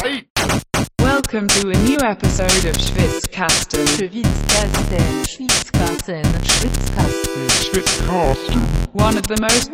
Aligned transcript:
Welcome 0.00 1.46
to 1.48 1.68
a 1.68 1.76
new 1.84 1.98
episode 2.00 2.64
of 2.64 2.74
Schwitzkasten. 2.78 3.86
Schwitzkasten, 3.86 5.26
Schwitzkasten, 5.26 6.24
Schwitzkasten. 7.44 8.94
one 8.94 9.18
of 9.18 9.26
the 9.26 9.36
most 9.42 9.70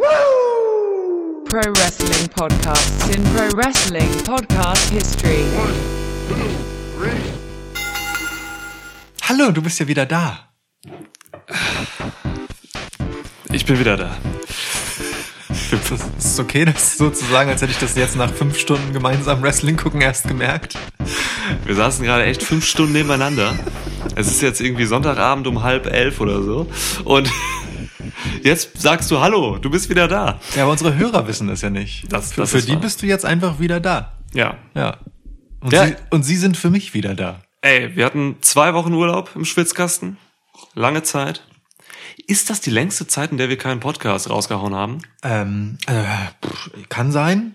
pro 1.49 1.63
wrestling 1.75 2.29
podcasts 2.31 3.15
in 3.15 3.23
pro 3.37 3.49
wrestling 3.55 4.09
podcast 4.25 4.91
history. 4.91 5.45
Hallo, 9.23 9.53
du 9.53 9.63
bist 9.63 9.79
ja 9.79 9.87
wieder 9.87 10.07
da. 10.07 10.53
Ich 13.53 13.65
bin 13.65 13.79
wieder 13.79 13.97
da. 13.97 14.17
Das 15.71 15.91
ist 16.25 16.41
okay, 16.41 16.65
das 16.65 16.97
so 16.97 17.11
zu 17.11 17.25
sagen, 17.27 17.51
als 17.51 17.61
hätte 17.63 17.73
ich 17.73 17.79
das 17.79 17.97
jetzt 17.97 18.17
nach 18.17 18.33
fünf 18.33 18.59
Stunden 18.59 18.93
gemeinsam 18.93 19.43
Wrestling 19.43 19.77
gucken 19.77 20.01
erst 20.01 20.29
gemerkt. 20.29 20.79
Wir 21.65 21.75
saßen 21.75 22.05
gerade 22.05 22.25
echt 22.25 22.43
fünf 22.43 22.65
Stunden 22.65 22.93
nebeneinander. 22.93 23.59
Es 24.15 24.29
ist 24.29 24.43
jetzt 24.43 24.61
irgendwie 24.61 24.85
Sonntagabend 24.87 25.47
um 25.47 25.63
halb 25.63 25.87
elf 25.87 26.21
oder 26.21 26.43
so. 26.43 26.67
Und 27.05 27.31
jetzt 28.43 28.81
sagst 28.81 29.11
du 29.11 29.21
Hallo, 29.21 29.59
du 29.59 29.71
bist 29.71 29.91
wieder 29.91 30.09
da. 30.09 30.41
Ja, 30.55 30.63
aber 30.63 30.73
unsere 30.73 30.95
Hörer 30.97 31.27
wissen 31.27 31.49
das 31.49 31.63
ja 31.63 31.71
nicht. 31.71 32.11
Das- 32.13 32.33
für 32.33 32.43
das 32.43 32.51
für 32.51 32.63
die 32.63 32.73
wahr. 32.75 32.81
bist 32.81 33.03
du 33.03 33.07
jetzt 33.07 33.25
einfach 33.25 33.59
wieder 33.59 33.81
da. 33.81 34.13
Ja. 34.35 34.57
Ja. 34.75 34.99
Und, 35.61 35.73
Ja. 35.73 35.87
Sie, 35.87 35.95
und 36.11 36.23
sie 36.23 36.37
sind 36.37 36.57
für 36.57 36.71
mich 36.71 36.95
wieder 36.95 37.15
da. 37.15 37.41
Ey, 37.63 37.97
wir 37.97 38.05
hatten 38.07 38.37
zwei 38.41 38.75
Wochen 38.75 38.93
Urlaub 38.93 39.31
im 39.35 39.45
Schwitzkasten. 39.45 40.17
Lange 40.75 41.03
Zeit. 41.03 41.43
Ist 42.27 42.51
das 42.51 42.61
die 42.61 42.71
längste 42.71 43.07
Zeit, 43.07 43.31
in 43.31 43.37
der 43.37 43.49
wir 43.49 43.59
keinen 43.59 43.81
Podcast 43.81 44.31
rausgehauen 44.31 44.75
haben? 44.75 45.03
Ähm, 45.23 45.79
äh, 45.87 46.03
pff, 46.45 46.71
kann 46.89 47.13
sein. 47.13 47.55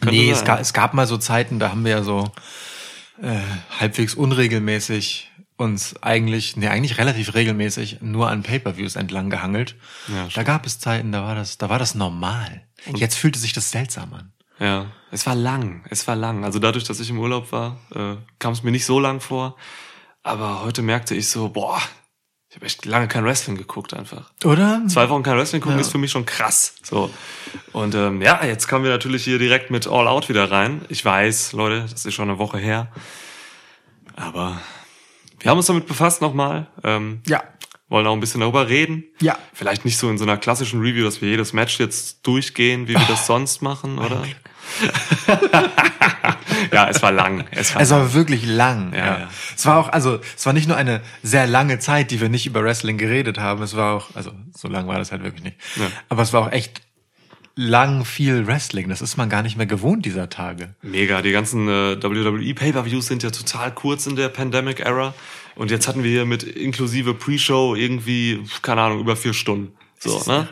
Könnte 0.00 0.14
nee, 0.14 0.26
sein. 0.26 0.34
Es, 0.34 0.44
gab, 0.44 0.60
es 0.60 0.72
gab 0.72 0.94
mal 0.94 1.06
so 1.06 1.18
Zeiten, 1.18 1.58
da 1.58 1.70
haben 1.70 1.84
wir 1.84 1.90
ja 1.90 2.02
so 2.02 2.30
äh, 3.20 3.40
halbwegs 3.78 4.14
unregelmäßig 4.14 5.30
uns 5.56 6.02
eigentlich, 6.02 6.56
nee, 6.56 6.68
eigentlich 6.68 6.96
relativ 6.96 7.34
regelmäßig 7.34 7.98
nur 8.00 8.30
an 8.30 8.42
Pay-per-Views 8.42 8.96
entlang 8.96 9.28
gehangelt. 9.28 9.76
Ja, 10.08 10.28
da 10.34 10.42
gab 10.42 10.64
es 10.64 10.78
Zeiten, 10.78 11.12
da 11.12 11.22
war 11.22 11.34
das, 11.34 11.58
da 11.58 11.68
war 11.68 11.78
das 11.78 11.94
normal. 11.94 12.62
Jetzt 12.94 13.16
fühlte 13.16 13.38
sich 13.38 13.52
das 13.52 13.70
seltsam 13.70 14.14
an. 14.14 14.32
Ja, 14.58 14.86
es 15.10 15.26
war 15.26 15.34
lang, 15.34 15.84
es 15.90 16.06
war 16.06 16.16
lang. 16.16 16.44
Also 16.44 16.58
dadurch, 16.58 16.84
dass 16.84 17.00
ich 17.00 17.10
im 17.10 17.18
Urlaub 17.18 17.52
war, 17.52 17.78
äh, 17.94 18.16
kam 18.38 18.52
es 18.52 18.62
mir 18.62 18.70
nicht 18.70 18.86
so 18.86 19.00
lang 19.00 19.20
vor. 19.20 19.56
Aber 20.22 20.62
heute 20.62 20.82
merkte 20.82 21.14
ich 21.14 21.28
so, 21.28 21.48
boah, 21.48 21.80
ich 22.50 22.56
habe 22.56 22.66
echt 22.66 22.84
lange 22.84 23.06
kein 23.08 23.24
Wrestling 23.24 23.56
geguckt 23.56 23.94
einfach. 23.94 24.32
Oder? 24.44 24.82
Zwei 24.88 25.08
Wochen 25.08 25.22
kein 25.22 25.36
Wrestling 25.38 25.62
gucken 25.62 25.78
Ja. 25.78 25.82
ist 25.82 25.92
für 25.92 25.98
mich 25.98 26.10
schon 26.10 26.26
krass. 26.26 26.74
So. 26.82 27.08
Und 27.72 27.94
ähm, 27.94 28.20
ja, 28.22 28.44
jetzt 28.44 28.66
kommen 28.68 28.82
wir 28.84 28.90
natürlich 28.90 29.22
hier 29.24 29.38
direkt 29.38 29.70
mit 29.70 29.86
All 29.86 30.08
Out 30.08 30.28
wieder 30.28 30.50
rein. 30.50 30.82
Ich 30.88 31.04
weiß, 31.04 31.52
Leute, 31.52 31.86
das 31.88 32.04
ist 32.04 32.12
schon 32.14 32.28
eine 32.28 32.38
Woche 32.38 32.58
her. 32.58 32.88
Aber 34.16 34.60
wir 35.38 35.50
haben 35.50 35.58
uns 35.58 35.66
damit 35.66 35.86
befasst 35.86 36.20
nochmal. 36.20 36.66
Ähm, 36.82 37.22
Ja. 37.26 37.42
wollen 37.88 38.06
auch 38.08 38.12
ein 38.14 38.20
bisschen 38.20 38.40
darüber 38.40 38.68
reden. 38.68 39.04
Ja. 39.20 39.38
Vielleicht 39.52 39.84
nicht 39.84 39.96
so 39.98 40.10
in 40.10 40.18
so 40.18 40.24
einer 40.24 40.36
klassischen 40.36 40.80
Review, 40.80 41.04
dass 41.04 41.20
wir 41.22 41.28
jedes 41.28 41.52
Match 41.52 41.78
jetzt 41.78 42.26
durchgehen, 42.26 42.88
wie 42.88 42.94
wir 42.94 43.06
das 43.08 43.26
sonst 43.26 43.62
machen, 43.62 43.98
oder? 43.98 44.24
ja, 46.72 46.88
es 46.88 47.02
war 47.02 47.12
lang. 47.12 47.44
Es 47.50 47.74
war 47.74 47.82
Es 47.82 47.90
war 47.90 48.14
wirklich 48.14 48.46
lang. 48.46 48.92
Ja, 48.92 48.98
Ja, 48.98 49.18
ja. 49.20 49.28
Es 49.56 49.66
war 49.66 49.78
auch, 49.78 49.88
also, 49.88 50.20
es 50.36 50.46
war 50.46 50.52
nicht 50.52 50.68
nur 50.68 50.76
eine 50.76 51.00
sehr 51.22 51.46
lange 51.46 51.78
Zeit, 51.78 52.10
die 52.10 52.20
wir 52.20 52.28
nicht 52.28 52.46
über 52.46 52.62
Wrestling 52.62 52.98
geredet 52.98 53.38
haben. 53.38 53.62
Es 53.62 53.76
war 53.76 53.94
auch, 53.94 54.08
also, 54.14 54.32
so 54.56 54.68
lang 54.68 54.86
war 54.86 54.98
das 54.98 55.12
halt 55.12 55.22
wirklich 55.22 55.44
nicht. 55.44 55.56
Ja. 55.76 55.86
Aber 56.08 56.22
es 56.22 56.32
war 56.32 56.42
auch 56.42 56.52
echt 56.52 56.82
lang 57.56 58.04
viel 58.04 58.46
Wrestling. 58.46 58.88
Das 58.88 59.02
ist 59.02 59.16
man 59.16 59.28
gar 59.28 59.42
nicht 59.42 59.56
mehr 59.56 59.66
gewohnt 59.66 60.06
dieser 60.06 60.30
Tage. 60.30 60.74
Mega, 60.82 61.20
die 61.22 61.32
ganzen 61.32 61.68
äh, 61.68 62.02
WWE 62.02 62.54
Pay-Per-Views 62.54 63.06
sind 63.06 63.22
ja 63.22 63.30
total 63.30 63.74
kurz 63.74 64.06
in 64.06 64.16
der 64.16 64.28
Pandemic-Era. 64.28 65.14
Und 65.56 65.70
jetzt 65.70 65.88
hatten 65.88 66.02
wir 66.02 66.10
hier 66.10 66.24
mit 66.24 66.42
inklusive 66.42 67.12
Pre-Show 67.12 67.74
irgendwie, 67.74 68.42
keine 68.62 68.80
Ahnung, 68.80 69.00
über 69.00 69.16
vier 69.16 69.34
Stunden. 69.34 69.72
So, 69.98 70.22
ne? 70.26 70.48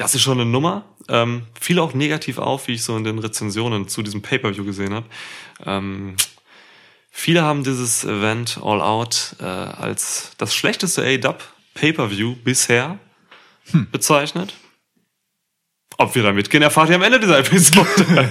Das 0.00 0.14
ist 0.14 0.22
schon 0.22 0.40
eine 0.40 0.50
Nummer. 0.50 0.86
Ähm, 1.10 1.42
fiel 1.60 1.78
auch 1.78 1.92
negativ 1.92 2.38
auf, 2.38 2.68
wie 2.68 2.72
ich 2.72 2.82
so 2.82 2.96
in 2.96 3.04
den 3.04 3.18
Rezensionen 3.18 3.86
zu 3.86 4.02
diesem 4.02 4.22
Pay-Per-View 4.22 4.64
gesehen 4.64 4.94
habe. 4.94 5.04
Ähm, 5.66 6.16
viele 7.10 7.42
haben 7.42 7.64
dieses 7.64 8.04
Event 8.04 8.58
All 8.62 8.80
Out 8.80 9.36
äh, 9.40 9.44
als 9.44 10.32
das 10.38 10.54
schlechteste 10.54 11.04
A-Dub 11.04 11.46
Pay-Per-View 11.74 12.36
bisher 12.36 12.98
bezeichnet. 13.92 14.54
Ob 16.00 16.14
wir 16.14 16.22
da 16.22 16.32
mitgehen, 16.32 16.62
erfahrt 16.62 16.88
ihr 16.88 16.94
am 16.96 17.02
Ende 17.02 17.20
dieser 17.20 17.40
Episode. 17.40 17.86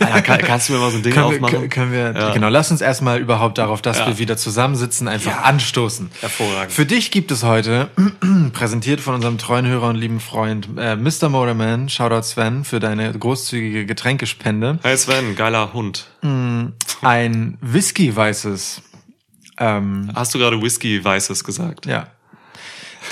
Alter, 0.00 0.22
kann, 0.22 0.38
kannst 0.40 0.68
du 0.68 0.72
mir 0.72 0.78
mal 0.78 0.90
so 0.90 0.96
ein 0.96 1.02
Ding 1.02 1.12
Können 1.12 1.28
wir, 1.28 1.34
aufmachen? 1.36 1.68
können- 1.68 1.68
können 1.68 1.92
wir, 1.92 2.14
Ja. 2.18 2.32
genau, 2.32 2.48
lass 2.48 2.70
uns 2.70 2.80
erstmal 2.80 3.20
überhaupt 3.20 3.58
darauf, 3.58 3.82
dass 3.82 3.98
Ja. 3.98 4.06
wir 4.06 4.18
wieder 4.18 4.38
zusammensitzen, 4.38 5.08
einfach 5.08 5.30
Ja. 5.32 5.42
anstoßen. 5.42 6.10
Hervorragend. 6.20 6.72
Für 6.72 6.86
dich 6.86 7.10
gibt 7.10 7.30
es 7.30 7.42
heute, 7.44 7.90
präsentiert 8.54 9.02
von 9.02 9.14
unserem 9.14 9.36
treuen 9.36 9.66
Hörer 9.66 9.88
und 9.90 9.96
lieben 9.96 10.20
Freund, 10.20 10.68
äh, 10.78 10.96
Mr. 10.96 11.28
Motorman, 11.28 11.90
Shoutout 11.90 12.22
Sven, 12.22 12.64
für 12.64 12.80
deine 12.80 13.12
großzügige 13.12 13.84
Getränkespende. 13.84 14.78
Hey 14.82 14.96
Sven, 14.96 15.36
geiler 15.36 15.74
Hund. 15.74 16.06
Ein 17.02 17.58
Whisky-weißes, 17.60 18.80
ähm, 19.58 20.10
Hast 20.14 20.32
du 20.34 20.38
gerade 20.38 20.62
Whisky 20.62 21.04
Weißes 21.04 21.44
gesagt? 21.44 21.84
Ja. 21.84 22.06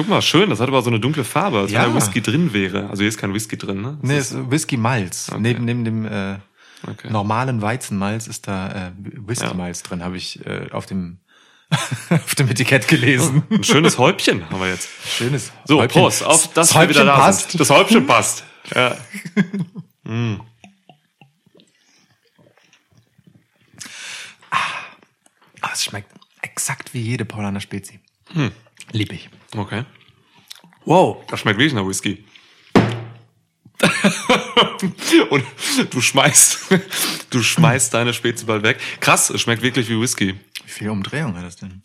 Guck 0.00 0.08
mal, 0.08 0.22
schön. 0.22 0.48
Das 0.48 0.60
hat 0.60 0.68
aber 0.68 0.80
so 0.80 0.88
eine 0.88 0.98
dunkle 0.98 1.24
Farbe, 1.24 1.58
als 1.58 1.70
Ja. 1.72 1.82
wenn 1.84 1.90
da 1.90 1.96
Whisky 1.96 2.22
drin 2.22 2.54
wäre. 2.54 2.88
Also 2.88 3.02
hier 3.02 3.08
ist 3.10 3.18
kein 3.18 3.34
Whisky 3.34 3.58
drin, 3.58 3.82
ne? 3.82 3.98
Das 4.00 4.08
Nee, 4.10 4.16
ist, 4.18 4.32
ist 4.32 4.50
Whisky-Malz. 4.50 5.30
Neben, 5.38 5.66
neben 5.66 5.84
dem 5.84 6.06
äh, 6.06 6.38
okay. 6.86 7.10
normalen 7.10 7.60
Weizenmalz 7.60 8.26
ist 8.26 8.48
da 8.48 8.88
äh, 8.88 8.92
Whisky-Malz 8.96 9.82
drin, 9.82 10.02
habe 10.02 10.16
ich 10.16 10.44
äh, 10.46 10.68
auf 10.70 10.86
dem 10.86 11.18
auf 12.10 12.34
dem 12.34 12.48
Etikett 12.48 12.88
gelesen. 12.88 13.42
Ein 13.50 13.62
schönes 13.62 13.98
Häubchen 13.98 14.48
haben 14.48 14.58
wir 14.60 14.70
jetzt. 14.70 14.88
Schönes 15.06 15.52
So, 15.66 15.80
Häubchen. 15.82 16.00
Prost, 16.00 16.24
auf 16.24 16.46
dass 16.54 16.70
das 16.70 16.74
wir 16.74 16.88
wieder 16.88 17.00
Häubchen 17.00 17.06
da 17.06 17.16
passt. 17.18 17.50
sind. 17.50 17.60
Das 17.60 17.68
Häubchen 17.70 18.06
passt. 18.06 18.44
Ja. 18.74 18.96
Ah, 25.60 25.70
es 25.72 25.84
schmeckt 25.84 26.10
exakt 26.42 26.94
wie 26.94 27.00
jede 27.00 27.24
Paulaner 27.24 27.60
Spezi. 27.60 28.00
Lieb 28.92 29.12
ich. 29.12 29.28
Okay. 29.56 29.84
Wow. 30.84 31.24
Das 31.28 31.40
schmeckt 31.40 31.58
wirklich 31.58 31.74
nach 31.74 31.86
Whisky. 31.86 32.24
Und 35.30 35.44
du 35.90 36.00
schmeißt, 36.00 36.74
du 37.30 37.42
schmeißt 37.42 37.94
deine 37.94 38.12
Spezi 38.12 38.44
bald 38.44 38.62
weg. 38.62 38.78
Krass, 39.00 39.30
es 39.30 39.40
schmeckt 39.40 39.62
wirklich 39.62 39.88
wie 39.88 40.00
Whisky. 40.00 40.38
Wie 40.64 40.70
viel 40.70 40.90
Umdrehung 40.90 41.36
hat 41.36 41.44
das 41.44 41.56
denn? 41.56 41.82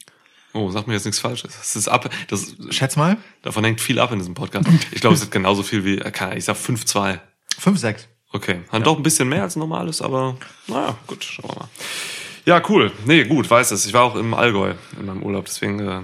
Oh, 0.54 0.72
sag 0.72 0.88
mir 0.88 0.94
jetzt 0.94 1.06
nichts 1.06 1.20
Falsches. 1.20 1.58
Das 1.58 1.76
ist 1.76 1.88
ab, 1.88 2.10
das, 2.30 2.56
Schätz 2.70 2.96
mal. 2.96 3.18
davon 3.42 3.64
hängt 3.66 3.82
viel 3.82 4.00
ab 4.00 4.12
in 4.12 4.20
diesem 4.20 4.36
Podcast. 4.36 4.70
Ich 4.92 5.02
glaube, 5.02 5.16
es 5.16 5.22
ist 5.22 5.32
genauso 5.32 5.64
viel 5.64 5.84
wie, 5.84 5.98
äh, 5.98 6.38
ich 6.38 6.46
sag 6.46 6.56
5-2. 6.56 7.20
5, 7.58 7.80
6. 7.80 8.08
Okay. 8.32 8.62
Dann 8.72 8.84
doch 8.84 8.98
ein 8.98 9.04
bisschen 9.04 9.28
mehr 9.28 9.44
als 9.44 9.56
normales, 9.56 10.02
aber 10.02 10.38
naja, 10.68 10.98
gut, 11.08 11.24
schauen 11.24 11.50
wir 11.50 11.60
mal. 11.60 11.70
Ja, 12.46 12.62
cool. 12.70 12.92
Nee, 13.06 13.24
gut, 13.26 13.50
weiß 13.50 13.72
es. 13.72 13.86
Ich 13.86 13.94
war 13.94 14.04
auch 14.04 14.16
im 14.16 14.34
Allgäu 14.34 14.76
in 15.00 15.06
meinem 15.06 15.24
Urlaub, 15.24 15.46
deswegen 15.46 15.80
äh, 15.80 16.02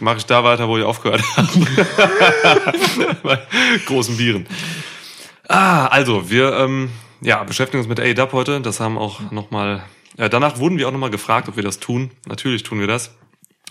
mache 0.00 0.18
ich 0.18 0.26
da 0.26 0.44
weiter, 0.44 0.68
wo 0.68 0.78
ich 0.78 0.84
aufgehört 0.84 1.22
habe. 1.36 3.16
Bei 3.22 3.40
großen 3.86 4.16
Bieren. 4.16 4.46
Ah, 5.48 5.86
also, 5.86 6.30
wir 6.30 6.52
ähm, 6.54 6.90
ja, 7.20 7.42
beschäftigen 7.44 7.78
uns 7.78 7.88
mit 7.88 8.00
A-Dub 8.00 8.32
heute. 8.32 8.60
Das 8.60 8.80
haben 8.80 8.98
auch 8.98 9.30
nochmal, 9.30 9.82
äh, 10.16 10.28
danach 10.28 10.58
wurden 10.58 10.78
wir 10.78 10.88
auch 10.88 10.92
nochmal 10.92 11.10
gefragt, 11.10 11.48
ob 11.48 11.56
wir 11.56 11.62
das 11.62 11.80
tun. 11.80 12.10
Natürlich 12.26 12.62
tun 12.62 12.80
wir 12.80 12.86
das. 12.86 13.14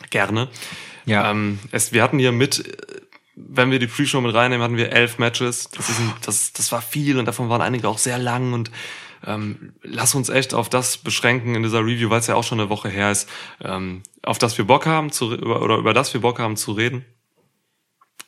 Gerne. 0.10 0.50
Ja. 1.06 1.32
Ähm, 1.32 1.60
es, 1.72 1.94
wir 1.94 2.04
hatten 2.04 2.20
hier 2.20 2.32
mit, 2.32 2.66
äh, 2.68 3.02
wenn 3.36 3.72
wir 3.72 3.80
die 3.80 3.88
Pre-Show 3.88 4.22
mit 4.22 4.34
reinnehmen, 4.34 4.64
hatten 4.64 4.78
wir 4.78 4.92
elf 4.92 5.20
Matches. 5.20 5.70
Das, 5.72 5.90
ist 5.90 6.00
ein, 6.00 6.14
das, 6.26 6.54
das 6.54 6.72
war 6.72 6.82
viel 6.82 7.18
und 7.18 7.26
davon 7.26 7.50
waren 7.50 7.62
einige 7.62 7.88
auch 7.88 7.98
sehr 7.98 8.18
lang 8.18 8.54
und 8.54 8.72
ähm, 9.28 9.74
lass 9.84 10.16
uns 10.16 10.30
echt 10.30 10.54
auf 10.56 10.70
das 10.70 10.98
beschränken 10.98 11.54
in 11.54 11.62
dieser 11.62 11.82
Review, 11.82 12.10
weil 12.10 12.20
es 12.22 12.28
ja 12.28 12.36
auch 12.36 12.44
schon 12.44 12.60
eine 12.60 12.70
Woche 12.70 12.90
her 12.90 13.12
ist, 13.12 13.30
ähm, 13.62 14.02
auf 14.24 14.40
das 14.40 14.58
wir 14.58 14.66
Bock 14.66 14.86
haben 14.88 15.12
zu 15.12 15.28
oder 15.38 15.78
über 15.78 15.94
das 15.94 16.14
wir 16.14 16.22
Bock 16.22 16.40
haben 16.40 16.56
zu 16.58 16.72
reden. 16.72 17.06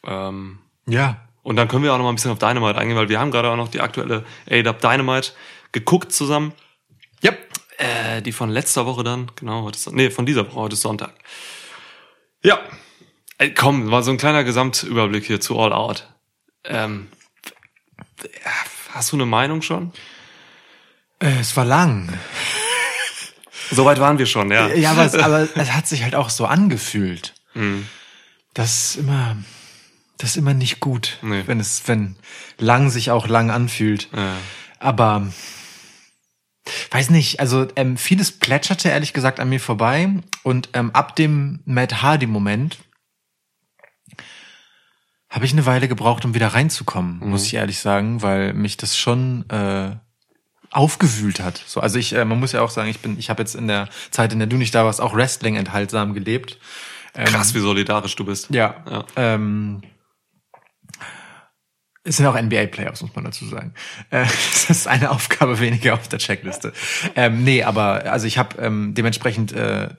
Ähm, 0.05 0.59
Ja. 0.87 1.27
und 1.41 1.55
dann 1.55 1.67
können 1.67 1.83
wir 1.83 1.93
auch 1.93 1.97
noch 1.97 2.03
mal 2.03 2.11
ein 2.11 2.15
bisschen 2.15 2.31
auf 2.31 2.39
Dynamite 2.39 2.77
eingehen, 2.77 2.97
weil 2.97 3.09
wir 3.09 3.19
haben 3.19 3.31
gerade 3.31 3.49
auch 3.49 3.55
noch 3.57 3.69
die 3.69 3.81
aktuelle 3.81 4.25
ADAP 4.49 4.81
Dynamite 4.81 5.31
geguckt 5.71 6.11
zusammen. 6.11 6.53
Yep. 7.23 7.37
Äh, 7.77 8.21
die 8.21 8.31
von 8.33 8.49
letzter 8.49 8.85
Woche 8.85 9.03
dann, 9.03 9.31
genau, 9.35 9.63
heute 9.63 9.77
ist, 9.77 9.91
nee, 9.93 10.09
von 10.09 10.25
dieser 10.25 10.45
Woche, 10.47 10.55
heute 10.55 10.73
ist 10.73 10.81
Sonntag. 10.81 11.13
Ja. 12.43 12.59
Ey, 13.37 13.53
komm, 13.53 13.85
mal 13.85 14.03
so 14.03 14.11
ein 14.11 14.17
kleiner 14.17 14.43
Gesamtüberblick 14.43 15.25
hier 15.25 15.39
zu 15.39 15.57
All 15.57 15.71
Out. 15.71 16.07
Ähm, 16.65 17.07
hast 18.91 19.11
du 19.13 19.15
eine 19.15 19.25
Meinung 19.25 19.61
schon? 19.61 19.93
Äh, 21.19 21.39
es 21.39 21.55
war 21.55 21.65
lang. 21.65 22.09
Soweit 23.71 23.99
waren 23.99 24.17
wir 24.17 24.25
schon, 24.25 24.51
ja. 24.51 24.67
Ja, 24.69 24.91
aber 24.91 25.05
es, 25.05 25.13
aber 25.15 25.47
es 25.55 25.71
hat 25.73 25.87
sich 25.87 26.03
halt 26.03 26.15
auch 26.15 26.29
so 26.29 26.45
angefühlt. 26.45 27.35
Hm. 27.53 27.87
Das 28.53 28.73
ist 28.91 28.95
immer, 28.97 29.37
das 30.17 30.31
ist 30.31 30.37
immer 30.37 30.53
nicht 30.53 30.79
gut, 30.79 31.19
Nee. 31.21 31.43
wenn 31.45 31.59
es, 31.59 31.83
wenn 31.87 32.15
lang 32.57 32.89
sich 32.89 33.11
auch 33.11 33.27
lang 33.27 33.51
anfühlt. 33.51 34.09
Ja. 34.15 34.35
Aber 34.79 35.31
weiß 36.91 37.09
nicht, 37.09 37.39
also 37.39 37.67
ähm, 37.75 37.97
vieles 37.97 38.31
plätscherte 38.31 38.89
ehrlich 38.89 39.13
gesagt 39.13 39.39
an 39.39 39.49
mir 39.49 39.59
vorbei 39.59 40.09
und 40.43 40.69
ähm, 40.73 40.91
ab 40.91 41.15
dem 41.15 41.59
Matt 41.65 42.01
Hardy 42.01 42.27
Moment 42.27 42.77
habe 45.29 45.45
ich 45.45 45.51
eine 45.53 45.65
Weile 45.65 45.87
gebraucht, 45.87 46.25
um 46.25 46.33
wieder 46.33 46.47
reinzukommen, 46.47 47.19
muss 47.19 47.45
ich 47.45 47.53
ehrlich 47.53 47.79
sagen, 47.79 48.21
weil 48.23 48.53
mich 48.53 48.77
das 48.77 48.97
schon 48.97 49.47
äh, 49.49 49.95
aufgewühlt 50.71 51.39
hat. 51.39 51.61
So, 51.65 51.79
also 51.79 51.97
ich, 51.97 52.13
äh, 52.13 52.25
man 52.25 52.39
muss 52.39 52.51
ja 52.51 52.61
auch 52.61 52.69
sagen, 52.69 52.89
ich 52.89 52.99
bin, 52.99 53.17
ich 53.17 53.29
habe 53.29 53.41
jetzt 53.41 53.55
in 53.55 53.67
der 53.67 53.89
Zeit, 54.11 54.33
in 54.33 54.39
der 54.39 54.47
du 54.47 54.57
nicht 54.57 54.73
da 54.75 54.85
warst, 54.85 55.01
auch 55.01 55.15
Wrestling 55.15 55.55
enthaltsam 55.55 56.13
gelebt. 56.13 56.59
Krass, 57.13 57.53
wie 57.53 57.59
solidarisch 57.59 58.15
du 58.15 58.23
bist. 58.23 58.49
Ja. 58.51 58.83
Ja. 58.89 59.05
Ähm, 59.15 59.81
es 62.03 62.17
sind 62.17 62.25
auch 62.25 62.39
NBA-Playoffs, 62.39 63.01
muss 63.01 63.15
man 63.15 63.25
dazu 63.25 63.45
sagen. 63.45 63.73
Äh, 64.09 64.23
das 64.51 64.69
ist 64.69 64.87
eine 64.87 65.11
Aufgabe 65.11 65.59
weniger 65.59 65.93
auf 65.93 66.07
der 66.07 66.19
Checkliste. 66.19 66.73
Ähm, 67.15 67.43
nee, 67.43 67.63
aber 67.63 68.05
also 68.05 68.25
ich 68.25 68.37
habe 68.37 68.61
ähm, 68.61 68.93
dementsprechend 68.93 69.51
äh, 69.51 69.89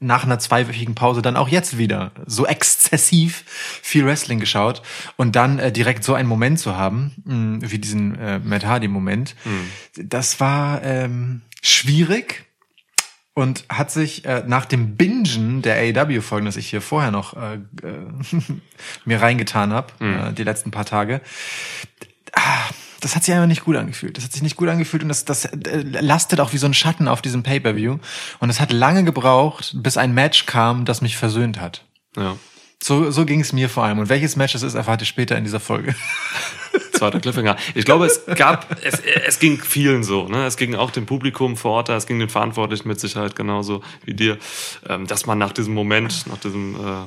nach 0.00 0.24
einer 0.24 0.38
zweiwöchigen 0.38 0.94
Pause 0.94 1.22
dann 1.22 1.36
auch 1.36 1.48
jetzt 1.48 1.78
wieder 1.78 2.12
so 2.26 2.46
exzessiv 2.46 3.44
viel 3.82 4.04
Wrestling 4.06 4.38
geschaut 4.40 4.82
und 5.16 5.34
dann 5.36 5.58
äh, 5.58 5.72
direkt 5.72 6.04
so 6.04 6.14
einen 6.14 6.28
Moment 6.28 6.58
zu 6.60 6.76
haben, 6.76 7.14
mh, 7.24 7.70
wie 7.70 7.78
diesen 7.78 8.16
äh, 8.18 8.38
Matt 8.38 8.64
Hardy-Moment, 8.64 9.34
das 9.96 10.38
war 10.40 10.82
ähm, 10.84 11.42
schwierig 11.62 12.44
und 13.34 13.64
hat 13.68 13.90
sich 13.90 14.24
äh, 14.24 14.42
nach 14.46 14.64
dem 14.64 14.96
Bingen 14.96 15.62
der 15.62 15.76
AEW-Folgen, 15.76 16.46
das 16.46 16.56
ich 16.56 16.70
hier 16.70 16.80
vorher 16.80 17.10
noch 17.10 17.36
äh, 17.36 17.54
äh, 17.54 17.60
mir 19.04 19.20
reingetan 19.22 19.72
habe, 19.72 19.92
äh, 20.30 20.32
die 20.32 20.44
letzten 20.44 20.70
paar 20.70 20.84
Tage, 20.84 21.20
ah, 22.32 22.68
das 23.00 23.14
hat 23.14 23.24
sich 23.24 23.34
einfach 23.34 23.46
nicht 23.46 23.64
gut 23.64 23.76
angefühlt. 23.76 24.16
Das 24.16 24.24
hat 24.24 24.32
sich 24.32 24.42
nicht 24.42 24.56
gut 24.56 24.68
angefühlt 24.68 25.02
und 25.02 25.08
das, 25.08 25.24
das 25.24 25.44
äh, 25.44 25.82
lastet 25.82 26.40
auch 26.40 26.52
wie 26.52 26.58
so 26.58 26.66
ein 26.66 26.74
Schatten 26.74 27.08
auf 27.08 27.22
diesem 27.22 27.42
Pay-Per-View. 27.42 27.98
Und 28.40 28.50
es 28.50 28.60
hat 28.60 28.72
lange 28.72 29.04
gebraucht, 29.04 29.74
bis 29.76 29.96
ein 29.96 30.12
Match 30.14 30.46
kam, 30.46 30.84
das 30.84 31.00
mich 31.00 31.16
versöhnt 31.16 31.60
hat. 31.60 31.84
Ja. 32.16 32.36
So, 32.82 33.10
so 33.10 33.24
ging 33.24 33.40
es 33.40 33.52
mir 33.52 33.68
vor 33.68 33.84
allem. 33.84 33.98
Und 33.98 34.08
welches 34.08 34.36
Match 34.36 34.54
es 34.54 34.62
ist, 34.62 34.74
erfahrt 34.74 35.02
ihr 35.02 35.06
später 35.06 35.36
in 35.36 35.44
dieser 35.44 35.58
Folge. 35.60 35.94
Zweiter 36.92 37.20
Cliffhanger. 37.20 37.56
Ich 37.74 37.84
glaube, 37.84 38.06
es 38.06 38.24
gab, 38.36 38.76
es, 38.84 39.00
es 39.00 39.38
ging 39.38 39.60
vielen 39.60 40.02
so, 40.02 40.28
ne? 40.28 40.46
Es 40.46 40.56
ging 40.56 40.74
auch 40.74 40.90
dem 40.90 41.06
Publikum 41.06 41.56
vor 41.56 41.72
Ort, 41.72 41.88
da, 41.88 41.96
es 41.96 42.06
ging 42.06 42.18
den 42.18 42.28
Verantwortlichen 42.28 42.88
mit 42.88 43.00
Sicherheit 43.00 43.36
genauso 43.36 43.82
wie 44.04 44.14
dir, 44.14 44.38
ähm, 44.88 45.06
dass 45.06 45.26
man 45.26 45.38
nach 45.38 45.52
diesem 45.52 45.74
Moment, 45.74 46.26
nach 46.26 46.38
diesem 46.38 46.74
äh, 46.74 47.04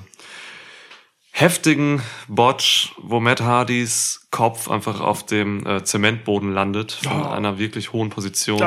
heftigen 1.31 2.01
Botch, 2.27 2.93
wo 2.97 3.19
Matt 3.19 3.41
Hardys 3.41 4.27
Kopf 4.31 4.69
einfach 4.69 4.99
auf 4.99 5.25
dem 5.25 5.65
äh, 5.65 5.83
Zementboden 5.83 6.53
landet, 6.53 6.99
von 7.03 7.25
einer 7.25 7.57
wirklich 7.57 7.93
hohen 7.93 8.09
Position. 8.09 8.61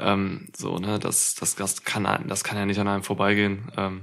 Ähm, 0.00 0.48
so, 0.56 0.78
ne, 0.78 0.98
das, 0.98 1.34
das, 1.34 1.56
das 1.56 1.82
kann, 1.82 2.06
das 2.28 2.44
kann 2.44 2.56
ja 2.56 2.66
nicht 2.66 2.78
an 2.78 2.88
einem 2.88 3.02
vorbeigehen. 3.02 3.72
Ähm, 3.76 4.02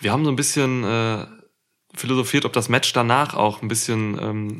wir 0.00 0.12
haben 0.12 0.24
so 0.24 0.30
ein 0.30 0.36
bisschen 0.36 0.84
äh, 0.84 1.26
philosophiert, 1.94 2.44
ob 2.44 2.52
das 2.52 2.68
Match 2.68 2.92
danach 2.92 3.34
auch 3.34 3.62
ein 3.62 3.68
bisschen 3.68 4.18
ähm, 4.20 4.58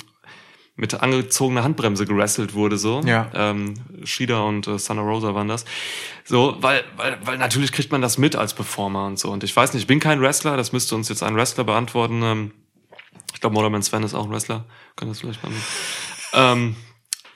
mit 0.75 0.95
angezogener 0.95 1.65
Handbremse 1.65 2.07
gerasselt 2.07 2.55
wurde, 2.55 2.79
so. 2.79 3.03
Ja. 3.05 3.31
Ähm, 3.35 3.75
Shida 4.05 4.41
und 4.41 4.67
äh, 4.67 4.79
Santa 4.79 5.03
Rosa 5.03 5.35
waren 5.35 5.49
das. 5.49 5.65
So, 6.25 6.57
weil, 6.61 6.85
weil, 6.97 7.19
weil 7.25 7.39
natürlich 7.39 7.73
kriegt 7.73 7.93
man 7.93 8.01
das 8.01 8.17
mit 8.17 8.37
als 8.37 8.55
Performer 8.55 9.07
und 9.07 9.19
so. 9.19 9.31
Und 9.31 9.45
ich 9.45 9.55
weiß 9.55 9.75
nicht, 9.75 9.83
ich 9.83 9.87
bin 9.87 10.01
kein 10.01 10.21
Wrestler, 10.23 10.57
das 10.57 10.73
müsste 10.73 10.95
uns 10.95 11.09
jetzt 11.11 11.23
ein 11.23 11.37
Wrestler 11.37 11.65
beantworten. 11.65 12.23
Ähm, 12.23 12.53
ich 13.35 13.41
glaube, 13.41 13.55
Motorman 13.55 13.83
Sven 13.83 14.03
ist 14.03 14.15
auch 14.15 14.25
ein 14.25 14.31
Wrestler. 14.31 14.65
Kann 14.97 15.09
das 15.09 15.21
vielleicht 15.21 15.43
mal. 15.43 15.53
ähm, 16.35 16.77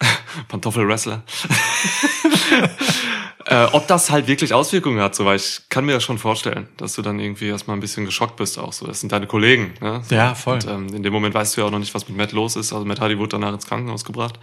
Pantoffel-Wrestler. 0.49 1.23
äh, 3.47 3.65
ob 3.73 3.87
das 3.87 4.11
halt 4.11 4.27
wirklich 4.27 4.53
Auswirkungen 4.53 5.01
hat, 5.01 5.15
so, 5.15 5.25
weil 5.25 5.37
ich 5.37 5.63
kann 5.69 5.85
mir 5.85 5.93
das 5.93 6.05
schon 6.05 6.19
vorstellen, 6.19 6.69
dass 6.77 6.95
du 6.95 7.03
dann 7.03 7.19
irgendwie 7.19 7.49
erstmal 7.49 7.77
ein 7.77 7.81
bisschen 7.81 8.05
geschockt 8.05 8.37
bist 8.37 8.59
auch 8.59 8.73
so. 8.73 8.87
Das 8.87 9.01
sind 9.01 9.13
deine 9.13 9.27
Kollegen, 9.27 9.75
ne? 9.81 10.03
Ja, 10.11 10.35
voll. 10.35 10.55
Und, 10.55 10.67
ähm, 10.67 10.95
in 10.95 11.03
dem 11.03 11.13
Moment 11.13 11.35
weißt 11.35 11.57
du 11.57 11.61
ja 11.61 11.67
auch 11.67 11.71
noch 11.71 11.79
nicht, 11.79 11.95
was 11.95 12.09
mit 12.09 12.17
Matt 12.17 12.33
los 12.33 12.57
ist. 12.57 12.73
Also 12.73 12.85
Matt 12.85 13.01
Hardy 13.01 13.19
wurde 13.19 13.31
danach 13.31 13.55
ins 13.55 13.67
Krankenhaus 13.67 14.05
gebracht. 14.05 14.39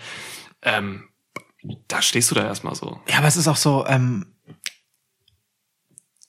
Ähm, 0.61 1.03
da 1.87 2.01
stehst 2.01 2.31
du 2.31 2.35
da 2.35 2.45
erstmal 2.45 2.75
so. 2.75 2.99
Ja, 3.07 3.19
aber 3.19 3.27
es 3.27 3.37
ist 3.37 3.47
auch 3.47 3.57
so, 3.57 3.85
ähm, 3.87 4.32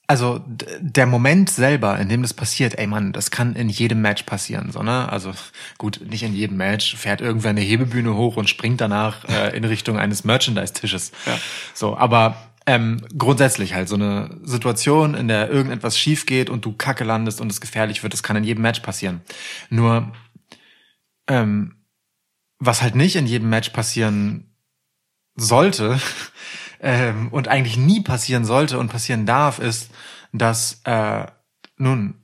also 0.07 0.43
der 0.79 1.07
Moment 1.07 1.49
selber, 1.49 1.97
in 1.99 2.09
dem 2.09 2.21
das 2.21 2.33
passiert, 2.33 2.77
ey 2.77 2.85
Mann, 2.85 3.11
das 3.11 3.31
kann 3.31 3.55
in 3.55 3.69
jedem 3.69 4.01
Match 4.01 4.23
passieren, 4.23 4.71
so, 4.71 4.83
ne? 4.83 5.11
Also 5.11 5.31
gut, 5.77 6.01
nicht 6.07 6.23
in 6.23 6.35
jedem 6.35 6.57
Match, 6.57 6.95
fährt 6.95 7.21
irgendwer 7.21 7.49
eine 7.49 7.61
Hebebühne 7.61 8.15
hoch 8.15 8.37
und 8.37 8.49
springt 8.49 8.81
danach 8.81 9.27
äh, 9.27 9.55
in 9.57 9.63
Richtung 9.63 9.97
eines 9.97 10.23
Merchandise-Tisches. 10.23 11.11
Ja. 11.25 11.39
So, 11.73 11.97
aber 11.97 12.37
ähm, 12.67 13.01
grundsätzlich 13.17 13.73
halt 13.73 13.87
so 13.87 13.95
eine 13.95 14.39
Situation, 14.43 15.13
in 15.15 15.27
der 15.27 15.49
irgendetwas 15.49 15.97
schief 15.97 16.25
geht 16.25 16.49
und 16.49 16.65
du 16.65 16.73
kacke 16.73 17.03
landest 17.03 17.41
und 17.41 17.51
es 17.51 17.61
gefährlich 17.61 18.03
wird, 18.03 18.13
das 18.13 18.23
kann 18.23 18.37
in 18.37 18.43
jedem 18.43 18.61
Match 18.61 18.81
passieren. 18.81 19.21
Nur, 19.69 20.11
ähm, 21.27 21.75
was 22.59 22.81
halt 22.81 22.95
nicht 22.95 23.15
in 23.15 23.27
jedem 23.27 23.49
Match 23.49 23.69
passieren 23.69 24.55
sollte 25.35 25.99
ähm, 26.79 27.29
und 27.31 27.47
eigentlich 27.47 27.77
nie 27.77 28.01
passieren 28.01 28.45
sollte 28.45 28.79
und 28.79 28.89
passieren 28.89 29.25
darf, 29.25 29.59
ist, 29.59 29.91
dass 30.31 30.81
äh, 30.83 31.25
nun 31.77 32.15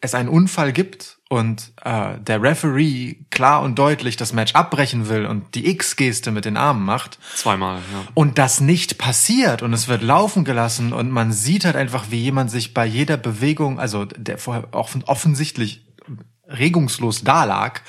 es 0.00 0.14
einen 0.14 0.28
Unfall 0.28 0.72
gibt 0.72 1.18
und 1.28 1.72
äh, 1.82 2.18
der 2.18 2.42
Referee 2.42 3.16
klar 3.30 3.62
und 3.62 3.78
deutlich 3.78 4.16
das 4.16 4.32
Match 4.32 4.54
abbrechen 4.54 5.08
will 5.08 5.24
und 5.26 5.54
die 5.54 5.70
X-Geste 5.70 6.32
mit 6.32 6.44
den 6.44 6.56
Armen 6.56 6.84
macht 6.84 7.18
Zweimal, 7.34 7.78
ja. 7.78 8.08
und 8.14 8.36
das 8.36 8.60
nicht 8.60 8.98
passiert 8.98 9.62
und 9.62 9.72
es 9.72 9.86
wird 9.86 10.02
laufen 10.02 10.44
gelassen 10.44 10.92
und 10.92 11.10
man 11.10 11.32
sieht 11.32 11.64
halt 11.64 11.76
einfach, 11.76 12.06
wie 12.10 12.18
jemand 12.18 12.50
sich 12.50 12.74
bei 12.74 12.84
jeder 12.84 13.16
Bewegung, 13.16 13.78
also 13.78 14.04
der 14.04 14.38
vorher 14.38 14.68
auch 14.72 14.90
offensichtlich 15.06 15.86
regungslos 16.58 17.22
dalag, 17.24 17.80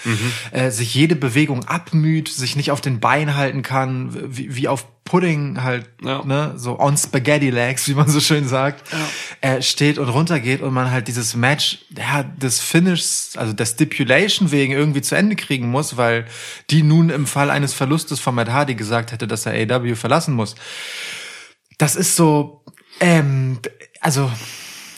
äh, 0.52 0.72
sich 0.72 0.94
jede 0.96 1.16
Bewegung 1.16 1.66
abmüht, 1.66 2.30
sich 2.30 2.56
nicht 2.56 2.72
auf 2.72 2.82
den 2.82 3.00
Beinen 3.00 3.36
halten 3.36 3.62
kann, 3.62 4.16
wie, 4.36 4.56
wie 4.56 4.68
auf 4.68 4.86
Pudding 5.06 5.62
halt, 5.62 5.90
Ja. 6.02 6.24
ne, 6.24 6.54
so 6.56 6.80
on 6.80 6.96
Spaghetti 6.98 7.50
Legs, 7.50 7.90
wie 7.90 7.94
man 7.94 8.08
so 8.08 8.22
schön 8.22 8.48
sagt, 8.48 8.84
äh, 9.42 9.62
steht 9.62 9.98
und 9.98 10.08
runtergeht 10.08 10.62
und 10.62 10.74
man 10.74 10.90
halt 10.92 11.10
dieses 11.10 11.36
Match, 11.36 11.80
ja, 11.98 12.24
des 12.24 12.62
Finishes, 12.62 13.34
also 13.36 13.52
der 13.52 13.66
Stipulation 13.66 14.52
wegen 14.52 14.72
irgendwie 14.74 15.02
zu 15.02 15.16
Ende 15.16 15.36
kriegen 15.36 15.70
muss, 15.70 15.98
weil 15.98 16.26
die 16.70 16.84
nun 16.84 17.10
im 17.10 17.28
Fall 17.28 17.50
eines 17.52 17.74
Verlustes 17.74 18.22
von 18.22 18.34
Matt 18.34 18.50
Hardy 18.50 18.76
gesagt 18.76 19.12
hätte, 19.12 19.28
dass 19.28 19.46
er 19.46 19.54
AW 19.76 19.96
verlassen 19.96 20.34
muss. 20.36 20.56
Das 21.78 21.96
ist 21.98 22.16
so, 22.16 22.64
ähm, 23.02 23.60
also 24.00 24.32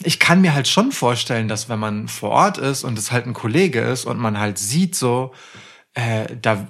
ich 0.03 0.19
kann 0.19 0.41
mir 0.41 0.53
halt 0.53 0.67
schon 0.67 0.91
vorstellen, 0.91 1.47
dass 1.47 1.69
wenn 1.69 1.79
man 1.79 2.07
vor 2.07 2.31
Ort 2.31 2.57
ist 2.57 2.83
und 2.83 2.97
es 2.97 3.11
halt 3.11 3.25
ein 3.25 3.33
Kollege 3.33 3.81
ist 3.81 4.05
und 4.05 4.19
man 4.19 4.39
halt 4.39 4.57
sieht 4.57 4.95
so, 4.95 5.33
äh, 5.93 6.27
da, 6.41 6.67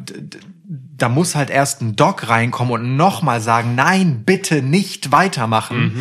da 0.68 1.10
muss 1.10 1.36
halt 1.36 1.50
erst 1.50 1.82
ein 1.82 1.96
Doc 1.96 2.30
reinkommen 2.30 2.74
und 2.74 2.96
nochmal 2.96 3.42
sagen, 3.42 3.76
nein, 3.76 4.24
bitte 4.24 4.62
nicht 4.62 5.12
weitermachen. 5.12 5.92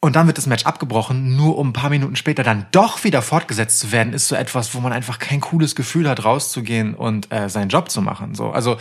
Und 0.00 0.16
dann 0.16 0.26
wird 0.26 0.36
das 0.36 0.46
Match 0.46 0.66
abgebrochen, 0.66 1.36
nur 1.36 1.56
um 1.58 1.68
ein 1.68 1.72
paar 1.72 1.90
Minuten 1.90 2.16
später 2.16 2.42
dann 2.42 2.66
doch 2.72 3.04
wieder 3.04 3.22
fortgesetzt 3.22 3.78
zu 3.78 3.92
werden, 3.92 4.12
ist 4.12 4.26
so 4.26 4.34
etwas, 4.34 4.74
wo 4.74 4.80
man 4.80 4.92
einfach 4.92 5.20
kein 5.20 5.40
cooles 5.40 5.76
Gefühl 5.76 6.08
hat, 6.08 6.24
rauszugehen 6.24 6.94
und 6.94 7.32
äh, 7.32 7.48
seinen 7.48 7.68
Job 7.68 7.88
zu 7.88 8.02
machen. 8.02 8.34
So, 8.34 8.50
also 8.50 8.78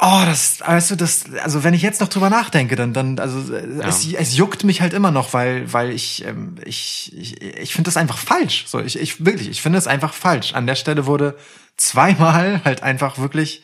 Oh, 0.00 0.22
das, 0.24 0.60
weißt 0.60 0.90
du, 0.92 0.96
das, 0.96 1.24
also 1.42 1.62
wenn 1.64 1.74
ich 1.74 1.82
jetzt 1.82 2.00
noch 2.00 2.08
drüber 2.08 2.30
nachdenke, 2.30 2.76
dann, 2.76 2.92
dann, 2.92 3.18
also 3.18 3.52
äh, 3.54 3.80
es, 3.82 4.06
es 4.12 4.36
juckt 4.36 4.64
mich 4.64 4.80
halt 4.80 4.92
immer 4.92 5.10
noch, 5.10 5.32
weil, 5.32 5.72
weil 5.72 5.90
ich, 5.90 6.24
ähm, 6.24 6.56
ich, 6.64 7.12
ich, 7.16 7.40
ich 7.42 7.72
finde 7.72 7.88
das 7.88 7.96
einfach 7.96 8.18
falsch. 8.18 8.64
So, 8.66 8.80
ich, 8.80 8.98
ich 8.98 9.24
wirklich, 9.24 9.48
ich 9.48 9.62
finde 9.62 9.78
es 9.78 9.86
einfach 9.86 10.12
falsch. 10.14 10.54
An 10.54 10.66
der 10.66 10.74
Stelle 10.74 11.06
wurde 11.06 11.36
zweimal 11.76 12.62
halt 12.64 12.82
einfach 12.82 13.18
wirklich 13.18 13.62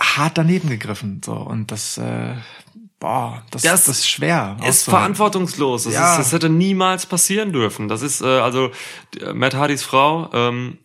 hart 0.00 0.38
daneben 0.38 0.68
gegriffen. 0.68 1.20
So 1.24 1.32
und 1.34 1.70
das, 1.70 1.98
äh, 1.98 2.34
boah, 2.98 3.42
das, 3.50 3.62
Das 3.62 3.84
das 3.86 3.98
ist 3.98 4.08
schwer. 4.08 4.56
ist 4.66 4.84
verantwortungslos. 4.84 5.84
Das, 5.84 5.94
Ja. 5.94 6.12
ist, 6.12 6.18
das 6.18 6.32
hätte 6.32 6.48
niemals 6.48 7.06
passieren 7.06 7.52
dürfen. 7.52 7.88
Das 7.88 8.02
ist, 8.02 8.20
äh, 8.22 8.26
also 8.26 8.70
Matt 9.34 9.54
Hardys 9.54 9.82
Frau 9.82 10.30
ähm, 10.32 10.78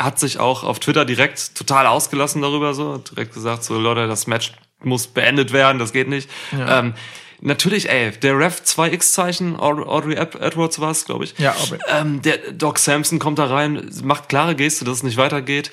hat 0.00 0.18
sich 0.18 0.38
auch 0.38 0.64
auf 0.64 0.80
Twitter 0.80 1.04
direkt 1.04 1.54
total 1.54 1.86
ausgelassen 1.86 2.40
darüber, 2.42 2.74
so 2.74 2.98
direkt 2.98 3.34
gesagt, 3.34 3.62
so 3.64 3.78
Leute, 3.78 4.06
das 4.08 4.26
Match 4.26 4.52
muss 4.82 5.06
beendet 5.06 5.52
werden, 5.52 5.78
das 5.78 5.92
geht 5.92 6.08
nicht. 6.08 6.28
Ähm, 6.52 6.94
natürlich, 7.42 7.90
ey, 7.90 8.10
der 8.12 8.38
Ref 8.38 8.62
2X-Zeichen, 8.64 9.56
Aud- 9.60 9.86
Audrey 9.86 10.14
Ed- 10.14 10.36
Edwards 10.40 10.80
war 10.80 10.90
es, 10.90 11.04
glaube 11.04 11.24
ich. 11.24 11.34
Ja, 11.38 11.52
Aubrey. 11.54 11.78
Ähm, 11.88 12.22
der 12.22 12.38
Doc 12.52 12.78
Samson 12.78 13.18
kommt 13.18 13.38
da 13.38 13.44
rein, 13.46 13.90
macht 14.02 14.28
klare 14.30 14.54
Geste, 14.54 14.84
dass 14.86 14.98
es 14.98 15.02
nicht 15.02 15.18
weitergeht. 15.18 15.70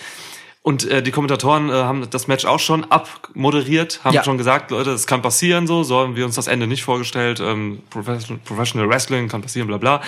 Und 0.62 0.84
äh, 0.92 1.02
die 1.02 1.12
Kommentatoren 1.12 1.70
äh, 1.70 1.74
haben 1.74 2.10
das 2.10 2.28
Match 2.28 2.44
auch 2.44 2.60
schon 2.60 2.84
abmoderiert, 2.92 4.02
haben 4.04 4.14
Ja. 4.14 4.26
schon 4.26 4.38
gesagt, 4.38 4.72
Leute, 4.72 4.90
das 4.92 5.08
kann 5.08 5.22
passieren, 5.22 5.66
so, 5.68 5.84
so 5.84 6.00
haben 6.00 6.18
wir 6.18 6.26
uns 6.26 6.36
das 6.36 6.48
Ende 6.48 6.68
nicht 6.68 6.84
vorgestellt. 6.84 7.40
Ähm, 7.40 7.82
Professional, 7.90 8.42
Professional 8.44 8.90
Wrestling 8.90 9.30
kann 9.30 9.42
passieren, 9.42 9.68
bla 9.70 9.78
bla. 9.78 10.02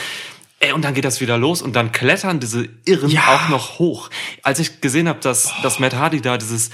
Ey, 0.60 0.74
und 0.74 0.84
dann 0.84 0.94
geht 0.94 1.06
das 1.06 1.22
wieder 1.22 1.38
los 1.38 1.62
und 1.62 1.74
dann 1.75 1.92
klettern 1.92 2.39
diese 2.39 2.68
Irren 2.86 3.10
Ja. 3.10 3.24
auch 3.36 3.50
noch 3.50 3.80
hoch. 3.80 4.10
Als 4.44 4.60
ich 4.60 4.82
gesehen 4.82 5.08
habe, 5.08 5.20
dass, 5.22 5.54
dass 5.63 5.80
Matt 5.80 5.96
Hardy 5.96 6.22
da 6.22 6.38
dieses 6.38 6.70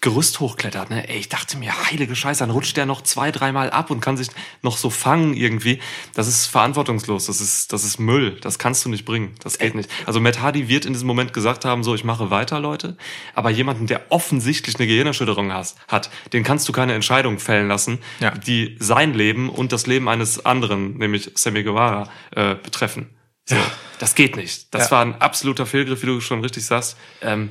Gerüst 0.00 0.38
hochklettert, 0.40 0.90
ne, 0.90 1.08
ey, 1.08 1.16
ich 1.18 1.30
dachte 1.30 1.56
mir, 1.56 1.72
heilige 1.90 2.14
Scheiße, 2.14 2.40
dann 2.40 2.50
rutscht 2.50 2.76
der 2.76 2.84
noch 2.84 3.00
zwei, 3.02 3.30
dreimal 3.30 3.70
ab 3.70 3.90
und 3.90 4.00
kann 4.00 4.18
sich 4.18 4.28
noch 4.60 4.76
so 4.76 4.90
fangen 4.90 5.32
irgendwie. 5.34 5.78
Das 6.12 6.28
ist 6.28 6.44
verantwortungslos, 6.46 7.24
das 7.26 7.40
ist, 7.40 7.72
das 7.72 7.84
ist 7.84 7.98
Müll, 7.98 8.38
das 8.42 8.58
kannst 8.58 8.84
du 8.84 8.90
nicht 8.90 9.06
bringen, 9.06 9.34
das 9.42 9.58
geht 9.58 9.74
nicht. 9.74 9.88
Also 10.04 10.20
Matt 10.20 10.42
Hardy 10.42 10.68
wird 10.68 10.84
in 10.84 10.92
diesem 10.92 11.06
Moment 11.06 11.32
gesagt 11.32 11.64
haben, 11.64 11.82
so, 11.84 11.94
ich 11.94 12.04
mache 12.04 12.30
weiter, 12.30 12.60
Leute, 12.60 12.98
aber 13.34 13.48
jemanden, 13.48 13.86
der 13.86 14.02
offensichtlich 14.10 14.76
eine 14.78 14.86
Gehirnerschütterung 14.86 15.52
has- 15.52 15.74
hat, 15.88 16.10
den 16.34 16.44
kannst 16.44 16.68
du 16.68 16.72
keine 16.72 16.92
Entscheidung 16.92 17.38
fällen 17.38 17.68
lassen, 17.68 17.98
Ja. 18.20 18.32
die 18.32 18.76
sein 18.80 19.14
Leben 19.14 19.48
und 19.48 19.72
das 19.72 19.86
Leben 19.86 20.08
eines 20.10 20.44
anderen, 20.44 20.98
nämlich 20.98 21.30
Sammy 21.34 21.62
Guevara, 21.62 22.10
äh, 22.32 22.56
betreffen. 22.56 23.08
So, 23.46 23.56
Das 24.00 24.14
geht 24.14 24.36
nicht. 24.36 24.74
Das 24.74 24.86
Ja. 24.86 24.90
war 24.92 25.02
ein 25.04 25.20
absoluter 25.20 25.66
Fehlgriff, 25.66 26.02
wie 26.02 26.06
du 26.06 26.20
schon 26.20 26.40
richtig 26.40 26.64
sagst. 26.66 26.96
Ähm, 27.22 27.50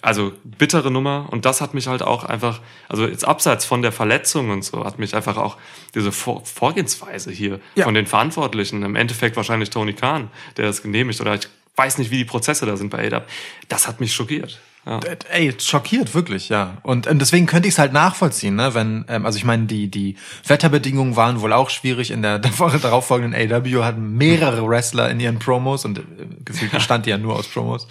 also 0.00 0.32
bittere 0.42 0.90
Nummer 0.90 1.28
und 1.30 1.44
das 1.44 1.60
hat 1.60 1.74
mich 1.74 1.86
halt 1.86 2.02
auch 2.02 2.24
einfach, 2.24 2.60
also 2.88 3.06
jetzt 3.06 3.24
abseits 3.24 3.64
von 3.64 3.82
der 3.82 3.92
Verletzung 3.92 4.50
und 4.50 4.62
so, 4.64 4.84
hat 4.84 4.98
mich 4.98 5.14
einfach 5.14 5.36
auch 5.36 5.58
diese 5.94 6.10
Vor 6.10 6.44
Vorgehensweise 6.44 7.30
hier 7.30 7.60
Ja. 7.76 7.84
von 7.84 7.94
den 7.94 8.06
Verantwortlichen, 8.06 8.82
im 8.82 8.96
Endeffekt 8.96 9.36
wahrscheinlich 9.36 9.70
Tony 9.70 9.92
Khan, 9.92 10.30
der 10.56 10.64
das 10.66 10.82
genehmigt 10.82 11.20
oder 11.20 11.34
ich 11.34 11.46
weiß 11.76 11.98
nicht, 11.98 12.10
wie 12.10 12.16
die 12.18 12.24
Prozesse 12.24 12.66
da 12.66 12.76
sind 12.76 12.90
bei 12.90 13.06
ADAP, 13.06 13.28
das 13.68 13.86
hat 13.86 14.00
mich 14.00 14.12
schockiert. 14.12 14.60
Ja. 14.84 14.98
Äh, 14.98 15.16
Ey, 15.30 15.54
schockiert, 15.58 16.14
wirklich, 16.14 16.48
ja. 16.48 16.78
Und, 16.82 17.06
und 17.06 17.20
deswegen 17.20 17.46
könnte 17.46 17.68
ich 17.68 17.74
es 17.74 17.78
halt 17.78 17.92
nachvollziehen, 17.92 18.56
ne? 18.56 18.74
Wenn, 18.74 19.04
ähm, 19.08 19.24
also 19.24 19.38
ich 19.38 19.44
meine, 19.44 19.66
die, 19.66 19.88
die 19.88 20.16
Wetterbedingungen 20.46 21.14
waren 21.14 21.40
wohl 21.40 21.52
auch 21.52 21.70
schwierig. 21.70 22.10
In 22.10 22.22
der, 22.22 22.38
der 22.40 22.58
Woche 22.58 22.78
darauffolgenden 22.78 23.52
AW 23.52 23.84
hatten 23.84 24.16
mehrere 24.16 24.66
Wrestler 24.66 25.10
in 25.10 25.20
ihren 25.20 25.38
Promos 25.38 25.84
und 25.84 25.98
äh, 25.98 26.02
gefühlt 26.44 26.72
bestand 26.72 27.06
die 27.06 27.10
ja 27.10 27.18
nur 27.18 27.36
aus 27.36 27.46
Promos. 27.46 27.86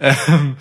Ähm, 0.00 0.56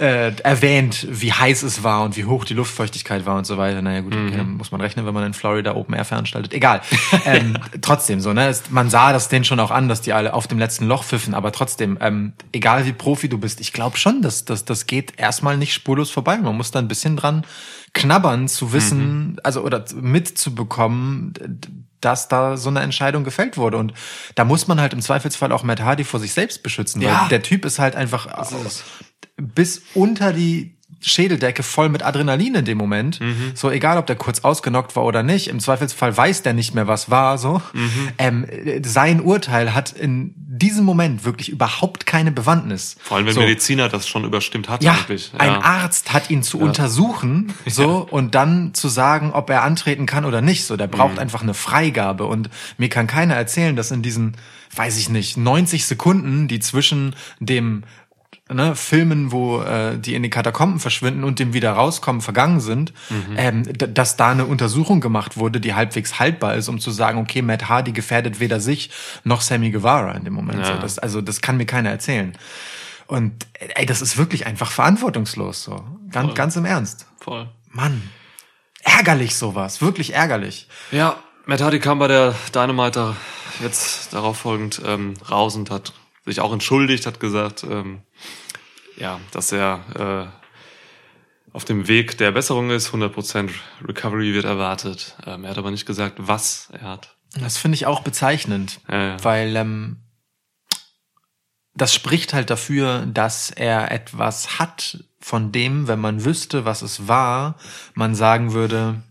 Äh, 0.00 0.32
erwähnt, 0.44 1.06
wie 1.10 1.30
heiß 1.30 1.62
es 1.62 1.82
war 1.82 2.04
und 2.04 2.16
wie 2.16 2.24
hoch 2.24 2.46
die 2.46 2.54
Luftfeuchtigkeit 2.54 3.26
war 3.26 3.36
und 3.36 3.46
so 3.46 3.58
weiter. 3.58 3.82
Naja, 3.82 4.00
gut, 4.00 4.14
okay, 4.14 4.34
dann 4.34 4.56
muss 4.56 4.72
man 4.72 4.80
rechnen, 4.80 5.04
wenn 5.04 5.12
man 5.12 5.26
in 5.26 5.34
Florida 5.34 5.74
Open 5.74 5.94
Air 5.94 6.06
veranstaltet. 6.06 6.54
Egal. 6.54 6.80
ähm, 7.26 7.58
trotzdem 7.82 8.18
so, 8.20 8.32
ne? 8.32 8.48
Es, 8.48 8.70
man 8.70 8.88
sah 8.88 9.12
das 9.12 9.28
denen 9.28 9.44
schon 9.44 9.60
auch 9.60 9.70
an, 9.70 9.90
dass 9.90 10.00
die 10.00 10.14
alle 10.14 10.32
auf 10.32 10.46
dem 10.46 10.58
letzten 10.58 10.86
Loch 10.86 11.04
pfiffen, 11.04 11.34
aber 11.34 11.52
trotzdem, 11.52 11.98
ähm, 12.00 12.32
egal 12.52 12.86
wie 12.86 12.94
Profi 12.94 13.28
du 13.28 13.36
bist, 13.36 13.60
ich 13.60 13.74
glaube 13.74 13.98
schon, 13.98 14.22
dass, 14.22 14.46
dass 14.46 14.64
das 14.64 14.86
geht 14.86 15.09
erstmal 15.16 15.56
nicht 15.56 15.72
spurlos 15.74 16.10
vorbei. 16.10 16.36
Man 16.38 16.56
muss 16.56 16.70
da 16.70 16.78
ein 16.78 16.88
bisschen 16.88 17.16
dran 17.16 17.44
knabbern, 17.92 18.46
zu 18.48 18.72
wissen, 18.72 19.36
also 19.42 19.62
oder 19.62 19.84
mitzubekommen, 19.94 21.32
dass 22.00 22.28
da 22.28 22.56
so 22.56 22.68
eine 22.70 22.80
Entscheidung 22.80 23.24
gefällt 23.24 23.56
wurde. 23.56 23.76
Und 23.78 23.92
da 24.34 24.44
muss 24.44 24.68
man 24.68 24.80
halt 24.80 24.92
im 24.92 25.00
Zweifelsfall 25.00 25.52
auch 25.52 25.64
Matt 25.64 25.80
Hardy 25.80 26.04
vor 26.04 26.20
sich 26.20 26.32
selbst 26.32 26.62
beschützen, 26.62 27.02
Ja. 27.02 27.22
weil 27.22 27.28
der 27.28 27.42
Typ 27.42 27.64
ist 27.64 27.78
halt 27.78 27.96
einfach 27.96 28.26
bis 29.36 29.82
unter 29.94 30.32
die 30.32 30.76
Schädeldecke 31.02 31.62
voll 31.62 31.88
mit 31.88 32.02
Adrenalin 32.02 32.54
in 32.56 32.64
dem 32.64 32.78
Moment. 32.78 33.20
So 33.54 33.70
egal, 33.70 33.96
ob 33.98 34.06
der 34.06 34.16
kurz 34.16 34.40
ausgenockt 34.40 34.96
war 34.96 35.04
oder 35.04 35.22
nicht. 35.22 35.48
Im 35.48 35.60
Zweifelsfall 35.60 36.16
weiß 36.16 36.42
der 36.42 36.52
nicht 36.52 36.74
mehr, 36.74 36.86
was 36.86 37.10
war. 37.10 37.38
So 37.38 37.62
ähm, 38.18 38.46
sein 38.84 39.20
Urteil 39.20 39.74
hat 39.74 39.92
in 39.92 40.34
diesem 40.36 40.84
Moment 40.84 41.24
wirklich 41.24 41.48
überhaupt 41.48 42.04
keine 42.06 42.32
Bewandtnis. 42.32 42.96
Vor 43.00 43.16
allem, 43.16 43.26
wenn 43.26 43.34
so. 43.34 43.40
Mediziner 43.40 43.88
das 43.88 44.06
schon 44.08 44.24
überstimmt 44.24 44.68
hat 44.68 44.82
Ja, 44.82 44.92
eigentlich. 44.92 45.32
ein 45.38 45.50
Arzt 45.62 46.12
hat 46.12 46.28
ihn 46.28 46.42
zu 46.42 46.58
untersuchen, 46.58 47.54
so, 47.66 48.06
und 48.10 48.34
dann 48.34 48.74
zu 48.74 48.88
sagen, 48.88 49.32
ob 49.32 49.48
er 49.48 49.62
antreten 49.62 50.04
kann 50.06 50.24
oder 50.26 50.42
nicht, 50.42 50.64
so. 50.66 50.76
Der 50.76 50.86
braucht 50.86 51.14
Mhm. 51.14 51.18
einfach 51.20 51.42
eine 51.42 51.54
Freigabe 51.54 52.26
und 52.26 52.50
mir 52.76 52.88
kann 52.90 53.06
keiner 53.06 53.34
erzählen, 53.34 53.74
dass 53.74 53.90
in 53.90 54.02
diesen, 54.02 54.36
weiß 54.76 54.98
ich 54.98 55.08
nicht, 55.08 55.36
90 55.38 55.86
Sekunden, 55.86 56.46
die 56.46 56.60
zwischen 56.60 57.14
dem, 57.38 57.84
ne, 58.52 58.74
Filmen, 58.76 59.32
wo 59.32 59.60
äh, 59.62 59.98
die 59.98 60.14
in 60.14 60.22
die 60.22 60.30
Katakomben 60.30 60.80
verschwinden 60.80 61.24
und 61.24 61.38
dem 61.38 61.52
wieder 61.52 61.72
rauskommen 61.72 62.20
vergangen 62.20 62.60
sind, 62.60 62.92
Mhm. 63.10 63.34
ähm, 63.36 63.72
dass 63.94 64.16
da 64.16 64.30
eine 64.30 64.44
Untersuchung 64.46 65.00
gemacht 65.00 65.36
wurde, 65.36 65.60
die 65.60 65.74
halbwegs 65.74 66.18
haltbar 66.18 66.54
ist, 66.54 66.68
um 66.68 66.78
zu 66.80 66.90
sagen, 66.90 67.18
okay, 67.18 67.42
Matt 67.42 67.68
Hardy 67.68 67.92
gefährdet 67.92 68.40
weder 68.40 68.60
sich 68.60 68.90
noch 69.24 69.40
Sammy 69.40 69.70
Guevara 69.70 70.12
in 70.12 70.24
dem 70.24 70.34
Moment. 70.34 70.64
So, 70.66 70.72
Ja. 70.72 70.78
das, 70.78 70.98
also 70.98 71.20
das 71.20 71.40
kann 71.40 71.56
mir 71.56 71.66
keiner 71.66 71.90
erzählen. 71.90 72.36
Und 73.06 73.46
ey, 73.74 73.86
das 73.86 74.02
ist 74.02 74.16
wirklich 74.18 74.46
einfach 74.46 74.70
verantwortungslos 74.70 75.64
so. 75.64 75.84
Ganz, 76.10 76.34
ganz 76.34 76.56
im 76.56 76.64
Ernst. 76.64 77.06
Voll. 77.20 77.48
Mann. 77.70 78.02
Ärgerlich 78.82 79.34
sowas, 79.34 79.82
wirklich 79.82 80.14
ärgerlich. 80.14 80.66
Ja, 80.90 81.16
Matt 81.46 81.60
Hardy 81.60 81.80
kam 81.80 81.98
bei 81.98 82.08
der 82.08 82.34
Dynamite 82.54 83.16
jetzt 83.62 84.14
darauf 84.14 84.38
folgend 84.38 84.80
ähm, 84.86 85.14
raus 85.30 85.56
und 85.56 85.70
hat 85.70 85.92
sich 86.24 86.40
auch 86.40 86.52
entschuldigt, 86.52 87.04
hat 87.06 87.20
gesagt, 87.20 87.64
ähm, 87.68 88.00
ja, 89.00 89.20
dass 89.32 89.50
er 89.52 90.30
äh, 90.32 90.40
auf 91.52 91.64
dem 91.64 91.88
Weg 91.88 92.16
der 92.18 92.30
Besserung 92.30 92.70
ist, 92.70 92.90
100% 92.92 93.50
Recovery 93.84 94.32
wird 94.34 94.44
erwartet. 94.44 95.16
Ähm, 95.26 95.44
er 95.44 95.50
hat 95.50 95.58
aber 95.58 95.70
nicht 95.70 95.86
gesagt, 95.86 96.16
was 96.18 96.68
er 96.72 96.82
hat. 96.82 97.16
Das 97.38 97.56
finde 97.56 97.76
ich 97.76 97.86
auch 97.86 98.00
bezeichnend, 98.02 98.80
Ja, 98.88 99.02
ja. 99.02 99.24
weil 99.24 99.56
ähm, 99.56 99.96
das 101.74 101.94
spricht 101.94 102.34
halt 102.34 102.50
dafür, 102.50 103.06
dass 103.06 103.50
er 103.50 103.90
etwas 103.90 104.58
hat, 104.58 105.04
von 105.20 105.52
dem, 105.52 105.86
wenn 105.86 106.00
man 106.00 106.24
wüsste, 106.24 106.64
was 106.64 106.82
es 106.82 107.06
war, 107.06 107.56
man 107.94 108.14
sagen 108.14 108.52
würde, 108.52 109.02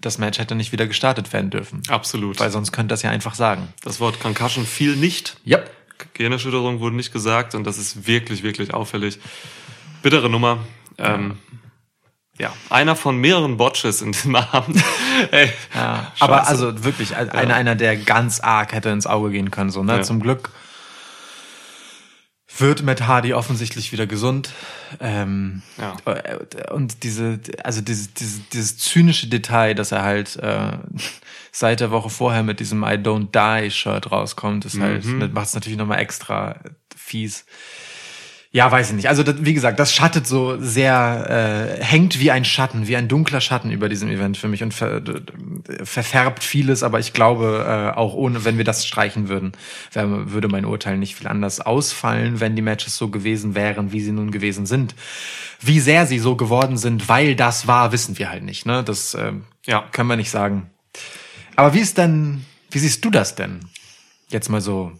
das 0.00 0.18
Match 0.18 0.38
hätte 0.38 0.54
nicht 0.54 0.72
wieder 0.72 0.86
gestartet 0.86 1.32
werden 1.32 1.50
dürfen. 1.50 1.82
Absolut. 1.88 2.40
Weil 2.40 2.50
sonst 2.50 2.72
könnte 2.72 2.92
das 2.92 3.02
ja 3.02 3.10
einfach 3.10 3.34
sagen. 3.34 3.72
Das 3.82 4.00
Wort 4.00 4.20
Concussion 4.20 4.64
fiel 4.66 4.96
nicht. 4.96 5.36
Ja. 5.44 5.58
Gehirnerschütterung 6.14 6.80
wurde 6.80 6.96
nicht 6.96 7.12
gesagt 7.12 7.54
und 7.54 7.64
das 7.64 7.78
ist 7.78 8.06
wirklich, 8.06 8.42
wirklich 8.42 8.74
auffällig. 8.74 9.18
Bittere 10.02 10.28
Nummer. 10.30 10.58
Ähm, 10.98 11.38
ja, 12.38 12.52
einer 12.70 12.96
von 12.96 13.16
mehreren 13.16 13.56
Botches 13.56 14.02
in 14.02 14.12
diesem 14.12 14.36
Abend. 14.36 14.82
Ey, 15.30 15.50
Ja, 15.74 16.12
aber 16.20 16.38
Scheiße. 16.38 16.48
also 16.50 16.84
wirklich 16.84 17.16
ein- 17.16 17.30
einer, 17.30 17.54
einer, 17.54 17.74
der 17.74 17.96
ganz 17.96 18.40
arg 18.40 18.72
hätte 18.72 18.90
ins 18.90 19.06
Auge 19.06 19.30
gehen 19.30 19.50
können. 19.50 19.70
So, 19.70 19.82
ne? 19.82 19.96
Ja. 19.96 20.02
Zum 20.02 20.20
Glück 20.20 20.50
wird 22.58 22.82
Matt 22.82 23.06
Hardy 23.06 23.34
offensichtlich 23.34 23.92
wieder 23.92 24.06
gesund. 24.06 24.50
Ähm, 25.00 25.62
Ja. 25.78 25.96
äh, 26.04 26.72
Und 26.72 27.02
diese, 27.02 27.40
also 27.64 27.80
dieses, 27.80 28.14
dieses, 28.14 28.48
dieses 28.50 28.78
zynische 28.78 29.28
Detail, 29.28 29.74
dass 29.74 29.92
er 29.92 30.02
halt 30.02 30.36
äh, 30.36 30.72
seit 31.52 31.80
der 31.80 31.90
Woche 31.90 32.10
vorher 32.10 32.42
mit 32.42 32.60
diesem 32.60 32.82
I 32.82 32.96
Don't 32.98 33.28
Die 33.32 33.70
Shirt 33.70 34.10
rauskommt, 34.10 34.64
ist 34.64 34.78
halt, 34.80 35.04
Mhm. 35.04 35.30
macht 35.32 35.46
es 35.48 35.54
natürlich 35.54 35.78
nochmal 35.78 35.98
extra 36.00 36.60
fies. 36.96 37.44
Ja, 38.52 38.70
weiß 38.70 38.90
ich 38.90 38.96
nicht. 38.96 39.08
Also 39.08 39.22
das, 39.22 39.36
wie 39.40 39.52
gesagt, 39.52 39.78
das 39.78 39.92
schattet 39.92 40.26
so 40.26 40.58
sehr, 40.58 41.76
äh, 41.78 41.84
hängt 41.84 42.20
wie 42.20 42.30
ein 42.30 42.44
Schatten, 42.44 42.86
wie 42.86 42.96
ein 42.96 43.08
dunkler 43.08 43.40
Schatten 43.40 43.70
über 43.70 43.88
diesem 43.88 44.08
Event 44.08 44.38
für 44.38 44.48
mich 44.48 44.62
und 44.62 44.72
ver, 44.72 45.02
verfärbt 45.84 46.42
vieles. 46.42 46.82
Aber 46.82 46.98
ich 46.98 47.12
glaube, 47.12 47.66
äh, 47.94 47.96
auch 47.98 48.14
ohne, 48.14 48.44
wenn 48.44 48.56
wir 48.56 48.64
das 48.64 48.86
streichen 48.86 49.28
würden, 49.28 49.52
wär, 49.92 50.32
würde 50.32 50.48
mein 50.48 50.64
Urteil 50.64 50.96
nicht 50.96 51.16
viel 51.16 51.26
anders 51.26 51.60
ausfallen, 51.60 52.40
wenn 52.40 52.56
die 52.56 52.62
Matches 52.62 52.96
so 52.96 53.08
gewesen 53.08 53.54
wären, 53.54 53.92
wie 53.92 54.00
sie 54.00 54.12
nun 54.12 54.30
gewesen 54.30 54.64
sind. 54.64 54.94
Wie 55.60 55.80
sehr 55.80 56.06
sie 56.06 56.18
so 56.18 56.36
geworden 56.36 56.76
sind, 56.78 57.08
weil 57.08 57.34
das 57.34 57.66
war, 57.66 57.92
wissen 57.92 58.18
wir 58.18 58.30
halt 58.30 58.44
nicht. 58.44 58.64
Ne, 58.64 58.82
das 58.84 59.14
äh, 59.14 59.32
Ja. 59.66 59.84
können 59.92 60.08
wir 60.08 60.16
nicht 60.16 60.30
sagen. 60.30 60.70
Aber 61.56 61.74
wie 61.74 61.80
ist 61.80 61.98
denn, 61.98 62.44
wie 62.70 62.78
siehst 62.78 63.04
du 63.04 63.10
das 63.10 63.34
denn? 63.34 63.60
Jetzt 64.28 64.48
mal 64.48 64.60
so 64.60 64.92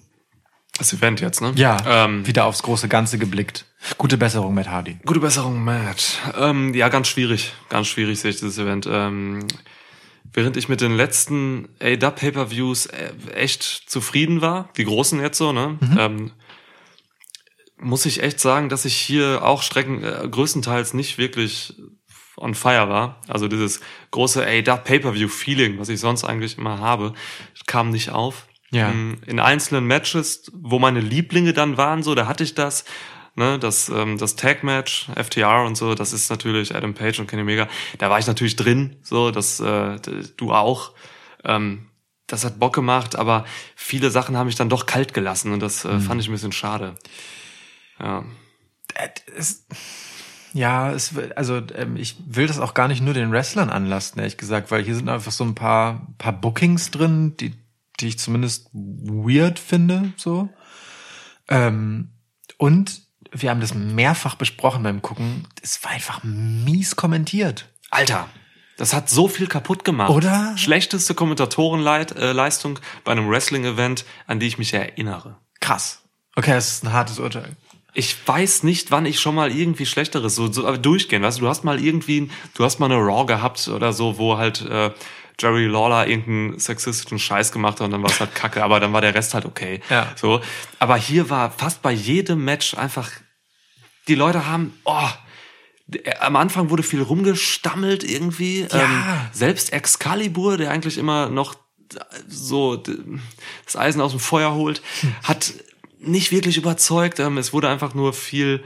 Das 0.78 0.92
Event 0.92 1.20
jetzt, 1.20 1.40
ne? 1.40 1.52
ja, 1.56 1.76
Ähm, 1.86 2.26
wieder 2.26 2.44
aufs 2.44 2.62
große 2.62 2.88
Ganze 2.88 3.18
geblickt. 3.18 3.64
Gute 3.96 4.18
Besserung, 4.18 4.54
Matt 4.54 4.68
Hardy. 4.68 4.98
Gute 5.06 5.20
Besserung, 5.20 5.64
Matt. 5.64 6.18
Ähm, 6.38 6.74
ja, 6.74 6.88
ganz 6.88 7.08
schwierig. 7.08 7.52
Ganz 7.68 7.86
schwierig 7.86 8.20
sehe 8.20 8.30
ich 8.30 8.36
dieses 8.36 8.58
Event. 8.58 8.86
Ähm, 8.90 9.46
während 10.32 10.56
ich 10.56 10.68
mit 10.68 10.80
den 10.80 10.94
letzten 10.94 11.68
AW 11.80 12.10
Pay-Per-Views 12.10 12.86
äh, 12.86 13.12
echt 13.34 13.62
zufrieden 13.62 14.42
war, 14.42 14.68
die 14.76 14.84
großen 14.84 15.20
jetzt 15.20 15.38
so, 15.38 15.52
ne? 15.52 15.78
Ähm, 15.98 16.32
muss 17.78 18.06
ich 18.06 18.22
echt 18.22 18.40
sagen, 18.40 18.68
dass 18.68 18.84
ich 18.84 18.96
hier 18.96 19.42
auch 19.42 19.62
Strecken 19.62 20.02
äh, 20.02 20.28
größtenteils 20.30 20.94
nicht 20.94 21.18
wirklich 21.18 21.74
on 22.36 22.54
fire 22.54 22.88
war. 22.88 23.20
Also 23.28 23.48
dieses 23.48 23.80
große 24.10 24.42
AW 24.46 24.78
Pay-Per-View-Feeling, 24.84 25.78
was 25.78 25.88
ich 25.88 26.00
sonst 26.00 26.24
eigentlich 26.24 26.58
immer 26.58 26.80
habe, 26.80 27.14
kam 27.66 27.90
nicht 27.90 28.10
auf. 28.10 28.46
Ja. 28.70 28.90
Mm, 28.90 29.18
In 29.26 29.40
einzelnen 29.40 29.86
Matches, 29.86 30.50
wo 30.54 30.78
meine 30.78 31.00
Lieblinge 31.00 31.52
dann 31.52 31.76
waren, 31.76 32.02
so, 32.02 32.14
da 32.14 32.26
hatte 32.26 32.44
ich 32.44 32.54
das. 32.54 32.84
Ne, 33.38 33.58
das, 33.58 33.90
ähm, 33.90 34.16
das 34.16 34.34
Tag-Match, 34.36 35.08
FTR 35.14 35.64
und 35.66 35.76
so, 35.76 35.94
das 35.94 36.14
ist 36.14 36.30
natürlich 36.30 36.74
Adam 36.74 36.94
Page 36.94 37.18
und 37.20 37.26
Kenny 37.26 37.42
Omega. 37.42 37.68
Da 37.98 38.08
war 38.08 38.18
ich 38.18 38.26
natürlich 38.26 38.56
drin, 38.56 38.96
so, 39.02 39.30
das 39.30 39.60
äh, 39.60 39.98
du 40.38 40.52
auch. 40.54 40.92
Ähm, 41.44 41.90
das 42.28 42.46
hat 42.46 42.58
Bock 42.58 42.74
gemacht, 42.74 43.14
aber 43.14 43.44
viele 43.76 44.10
Sachen 44.10 44.38
haben 44.38 44.46
mich 44.46 44.56
dann 44.56 44.70
doch 44.70 44.86
kalt 44.86 45.12
gelassen 45.12 45.52
und 45.52 45.60
das 45.60 45.84
äh, 45.84 46.00
fand 46.00 46.20
ich 46.22 46.28
ein 46.28 46.32
bisschen 46.32 46.50
schade. 46.52 46.96
Ja. 48.00 48.24
es, 49.36 49.66
ja, 50.54 50.90
es, 50.92 51.14
will- 51.14 51.32
also 51.34 51.60
ähm, 51.74 51.96
ich 51.96 52.16
will 52.26 52.46
das 52.46 52.58
auch 52.58 52.72
gar 52.74 52.88
nicht 52.88 53.02
nur 53.02 53.12
den 53.14 53.30
Wrestlern 53.32 53.68
anlasten, 53.70 54.18
ehrlich 54.20 54.38
gesagt, 54.38 54.70
weil 54.70 54.82
hier 54.82 54.94
sind 54.94 55.08
einfach 55.08 55.32
so 55.32 55.44
ein 55.44 55.54
paar, 55.54 56.06
paar 56.18 56.32
Bookings 56.32 56.90
drin, 56.90 57.36
die, 57.36 57.52
die 58.00 58.08
ich 58.08 58.18
zumindest 58.18 58.68
weird 58.72 59.58
finde, 59.58 60.12
so. 60.16 60.48
Ähm, 61.48 62.10
und 62.58 63.02
wir 63.32 63.50
haben 63.50 63.60
das 63.60 63.74
mehrfach 63.74 64.34
besprochen 64.34 64.82
beim 64.82 65.02
Gucken. 65.02 65.46
Es 65.62 65.82
war 65.84 65.92
einfach 65.92 66.22
mies 66.22 66.96
kommentiert. 66.96 67.68
Alter, 67.90 68.28
das 68.76 68.92
hat 68.92 69.08
so 69.08 69.28
viel 69.28 69.46
kaputt 69.46 69.84
gemacht. 69.84 70.10
Oder? 70.10 70.56
Schlechteste 70.56 71.14
Kommentatorenleistung 71.14 72.34
Leistung 72.34 72.78
bei 73.04 73.12
einem 73.12 73.28
Wrestling-Event, 73.28 74.04
an 74.26 74.40
die 74.40 74.46
ich 74.46 74.58
mich 74.58 74.74
erinnere. 74.74 75.36
Krass. 75.60 76.02
Okay, 76.34 76.52
das 76.52 76.68
ist 76.68 76.84
ein 76.84 76.92
hartes 76.92 77.18
Urteil. 77.18 77.56
Ich 77.94 78.14
weiß 78.26 78.62
nicht, 78.62 78.90
wann 78.90 79.06
ich 79.06 79.20
schon 79.20 79.34
mal 79.34 79.50
irgendwie 79.50 79.86
schlechteres 79.86 80.34
so, 80.34 80.52
so 80.52 80.76
durchgehen. 80.76 81.22
Weißt 81.22 81.38
du, 81.38 81.42
du 81.42 81.48
hast 81.48 81.64
mal 81.64 81.82
irgendwie, 81.82 82.30
du 82.54 82.64
hast 82.64 82.78
mal 82.78 82.92
eine 82.92 83.00
Raw 83.00 83.24
gehabt 83.24 83.68
oder 83.68 83.94
so, 83.94 84.18
wo 84.18 84.36
halt 84.36 84.60
äh, 84.60 84.90
Jerry 85.40 85.66
Lawler 85.66 86.06
irgendeinen 86.06 86.58
sexistischen 86.58 87.18
Scheiß 87.18 87.52
gemacht 87.52 87.74
hat 87.80 87.84
und 87.86 87.90
dann 87.90 88.02
war 88.02 88.10
es 88.10 88.20
halt 88.20 88.34
kacke, 88.34 88.62
aber 88.64 88.80
dann 88.80 88.92
war 88.92 89.00
der 89.02 89.14
Rest 89.14 89.34
halt 89.34 89.44
okay. 89.44 89.80
Ja. 89.90 90.12
So, 90.16 90.40
aber 90.78 90.96
hier 90.96 91.28
war 91.28 91.50
fast 91.50 91.82
bei 91.82 91.92
jedem 91.92 92.44
Match 92.44 92.74
einfach 92.74 93.10
die 94.08 94.14
Leute 94.14 94.46
haben, 94.46 94.72
oh, 94.84 95.08
am 96.20 96.36
Anfang 96.36 96.70
wurde 96.70 96.82
viel 96.82 97.02
rumgestammelt 97.02 98.02
irgendwie. 98.02 98.62
Ähm, 98.72 99.04
selbst 99.32 99.72
Excalibur, 99.72 100.56
der 100.56 100.70
eigentlich 100.70 100.98
immer 100.98 101.28
noch 101.28 101.54
so 102.28 102.76
d- 102.76 102.96
das 103.64 103.76
Eisen 103.76 104.00
aus 104.00 104.10
dem 104.12 104.20
Feuer 104.20 104.54
holt, 104.54 104.82
hat 105.22 105.52
nicht 106.00 106.32
wirklich 106.32 106.56
überzeugt. 106.56 107.20
Ähm, 107.20 107.38
es 107.38 107.52
wurde 107.52 107.68
einfach 107.68 107.94
nur 107.94 108.12
viel 108.12 108.64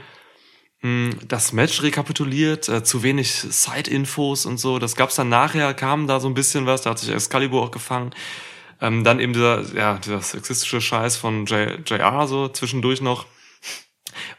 das 1.27 1.53
Match 1.53 1.83
rekapituliert, 1.83 2.67
äh, 2.67 2.83
zu 2.83 3.03
wenig 3.03 3.31
Side-Infos 3.33 4.45
und 4.47 4.57
so. 4.57 4.79
Das 4.79 4.95
gab's 4.95 5.15
dann 5.15 5.29
nachher, 5.29 5.73
kam 5.75 6.07
da 6.07 6.19
so 6.19 6.27
ein 6.27 6.33
bisschen 6.33 6.65
was, 6.65 6.81
da 6.81 6.89
hat 6.91 6.99
sich 6.99 7.09
Excalibur 7.09 7.61
auch 7.61 7.71
gefangen. 7.71 8.11
Ähm, 8.81 9.03
dann 9.03 9.19
eben 9.19 9.33
dieser, 9.33 9.61
ja, 9.75 9.97
dieser 9.99 10.21
sexistische 10.21 10.81
Scheiß 10.81 11.17
von 11.17 11.45
J, 11.45 11.87
JR 11.87 12.27
so 12.27 12.47
zwischendurch 12.47 12.99
noch. 13.01 13.27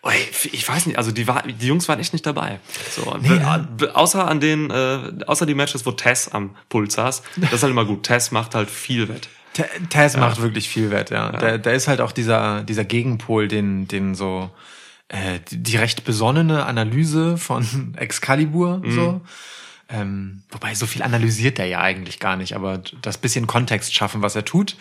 Oh, 0.03 0.11
ey, 0.11 0.19
ich 0.51 0.69
weiß 0.69 0.87
nicht, 0.87 0.99
also 0.99 1.13
die, 1.13 1.29
war, 1.29 1.43
die 1.45 1.67
Jungs 1.67 1.89
waren 1.89 2.01
echt 2.01 2.13
nicht 2.13 2.27
dabei. 2.27 2.59
So, 2.91 3.03
und 3.13 3.23
ne? 3.23 3.69
be- 3.77 3.95
außer 3.95 4.27
an 4.27 4.41
den, 4.41 4.69
äh, 4.71 5.13
außer 5.27 5.47
die 5.47 5.55
Matches, 5.55 5.87
wo 5.87 5.93
Tess 5.93 6.29
am 6.29 6.57
Pult 6.69 6.91
saß. 6.91 7.23
Das 7.37 7.53
ist 7.53 7.63
halt 7.63 7.71
immer 7.71 7.85
gut. 7.85 8.03
Tess 8.03 8.33
macht 8.33 8.55
halt 8.57 8.69
viel 8.69 9.09
wett. 9.09 9.29
T- 9.55 9.65
Taz 9.91 10.17
macht 10.17 10.43
wirklich 10.43 10.69
viel 10.69 10.91
wett, 10.91 11.11
ja. 11.11 11.31
Der, 11.33 11.59
der 11.59 11.75
ist 11.75 11.87
halt 11.87 12.01
auch 12.01 12.13
dieser, 12.13 12.63
dieser 12.65 12.85
Gegenpol, 12.85 13.49
den, 13.49 13.87
den 13.87 14.15
so 14.15 14.51
äh, 15.09 15.41
die, 15.51 15.77
recht 15.77 16.05
besonnene 16.05 16.67
Analyse 16.67 17.39
von 17.39 17.95
Excalibur 17.97 18.83
so. 18.87 19.21
Ähm, 19.89 20.43
wobei 20.51 20.75
so 20.75 20.87
viel 20.87 21.03
analysiert 21.03 21.59
er 21.59 21.67
ja 21.67 21.81
eigentlich 21.81 22.19
gar 22.19 22.37
nicht, 22.37 22.55
aber 22.55 22.79
das 23.03 23.19
bisschen 23.19 23.47
Kontext 23.47 23.95
schaffen, 23.95 24.23
was 24.23 24.35
er 24.35 24.45
tut, 24.45 24.77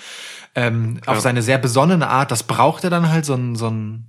ähm, 0.55 1.01
auf 1.05 1.19
seine 1.19 1.41
sehr 1.41 1.57
besonnene 1.57 2.07
Art, 2.07 2.31
das 2.31 2.43
braucht 2.43 2.85
er 2.85 2.89
dann 2.89 3.09
halt 3.09 3.25
so 3.25 3.33
ein, 3.33 3.55
so 3.55 3.69
ein 3.69 4.07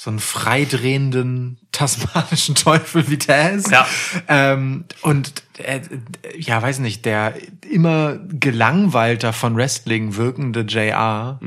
so 0.00 0.08
einen 0.08 0.18
freidrehenden 0.18 1.58
tasmanischen 1.72 2.54
Teufel 2.54 3.10
wie 3.10 3.18
Taz. 3.18 3.70
Ja. 3.70 3.86
Ähm, 4.28 4.86
und 5.02 5.42
äh, 5.58 5.80
ja, 6.38 6.62
weiß 6.62 6.78
nicht, 6.78 7.04
der 7.04 7.34
immer 7.68 8.16
gelangweilter 8.16 9.34
von 9.34 9.56
Wrestling 9.56 10.16
wirkende 10.16 10.62
JR. 10.62 11.38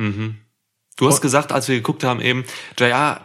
Du 0.97 1.07
hast 1.07 1.21
gesagt, 1.21 1.51
als 1.51 1.67
wir 1.67 1.77
geguckt 1.77 2.03
haben 2.03 2.21
eben, 2.21 2.45
JR 2.77 3.21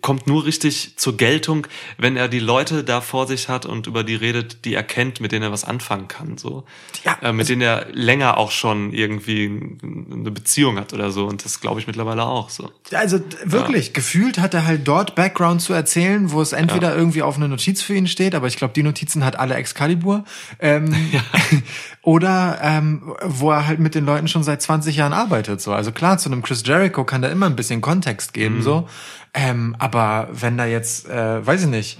kommt 0.00 0.26
nur 0.26 0.44
richtig 0.44 0.94
zur 0.96 1.16
Geltung, 1.16 1.66
wenn 1.98 2.16
er 2.16 2.28
die 2.28 2.40
Leute 2.40 2.84
da 2.84 3.00
vor 3.00 3.26
sich 3.26 3.48
hat 3.48 3.64
und 3.64 3.86
über 3.86 4.04
die 4.04 4.14
redet, 4.14 4.64
die 4.64 4.74
er 4.74 4.82
kennt, 4.82 5.20
mit 5.20 5.32
denen 5.32 5.44
er 5.44 5.52
was 5.52 5.64
anfangen 5.64 6.08
kann, 6.08 6.36
so. 6.36 6.64
Ja, 7.04 7.16
äh, 7.22 7.32
mit 7.32 7.48
denen 7.48 7.62
er 7.62 7.86
länger 7.92 8.38
auch 8.38 8.50
schon 8.50 8.92
irgendwie 8.92 9.78
eine 9.82 10.30
Beziehung 10.30 10.78
hat 10.78 10.92
oder 10.92 11.10
so. 11.10 11.26
Und 11.26 11.44
das 11.44 11.60
glaube 11.60 11.80
ich 11.80 11.86
mittlerweile 11.86 12.24
auch 12.24 12.50
so. 12.50 12.70
Also 12.92 13.20
wirklich, 13.44 13.92
gefühlt 13.92 14.38
hat 14.38 14.54
er 14.54 14.66
halt 14.66 14.86
dort 14.86 15.14
Background 15.14 15.62
zu 15.62 15.72
erzählen, 15.72 16.32
wo 16.32 16.42
es 16.42 16.52
entweder 16.52 16.94
irgendwie 16.96 17.22
auf 17.22 17.36
eine 17.36 17.48
Notiz 17.48 17.82
für 17.82 17.94
ihn 17.94 18.06
steht, 18.06 18.34
aber 18.34 18.48
ich 18.48 18.56
glaube, 18.56 18.74
die 18.74 18.82
Notizen 18.82 19.24
hat 19.24 19.38
alle 19.38 19.54
Excalibur. 19.54 20.24
Ähm, 20.58 20.94
oder 22.02 22.58
ähm, 22.62 23.14
wo 23.22 23.50
er 23.50 23.66
halt 23.66 23.78
mit 23.78 23.94
den 23.94 24.04
Leuten 24.04 24.28
schon 24.28 24.42
seit 24.42 24.60
20 24.60 24.96
Jahren 24.96 25.12
arbeitet. 25.12 25.60
So. 25.60 25.72
Also 25.72 25.92
klar, 25.92 26.18
zu 26.18 26.30
einem 26.30 26.42
Chris 26.42 26.62
Jericho 26.66 27.04
kann 27.04 27.22
da 27.22 27.28
immer 27.28 27.46
ein 27.46 27.56
bisschen 27.56 27.80
Kontext 27.80 28.32
geben, 28.34 28.62
so. 28.62 28.88
Ähm, 29.34 29.74
aber 29.78 30.28
wenn 30.32 30.56
da 30.58 30.66
jetzt, 30.66 31.08
äh, 31.08 31.44
weiß 31.46 31.62
ich 31.62 31.68
nicht, 31.68 31.98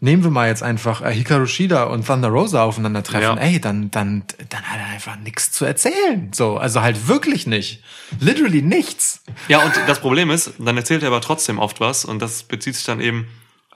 nehmen 0.00 0.24
wir 0.24 0.30
mal 0.32 0.48
jetzt 0.48 0.64
einfach 0.64 1.00
äh, 1.00 1.12
Hikaru 1.14 1.46
Shida 1.46 1.84
und 1.84 2.04
Thunder 2.06 2.28
Rosa 2.28 2.64
aufeinandertreffen, 2.64 3.36
Ja. 3.36 3.42
ey, 3.42 3.60
dann, 3.60 3.90
dann, 3.92 4.24
dann 4.48 4.62
hat 4.64 4.80
er 4.80 4.86
einfach 4.86 5.16
nichts 5.16 5.52
zu 5.52 5.64
erzählen. 5.64 6.30
So, 6.32 6.56
also 6.58 6.82
halt 6.82 7.06
wirklich 7.06 7.46
nicht. 7.46 7.82
Literally 8.18 8.62
nichts. 8.62 9.22
Ja, 9.46 9.62
und 9.64 9.72
das 9.86 10.00
Problem 10.00 10.30
ist, 10.30 10.54
dann 10.58 10.76
erzählt 10.76 11.02
er 11.02 11.08
aber 11.08 11.20
trotzdem 11.20 11.58
oft 11.60 11.78
was 11.80 12.04
und 12.04 12.20
das 12.20 12.42
bezieht 12.42 12.74
sich 12.74 12.84
dann 12.84 13.00
eben 13.00 13.28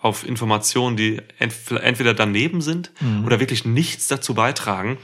auf 0.03 0.27
Informationen, 0.27 0.97
die 0.97 1.23
ent 1.39 1.55
entweder 1.81 2.13
daneben 2.15 2.61
sind 2.61 2.91
oder 3.25 3.41
wirklich 3.41 3.65
nichts 3.65 4.09
dazu 4.09 4.35
beitragen, 4.35 4.99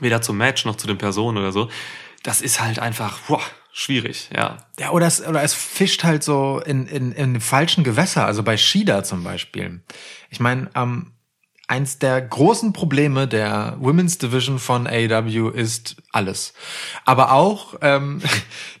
weder 0.00 0.22
zum 0.22 0.36
Match 0.38 0.64
noch 0.64 0.76
zu 0.76 0.86
den 0.86 0.98
Personen 0.98 1.36
oder 1.38 1.50
so. 1.52 1.68
Das 2.22 2.40
ist 2.40 2.60
halt 2.60 2.78
einfach 2.78 3.18
boah, 3.28 3.42
schwierig, 3.74 4.30
ja. 4.34 4.58
Ja, 4.78 4.90
oder 4.90 5.06
es, 5.06 5.26
oder 5.26 5.42
es 5.42 5.52
fischt 5.52 6.04
halt 6.04 6.22
so 6.22 6.62
in, 6.64 6.86
in, 6.86 7.12
in 7.12 7.40
falschen 7.40 7.84
Gewässer, 7.84 8.24
also 8.24 8.42
bei 8.42 8.56
Shida 8.56 9.02
zum 9.02 9.24
Beispiel. 9.24 9.82
Ich 10.30 10.40
meine, 10.40 10.70
ähm, 10.74 11.13
eins 11.66 11.98
der 11.98 12.20
großen 12.20 12.72
Probleme 12.74 13.26
der 13.26 13.76
Women's 13.80 14.18
Division 14.18 14.58
von 14.58 14.86
AEW 14.86 15.48
ist 15.48 15.96
alles. 16.12 16.52
Aber 17.06 17.32
auch, 17.32 17.76
ähm, 17.80 18.20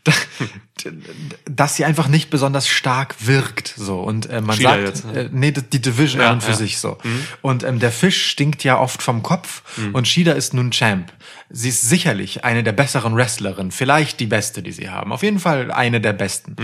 dass 1.46 1.76
sie 1.76 1.86
einfach 1.86 2.08
nicht 2.08 2.28
besonders 2.28 2.68
stark 2.68 3.14
wirkt. 3.20 3.68
So 3.76 4.00
Und 4.00 4.28
äh, 4.28 4.42
man 4.42 4.56
Shida 4.56 4.70
sagt, 4.70 4.82
jetzt, 4.82 5.04
ne? 5.06 5.20
äh, 5.20 5.28
nee, 5.32 5.52
die 5.52 5.80
Division 5.80 6.20
Ja, 6.20 6.28
an 6.28 6.34
und 6.34 6.42
für 6.42 6.50
ja. 6.50 6.56
sich 6.56 6.78
so. 6.78 6.98
Und 7.40 7.62
ähm, 7.62 7.78
der 7.78 7.90
Fisch 7.90 8.26
stinkt 8.26 8.64
ja 8.64 8.78
oft 8.78 9.02
vom 9.02 9.22
Kopf 9.22 9.62
und 9.92 10.06
Shida 10.06 10.32
ist 10.32 10.52
nun 10.52 10.70
Champ. 10.70 11.12
Sie 11.48 11.70
ist 11.70 11.88
sicherlich 11.88 12.44
eine 12.44 12.62
der 12.62 12.72
besseren 12.72 13.16
Wrestlerinnen, 13.16 13.72
vielleicht 13.72 14.20
die 14.20 14.26
beste, 14.26 14.62
die 14.62 14.72
sie 14.72 14.90
haben. 14.90 15.12
Auf 15.12 15.22
jeden 15.22 15.38
Fall 15.38 15.70
eine 15.70 16.00
der 16.00 16.12
besten. 16.12 16.56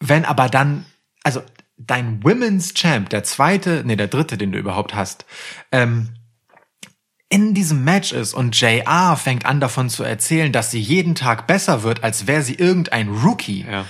Wenn 0.00 0.24
aber 0.24 0.48
dann, 0.48 0.86
also 1.22 1.42
dein 1.86 2.22
Women's 2.22 2.74
Champ, 2.74 3.08
der 3.10 3.24
zweite, 3.24 3.82
nee, 3.84 3.96
der 3.96 4.08
dritte, 4.08 4.36
den 4.36 4.52
du 4.52 4.58
überhaupt 4.58 4.94
hast, 4.94 5.24
ähm, 5.72 6.10
in 7.28 7.54
diesem 7.54 7.84
Match 7.84 8.12
ist 8.12 8.34
und 8.34 8.60
JR 8.60 9.16
fängt 9.16 9.46
an 9.46 9.60
davon 9.60 9.88
zu 9.88 10.02
erzählen, 10.02 10.50
dass 10.52 10.72
sie 10.72 10.80
jeden 10.80 11.14
Tag 11.14 11.46
besser 11.46 11.84
wird, 11.84 12.02
als 12.02 12.26
wäre 12.26 12.42
sie 12.42 12.54
irgendein 12.54 13.08
Rookie 13.08 13.64
ja. 13.70 13.86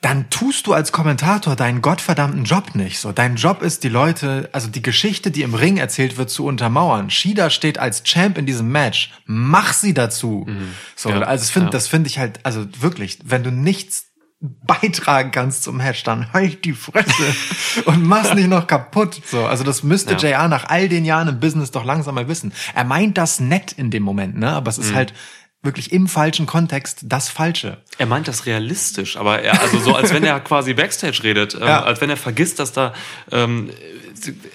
dann 0.00 0.30
tust 0.30 0.68
du 0.68 0.72
als 0.72 0.92
Kommentator 0.92 1.56
deinen 1.56 1.82
gottverdammten 1.82 2.44
Job 2.44 2.76
nicht. 2.76 3.00
So, 3.00 3.10
dein 3.10 3.34
Job 3.34 3.62
ist, 3.62 3.82
die 3.82 3.88
Leute, 3.88 4.48
also 4.52 4.68
die 4.68 4.82
Geschichte, 4.82 5.32
die 5.32 5.42
im 5.42 5.54
Ring 5.54 5.76
erzählt 5.76 6.16
wird, 6.18 6.30
zu 6.30 6.46
untermauern. 6.46 7.10
Shida 7.10 7.50
steht 7.50 7.78
als 7.78 8.04
Champ 8.04 8.38
in 8.38 8.46
diesem 8.46 8.70
Match. 8.70 9.12
Mach 9.26 9.72
sie 9.72 9.92
dazu. 9.92 10.46
So, 10.94 11.10
Ja, 11.10 11.20
also 11.22 11.44
ich 11.44 11.50
finde, 11.50 11.66
ja. 11.66 11.72
das 11.72 11.88
finde 11.88 12.08
ich 12.08 12.18
halt, 12.20 12.38
also 12.44 12.64
wirklich, 12.80 13.18
wenn 13.24 13.42
du 13.42 13.50
nichts 13.50 14.11
beitragen 14.42 15.30
kannst 15.30 15.62
zum 15.62 15.76
Match, 15.76 16.02
dann 16.02 16.32
halt 16.32 16.64
die 16.64 16.72
Fresse 16.72 17.34
und 17.84 18.04
mach's 18.04 18.34
nicht 18.34 18.48
noch 18.48 18.66
kaputt. 18.66 19.20
So, 19.24 19.46
also 19.46 19.62
das 19.62 19.82
müsste 19.84 20.14
Ja. 20.14 20.18
JR 20.18 20.48
nach 20.48 20.68
all 20.68 20.88
den 20.88 21.04
Jahren 21.04 21.28
im 21.28 21.38
Business 21.40 21.70
doch 21.70 21.84
langsam 21.84 22.16
mal 22.16 22.26
wissen. 22.28 22.52
Er 22.74 22.84
meint 22.84 23.16
das 23.18 23.38
nett 23.38 23.72
in 23.72 23.90
dem 23.92 24.02
Moment, 24.02 24.36
ne? 24.36 24.50
Aber 24.50 24.68
es 24.70 24.78
Mhm. 24.78 24.84
ist 24.84 24.94
halt 24.94 25.14
wirklich 25.62 25.92
im 25.92 26.08
falschen 26.08 26.46
Kontext 26.46 27.00
das 27.04 27.28
Falsche. 27.28 27.78
Er 27.98 28.06
meint 28.06 28.26
das 28.26 28.46
realistisch, 28.46 29.16
aber 29.16 29.40
er, 29.42 29.60
also 29.60 29.78
so, 29.78 29.94
als 29.94 30.12
wenn 30.12 30.24
er 30.24 30.40
quasi 30.50 30.74
Backstage 30.74 31.22
redet, 31.22 31.54
ähm, 31.54 31.60
Ja. 31.62 31.82
als 31.82 32.00
wenn 32.00 32.10
er 32.10 32.16
vergisst, 32.16 32.58
dass 32.58 32.72
da 32.72 32.92
ähm, 33.30 33.70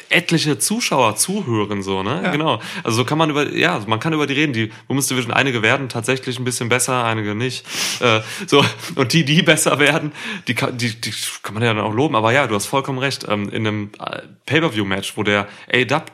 etliche 0.10 0.60
Zuschauer 0.60 1.15
zuhören, 1.15 1.82
so, 1.82 2.04
ne? 2.04 2.30
Genau. 2.32 2.62
Also 2.84 2.98
so 2.98 3.06
kann 3.06 3.17
man 3.17 3.30
über, 3.30 3.52
ja, 3.54 3.82
man 3.88 4.00
kann 4.00 4.13
über 4.13 4.28
die 4.28 4.34
reden. 4.34 4.54
Die 4.54 4.72
Women's 4.88 5.08
Division, 5.08 5.34
einige 5.34 5.62
werden 5.62 5.89
tatsächlich 5.89 6.39
ein 6.39 6.46
bisschen 6.46 6.70
besser, 6.70 7.04
einige 7.04 7.36
nicht. 7.36 7.65
Äh, 8.00 8.22
so, 8.46 8.63
und 8.96 9.13
die, 9.13 9.26
die 9.26 9.41
besser 9.41 9.80
werden, 9.80 10.12
die 10.48 10.56
kann, 10.56 10.78
die, 10.78 11.00
die 11.00 11.13
kann 11.43 11.54
man 11.54 11.63
ja 11.63 11.74
dann 11.74 11.84
auch 11.84 11.93
loben. 11.93 12.15
Aber 12.15 12.32
ja, 12.32 12.48
du 12.48 12.56
hast 12.56 12.65
vollkommen 12.65 13.00
recht. 13.00 13.26
Ähm, 13.28 13.50
in 13.50 13.67
einem 13.67 13.91
äh, 14.00 14.22
Pay-Per-View-Match, 14.46 15.17
wo 15.17 15.24
der 15.24 15.48
A-Dub 15.74 16.12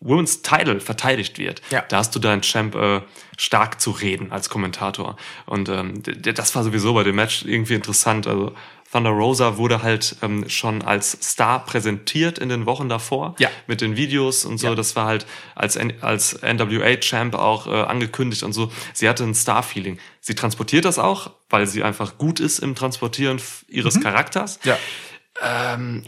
Women's 0.00 0.42
Title 0.42 0.80
verteidigt 0.80 1.38
wird, 1.38 1.60
Ja. 1.70 1.82
da 1.88 1.98
hast 1.98 2.14
du 2.14 2.18
deinen 2.18 2.42
Champ 2.42 2.74
äh, 2.74 3.02
stark 3.36 3.80
zu 3.80 3.90
reden 3.90 4.32
als 4.32 4.48
Kommentator. 4.48 5.16
Und 5.46 5.68
ähm, 5.68 6.02
das 6.22 6.54
war 6.54 6.64
sowieso 6.64 6.94
bei 6.94 7.02
dem 7.04 7.16
Match 7.16 7.44
irgendwie 7.44 7.74
interessant. 7.74 8.26
Also 8.26 8.54
Thunder 8.90 9.10
Rosa 9.10 9.56
wurde 9.56 9.82
halt 9.82 10.16
ähm, 10.22 10.48
schon 10.48 10.82
als 10.82 11.12
Star 11.22 11.64
präsentiert 11.64 12.38
in 12.38 12.48
den 12.48 12.66
Wochen 12.66 12.88
davor 12.88 13.36
Ja. 13.38 13.48
mit 13.68 13.82
den 13.82 13.96
Videos 13.96 14.44
und 14.44 14.58
so. 14.58 14.68
Ja. 14.68 14.74
Das 14.74 14.96
war 14.96 15.06
halt 15.06 15.26
als, 15.54 15.76
N 15.76 15.92
als 16.00 16.40
NWA-Champ 16.42 17.34
auch 17.34 17.66
äh, 17.66 17.70
angekündigt 17.70 18.42
und 18.42 18.52
so. 18.52 18.72
Sie 18.94 19.08
hatte 19.08 19.22
ein 19.24 19.34
Star-Feeling. 19.34 19.98
Sie 20.20 20.34
transportiert 20.34 20.86
das 20.86 20.98
auch, 20.98 21.30
weil 21.50 21.66
sie 21.66 21.82
einfach 21.84 22.18
gut 22.18 22.40
ist 22.40 22.58
im 22.58 22.74
Transportieren 22.74 23.40
ihres 23.68 24.00
Charakters. 24.00 24.58
Ja. 24.64 24.76
Ähm, 25.42 26.04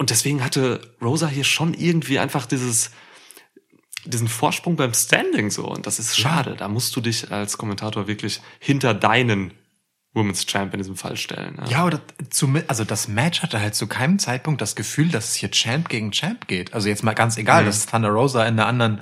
und 0.00 0.08
deswegen 0.08 0.42
hatte 0.42 0.80
Rosa 1.02 1.28
hier 1.28 1.44
schon 1.44 1.74
irgendwie 1.74 2.18
einfach 2.18 2.46
dieses, 2.46 2.90
diesen 4.06 4.28
Vorsprung 4.28 4.74
beim 4.74 4.94
Standing 4.94 5.50
so. 5.50 5.68
Und 5.68 5.86
das 5.86 5.98
ist 5.98 6.18
schade. 6.18 6.56
Da 6.56 6.68
musst 6.68 6.96
du 6.96 7.02
dich 7.02 7.30
als 7.30 7.58
Kommentator 7.58 8.06
wirklich 8.06 8.40
hinter 8.60 8.94
deinen 8.94 9.52
Women's 10.12 10.44
Champ 10.44 10.74
in 10.74 10.78
diesem 10.78 10.96
Fall 10.96 11.16
stellen. 11.16 11.56
Ja. 11.58 11.70
Ja, 11.70 11.84
oder 11.86 12.00
zum, 12.30 12.60
also 12.66 12.84
das 12.84 13.06
Match 13.06 13.42
hatte 13.42 13.60
halt 13.60 13.76
zu 13.76 13.86
keinem 13.86 14.18
Zeitpunkt 14.18 14.60
das 14.60 14.74
Gefühl, 14.74 15.08
dass 15.08 15.30
es 15.30 15.34
hier 15.36 15.50
Champ 15.50 15.88
gegen 15.88 16.10
Champ 16.10 16.48
geht. 16.48 16.74
Also 16.74 16.88
jetzt 16.88 17.04
mal 17.04 17.14
ganz 17.14 17.36
egal, 17.36 17.64
dass 17.64 17.86
Thunder 17.86 18.08
Rosa 18.08 18.44
in 18.44 18.58
einer 18.58 18.66
anderen 18.66 19.00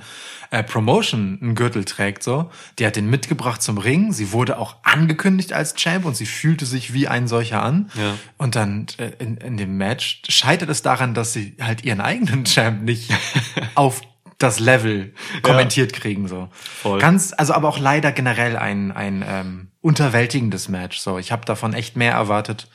äh, 0.51 0.63
Promotion 0.63 1.39
einen 1.41 1.55
Gürtel 1.55 1.85
trägt, 1.85 2.23
so. 2.23 2.51
Die 2.77 2.85
hat 2.85 2.95
den 2.95 3.09
mitgebracht 3.09 3.61
zum 3.61 3.77
Ring. 3.77 4.13
Sie 4.13 4.31
wurde 4.31 4.57
auch 4.57 4.77
angekündigt 4.83 5.53
als 5.53 5.75
Champ 5.75 6.05
und 6.05 6.15
sie 6.15 6.25
fühlte 6.25 6.65
sich 6.65 6.93
wie 6.93 7.07
ein 7.07 7.27
solcher 7.27 7.63
an. 7.63 7.89
Ja. 7.95 8.15
Und 8.37 8.55
dann 8.55 8.87
äh, 8.97 9.11
in, 9.19 9.37
in 9.37 9.57
dem 9.57 9.77
Match 9.77 10.21
scheitert 10.27 10.69
es 10.69 10.81
daran, 10.81 11.13
dass 11.13 11.33
sie 11.33 11.55
halt 11.59 11.83
ihren 11.83 12.01
eigenen 12.01 12.45
Champ 12.45 12.83
nicht 12.83 13.11
auf 13.75 14.01
das 14.39 14.59
Level 14.59 15.13
kommentiert 15.43 15.93
kriegen, 15.93 16.27
so. 16.27 16.49
Voll. 16.51 16.99
Ganz, 16.99 17.33
also 17.37 17.53
aber 17.53 17.67
auch 17.67 17.77
leider 17.77 18.11
generell 18.11 18.57
ein, 18.57 18.91
ein 18.91 19.23
ähm, 19.27 19.67
unterwältigendes 19.81 20.69
Match. 20.69 20.97
So, 20.99 21.19
ich 21.19 21.31
habe 21.31 21.45
davon 21.45 21.73
echt 21.73 21.95
mehr 21.95 22.13
erwartet. 22.13 22.67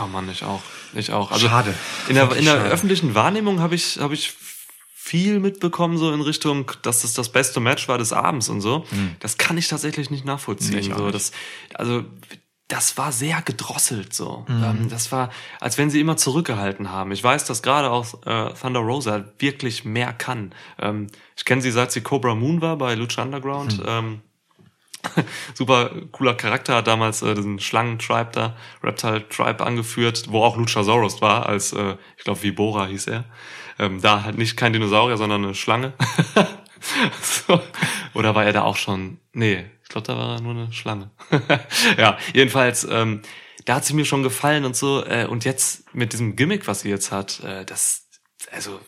Oh 0.00 0.06
Mann, 0.06 0.30
ich 0.30 0.44
auch. 0.44 0.62
Ich 0.94 1.12
auch. 1.12 1.32
Also 1.32 1.48
Schade. 1.48 1.74
In 2.08 2.14
der, 2.14 2.34
in 2.36 2.44
der 2.44 2.54
schade. 2.54 2.70
öffentlichen 2.70 3.14
Wahrnehmung 3.14 3.60
habe 3.60 3.74
ich, 3.74 3.98
habe 3.98 4.14
ich 4.14 4.32
viel 4.94 5.40
mitbekommen, 5.40 5.98
so 5.98 6.12
in 6.12 6.20
Richtung, 6.20 6.70
dass 6.82 7.02
es 7.02 7.14
das 7.14 7.30
beste 7.32 7.60
Match 7.60 7.88
war 7.88 7.98
des 7.98 8.12
Abends 8.12 8.48
und 8.48 8.60
so. 8.60 8.86
Das 9.20 9.38
kann 9.38 9.58
ich 9.58 9.66
tatsächlich 9.66 10.10
nicht 10.10 10.24
nachvollziehen. 10.24 10.92
Auch 10.92 10.98
so, 10.98 11.04
nicht. 11.04 11.14
das, 11.14 11.32
also, 11.74 12.04
das 12.68 12.98
war 12.98 13.12
sehr 13.12 13.40
gedrosselt 13.42 14.12
so. 14.12 14.44
Hm. 14.46 14.64
Ähm, 14.64 14.88
das 14.90 15.10
war, 15.10 15.30
als 15.58 15.78
wenn 15.78 15.88
sie 15.88 16.00
immer 16.00 16.18
zurückgehalten 16.18 16.92
haben. 16.92 17.12
Ich 17.12 17.24
weiß, 17.24 17.46
dass 17.46 17.62
gerade 17.62 17.90
auch 17.90 18.26
äh, 18.26 18.52
Thunder 18.54 18.80
Rosa 18.80 19.24
wirklich 19.38 19.84
mehr 19.84 20.12
kann. 20.12 20.54
Ähm, 20.78 21.06
ich 21.36 21.46
kenne 21.46 21.62
sie, 21.62 21.70
seit 21.70 21.92
sie 21.92 22.02
Cobra 22.02 22.34
Moon 22.34 22.60
war 22.60 22.76
bei 22.76 22.94
Lucha 22.94 23.22
Underground. 23.22 23.78
Hm. 23.78 23.84
Ähm, 23.86 24.20
super 25.54 25.90
cooler 26.12 26.34
Charakter, 26.34 26.76
hat 26.76 26.86
damals 26.86 27.22
äh, 27.22 27.34
diesen 27.34 27.58
Schlangen-Tribe 27.58 28.30
da, 28.32 28.56
Reptile 28.82 29.26
Tribe 29.28 29.64
angeführt, 29.64 30.24
wo 30.28 30.42
auch 30.42 30.56
Luchasaurus 30.56 31.22
war, 31.22 31.46
als, 31.46 31.72
äh, 31.72 31.96
ich 32.16 32.24
glaube, 32.24 32.42
Vibora 32.42 32.86
hieß 32.86 33.06
er. 33.06 33.24
Ähm, 33.78 34.02
da 34.02 34.24
halt 34.24 34.36
nicht 34.36 34.56
kein 34.56 34.72
Dinosaurier, 34.72 35.16
sondern 35.16 35.44
eine 35.44 35.54
Schlange. 35.54 35.92
so. 37.22 37.60
Oder 38.14 38.34
war 38.34 38.44
er 38.44 38.52
da 38.52 38.62
auch 38.62 38.76
schon? 38.76 39.18
Nee, 39.32 39.66
ich 39.82 39.88
glaube, 39.88 40.06
da 40.06 40.16
war 40.16 40.36
er 40.36 40.40
nur 40.40 40.52
eine 40.52 40.72
Schlange. 40.72 41.10
ja, 41.96 42.18
jedenfalls, 42.34 42.86
ähm, 42.90 43.22
da 43.64 43.76
hat 43.76 43.84
sie 43.84 43.94
mir 43.94 44.04
schon 44.04 44.22
gefallen 44.22 44.64
und 44.64 44.76
so. 44.76 45.04
Äh, 45.04 45.26
und 45.26 45.44
jetzt 45.44 45.94
mit 45.94 46.12
diesem 46.12 46.36
Gimmick, 46.36 46.66
was 46.66 46.80
sie 46.80 46.90
jetzt 46.90 47.12
hat, 47.12 47.40
äh, 47.40 47.64
das, 47.64 48.08
also, 48.50 48.80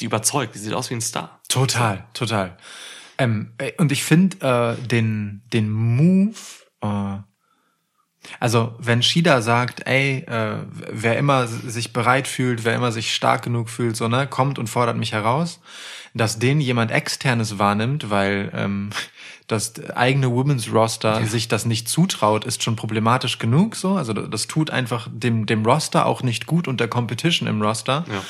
die 0.00 0.06
überzeugt, 0.06 0.54
die 0.54 0.58
sieht 0.58 0.74
aus 0.74 0.90
wie 0.90 0.94
ein 0.94 1.00
Star. 1.00 1.40
Total, 1.48 2.06
total. 2.14 2.56
Ähm, 3.18 3.54
äh, 3.58 3.72
und 3.78 3.92
ich 3.92 4.02
finde 4.02 4.76
äh, 4.80 4.86
den, 4.86 5.42
den 5.52 5.70
Move, 5.70 6.36
äh, 6.80 7.18
also 8.40 8.74
wenn 8.78 9.02
Shida 9.02 9.42
sagt, 9.42 9.86
ey, 9.86 10.24
äh, 10.26 10.56
wer 10.90 11.18
immer 11.18 11.46
sich 11.46 11.92
bereit 11.92 12.28
fühlt, 12.28 12.64
wer 12.64 12.74
immer 12.74 12.92
sich 12.92 13.14
stark 13.14 13.42
genug 13.42 13.68
fühlt, 13.68 13.96
so 13.96 14.08
ne, 14.08 14.26
kommt 14.26 14.58
und 14.58 14.68
fordert 14.68 14.96
mich 14.96 15.12
heraus, 15.12 15.60
dass 16.14 16.38
den 16.38 16.60
jemand 16.60 16.90
externes 16.90 17.58
wahrnimmt, 17.58 18.10
weil 18.10 18.50
ähm, 18.54 18.90
das 19.46 19.74
eigene 19.90 20.30
Women's 20.30 20.72
Roster 20.72 21.26
sich 21.26 21.48
das 21.48 21.66
nicht 21.66 21.88
zutraut, 21.88 22.46
ist 22.46 22.62
schon 22.62 22.76
problematisch 22.76 23.38
genug 23.38 23.76
so. 23.76 23.94
Also 23.94 24.14
das 24.14 24.46
tut 24.46 24.70
einfach 24.70 25.08
dem, 25.12 25.44
dem 25.44 25.66
Roster 25.66 26.06
auch 26.06 26.22
nicht 26.22 26.46
gut 26.46 26.66
und 26.66 26.80
der 26.80 26.88
Competition 26.88 27.46
im 27.46 27.60
Roster. 27.60 28.06
Ja. 28.08 28.22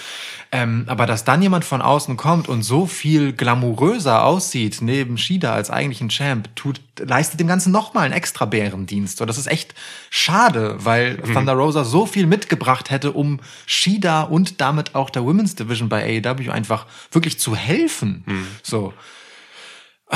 Ähm, 0.54 0.84
aber 0.86 1.06
dass 1.06 1.24
dann 1.24 1.42
jemand 1.42 1.64
von 1.64 1.82
außen 1.82 2.16
kommt 2.16 2.48
und 2.48 2.62
so 2.62 2.86
viel 2.86 3.32
glamouröser 3.32 4.24
aussieht 4.24 4.78
neben 4.80 5.18
Shida 5.18 5.52
als 5.52 5.68
eigentlichen 5.68 6.10
Champ, 6.10 6.48
tut, 6.54 6.80
leistet 6.96 7.40
dem 7.40 7.48
Ganzen 7.48 7.72
nochmal 7.72 8.04
einen 8.04 8.14
extra 8.14 8.44
Bärendienst. 8.44 9.18
So, 9.18 9.24
das 9.24 9.36
ist 9.36 9.48
echt 9.48 9.74
schade, 10.10 10.76
weil 10.78 11.16
Thunder 11.16 11.54
Rosa 11.54 11.82
so 11.82 12.06
viel 12.06 12.28
mitgebracht 12.28 12.90
hätte, 12.90 13.10
um 13.10 13.40
Shida 13.66 14.22
und 14.22 14.60
damit 14.60 14.94
auch 14.94 15.10
der 15.10 15.24
Women's 15.24 15.56
Division 15.56 15.88
bei 15.88 16.22
AEW 16.24 16.52
einfach 16.52 16.86
wirklich 17.10 17.40
zu 17.40 17.56
helfen. 17.56 18.22
So. 18.62 18.94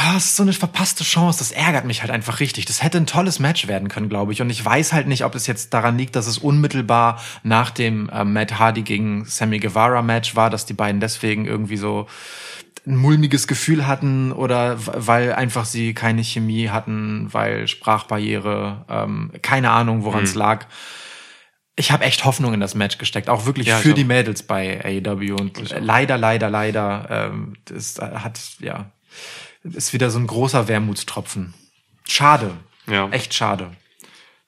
Ah, 0.00 0.14
es 0.16 0.26
ist 0.26 0.36
so 0.36 0.44
eine 0.44 0.52
verpasste 0.52 1.02
Chance. 1.02 1.40
Das 1.40 1.50
ärgert 1.50 1.84
mich 1.84 2.02
halt 2.02 2.12
einfach 2.12 2.38
richtig. 2.38 2.66
Das 2.66 2.84
hätte 2.84 2.98
ein 2.98 3.06
tolles 3.06 3.40
Match 3.40 3.66
werden 3.66 3.88
können, 3.88 4.08
glaube 4.08 4.32
ich. 4.32 4.40
Und 4.40 4.48
ich 4.48 4.64
weiß 4.64 4.92
halt 4.92 5.08
nicht, 5.08 5.24
ob 5.24 5.34
es 5.34 5.48
jetzt 5.48 5.74
daran 5.74 5.98
liegt, 5.98 6.14
dass 6.14 6.28
es 6.28 6.38
unmittelbar 6.38 7.20
nach 7.42 7.70
dem 7.70 8.08
äh, 8.10 8.22
Matt 8.22 8.60
Hardy 8.60 8.82
gegen 8.82 9.24
Sammy 9.24 9.58
Guevara 9.58 10.02
Match 10.02 10.36
war, 10.36 10.50
dass 10.50 10.66
die 10.66 10.74
beiden 10.74 11.00
deswegen 11.00 11.46
irgendwie 11.46 11.76
so 11.76 12.06
ein 12.86 12.94
mulmiges 12.94 13.48
Gefühl 13.48 13.88
hatten 13.88 14.30
oder 14.30 14.76
weil 14.86 15.32
einfach 15.32 15.64
sie 15.64 15.94
keine 15.94 16.22
Chemie 16.22 16.68
hatten, 16.68 17.26
weil 17.32 17.66
Sprachbarriere, 17.66 18.84
ähm, 18.88 19.32
keine 19.42 19.70
Ahnung, 19.70 20.04
woran 20.04 20.22
es 20.22 20.36
lag. 20.36 20.66
Ich 21.74 21.90
habe 21.90 22.04
echt 22.04 22.24
Hoffnung 22.24 22.54
in 22.54 22.60
das 22.60 22.76
Match 22.76 22.98
gesteckt, 22.98 23.28
auch 23.28 23.46
wirklich 23.46 23.66
Ja, 23.66 23.78
für 23.78 23.94
die 23.94 24.04
Mädels 24.04 24.44
bei 24.44 24.80
AEW 24.84 25.34
und 25.34 25.74
leider, 25.80 26.16
leider, 26.16 26.50
leider, 26.50 27.08
ähm, 27.10 27.54
das 27.64 27.98
hat 27.98 28.38
ja 28.60 28.92
ist 29.74 29.92
wieder 29.92 30.10
so 30.10 30.18
ein 30.18 30.26
großer 30.26 30.68
Wermutstropfen. 30.68 31.54
Schade. 32.06 32.56
Ja. 32.86 33.08
Echt 33.10 33.34
schade. 33.34 33.72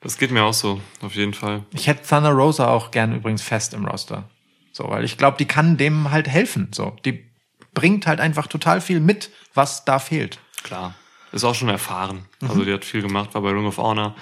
Das 0.01 0.17
geht 0.17 0.31
mir 0.31 0.45
auch 0.45 0.55
so, 0.55 0.81
auf 1.03 1.15
jeden 1.15 1.35
Fall. 1.35 1.65
Ich 1.73 1.87
hätte 1.87 2.09
Thunder 2.09 2.31
Rosa 2.31 2.69
auch 2.69 2.91
gern 2.91 3.15
übrigens 3.15 3.43
fest 3.43 3.75
im 3.75 3.85
Roster. 3.85 4.29
So, 4.73 4.89
weil 4.89 5.05
ich 5.05 5.19
glaube, 5.19 5.37
die 5.37 5.45
kann 5.45 5.77
dem 5.77 6.11
halt 6.11 6.27
helfen. 6.27 6.69
So, 6.73 6.97
die 7.05 7.31
bringt 7.75 8.07
halt 8.07 8.21
einfach 8.21 8.47
total 8.47 8.81
viel 8.81 9.01
mit, 9.01 9.31
was 9.53 9.85
da 9.85 9.99
fehlt. 9.99 10.39
Klar. 10.63 10.95
Ist 11.33 11.45
auch 11.45 11.55
schon 11.55 11.69
erfahren. 11.69 12.27
Mhm. 12.41 12.51
Also 12.51 12.65
die 12.65 12.73
hat 12.73 12.85
viel 12.85 13.03
gemacht, 13.03 13.35
war 13.35 13.43
bei 13.43 13.51
Ring 13.51 13.67
of 13.67 13.79
Honor, 13.79 14.17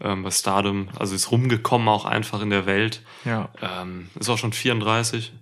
ähm, 0.00 0.22
bei 0.22 0.30
Stardom, 0.30 0.88
also 0.98 1.14
ist 1.14 1.30
rumgekommen 1.30 1.88
auch 1.88 2.04
einfach 2.04 2.42
in 2.42 2.50
der 2.50 2.66
Welt. 2.66 3.02
Ja. 3.24 3.48
Ähm, 3.60 4.10
ist 4.18 4.28
auch 4.28 4.38
schon 4.38 4.52
34. 4.52 5.32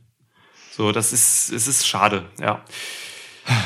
So, 0.71 0.93
das 0.93 1.13
ist, 1.13 1.51
es 1.51 1.67
ist 1.67 1.87
schade, 1.87 2.31
ja. 2.41 2.65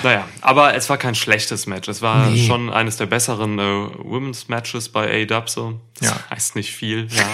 Naja, 0.03 0.27
aber 0.41 0.75
es 0.75 0.89
war 0.89 0.97
kein 0.99 1.15
schlechtes 1.15 1.67
Match. 1.67 1.89
Es 1.89 2.01
war 2.01 2.31
Nee. 2.31 2.47
schon 2.47 2.71
eines 2.73 2.97
der 2.97 3.07
besseren 3.07 3.59
äh, 3.59 3.63
Women's 3.99 4.49
Matches 4.49 4.89
bei 4.89 5.23
A-Dub 5.23 5.49
so. 5.51 5.81
Das 6.01 6.11
Ja. 6.11 6.17
heißt 6.31 6.57
nicht 6.57 6.73
viel, 6.73 7.09
ja. 7.11 7.27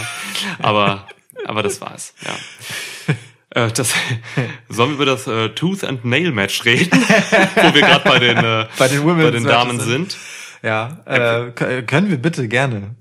aber, 0.58 1.06
aber 1.46 1.62
das 1.62 1.80
war's, 1.80 2.14
ja. 2.24 3.14
Äh, 3.52 3.72
Das, 3.72 3.92
sollen 4.68 4.90
wir 4.90 4.94
über 4.94 5.06
das 5.06 5.26
äh, 5.26 5.48
Tooth 5.48 5.82
and 5.82 6.04
Nail 6.04 6.30
Match 6.30 6.64
reden, 6.64 6.92
wo 6.92 7.74
wir 7.74 7.80
gerade 7.80 8.08
bei 8.08 8.18
den, 8.20 8.36
äh, 8.38 8.66
Bei 8.78 8.86
den 8.86 9.02
Women's 9.02 9.24
bei 9.24 9.30
den 9.32 9.44
Damen 9.44 9.72
Matches 9.76 9.86
sind. 9.90 10.16
Ja, 10.62 10.98
äh, 11.04 11.50
k- 11.50 11.82
können 11.82 12.10
wir 12.10 12.18
bitte 12.18 12.46
gerne. 12.46 12.94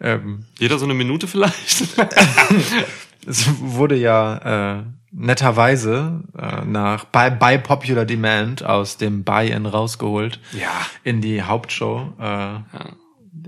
Ähm, 0.00 0.46
Jeder 0.58 0.78
so 0.80 0.84
eine 0.84 0.94
Minute 0.94 1.28
vielleicht? 1.28 1.82
es 3.26 3.46
wurde 3.60 3.94
ja 3.94 4.78
äh, 4.78 4.82
netterweise 5.10 6.22
äh, 6.38 6.64
nach 6.64 7.04
by, 7.04 7.30
by 7.30 7.58
Popular 7.58 8.04
Demand 8.04 8.62
aus 8.64 8.96
dem 8.96 9.24
Buy-in 9.24 9.66
rausgeholt 9.66 10.40
Ja. 10.52 10.70
in 11.04 11.20
die 11.20 11.42
Hauptshow. 11.42 12.12
Äh, 12.18 12.22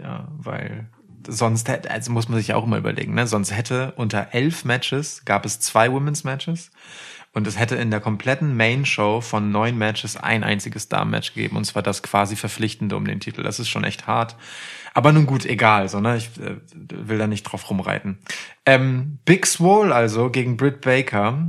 ja. 0.03 0.29
weil 0.38 0.88
sonst 1.29 1.68
hätte, 1.68 1.90
also 1.90 2.11
muss 2.12 2.29
man 2.29 2.38
sich 2.38 2.49
ja 2.49 2.57
auch 2.57 2.64
immer 2.64 2.79
überlegen, 2.79 3.14
ne? 3.14 3.27
Sonst 3.27 3.53
hätte 3.55 3.92
unter 3.96 4.29
elf 4.33 4.64
Matches 4.64 5.25
gab 5.25 5.44
es 5.44 5.61
zwei 5.61 5.92
Women's 5.92 6.25
Matches 6.25 6.70
und 7.35 7.46
es 7.46 7.59
hätte 7.59 7.77
in 7.77 7.90
der 7.90 8.01
kompletten 8.01 8.57
Main 8.57 8.87
Show 8.87 9.20
von 9.20 9.51
neun 9.53 9.77
Matches 9.77 10.16
ein 10.16 10.42
einziges 10.42 10.88
Damen-Match 10.88 11.35
gegeben 11.35 11.57
und 11.57 11.64
zwar 11.64 11.83
das 11.83 12.03
quasi 12.03 12.37
verpflichtende 12.37 12.96
um 12.96 13.05
den 13.05 13.20
Titel. 13.20 13.42
Das 13.42 13.61
ist 13.61 13.68
schon 13.68 13.85
echt 13.85 14.07
hart. 14.07 14.37
Aber 14.94 15.12
nun 15.12 15.26
gut, 15.26 15.44
egal, 15.46 15.88
so, 15.88 16.00
ne? 16.00 16.16
Ich 16.16 16.31
äh, 16.40 16.57
will 16.74 17.18
da 17.18 17.26
nicht 17.26 17.44
drauf 17.44 17.68
rumreiten. 17.70 18.18
Ähm, 18.66 19.18
Big 19.24 19.46
Swole 19.46 19.94
also 19.94 20.31
gegen 20.31 20.57
Britt 20.57 20.81
Baker 20.81 21.46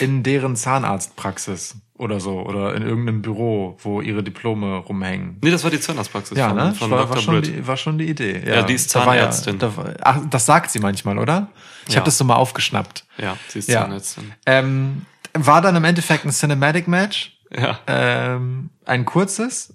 in 0.00 0.22
deren 0.22 0.56
Zahnarztpraxis 0.56 1.76
oder 1.98 2.18
so 2.18 2.40
oder 2.40 2.74
in 2.74 2.82
irgendeinem 2.82 3.22
Büro, 3.22 3.76
wo 3.82 4.00
ihre 4.00 4.22
Diplome 4.24 4.76
rumhängen. 4.78 5.38
Nee, 5.42 5.50
das 5.50 5.62
war 5.62 5.70
die 5.70 5.78
Zahnarztpraxis 5.78 6.36
Ja, 6.36 6.48
von, 6.48 6.56
ne? 6.56 6.74
von 6.74 6.90
war, 6.90 6.98
Dr. 7.00 7.10
war, 7.14 7.22
schon 7.22 7.34
Britt. 7.34 7.46
die, 7.46 7.66
war 7.66 7.76
schon 7.76 7.98
die 7.98 8.08
Idee. 8.08 8.42
Ja, 8.44 8.62
die 8.62 8.74
ist 8.74 8.92
Da 8.94 9.00
war 9.00 9.06
Zahnärztin. 9.14 9.54
Ja, 9.54 9.58
da, 9.60 9.76
war- 9.76 9.94
ach, 10.00 10.18
das 10.30 10.46
sagt 10.46 10.70
sie 10.70 10.80
manchmal, 10.80 11.18
oder? 11.18 11.48
Ich 11.86 11.94
Ja. 11.94 12.00
habe 12.00 12.06
das 12.06 12.18
so 12.18 12.24
mal 12.24 12.36
aufgeschnappt. 12.36 13.04
Ja, 13.18 13.36
sie 13.48 13.60
ist 13.60 13.68
Ja. 13.68 13.82
Zahnärztin. 13.82 14.32
Ähm, 14.46 15.06
war 15.34 15.60
dann 15.60 15.76
im 15.76 15.84
Endeffekt 15.84 16.24
ein 16.24 16.30
Cinematic 16.32 16.88
Match, 16.88 17.38
Ja. 17.56 17.78
ähm, 17.86 18.70
ein 18.84 19.04
kurzes. 19.04 19.74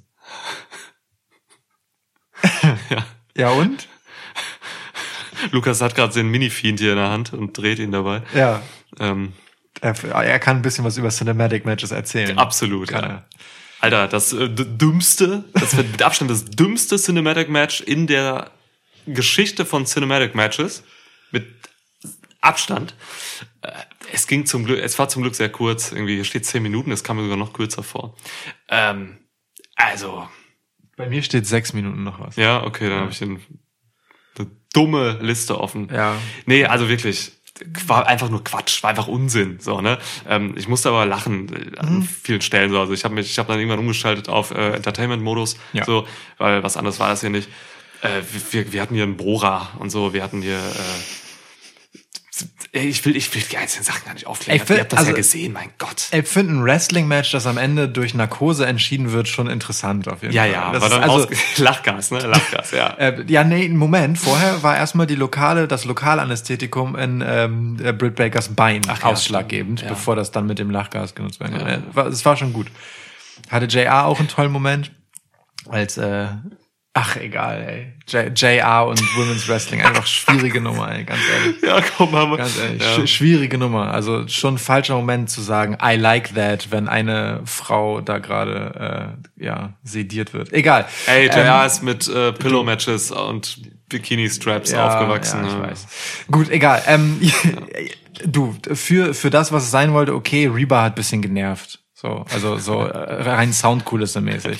Ja. 2.89 3.05
Ja 3.35 3.49
und? 3.49 3.87
Lukas 5.51 5.81
hat 5.81 5.95
gerade 5.95 6.13
seinen 6.13 6.29
Mini-Fiend 6.29 6.79
hier 6.79 6.91
in 6.91 6.97
der 6.97 7.09
Hand 7.09 7.33
und 7.33 7.57
dreht 7.57 7.79
ihn 7.79 7.91
dabei. 7.91 8.23
Ja. 8.33 8.61
Ähm, 8.99 9.33
Er, 9.81 9.93
er 10.03 10.39
kann 10.39 10.57
ein 10.57 10.61
bisschen 10.63 10.83
was 10.83 10.97
über 10.97 11.09
Cinematic 11.09 11.65
Matches 11.65 11.91
erzählen. 11.91 12.37
absolut, 12.37 12.87
Kann 12.89 13.03
ja. 13.03 13.09
er. 13.09 13.25
Alter, 13.79 14.07
das 14.07 14.33
äh, 14.33 14.49
dümmste, 14.49 15.43
das 15.53 15.77
wird 15.77 15.91
mit 15.91 16.01
Abstand 16.01 16.31
das 16.31 16.45
dümmste 16.45 16.97
Cinematic 16.97 17.47
Match 17.49 17.81
in 17.81 18.07
der 18.07 18.49
Geschichte 19.05 19.65
von 19.65 19.85
Cinematic 19.85 20.33
Matches. 20.33 20.83
Mit 21.29 21.45
Abstand. 22.41 22.95
Äh, 23.61 23.71
Es 24.11 24.25
ging 24.25 24.47
zum 24.47 24.65
Glück, 24.65 24.79
es 24.79 24.97
war 24.97 25.09
zum 25.09 25.21
Glück 25.21 25.35
sehr 25.35 25.49
kurz. 25.49 25.91
Irgendwie 25.91 26.15
hier 26.15 26.23
steht 26.23 26.45
zehn 26.47 26.63
Minuten, 26.63 26.91
es 26.91 27.03
kam 27.03 27.17
mir 27.17 27.23
sogar 27.23 27.37
noch 27.37 27.53
kürzer 27.53 27.83
vor. 27.83 28.15
Ähm, 28.69 29.19
also, 29.75 30.27
Bei 30.97 31.07
mir 31.07 31.23
steht 31.23 31.45
sechs 31.47 31.71
Minuten 31.73 32.03
noch 32.03 32.19
was. 32.19 32.35
ja, 32.35 32.61
okay, 32.63 32.89
dann 32.89 32.99
habe 33.01 33.11
ich 33.11 33.19
den, 33.19 33.39
eine 34.37 34.47
dumme 34.73 35.19
Liste 35.21 35.57
offen. 35.59 35.87
Ja. 35.93 36.15
Nee, 36.45 36.65
also 36.65 36.89
wirklich, 36.89 37.31
war 37.87 38.05
einfach 38.07 38.29
nur 38.29 38.43
Quatsch, 38.43 38.83
war 38.83 38.89
einfach 38.91 39.07
Unsinn, 39.07 39.59
so, 39.59 39.79
ne? 39.81 39.97
Ähm, 40.27 40.53
ich 40.57 40.67
musste 40.67 40.89
aber 40.89 41.05
lachen 41.05 41.73
äh, 41.73 41.77
an 41.79 41.99
Mhm. 41.99 42.03
vielen 42.03 42.41
Stellen, 42.41 42.69
so. 42.71 42.79
Also 42.79 42.93
ich 42.93 43.03
habe 43.03 43.15
mich, 43.15 43.27
ich 43.31 43.39
habe 43.39 43.47
dann 43.47 43.59
irgendwann 43.59 43.79
umgeschaltet 43.79 44.27
auf 44.29 44.51
äh, 44.51 44.73
Entertainment-Modus, 44.75 45.57
Ja. 45.73 45.85
so, 45.85 46.05
weil 46.37 46.61
was 46.63 46.77
anderes 46.77 46.99
war 46.99 47.09
das 47.09 47.21
hier 47.21 47.29
nicht. 47.31 47.47
Äh, 48.01 48.21
wir, 48.51 48.73
wir 48.73 48.81
hatten 48.81 48.93
hier 48.93 49.03
einen 49.05 49.17
Bohrer 49.17 49.69
und 49.79 49.89
so, 49.89 50.13
wir 50.13 50.21
hatten 50.23 50.41
hier, 50.41 50.57
äh, 50.57 51.26
ich 52.71 53.05
will, 53.05 53.15
ich 53.15 53.33
will 53.33 53.41
die 53.51 53.57
einzelnen 53.57 53.83
Sachen 53.85 54.05
gar 54.05 54.13
nicht 54.13 54.27
aufklären. 54.27 54.59
Ich 54.61 54.67
will- 54.69 54.77
Ihr 54.77 54.81
habt 54.81 54.91
das 54.93 54.99
also- 54.99 55.11
ja 55.11 55.17
gesehen, 55.17 55.53
mein 55.53 55.69
Gott. 55.77 56.07
Ich 56.11 56.27
finde 56.27 56.53
ein 56.53 56.63
Wrestling-Match, 56.63 57.31
das 57.31 57.47
am 57.47 57.57
Ende 57.57 57.87
durch 57.89 58.13
Narkose 58.13 58.65
entschieden 58.65 59.11
wird, 59.11 59.27
schon 59.27 59.47
interessant 59.47 60.07
auf 60.07 60.21
jeden 60.21 60.33
Ja, 60.33 60.43
Fall. 60.43 60.51
ja, 60.51 60.81
war 60.81 60.89
dann 60.89 61.03
also, 61.03 61.27
Lachgas, 61.57 62.11
ne? 62.11 62.19
Lachgas, 62.19 62.71
ja. 62.71 62.93
Äh, 62.97 63.23
ja, 63.27 63.43
nee, 63.43 63.67
Moment. 63.69 64.17
Vorher 64.19 64.61
war 64.63 64.75
erstmal 64.77 65.07
die 65.07 65.15
lokale, 65.15 65.67
das 65.67 65.85
Lokalanästhetikum 65.85 66.95
in 66.95 67.23
ähm, 67.25 67.77
äh, 67.83 67.93
Britt 67.93 68.15
Bakers 68.15 68.49
Bein 68.49 68.81
Ach 68.87 68.99
ja, 69.01 69.05
ausschlaggebend. 69.07 69.81
Ja. 69.81 69.89
bevor 69.89 70.15
das 70.15 70.31
dann 70.31 70.45
mit 70.47 70.59
dem 70.59 70.69
Lachgas 70.71 71.15
genutzt 71.15 71.39
werden 71.39 71.57
kann. 71.57 71.67
Ja. 71.67 71.73
Äh, 71.75 71.81
war- 71.93 72.07
Es 72.07 72.25
war 72.25 72.37
schon 72.37 72.53
gut. 72.53 72.67
Hatte 73.49 73.65
JR 73.65 74.05
auch 74.05 74.19
einen 74.19 74.27
tollen 74.27 74.51
Moment, 74.51 74.91
als 75.69 75.97
äh, 75.97 76.27
ach 76.97 77.15
egal, 77.17 77.63
ey. 77.67 77.93
J 78.07 78.31
JR 78.35 78.87
und 78.87 78.99
Women's 79.15 79.47
Wrestling 79.47 79.81
einfach 79.83 80.07
schwierige 80.07 80.61
Nummer, 80.61 80.91
ey, 80.91 81.03
ganz 81.03 81.19
ehrlich. 81.31 81.61
Ja, 81.61 81.79
komm, 81.95 82.13
haben 82.13 82.31
wir. 82.31 82.37
Ganz 82.37 82.57
ehrlich, 82.57 82.81
ja. 82.81 83.05
sch 83.05 83.09
schwierige 83.09 83.57
Nummer. 83.59 83.93
Also 83.93 84.27
schon 84.27 84.55
ein 84.55 84.57
falscher 84.57 84.95
Moment 84.95 85.29
zu 85.29 85.41
sagen, 85.41 85.77
I 85.83 85.95
like 85.95 86.33
that, 86.33 86.71
wenn 86.71 86.87
eine 86.87 87.41
Frau 87.45 88.01
da 88.01 88.17
gerade 88.17 89.15
äh, 89.37 89.45
ja 89.45 89.73
sediert 89.83 90.33
wird. 90.33 90.51
Egal. 90.53 90.85
Ey, 91.05 91.27
JR 91.27 91.61
Ähm, 91.61 91.67
ist 91.67 91.83
mit 91.83 92.07
äh, 92.07 92.33
Pillow-Matches 92.33 93.11
und 93.11 93.61
Bikini-Straps 93.89 94.71
ja, 94.71 94.87
aufgewachsen. 94.87 95.41
Ja, 95.43 95.47
ich 95.47 95.55
ne? 95.55 95.61
weiß. 95.61 95.87
Gut, 96.31 96.49
egal. 96.49 96.81
Ähm, 96.87 97.21
du, 98.25 98.55
für, 98.73 99.13
für 99.13 99.29
das, 99.29 99.51
was 99.51 99.65
es 99.65 99.71
sein 99.71 99.93
wollte, 99.93 100.15
okay, 100.15 100.47
Reba 100.47 100.81
hat 100.81 100.95
bisschen 100.95 101.21
genervt. 101.21 101.79
So, 101.99 102.23
also 102.31 102.59
so 102.59 102.81
äh, 102.81 103.23
rein 103.23 103.51
Soundkulisse-mäßig. 103.51 104.59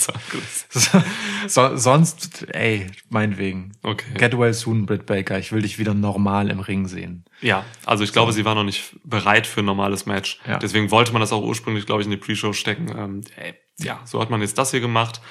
So, 0.71 1.03
so, 1.47 1.77
sonst, 1.77 2.47
ey, 2.49 2.87
meinetwegen. 3.09 3.73
Okay. 3.83 4.11
Get 4.17 4.35
well 4.35 4.55
soon, 4.55 4.87
Britt 4.87 5.05
Baker. 5.05 5.37
Ich 5.37 5.51
will 5.51 5.61
dich 5.61 5.77
wieder 5.77 5.93
normal 5.93 6.49
im 6.49 6.61
Ring 6.61 6.87
sehen. 6.87 7.25
Ja, 7.41 7.63
also 7.85 8.03
ich 8.03 8.11
glaube, 8.11 8.33
sie 8.33 8.43
war 8.43 8.55
noch 8.55 8.63
nicht 8.63 8.95
bereit 9.03 9.45
für 9.45 9.59
ein 9.59 9.65
normales 9.65 10.07
Match. 10.07 10.39
Ja. 10.47 10.57
Deswegen 10.57 10.89
wollte 10.89 11.13
man 11.13 11.19
das 11.19 11.31
auch 11.31 11.43
ursprünglich, 11.43 11.85
glaube 11.85 12.01
ich, 12.01 12.07
in 12.07 12.11
die 12.11 12.17
Pre-Show 12.17 12.53
stecken. 12.53 12.89
Ähm, 12.97 13.21
ey, 13.35 13.53
ja, 13.77 13.99
so 14.03 14.19
hat 14.19 14.31
man 14.31 14.41
jetzt 14.41 14.57
das 14.57 14.71
hier 14.71 14.81
gemacht. 14.81 15.21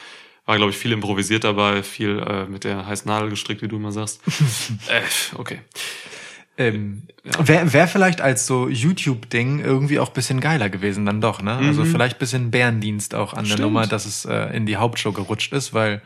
War, 0.44 0.58
glaube 0.58 0.70
ich, 0.70 0.78
viel 0.78 0.92
improvisiert 0.92 1.42
dabei, 1.42 1.82
viel 1.82 2.20
äh, 2.20 2.46
mit 2.46 2.62
der 2.62 2.86
heißen 2.86 3.10
Nadel 3.10 3.30
gestrickt, 3.30 3.62
wie 3.62 3.68
du 3.68 3.78
immer 3.78 3.90
sagst. 3.90 4.22
äh, 4.86 5.02
okay. 5.38 5.58
Ähm, 6.58 7.02
Wäre 7.38 7.72
wär 7.72 7.88
vielleicht 7.88 8.20
als 8.20 8.46
so 8.46 8.68
YouTube-Ding 8.68 9.58
irgendwie 9.60 9.98
auch 9.98 10.10
bisschen 10.10 10.40
geiler 10.40 10.68
gewesen 10.70 11.04
dann 11.06 11.20
doch, 11.20 11.42
ne? 11.42 11.56
Also 11.56 11.84
vielleicht 11.84 12.18
bisschen 12.18 12.50
Bärendienst 12.50 13.14
auch 13.14 13.32
an 13.34 13.40
der 13.44 13.52
Stimmt. 13.54 13.62
Nummer, 13.62 13.86
dass 13.86 14.06
es 14.06 14.24
äh, 14.24 14.56
in 14.56 14.64
die 14.64 14.76
Hauptshow 14.76 15.12
gerutscht 15.12 15.52
ist, 15.52 15.74
weil 15.74 16.00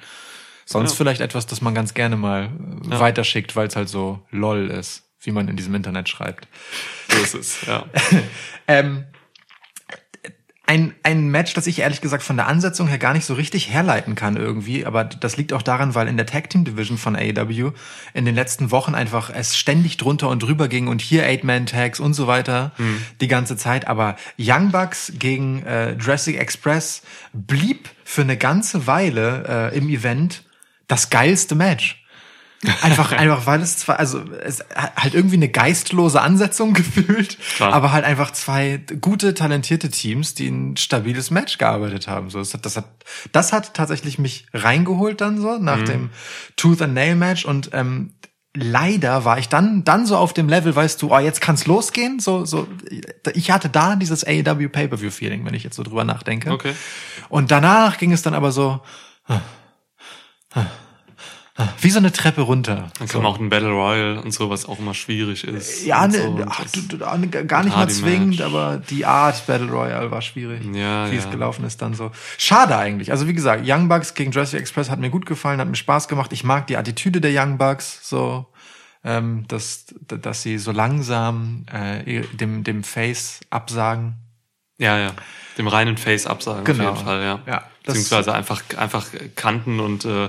sonst 0.65 0.93
Ja. 0.93 0.97
vielleicht 0.97 1.21
etwas, 1.21 1.47
das 1.47 1.61
man 1.61 1.75
ganz 1.75 1.95
gerne 1.95 2.17
mal 2.17 2.45
äh, 2.91 2.99
weiterschickt, 2.99 3.55
weil 3.55 3.69
es 3.69 3.77
halt 3.77 3.89
so 3.89 4.21
lol 4.31 4.71
ist, 4.71 5.03
wie 5.21 5.31
man 5.31 5.47
in 5.49 5.57
diesem 5.57 5.75
Internet 5.75 6.09
schreibt. 6.09 6.49
So 7.09 7.23
ist 7.23 7.35
es, 7.35 7.67
ja. 7.67 7.85
Ähm, 8.67 9.05
ein, 10.71 10.95
ein 11.03 11.31
Match, 11.31 11.53
das 11.55 11.67
ich 11.67 11.81
ehrlich 11.81 12.01
gesagt 12.01 12.23
von 12.23 12.37
der 12.37 12.47
Ansetzung 12.47 12.87
her 12.87 12.99
gar 12.99 13.13
nicht 13.13 13.25
so 13.25 13.35
richtig 13.35 13.71
herleiten 13.71 14.15
kann 14.15 14.37
irgendwie, 14.37 14.87
aber 14.87 15.03
das 15.03 15.37
liegt 15.37 15.53
auch 15.53 15.63
daran, 15.63 15.97
weil 15.97 16.07
in 16.07 16.17
der 16.17 16.27
Tag 16.27 16.49
Team 16.49 16.65
Division 16.65 16.97
von 16.97 17.17
AEW 17.17 17.73
in 18.15 18.25
den 18.25 18.37
letzten 18.37 18.71
Wochen 18.71 18.95
einfach 18.95 19.31
es 19.35 19.59
ständig 19.59 19.97
drunter 19.97 20.29
und 20.29 20.45
drüber 20.45 20.69
ging 20.69 20.87
und 20.87 21.03
hier 21.03 21.25
Eight-Man-Tags 21.25 21.99
und 21.99 22.15
so 22.15 22.29
weiter 22.29 22.71
die 23.21 23.27
ganze 23.27 23.57
Zeit. 23.57 23.89
Aber 23.89 24.15
Young 24.39 24.71
Bucks 24.71 25.13
gegen 25.19 25.65
äh, 25.65 25.95
Jurassic 25.95 26.39
Express 26.39 27.03
blieb 27.33 27.89
für 28.05 28.23
eine 28.23 28.37
ganze 28.37 28.87
Weile 28.87 29.73
äh, 29.73 29.77
im 29.77 29.89
Event 29.89 30.45
das 30.87 31.11
geilste 31.11 31.57
Match. 31.57 32.00
Einfach, 32.83 33.13
einfach, 33.13 33.47
weil 33.47 33.63
es 33.63 33.79
zwar, 33.79 33.99
also 33.99 34.23
es 34.43 34.61
hat 34.75 34.95
halt 34.95 35.15
irgendwie 35.15 35.37
eine 35.37 35.49
geistlose 35.49 36.21
Ansetzung 36.21 36.75
gefühlt, 36.75 37.39
Klar. 37.57 37.73
aber 37.73 37.93
halt 37.93 38.05
einfach 38.05 38.33
zwei 38.33 38.83
gute, 39.01 39.33
talentierte 39.33 39.89
Teams, 39.89 40.35
die 40.35 40.49
ein 40.49 40.77
stabiles 40.77 41.31
Match 41.31 41.57
gearbeitet 41.57 42.07
haben. 42.07 42.29
So, 42.29 42.39
das 42.39 42.53
hat, 42.53 42.67
das 42.67 42.77
hat, 42.77 42.85
das 43.33 43.53
hat 43.55 43.73
tatsächlich 43.73 44.19
mich 44.19 44.47
reingeholt 44.53 45.23
dann 45.23 45.41
so 45.41 45.57
nach 45.59 45.83
dem 45.85 46.11
Tooth 46.57 46.83
and 46.83 46.93
Nail 46.93 47.17
Match 47.17 47.47
und 47.47 47.71
ähm, 47.73 48.13
leider 48.55 49.25
war 49.25 49.39
ich 49.39 49.49
dann 49.49 49.85
dann 49.85 50.05
so 50.05 50.19
auf 50.19 50.35
dem 50.35 50.49
Level, 50.49 50.75
weißt 50.77 51.01
du, 51.01 51.15
oh 51.15 51.19
jetzt 51.19 51.41
kann's 51.41 51.67
losgehen. 51.67 52.21
So, 52.21 52.45
so, 52.45 52.69
ich 53.33 53.51
hatte 53.51 53.71
da 53.71 53.97
dieses 53.97 54.23
AEW 54.27 54.69
Pay-per-View 54.69 55.11
Feeling, 55.11 55.47
wenn 55.47 55.55
ich 55.55 55.65
jetzt 55.65 55.77
so 55.77 55.83
drüber 55.83 56.05
nachdenke. 56.05 56.51
Okay. 56.51 56.75
Und 57.31 57.51
danach 57.51 57.97
ging 57.97 58.13
es 58.13 58.21
dann 58.21 58.35
aber 58.35 58.53
so 58.53 58.83
wie 61.81 61.91
so 61.91 61.99
eine 61.99 62.13
Treppe 62.13 62.43
runter. 62.43 62.91
Dann 62.99 63.09
kam 63.09 63.27
auch 63.27 63.39
ein 63.39 63.49
Battle 63.49 63.71
Royale 63.71 64.21
und 64.23 64.33
so, 64.33 64.51
was 64.51 64.67
auch 64.67 64.79
immer 64.79 64.95
schwierig 64.95 65.45
ist. 65.45 65.85
Ja, 65.85 66.07
ne, 66.07 66.19
so. 66.19 66.45
Ach, 66.49 66.65
du, 66.73 66.83
du, 66.83 66.99
gar 67.47 67.63
nicht 67.65 67.77
mal 67.77 67.89
zwingend, 67.89 68.31
Match. 68.39 68.41
aber 68.43 68.77
die 68.79 69.05
Art 69.07 69.47
Battle 69.47 69.71
Royale 69.71 70.11
war 70.11 70.23
schwierig, 70.23 70.63
Ja, 70.75 71.11
wie 71.11 71.17
es 71.17 71.25
ja. 71.25 71.31
gelaufen 71.31 71.65
ist 71.65 71.83
dann 71.83 71.95
so. 71.95 72.11
Schade 72.39 72.77
eigentlich. 72.77 73.11
Also 73.11 73.27
wie 73.29 73.35
gesagt, 73.35 73.65
Young 73.67 73.89
Bucks 73.89 74.15
gegen 74.15 74.31
Jurassic 74.33 74.61
Express 74.61 74.91
hat 74.91 74.99
mir 75.01 75.11
gut 75.11 75.27
gefallen, 75.27 75.61
hat 75.61 75.69
mir 75.69 75.77
Spaß 75.77 76.09
gemacht. 76.09 76.33
Ich 76.33 76.45
mag 76.45 76.67
die 76.67 76.77
Attitüde 76.77 77.21
der 77.21 77.33
Young 77.35 77.59
Bucks 77.59 78.01
so, 78.09 78.47
ähm, 79.05 79.45
dass 79.49 79.87
dass 80.07 80.43
sie 80.43 80.59
so 80.59 80.73
langsam 80.73 81.65
äh, 81.73 82.23
dem 82.37 82.65
dem 82.65 82.85
Face 82.85 83.41
absagen. 83.51 84.15
Ja, 84.79 84.99
ja. 84.99 85.13
Dem 85.59 85.69
reinen 85.69 85.99
Face 85.99 86.27
absagen 86.27 86.65
Genau. 86.65 86.91
auf 86.91 86.97
jeden 86.97 87.07
Fall, 87.07 87.23
ja. 87.23 87.41
Ja, 87.47 87.65
Beziehungsweise 87.85 88.33
einfach, 88.33 88.63
einfach 88.79 89.07
Kanten 89.37 89.79
und, 89.81 90.05
äh, 90.07 90.29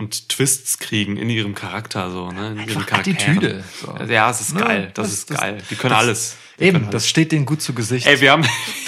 und 0.00 0.28
Twists 0.28 0.78
kriegen 0.78 1.16
in 1.16 1.30
ihrem 1.30 1.54
Charakter, 1.54 2.10
so, 2.10 2.32
ne? 2.32 2.52
In 2.52 2.58
Einfach. 2.60 2.90
Attitüde, 2.98 3.62
so. 3.80 3.94
Ja, 4.12 4.30
es 4.30 4.40
ist 4.40 4.54
Ne? 4.54 4.60
geil. 4.62 4.90
Das, 4.94 5.06
Das- 5.08 5.12
ist 5.18 5.30
das- 5.30 5.38
geil. 5.40 5.58
Die 5.70 5.74
können 5.76 5.90
das- 5.94 5.98
alles. 6.02 6.36
Die 6.58 6.64
Eben, 6.64 6.72
können 6.78 6.84
das 6.86 6.94
alles. 7.04 7.08
steht 7.08 7.32
denen 7.32 7.46
gut 7.46 7.62
zu 7.62 7.72
Gesicht. 7.72 8.06
Ey, 8.06 8.20
wir 8.20 8.32
haben, 8.32 8.44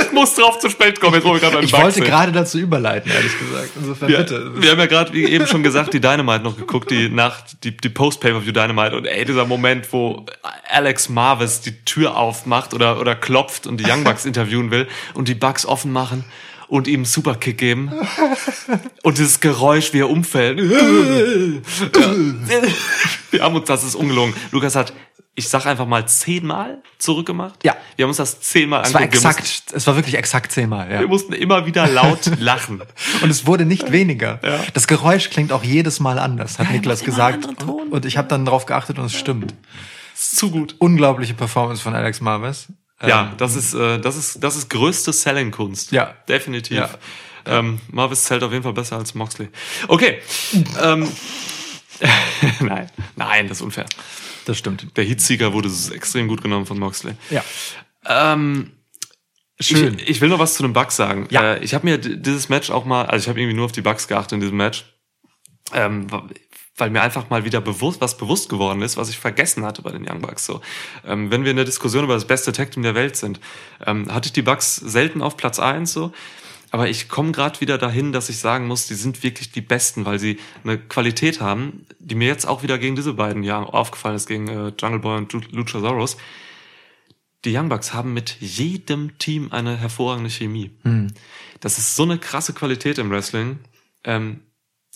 Ich 0.00 0.12
muss 0.12 0.34
drauf 0.34 0.58
zu 0.58 0.68
spät 0.70 1.00
kommen, 1.00 1.14
jetzt 1.14 1.24
wir 1.24 1.38
gerade 1.38 1.64
Ich 1.64 1.70
Bugs 1.70 1.82
wollte 1.82 2.00
gerade 2.00 2.32
dazu 2.32 2.58
überleiten, 2.58 3.10
ehrlich 3.10 3.38
gesagt. 3.38 3.70
Insofern 3.78 4.10
Ja, 4.10 4.18
bitte. 4.18 4.62
wir 4.62 4.70
haben 4.70 4.78
ja 4.78 4.86
gerade, 4.86 5.12
wie 5.12 5.24
eben 5.24 5.46
schon 5.46 5.62
gesagt, 5.62 5.92
die 5.94 6.00
Dynamite 6.00 6.42
noch 6.44 6.56
geguckt, 6.56 6.90
die 6.90 7.08
Nacht, 7.08 7.62
die, 7.64 7.76
die 7.76 7.88
Post-Pay-Per-View 7.88 8.52
Dynamite. 8.52 8.96
Und 8.96 9.06
ey, 9.06 9.24
dieser 9.24 9.44
Moment, 9.46 9.92
wo 9.92 10.24
Alex 10.70 11.08
Marvis 11.08 11.60
die 11.60 11.84
Tür 11.84 12.16
aufmacht 12.16 12.74
oder, 12.74 12.98
oder 13.00 13.14
klopft 13.14 13.66
und 13.66 13.78
die 13.78 13.84
Young 13.90 14.02
Bucks 14.04 14.24
interviewen 14.24 14.70
will 14.70 14.88
und 15.14 15.28
die 15.28 15.34
Bucks 15.34 15.66
offen 15.66 15.92
machen 15.92 16.24
und 16.68 16.86
ihm 16.86 17.00
einen 17.00 17.04
Superkick 17.04 17.58
geben. 17.58 17.90
Und 19.02 19.18
dieses 19.18 19.40
Geräusch, 19.40 19.92
wie 19.92 20.00
er 20.00 20.10
umfällt. 20.10 20.60
Ja. 21.98 22.62
Wir 23.30 23.42
haben 23.42 23.56
uns, 23.56 23.66
das 23.66 23.84
ist 23.84 23.94
ungelogen. 23.94 24.34
Lukas 24.52 24.74
hat, 24.74 24.92
ich 25.34 25.48
sag 25.48 25.66
einfach 25.66 25.86
mal 25.86 26.06
zehnmal 26.06 26.82
zurückgemacht. 26.98 27.64
Ja. 27.64 27.76
Wir 27.96 28.04
haben 28.04 28.10
uns 28.10 28.16
das 28.16 28.40
zehnmal 28.40 28.82
Es 28.84 28.94
war 28.94 29.02
angeguckt. 29.02 29.24
Exakt, 29.24 29.72
es 29.72 29.86
war 29.86 29.96
wirklich 29.96 30.16
exakt 30.16 30.52
zehnmal, 30.52 30.90
ja. 30.90 31.00
mussten, 31.00 31.00
wir 31.00 31.08
mussten 31.08 31.32
immer 31.34 31.66
wieder 31.66 31.86
laut 31.86 32.26
lachen. 32.38 32.82
Und 33.22 33.30
es 33.30 33.46
wurde 33.46 33.64
nicht 33.64 33.92
weniger. 33.92 34.40
Ja. 34.42 34.60
Das 34.74 34.86
Geräusch 34.86 35.30
klingt 35.30 35.52
auch 35.52 35.64
jedes 35.64 36.00
Mal 36.00 36.18
anders, 36.18 36.58
hat 36.58 36.70
Niklas 36.70 37.00
immer 37.02 37.06
gesagt. 37.06 37.48
Und 37.90 38.04
ich 38.04 38.16
habe 38.16 38.28
dann 38.28 38.44
drauf 38.44 38.66
geachtet 38.66 38.98
und 38.98 39.06
es 39.06 39.14
stimmt. 39.14 39.54
ist 40.14 40.36
zu 40.36 40.50
gut. 40.50 40.74
Unglaubliche 40.78 41.34
Performance 41.34 41.82
von 41.82 41.94
Alex 41.94 42.20
Marvis. 42.20 42.68
Ja, 43.06 43.34
das 43.36 43.54
ist, 43.54 43.74
äh, 43.74 44.00
das 44.00 44.16
ist, 44.16 44.42
das 44.42 44.56
ist 44.56 44.70
größte 44.70 45.12
Selling-Kunst. 45.12 45.92
Ja. 45.92 46.14
Definitiv. 46.28 46.78
Ja. 46.78 46.90
Ähm, 47.46 47.80
Marvis 47.90 48.24
zählt 48.24 48.42
auf 48.42 48.52
jeden 48.52 48.64
Fall 48.64 48.72
besser 48.72 48.96
als 48.96 49.14
Moxley. 49.14 49.48
Okay. 49.86 50.20
ähm, 50.82 51.08
nein, 52.60 52.90
nein, 53.16 53.48
das 53.48 53.58
ist 53.58 53.62
unfair. 53.62 53.86
Das 54.44 54.58
stimmt. 54.58 54.96
Der 54.96 55.04
Heatsieger 55.04 55.52
wurde 55.52 55.70
extrem 55.94 56.28
gut 56.28 56.42
genommen 56.42 56.66
von 56.66 56.78
Moxley. 56.78 57.14
Ja. 57.30 57.44
Ähm, 58.06 58.72
Schön. 59.60 59.98
Ich, 59.98 60.08
ich 60.08 60.20
will 60.20 60.28
noch 60.28 60.38
was 60.38 60.54
zu 60.54 60.62
den 60.62 60.72
Bugs 60.72 60.96
sagen. 60.96 61.26
Ja. 61.30 61.54
Äh, 61.54 61.64
ich 61.64 61.74
habe 61.74 61.86
mir 61.86 61.98
dieses 61.98 62.48
Match 62.48 62.70
auch 62.70 62.84
mal, 62.84 63.06
also 63.06 63.24
ich 63.24 63.28
habe 63.28 63.40
irgendwie 63.40 63.56
nur 63.56 63.64
auf 63.64 63.72
die 63.72 63.82
Bugs 63.82 64.06
geachtet 64.06 64.32
in 64.34 64.40
diesem 64.40 64.56
Match, 64.56 64.84
ähm, 65.72 66.06
weil 66.78 66.90
mir 66.90 67.02
einfach 67.02 67.28
mal 67.28 67.44
wieder 67.44 67.60
bewusst 67.60 68.00
was 68.00 68.16
bewusst 68.16 68.48
geworden 68.48 68.82
ist, 68.82 68.96
was 68.96 69.10
ich 69.10 69.18
vergessen 69.18 69.64
hatte 69.64 69.82
bei 69.82 69.90
den 69.90 70.08
Young 70.08 70.20
Bucks. 70.20 70.46
So, 70.46 70.60
ähm, 71.04 71.30
wenn 71.30 71.44
wir 71.44 71.50
in 71.50 71.56
der 71.56 71.66
Diskussion 71.66 72.04
über 72.04 72.14
das 72.14 72.26
beste 72.26 72.52
Tag 72.52 72.70
Team 72.70 72.82
der 72.82 72.94
Welt 72.94 73.16
sind, 73.16 73.40
ähm, 73.84 74.12
hatte 74.12 74.28
ich 74.28 74.32
die 74.32 74.42
Bugs 74.42 74.76
selten 74.76 75.22
auf 75.22 75.36
Platz 75.36 75.58
eins 75.58 75.92
so. 75.92 76.12
Aber 76.70 76.88
ich 76.88 77.08
komme 77.08 77.32
gerade 77.32 77.60
wieder 77.62 77.78
dahin, 77.78 78.12
dass 78.12 78.28
ich 78.28 78.38
sagen 78.38 78.66
muss, 78.66 78.86
die 78.86 78.94
sind 78.94 79.22
wirklich 79.22 79.50
die 79.52 79.62
Besten, 79.62 80.04
weil 80.04 80.18
sie 80.18 80.38
eine 80.64 80.76
Qualität 80.76 81.40
haben, 81.40 81.86
die 81.98 82.14
mir 82.14 82.28
jetzt 82.28 82.46
auch 82.46 82.62
wieder 82.62 82.76
gegen 82.76 82.94
diese 82.94 83.14
beiden 83.14 83.42
ja 83.42 83.62
aufgefallen 83.62 84.16
ist, 84.16 84.26
gegen 84.26 84.48
äh, 84.48 84.72
Jungle 84.78 84.98
Boy 85.00 85.16
und 85.16 85.32
Lu- 85.32 85.40
Luchasaurus. 85.50 86.18
Die 87.46 87.56
Young 87.56 87.70
Bucks 87.70 87.94
haben 87.94 88.12
mit 88.12 88.36
jedem 88.40 89.16
Team 89.16 89.50
eine 89.52 89.76
hervorragende 89.76 90.28
Chemie. 90.28 90.72
Das 91.60 91.78
ist 91.78 91.96
so 91.96 92.02
eine 92.02 92.18
krasse 92.18 92.52
Qualität 92.52 92.98
im 92.98 93.10
Wrestling. 93.10 93.60
Ähm, 94.04 94.40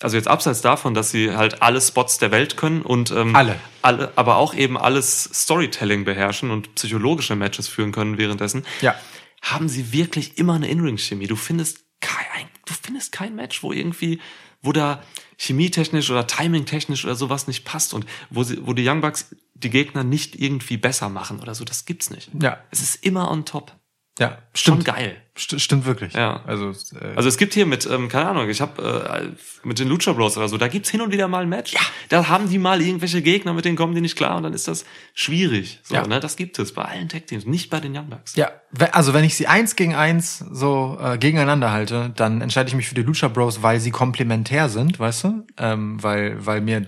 also 0.04 0.16
jetzt 0.16 0.28
abseits 0.28 0.60
davon, 0.60 0.94
dass 0.94 1.10
sie 1.10 1.34
halt 1.34 1.62
alle 1.62 1.80
Spots 1.80 2.18
der 2.18 2.30
Welt 2.30 2.56
können 2.56 2.82
und 2.82 3.10
ähm, 3.10 3.34
Alle. 3.36 3.56
alle, 3.82 4.12
aber 4.16 4.36
auch 4.36 4.54
eben 4.54 4.76
alles 4.78 5.24
Storytelling 5.32 6.04
beherrschen 6.04 6.50
und 6.50 6.74
psychologische 6.74 7.36
Matches 7.36 7.68
führen 7.68 7.92
können 7.92 8.18
währenddessen, 8.18 8.64
Ja. 8.80 8.94
haben 9.42 9.68
sie 9.68 9.92
wirklich 9.92 10.38
immer 10.38 10.54
eine 10.54 10.68
In-Ring-Chemie. 10.68 11.26
Du 11.26 11.36
findest 11.36 11.80
kein, 12.00 12.46
du 12.66 12.74
findest 12.80 13.12
kein 13.12 13.34
Match, 13.34 13.62
wo 13.62 13.72
irgendwie, 13.72 14.20
wo 14.60 14.72
da 14.72 15.02
chemietechnisch 15.38 16.10
oder 16.10 16.26
timingtechnisch 16.26 17.04
oder 17.04 17.14
sowas 17.16 17.46
nicht 17.46 17.64
passt 17.64 17.94
und 17.94 18.06
wo 18.30 18.42
sie, 18.44 18.64
wo 18.66 18.72
die 18.72 18.88
Young 18.88 19.00
Bucks 19.00 19.34
die 19.54 19.70
Gegner 19.70 20.04
nicht 20.04 20.36
irgendwie 20.36 20.76
besser 20.76 21.08
machen 21.08 21.40
oder 21.40 21.54
so. 21.54 21.64
Das 21.64 21.84
gibt's 21.84 22.10
nicht. 22.10 22.30
Ja. 22.40 22.58
Es 22.70 22.80
ist 22.82 23.04
immer 23.04 23.30
on 23.30 23.44
top. 23.44 23.72
Ja. 24.18 24.38
Schon 24.54 24.80
Stimmt. 24.80 24.84
geil. 24.84 25.21
St 25.38 25.58
stimmt 25.62 25.86
wirklich. 25.86 26.12
Ja. 26.12 26.42
Also, 26.46 26.70
äh, 26.94 27.14
Also 27.16 27.26
es 27.28 27.38
gibt 27.38 27.54
hier 27.54 27.64
mit, 27.64 27.86
ähm, 27.86 28.10
keine 28.10 28.28
Ahnung, 28.28 28.50
ich 28.50 28.60
habe 28.60 29.32
äh, 29.32 29.66
mit 29.66 29.78
den 29.78 29.88
Lucha 29.88 30.12
Bros 30.12 30.36
oder 30.36 30.46
so, 30.48 30.58
da 30.58 30.68
gibt's 30.68 30.90
hin 30.90 31.00
und 31.00 31.10
wieder 31.10 31.26
mal 31.26 31.42
ein 31.44 31.48
Match. 31.48 31.72
Ja. 31.72 31.80
Da 32.10 32.28
haben 32.28 32.50
die 32.50 32.58
mal 32.58 32.82
irgendwelche 32.82 33.22
Gegner, 33.22 33.54
mit 33.54 33.64
denen 33.64 33.76
kommen 33.76 33.94
die 33.94 34.02
nicht 34.02 34.14
klar 34.16 34.36
und 34.36 34.42
dann 34.42 34.52
ist 34.52 34.68
das 34.68 34.84
schwierig. 35.14 35.80
So, 35.84 35.94
Ja. 35.94 36.06
ne? 36.06 36.20
Das 36.20 36.36
gibt 36.36 36.58
es 36.58 36.74
bei 36.74 36.82
allen 36.82 37.08
Tag 37.08 37.26
Teams, 37.28 37.46
nicht 37.46 37.70
bei 37.70 37.80
den 37.80 37.96
Young 37.96 38.10
Bucks. 38.10 38.36
Ja, 38.36 38.50
also 38.92 39.14
wenn 39.14 39.24
ich 39.24 39.34
sie 39.34 39.46
eins 39.46 39.74
gegen 39.74 39.94
eins 39.94 40.38
so 40.50 40.98
äh, 41.00 41.16
gegeneinander 41.16 41.70
halte, 41.72 42.12
dann 42.14 42.42
entscheide 42.42 42.68
ich 42.68 42.74
mich 42.74 42.88
für 42.88 42.94
die 42.94 43.02
Lucha 43.02 43.28
Bros, 43.28 43.62
weil 43.62 43.80
sie 43.80 43.90
komplementär 43.90 44.68
sind, 44.68 44.98
weißt 45.00 45.24
du? 45.24 45.46
Ähm, 45.56 46.02
weil, 46.02 46.44
weil 46.44 46.60
mir 46.60 46.82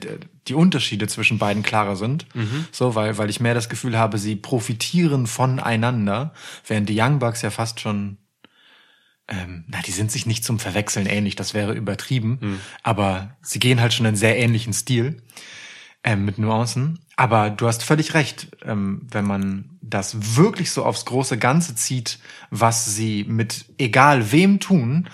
die 0.49 0.55
Unterschiede 0.55 1.07
zwischen 1.07 1.39
beiden 1.39 1.63
klarer 1.63 1.97
sind. 1.97 2.27
So, 2.71 2.95
weil, 2.95 3.17
weil 3.17 3.31
ich 3.31 3.41
mehr 3.41 3.55
das 3.55 3.71
Gefühl 3.71 3.97
habe, 3.99 4.19
sie 4.19 4.37
profitieren 4.37 5.27
voneinander, 5.27 6.35
während 6.67 6.91
die 6.91 7.01
Young 7.01 7.19
Bucks 7.19 7.41
ja 7.41 7.49
fast 7.49 7.81
schon 7.81 8.19
ähm, 9.29 9.65
na, 9.69 9.81
die 9.83 9.93
sind 9.93 10.13
sich 10.13 10.27
nicht 10.27 10.45
zum 10.45 10.59
Verwechseln 10.59 11.07
ähnlich, 11.07 11.37
das 11.37 11.55
wäre 11.55 11.73
übertrieben, 11.75 12.61
aber 12.83 13.37
sie 13.43 13.59
gehen 13.59 13.81
halt 13.81 13.95
schon 13.95 14.07
einen 14.07 14.17
sehr 14.17 14.39
ähnlichen 14.39 14.73
Stil 14.73 15.23
ähm, 16.05 16.25
mit 16.25 16.39
Nuancen. 16.39 17.01
Aber 17.17 17.51
du 17.51 17.67
hast 17.67 17.83
völlig 17.83 18.15
recht, 18.15 18.49
ähm, 18.63 19.07
wenn 19.11 19.25
man 19.25 19.79
das 19.81 20.37
wirklich 20.37 20.71
so 20.71 20.85
aufs 20.85 21.05
große 21.07 21.39
Ganze 21.39 21.75
zieht, 21.75 22.19
was 22.51 22.85
sie 22.95 23.25
mit 23.25 23.67
egal 23.79 24.31
wem 24.31 24.61
tun, 24.61 25.09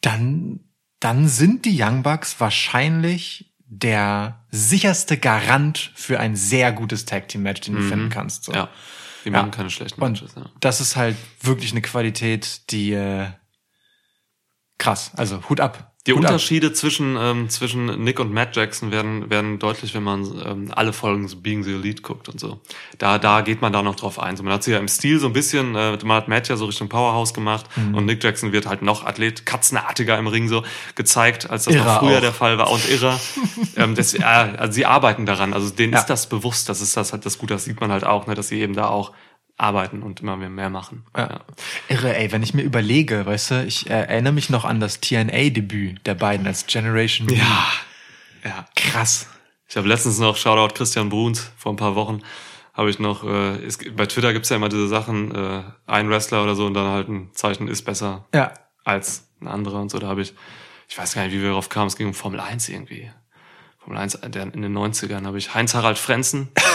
dann, 0.00 0.60
dann 1.00 1.28
sind 1.28 1.64
die 1.64 1.82
Young 1.82 2.02
Bucks 2.02 2.38
wahrscheinlich 2.38 3.54
der 3.66 4.44
sicherste 4.50 5.16
Garant 5.16 5.90
für 5.94 6.20
ein 6.20 6.36
sehr 6.36 6.70
gutes 6.70 7.06
Tag 7.06 7.28
Team 7.28 7.42
Match, 7.42 7.62
den 7.62 7.74
du 7.74 7.82
finden 7.82 8.10
kannst. 8.10 8.44
So. 8.44 8.52
Ja. 8.52 8.68
Die 9.24 9.30
machen 9.30 9.50
keine 9.50 9.70
schlechten 9.70 10.00
Und 10.02 10.12
Matches. 10.12 10.34
Ja. 10.34 10.50
das 10.60 10.80
ist 10.80 10.96
halt 10.96 11.16
wirklich 11.40 11.72
eine 11.72 11.82
Qualität, 11.82 12.70
die 12.70 12.92
äh, 12.92 13.28
krass. 14.78 15.12
Also 15.16 15.48
Hut 15.48 15.60
ab. 15.60 15.93
Die 16.06 16.12
ab. 16.12 16.18
Unterschiede 16.18 16.74
zwischen, 16.74 17.16
ähm, 17.18 17.48
zwischen 17.48 18.04
Nick 18.04 18.20
und 18.20 18.30
Matt 18.30 18.54
Jackson 18.54 18.90
werden, 18.90 19.30
werden 19.30 19.58
deutlich, 19.58 19.94
wenn 19.94 20.02
man 20.02 20.24
ähm, 20.44 20.70
alle 20.74 20.92
Folgen 20.92 21.28
so 21.28 21.36
Being 21.38 21.62
the 21.64 21.72
Elite 21.72 22.02
guckt 22.02 22.28
und 22.28 22.38
so. 22.38 22.60
Da, 22.98 23.18
da 23.18 23.40
geht 23.40 23.62
man 23.62 23.72
da 23.72 23.82
noch 23.82 23.94
drauf 23.94 24.18
ein. 24.18 24.36
So, 24.36 24.42
man 24.42 24.52
hat 24.52 24.62
sie 24.64 24.72
ja 24.72 24.78
im 24.78 24.88
Stil 24.88 25.18
so 25.18 25.28
ein 25.28 25.32
bisschen, 25.32 25.74
äh, 25.74 25.96
man 26.04 26.16
hat 26.18 26.28
Matt 26.28 26.48
ja 26.48 26.56
so 26.56 26.66
Richtung 26.66 26.90
Powerhouse 26.90 27.32
gemacht 27.32 27.64
Mhm. 27.76 27.94
und 27.94 28.04
Nick 28.04 28.22
Jackson 28.22 28.52
wird 28.52 28.66
halt 28.66 28.82
noch 28.82 29.06
Athlet, 29.06 29.46
katzenartiger 29.46 30.18
im 30.18 30.26
Ring 30.26 30.48
so 30.48 30.62
gezeigt, 30.94 31.48
als 31.48 31.64
das 31.64 31.74
Irrer 31.74 31.84
noch 31.86 31.98
früher 32.00 32.16
auch. 32.18 32.20
der 32.20 32.32
Fall 32.34 32.58
war 32.58 32.70
und 32.70 32.86
irrer. 32.90 33.18
ähm, 33.76 33.94
das, 33.94 34.12
äh, 34.12 34.22
also 34.22 34.72
sie 34.72 34.84
arbeiten 34.84 35.24
daran, 35.24 35.54
also 35.54 35.70
denen 35.70 35.94
Ja. 35.94 36.00
ist 36.00 36.06
das 36.06 36.28
bewusst, 36.28 36.68
das 36.68 36.82
ist 36.82 36.98
das 36.98 37.12
halt 37.14 37.24
das 37.24 37.38
Gute, 37.38 37.54
das 37.54 37.64
sieht 37.64 37.80
man 37.80 37.90
halt 37.90 38.04
auch, 38.04 38.26
ne, 38.26 38.34
dass 38.34 38.48
sie 38.48 38.60
eben 38.60 38.74
da 38.74 38.88
auch 38.88 39.12
arbeiten 39.56 40.02
und 40.02 40.20
immer 40.20 40.36
mehr, 40.36 40.70
machen. 40.70 41.06
Ja. 41.16 41.40
Irre, 41.88 42.16
ey, 42.16 42.32
wenn 42.32 42.42
ich 42.42 42.54
mir 42.54 42.62
überlege, 42.62 43.24
weißt 43.24 43.50
du, 43.52 43.64
ich 43.64 43.88
äh, 43.88 43.92
erinnere 43.92 44.32
mich 44.32 44.50
noch 44.50 44.64
an 44.64 44.80
das 44.80 45.00
TNA-Debüt 45.00 46.04
der 46.06 46.14
beiden 46.14 46.46
als 46.46 46.66
Generation 46.66 47.26
B. 47.28 47.34
Ja. 47.36 47.68
Ja. 48.44 48.66
Krass. 48.74 49.28
Ich 49.68 49.76
habe 49.76 49.88
letztens 49.88 50.18
noch 50.18 50.36
Shoutout 50.36 50.74
Christian 50.74 51.08
Bruns 51.08 51.50
vor 51.56 51.72
ein 51.72 51.76
paar 51.76 51.94
Wochen 51.94 52.20
habe 52.74 52.90
ich 52.90 52.98
noch 52.98 53.22
äh, 53.24 53.64
es, 53.64 53.78
bei 53.96 54.06
Twitter 54.06 54.32
gibt's 54.32 54.48
ja 54.48 54.56
immer 54.56 54.68
diese 54.68 54.88
Sachen 54.88 55.32
äh, 55.34 55.62
ein 55.86 56.10
Wrestler 56.10 56.42
oder 56.42 56.56
so 56.56 56.66
und 56.66 56.74
dann 56.74 56.88
halt 56.88 57.08
ein 57.08 57.30
Zeichen 57.32 57.68
ist 57.68 57.82
besser 57.82 58.26
Ja. 58.34 58.52
als 58.84 59.28
ein 59.40 59.46
anderer 59.48 59.80
und 59.80 59.90
so 59.90 59.98
da 60.00 60.08
habe 60.08 60.22
ich 60.22 60.34
ich 60.88 60.98
weiß 60.98 61.14
gar 61.14 61.22
nicht 61.22 61.32
wie 61.32 61.40
wir 61.40 61.50
darauf 61.50 61.68
kamen 61.68 61.86
es 61.86 61.96
ging 61.96 62.08
um 62.08 62.14
Formel 62.14 62.40
1 62.40 62.68
irgendwie 62.68 63.10
Formel 63.78 63.98
1 63.98 64.18
der, 64.26 64.52
in 64.52 64.62
den 64.62 64.76
90ern 64.76 65.24
habe 65.24 65.38
ich 65.38 65.54
Heinz 65.54 65.74
Harald 65.74 65.98
Frenzen 65.98 66.48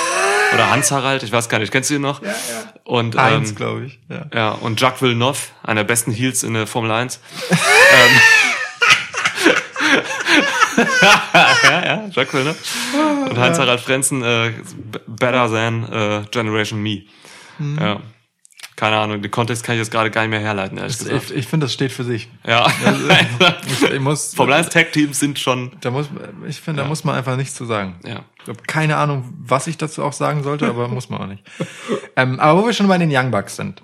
oder 0.53 0.69
Hans 0.69 0.91
Harald 0.91 1.23
ich 1.23 1.31
weiß 1.31 1.49
gar 1.49 1.59
nicht 1.59 1.71
kennst 1.71 1.89
du 1.89 1.95
ihn 1.95 2.01
noch 2.01 2.21
ja, 2.21 2.29
ja. 2.29 2.35
und 2.83 3.15
Eins, 3.17 3.49
ähm, 3.49 3.55
glaube 3.55 3.85
ich. 3.85 3.99
Ja. 4.09 4.25
ja, 4.33 4.51
und 4.51 4.79
Jacques 4.79 5.01
Villeneuve, 5.01 5.39
einer 5.63 5.81
der 5.81 5.87
besten 5.87 6.11
Heels 6.11 6.43
in 6.43 6.53
der 6.53 6.67
Formel 6.67 6.91
1. 6.91 7.19
ähm, 7.49 7.57
ja, 11.63 11.85
ja, 11.85 12.09
Jacques 12.11 12.33
Villeneuve. 12.33 12.57
Und 13.29 13.37
Heinz-Harald 13.37 13.81
Frenzen, 13.81 14.23
äh, 14.23 14.53
better 15.07 15.49
than 15.51 15.91
äh, 15.91 16.21
Generation 16.31 16.81
Me. 16.81 17.03
Ja. 17.59 17.99
Keine 18.79 18.97
Ahnung, 18.97 19.21
den 19.21 19.29
Kontext 19.29 19.65
kann 19.65 19.75
ich 19.75 19.79
jetzt 19.79 19.91
gerade 19.91 20.09
gar 20.09 20.21
nicht 20.21 20.29
mehr 20.29 20.39
herleiten, 20.39 20.77
ehrlich 20.77 20.97
gesagt. 20.97 21.31
Ich, 21.31 21.35
ich 21.35 21.47
finde, 21.47 21.65
das 21.65 21.73
steht 21.73 21.91
für 21.91 22.05
sich. 22.05 22.29
Ja. 22.47 22.65
Ich, 23.67 23.83
ich 23.83 23.99
muss, 23.99 24.33
Formel 24.33 24.53
1 24.53 24.69
Tag 24.69 24.93
Teams 24.93 25.19
sind 25.19 25.37
schon, 25.37 25.71
da 25.81 25.91
muss, 25.91 26.07
ich 26.47 26.61
finde, 26.61 26.81
da 26.81 26.87
muss 26.87 27.03
man 27.03 27.15
einfach 27.15 27.35
nichts 27.35 27.55
zu 27.55 27.65
sagen. 27.65 27.99
ja. 28.05 28.23
Ich 28.41 28.47
habe 28.47 28.59
keine 28.67 28.95
Ahnung, 28.95 29.33
was 29.37 29.67
ich 29.67 29.77
dazu 29.77 30.01
auch 30.01 30.13
sagen 30.13 30.43
sollte, 30.43 30.65
aber 30.67 30.87
muss 30.87 31.09
man 31.09 31.19
auch 31.21 31.27
nicht. 31.27 31.43
Ähm, 32.15 32.39
aber 32.39 32.61
wo 32.61 32.65
wir 32.65 32.73
schon 32.73 32.87
bei 32.87 32.97
den 32.97 33.09
Young 33.13 33.31
Bucks 33.31 33.57
sind. 33.57 33.83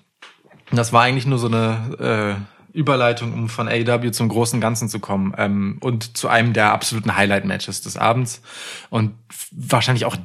Das 0.71 0.93
war 0.93 1.03
eigentlich 1.03 1.25
nur 1.25 1.39
so 1.39 1.47
eine 1.47 2.37
äh, 2.73 2.77
Überleitung, 2.77 3.33
um 3.33 3.49
von 3.49 3.67
AEW 3.67 4.11
zum 4.11 4.29
großen 4.29 4.61
Ganzen 4.61 4.87
zu 4.87 4.99
kommen 4.99 5.33
ähm, 5.37 5.77
und 5.81 6.15
zu 6.15 6.29
einem 6.29 6.53
der 6.53 6.71
absoluten 6.71 7.17
Highlight-Matches 7.17 7.81
des 7.81 7.97
Abends 7.97 8.41
und 8.89 9.13
wahrscheinlich 9.51 10.05
auch 10.05 10.15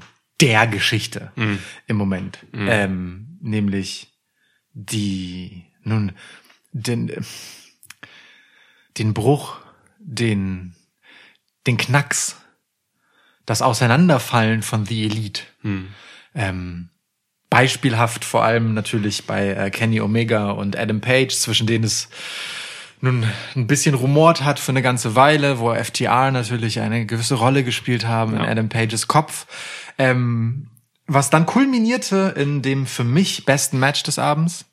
der 0.41 0.69
Geschichte 0.69 1.33
im 1.89 1.97
Moment, 1.97 2.39
ähm, 2.55 3.37
nämlich 3.41 4.10
die 4.87 5.65
nun 5.83 6.13
den 6.73 7.13
den 8.99 9.15
Bruch, 9.15 9.57
den 9.99 10.75
den 11.67 11.77
Knacks, 11.77 12.37
das 13.47 13.63
Auseinanderfallen 13.63 14.63
von 14.63 14.87
The 14.87 15.05
Elite. 15.05 15.43
Ähm, 16.35 16.89
beispielhaft 17.51 18.25
vor 18.25 18.45
allem 18.45 18.75
natürlich 18.75 19.27
bei 19.27 19.49
äh, 19.49 19.71
Kenny 19.71 20.01
Omega 20.01 20.51
und 20.51 20.77
Adam 20.77 21.01
Page, 21.01 21.35
zwischen 21.35 21.67
denen 21.67 21.85
es 21.85 22.09
nun 23.01 23.27
ein 23.57 23.67
bisschen 23.67 23.95
rumort 23.95 24.45
hat 24.45 24.61
für 24.61 24.73
eine 24.73 24.83
ganze 24.83 25.17
Weile, 25.17 25.59
wo 25.59 25.75
FTR 25.75 26.31
natürlich 26.31 26.81
eine 26.81 27.07
gewisse 27.07 27.35
Rolle 27.35 27.65
gespielt 27.65 28.07
haben 28.07 28.35
in 28.35 28.43
Ja. 28.43 28.49
Adam 28.49 28.69
Pages 28.69 29.09
Kopf. 29.09 29.47
Ähm, 29.99 30.69
was 31.07 31.29
dann 31.31 31.45
kulminierte 31.47 32.35
in 32.37 32.63
dem 32.63 32.87
für 32.87 33.05
mich 33.05 33.45
besten 33.45 33.79
Match 33.81 34.03
des 34.05 34.19
Abends. 34.19 34.67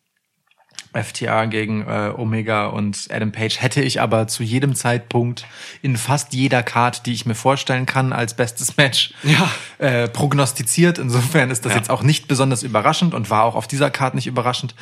FTR 1.04 1.48
gegen 1.48 1.82
äh, 1.88 2.12
Omega 2.16 2.68
und 2.68 3.08
Adam 3.12 3.32
Page 3.32 3.62
hätte 3.62 3.82
ich 3.82 4.02
aber 4.02 4.28
zu 4.28 4.44
jedem 4.44 4.76
Zeitpunkt 4.76 5.46
in 5.82 5.98
fast 5.98 6.34
jeder 6.34 6.64
Card, 6.64 7.06
die 7.06 7.14
ich 7.14 7.26
mir 7.26 7.36
vorstellen 7.36 7.86
kann, 7.86 8.14
als 8.14 8.36
bestes 8.36 8.78
Match 8.78 9.14
Ja. 9.24 9.50
äh, 9.78 10.08
prognostiziert. 10.08 10.98
Insofern 10.98 11.52
ist 11.52 11.66
das 11.66 11.74
Ja. 11.74 11.78
jetzt 11.78 11.90
auch 11.90 12.02
nicht 12.04 12.28
besonders 12.28 12.64
überraschend 12.64 13.14
und 13.14 13.30
war 13.30 13.44
auch 13.44 13.56
auf 13.56 13.68
dieser 13.68 13.90
Card 13.92 14.16
nicht 14.16 14.28
überraschend. 14.28 14.76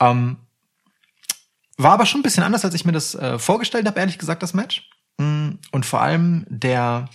Ähm, 0.00 0.36
war 1.78 1.92
aber 1.92 2.06
schon 2.06 2.20
ein 2.20 2.24
bisschen 2.24 2.44
anders, 2.44 2.64
als 2.64 2.74
ich 2.74 2.84
mir 2.84 2.92
das 2.92 3.14
äh, 3.14 3.38
vorgestellt 3.38 3.86
habe, 3.86 4.00
ehrlich 4.00 4.18
gesagt, 4.18 4.42
das 4.42 4.54
Match. 4.54 4.88
Mm, 5.18 5.50
Und 5.72 5.84
vor 5.84 6.00
allem 6.00 6.46
der, 6.48 7.08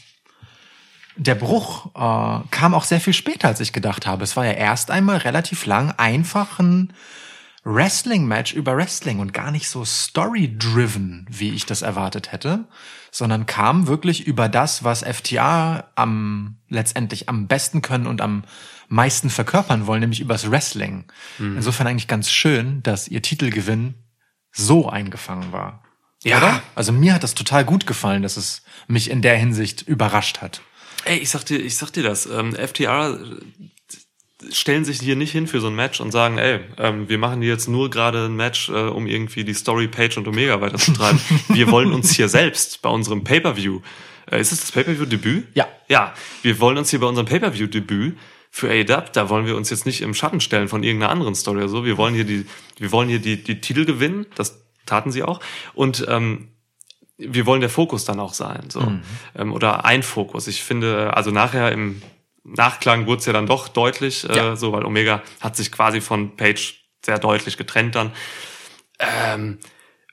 der 1.16 1.36
Bruch 1.36 1.88
äh, 1.96 2.48
kam 2.52 2.74
auch 2.74 2.84
sehr 2.84 3.00
viel 3.02 3.14
später, 3.14 3.48
als 3.48 3.60
ich 3.60 3.74
gedacht 3.74 4.06
habe. 4.08 4.24
Es 4.24 4.36
war 4.38 4.46
ja 4.46 4.52
erst 4.54 4.92
einmal 4.92 5.18
relativ 5.18 5.66
lang 5.66 5.92
einfach 5.98 6.60
ein 6.60 6.94
Wrestling-Match 7.64 8.54
über 8.54 8.76
Wrestling 8.76 9.20
und 9.20 9.34
gar 9.34 9.52
nicht 9.52 9.70
so 9.70 9.86
story-driven, 9.86 11.28
wie 11.30 11.52
ich 11.52 11.66
das 11.66 11.84
erwartet 11.84 12.32
hätte, 12.32 12.66
sondern 13.12 13.46
kam 13.46 13.88
wirklich 13.88 14.26
über 14.26 14.50
das, 14.50 14.84
was 14.84 15.04
FTA 15.04 15.92
am 15.96 16.58
letztendlich 16.70 17.30
am 17.30 17.48
besten 17.48 17.82
können 17.82 18.08
und 18.08 18.22
am 18.22 18.44
meisten 18.88 19.30
verkörpern 19.30 19.86
wollen, 19.86 20.02
nämlich 20.02 20.22
übers 20.22 20.50
Wrestling. 20.50 21.06
Insofern 21.40 21.88
eigentlich 21.88 22.08
ganz 22.08 22.32
schön, 22.32 22.82
dass 22.84 23.08
ihr 23.08 23.22
Titelgewinn 23.22 23.94
so 24.52 24.90
eingefangen 24.90 25.52
war. 25.52 25.84
Ja. 26.24 26.38
Oder? 26.38 26.62
Also 26.76 26.92
mir 26.92 27.14
hat 27.14 27.24
das 27.24 27.36
total 27.36 27.66
gut 27.66 27.88
gefallen, 27.88 28.22
dass 28.22 28.38
es 28.38 28.64
mich 28.88 29.10
in 29.10 29.22
der 29.22 29.38
Hinsicht 29.38 29.82
überrascht 29.84 30.42
hat. 30.42 30.62
Ey, 31.06 31.18
ich 31.18 31.30
sag 31.30 31.46
dir, 31.46 31.58
ich 31.58 31.78
sag 31.78 31.92
dir 31.92 32.04
das. 32.04 32.26
Ähm, 32.28 32.54
FTR 32.54 33.20
stellen 34.52 34.86
sich 34.86 35.00
hier 35.00 35.16
nicht 35.16 35.32
hin 35.32 35.48
für 35.48 35.60
so 35.60 35.68
ein 35.68 35.76
Match 35.76 36.02
und 36.02 36.12
sagen, 36.12 36.38
ey, 36.38 36.60
ähm, 36.78 37.10
wir 37.10 37.18
machen 37.18 37.42
hier 37.42 37.52
jetzt 37.52 37.68
nur 37.68 37.90
gerade 37.90 38.26
ein 38.26 38.36
Match, 38.36 38.70
äh, 38.70 38.74
um 38.74 39.08
irgendwie 39.08 39.44
die 39.44 39.54
Story 39.54 39.88
Page 39.88 40.18
und 40.18 40.28
Omega 40.28 40.62
weiterzutreiben. 40.62 41.20
wir 41.50 41.72
wollen 41.72 41.94
uns 41.94 42.12
hier 42.12 42.30
selbst 42.30 42.82
bei 42.82 42.90
unserem 42.90 43.24
Pay-Per-View, 43.24 43.82
äh, 44.32 44.40
ist 44.40 44.52
es 44.52 44.62
das 44.62 44.72
Pay-Per-View-Debüt? 44.72 45.48
Ja. 45.54 45.68
Ja, 45.88 46.14
wir 46.42 46.60
wollen 46.60 46.78
uns 46.78 46.90
hier 46.90 47.00
bei 47.00 47.08
unserem 47.08 47.28
Pay-Per-View-Debüt 47.28 48.18
für 48.50 48.70
AEW, 48.70 49.06
da 49.14 49.30
wollen 49.30 49.46
wir 49.46 49.56
uns 49.56 49.70
jetzt 49.70 49.86
nicht 49.86 50.02
im 50.02 50.14
Schatten 50.14 50.42
stellen 50.42 50.68
von 50.68 50.84
irgendeiner 50.84 51.12
anderen 51.12 51.36
Story 51.36 51.60
oder 51.60 51.70
so. 51.70 51.86
Wir 51.86 51.98
wollen 51.98 52.14
hier 52.14 52.26
die, 52.26 52.46
wir 52.78 52.92
wollen 52.92 53.08
hier 53.08 53.20
die, 53.20 53.42
die 53.42 53.62
Titel 53.62 53.86
gewinnen. 53.86 54.26
Das 54.36 54.62
taten 54.86 55.12
sie 55.12 55.24
auch. 55.24 55.40
Und 55.74 56.06
ähm, 56.10 56.50
wir 57.18 57.46
wollen 57.46 57.62
der 57.62 57.70
Fokus 57.70 58.04
dann 58.04 58.20
auch 58.20 58.34
sein, 58.34 58.66
so 58.70 59.00
ähm, 59.36 59.54
oder 59.54 59.86
ein 59.86 60.04
Fokus. 60.04 60.48
Ich 60.48 60.64
finde, 60.64 61.16
also 61.16 61.32
nachher 61.32 61.72
im 61.72 62.02
Nachklang 62.44 63.06
wurde 63.08 63.20
es 63.20 63.26
ja 63.26 63.34
dann 63.34 63.46
doch 63.48 63.68
deutlich, 63.68 64.28
äh, 64.30 64.36
Ja. 64.36 64.56
so 64.56 64.72
weil 64.72 64.86
Omega 64.86 65.22
hat 65.40 65.56
sich 65.56 65.72
quasi 65.72 66.02
von 66.02 66.36
Page 66.36 66.84
sehr 67.06 67.20
deutlich 67.20 67.58
getrennt 67.58 67.96
dann. 67.96 68.12
Ähm, 69.00 69.60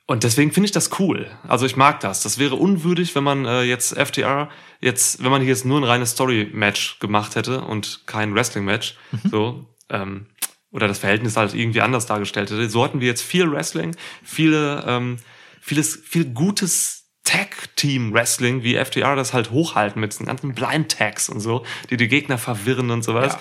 und 0.06 0.24
deswegen 0.24 0.52
finde 0.52 0.66
ich 0.66 0.72
das 0.72 0.98
cool. 0.98 1.30
Also 1.46 1.66
ich 1.66 1.76
mag 1.76 2.00
das. 2.00 2.22
Das 2.22 2.38
wäre 2.38 2.54
unwürdig, 2.54 3.14
wenn 3.14 3.24
man 3.24 3.44
äh, 3.44 3.62
jetzt 3.62 3.94
FTR 3.94 4.48
jetzt, 4.80 5.22
wenn 5.22 5.30
man 5.30 5.42
hier 5.42 5.50
jetzt 5.50 5.66
nur 5.66 5.78
ein 5.78 5.84
reines 5.84 6.12
Story-Match 6.12 6.98
gemacht 6.98 7.34
hätte 7.36 7.60
und 7.60 8.02
kein 8.06 8.34
Wrestling-Match, 8.34 8.96
so 9.30 9.66
ähm, 9.90 10.26
oder 10.70 10.86
das 10.88 10.98
Verhältnis 10.98 11.36
halt 11.36 11.54
irgendwie 11.54 11.80
anders 11.82 12.06
dargestellt 12.06 12.50
hätte. 12.50 12.68
So 12.70 12.84
hatten 12.84 13.00
wir 13.00 13.08
jetzt 13.08 13.22
viel 13.22 13.50
Wrestling, 13.50 13.96
viele, 14.22 14.84
ähm, 14.86 15.16
vieles, 15.60 15.96
viel 15.96 16.26
gutes 16.26 16.97
Tag-Team-Wrestling, 17.28 18.62
wie 18.62 18.82
FTR 18.82 19.14
das 19.14 19.34
halt 19.34 19.50
hochhalten 19.50 20.00
mit 20.00 20.12
diesen 20.12 20.24
ganzen 20.24 20.54
Blind-Tags 20.54 21.28
und 21.28 21.40
so, 21.40 21.66
die 21.90 21.98
die 21.98 22.08
Gegner 22.08 22.38
verwirren 22.38 22.90
und 22.90 23.02
sowas. 23.02 23.36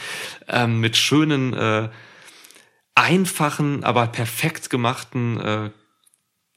Ähm, 0.50 0.82
mit 0.82 0.98
schönen, 0.98 1.54
äh, 1.54 1.90
einfachen, 2.98 3.84
aber 3.84 4.08
perfekt 4.08 4.70
gemachten 4.70 5.40
äh, 5.40 5.70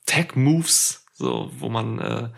Tag-Moves, 0.06 1.04
so, 1.14 1.52
wo 1.58 1.68
man, 1.68 1.98
äh, 1.98 2.28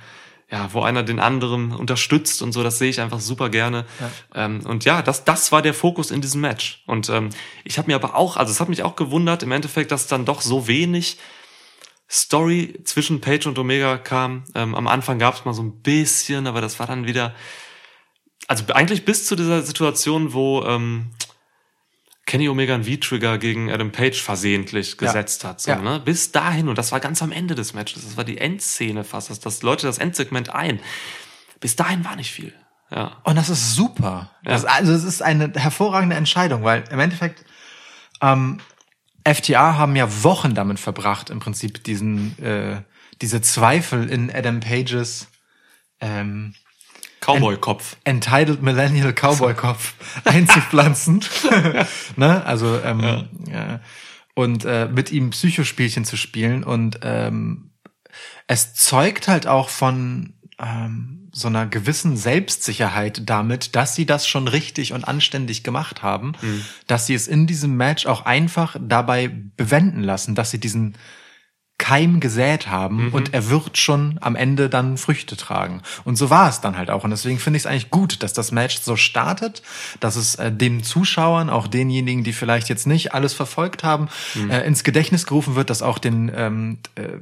ja, 0.51 0.69
wo 0.73 0.83
einer 0.83 1.03
den 1.05 1.21
anderen 1.21 1.73
unterstützt 1.73 2.43
und 2.43 2.53
so, 2.53 2.63
das 2.63 2.79
sehe 2.79 2.91
ich 2.91 3.01
einfach 3.01 3.21
super 3.21 3.49
gerne. 3.49 3.87
Ähm, 4.35 4.61
und 4.67 4.85
ja, 4.85 5.01
das, 5.01 5.25
das 5.25 5.53
war 5.53 5.63
der 5.63 5.73
Fokus 5.73 6.11
in 6.11 6.21
diesem 6.21 6.43
Match. 6.43 6.83
Und 6.87 7.09
ähm, 7.09 7.31
ich 7.65 7.79
habe 7.79 7.87
mir 7.87 7.95
aber 7.95 8.17
auch, 8.17 8.37
also 8.37 8.51
es 8.51 8.61
hat 8.61 8.69
mich 8.69 8.83
auch 8.83 8.97
gewundert, 8.97 9.43
im 9.43 9.53
Endeffekt, 9.53 9.93
dass 9.93 10.09
dann 10.09 10.27
doch 10.27 10.43
so 10.43 10.67
wenig 10.67 11.17
Story 12.13 12.79
zwischen 12.85 13.23
Page 13.23 13.47
und 13.47 13.59
Omega 13.59 13.97
kam. 13.97 14.45
Ähm, 14.55 14.75
am 14.75 14.87
Anfang 14.87 15.19
gab 15.19 15.35
es 15.35 15.45
mal 15.47 15.55
so 15.55 15.63
ein 15.63 15.81
bisschen, 15.81 16.47
aber 16.47 16.61
das 16.61 16.79
war 16.79 16.87
dann 16.87 17.07
wieder, 17.07 17.35
also 18.49 18.65
eigentlich 18.75 19.07
bis 19.07 19.27
zu 19.27 19.35
dieser 19.35 19.63
Situation, 19.63 20.35
wo 20.35 20.63
ähm, 20.65 21.11
Kenny 22.27 22.49
Omega 22.51 22.75
einen 22.75 22.85
V-Trigger 22.85 23.39
gegen 23.39 23.73
Adam 23.73 23.93
Page 23.93 24.21
versehentlich 24.21 24.99
gesetzt 24.99 25.45
hat. 25.45 25.61
So, 25.63 25.71
Ja. 25.71 25.79
ne? 25.79 26.01
Bis 26.05 26.33
dahin, 26.33 26.69
und 26.69 26.77
das 26.77 26.93
war 26.93 27.01
ganz 27.01 27.23
am 27.23 27.33
Ende 27.33 27.55
des 27.55 27.73
Matches, 27.73 28.05
das 28.05 28.17
war 28.17 28.25
die 28.25 28.39
Endszene 28.39 29.05
fast, 29.05 29.31
das, 29.31 29.41
das 29.41 29.63
Leute 29.63 29.87
das 29.87 29.99
Endsegment 29.99 30.51
ein. 30.51 30.81
Bis 31.61 31.77
dahin 31.77 32.05
war 32.05 32.17
nicht 32.17 32.31
viel. 32.31 32.53
Ja. 32.91 33.17
Und 33.25 33.37
das 33.37 33.49
ist 33.49 33.75
super. 33.75 34.31
Das, 34.45 34.67
also 34.67 34.93
es 34.93 35.05
ist 35.05 35.23
eine 35.23 35.51
hervorragende 35.55 36.15
Entscheidung, 36.15 36.63
weil 36.63 36.85
im 36.91 37.01
Endeffekt 37.01 37.45
ähm, 38.21 38.61
FTA 39.27 39.77
haben 39.77 39.97
ja 39.97 40.25
Wochen 40.25 40.55
damit 40.55 40.81
verbracht, 40.81 41.31
im 41.31 41.39
Prinzip 41.41 41.85
diesen 41.85 42.39
äh, 42.43 42.83
diese 43.21 43.41
Zweifel 43.41 44.09
in 44.09 44.35
Adam 44.35 44.61
Pages 44.61 45.29
ähm, 46.01 46.55
Cowboy-Kopf. 47.21 47.97
Entitled 48.05 48.63
Millennial 48.63 49.13
Cowboy 49.13 49.55
Kopf 49.55 49.95
einzupflanzen. 50.25 51.25
ne? 52.17 52.45
Also 52.45 52.81
ähm, 52.83 53.29
ja. 53.49 53.81
und 54.35 54.65
äh, 54.65 54.89
mit 54.89 55.13
ihm 55.13 55.31
Psychospielchen 55.31 56.05
zu 56.05 56.17
spielen 56.17 56.65
und 56.65 56.99
ähm, 57.03 57.71
es 58.49 58.75
zeugt 58.75 59.29
halt 59.29 59.47
auch 59.47 59.69
von 59.69 60.35
ähm, 60.59 61.22
so 61.33 61.49
einer 61.49 61.67
gewissen 61.67 62.17
Selbstsicherheit 62.17 63.23
damit, 63.25 63.75
dass 63.75 63.95
sie 63.95 64.07
das 64.07 64.27
schon 64.27 64.49
richtig 64.49 64.93
und 64.93 65.05
anständig 65.05 65.65
gemacht 65.65 66.03
haben, 66.03 66.33
dass 66.87 67.07
sie 67.07 67.15
es 67.15 67.27
in 67.27 67.47
diesem 67.47 67.77
Match 67.77 68.07
auch 68.07 68.27
einfach 68.27 68.77
dabei 68.81 69.31
bewenden 69.57 70.03
lassen, 70.03 70.35
dass 70.35 70.51
sie 70.51 70.61
diesen 70.61 70.95
Keim 71.83 72.21
gesät 72.21 72.69
haben 72.69 73.09
und 73.13 73.35
er 73.35 73.51
wird 73.51 73.77
schon 73.77 74.17
am 74.21 74.37
Ende 74.37 74.69
dann 74.69 74.97
Früchte 74.99 75.37
tragen. 75.37 75.83
Und 76.05 76.15
so 76.15 76.31
war 76.31 76.49
es 76.49 76.61
dann 76.61 76.79
halt 76.79 76.91
auch. 76.91 77.03
Und 77.03 77.11
deswegen 77.11 77.41
finde 77.41 77.57
ich 77.57 77.65
es 77.65 77.67
eigentlich 77.67 77.91
gut, 77.91 78.23
dass 78.23 78.33
das 78.33 78.53
Match 78.53 78.81
so 78.81 78.95
startet, 78.95 79.63
dass 79.99 80.15
es 80.15 80.37
äh, 80.37 80.53
den 80.53 80.85
Zuschauern, 80.85 81.51
auch 81.51 81.67
denjenigen, 81.67 82.23
die 82.23 82.35
vielleicht 82.35 82.69
jetzt 82.69 82.87
nicht 82.87 83.15
alles 83.15 83.35
verfolgt 83.35 83.83
haben, 83.83 84.09
äh, 84.49 84.65
ins 84.65 84.85
Gedächtnis 84.85 85.27
gerufen 85.27 85.57
wird, 85.57 85.71
dass 85.71 85.83
auch 85.83 85.99
den 85.99 86.31
ähm, 86.33 86.79
äh, 86.95 87.19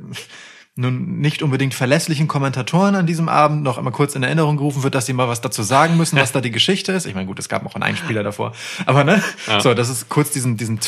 nun 0.76 1.18
nicht 1.18 1.42
unbedingt 1.42 1.74
verlässlichen 1.74 2.28
Kommentatoren 2.28 2.94
an 2.94 3.06
diesem 3.06 3.28
Abend 3.28 3.62
noch 3.62 3.76
einmal 3.76 3.92
kurz 3.92 4.14
in 4.14 4.22
Erinnerung 4.22 4.56
gerufen 4.56 4.82
wird, 4.82 4.94
dass 4.94 5.06
sie 5.06 5.12
mal 5.12 5.28
was 5.28 5.40
dazu 5.40 5.62
sagen 5.62 5.96
müssen, 5.96 6.18
was 6.18 6.32
da 6.32 6.40
die 6.40 6.50
Geschichte 6.50 6.92
ist. 6.92 7.06
Ich 7.06 7.14
meine, 7.14 7.26
gut, 7.26 7.38
es 7.38 7.48
gab 7.48 7.62
noch 7.62 7.74
einen 7.74 7.82
Einspieler 7.82 8.22
davor. 8.22 8.52
Aber 8.86 9.04
ne? 9.04 9.22
So, 9.60 9.74
das 9.74 9.88
ist 9.88 10.08
kurz 10.08 10.30
diesen, 10.30 10.56
diesen 10.56 10.80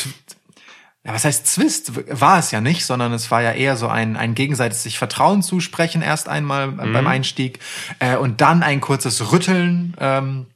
ja, 1.05 1.13
was 1.13 1.25
heißt 1.25 1.47
Zwist? 1.49 2.21
War 2.21 2.39
es 2.39 2.53
ja 2.53 2.61
nicht, 2.61 2.87
sondern 2.87 3.13
es 3.13 3.31
war 3.33 3.43
ja 3.43 3.53
eher 3.53 3.77
so 3.77 3.89
ein, 3.89 4.17
ein 4.17 4.37
gegenseitiges 4.37 4.85
sich 4.85 4.99
Vertrauen 4.99 5.43
zusprechen 5.43 6.01
erst 6.01 6.29
einmal 6.29 6.69
äh, 6.69 6.93
beim 6.93 7.07
Einstieg 7.09 7.59
äh, 7.99 8.17
und 8.17 8.41
dann 8.41 8.63
ein 8.63 8.81
kurzes 8.81 9.33
Rütteln 9.33 9.97
ähm, 9.99 10.47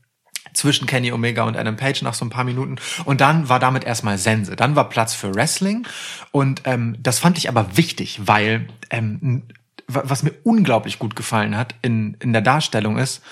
zwischen 0.56 0.86
Kenny 0.86 1.12
Omega 1.12 1.44
und 1.44 1.56
Adam 1.56 1.76
Page 1.76 2.02
nach 2.02 2.14
so 2.14 2.24
ein 2.24 2.30
paar 2.30 2.44
Minuten 2.44 2.76
und 3.04 3.20
dann 3.20 3.48
war 3.48 3.58
damit 3.58 3.84
erstmal 3.84 4.18
Sense. 4.18 4.56
Dann 4.56 4.74
war 4.74 4.88
Platz 4.88 5.14
für 5.14 5.34
Wrestling 5.34 5.86
und 6.32 6.62
ähm, 6.64 6.96
das 7.00 7.18
fand 7.18 7.38
ich 7.38 7.48
aber 7.48 7.76
wichtig, 7.76 8.20
weil 8.24 8.68
ähm, 8.90 9.42
wa- 9.86 10.02
was 10.04 10.22
mir 10.22 10.32
unglaublich 10.44 10.98
gut 10.98 11.14
gefallen 11.14 11.56
hat 11.56 11.74
in, 11.82 12.14
in 12.20 12.32
der 12.32 12.42
Darstellung 12.42 12.96
ist, 12.96 13.22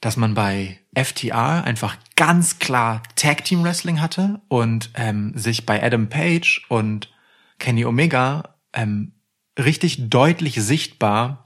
dass 0.00 0.16
man 0.16 0.32
bei 0.34 0.78
FTR 0.94 1.62
einfach 1.64 1.96
ganz 2.16 2.58
klar 2.58 3.02
Tag 3.16 3.44
Team 3.44 3.62
Wrestling 3.62 4.00
hatte 4.00 4.40
und 4.48 4.90
ähm, 4.94 5.32
sich 5.36 5.66
bei 5.66 5.82
Adam 5.82 6.08
Page 6.08 6.64
und 6.68 7.12
Kenny 7.58 7.84
Omega 7.84 8.54
ähm, 8.72 9.12
richtig 9.58 10.08
deutlich 10.08 10.54
sichtbar 10.54 11.44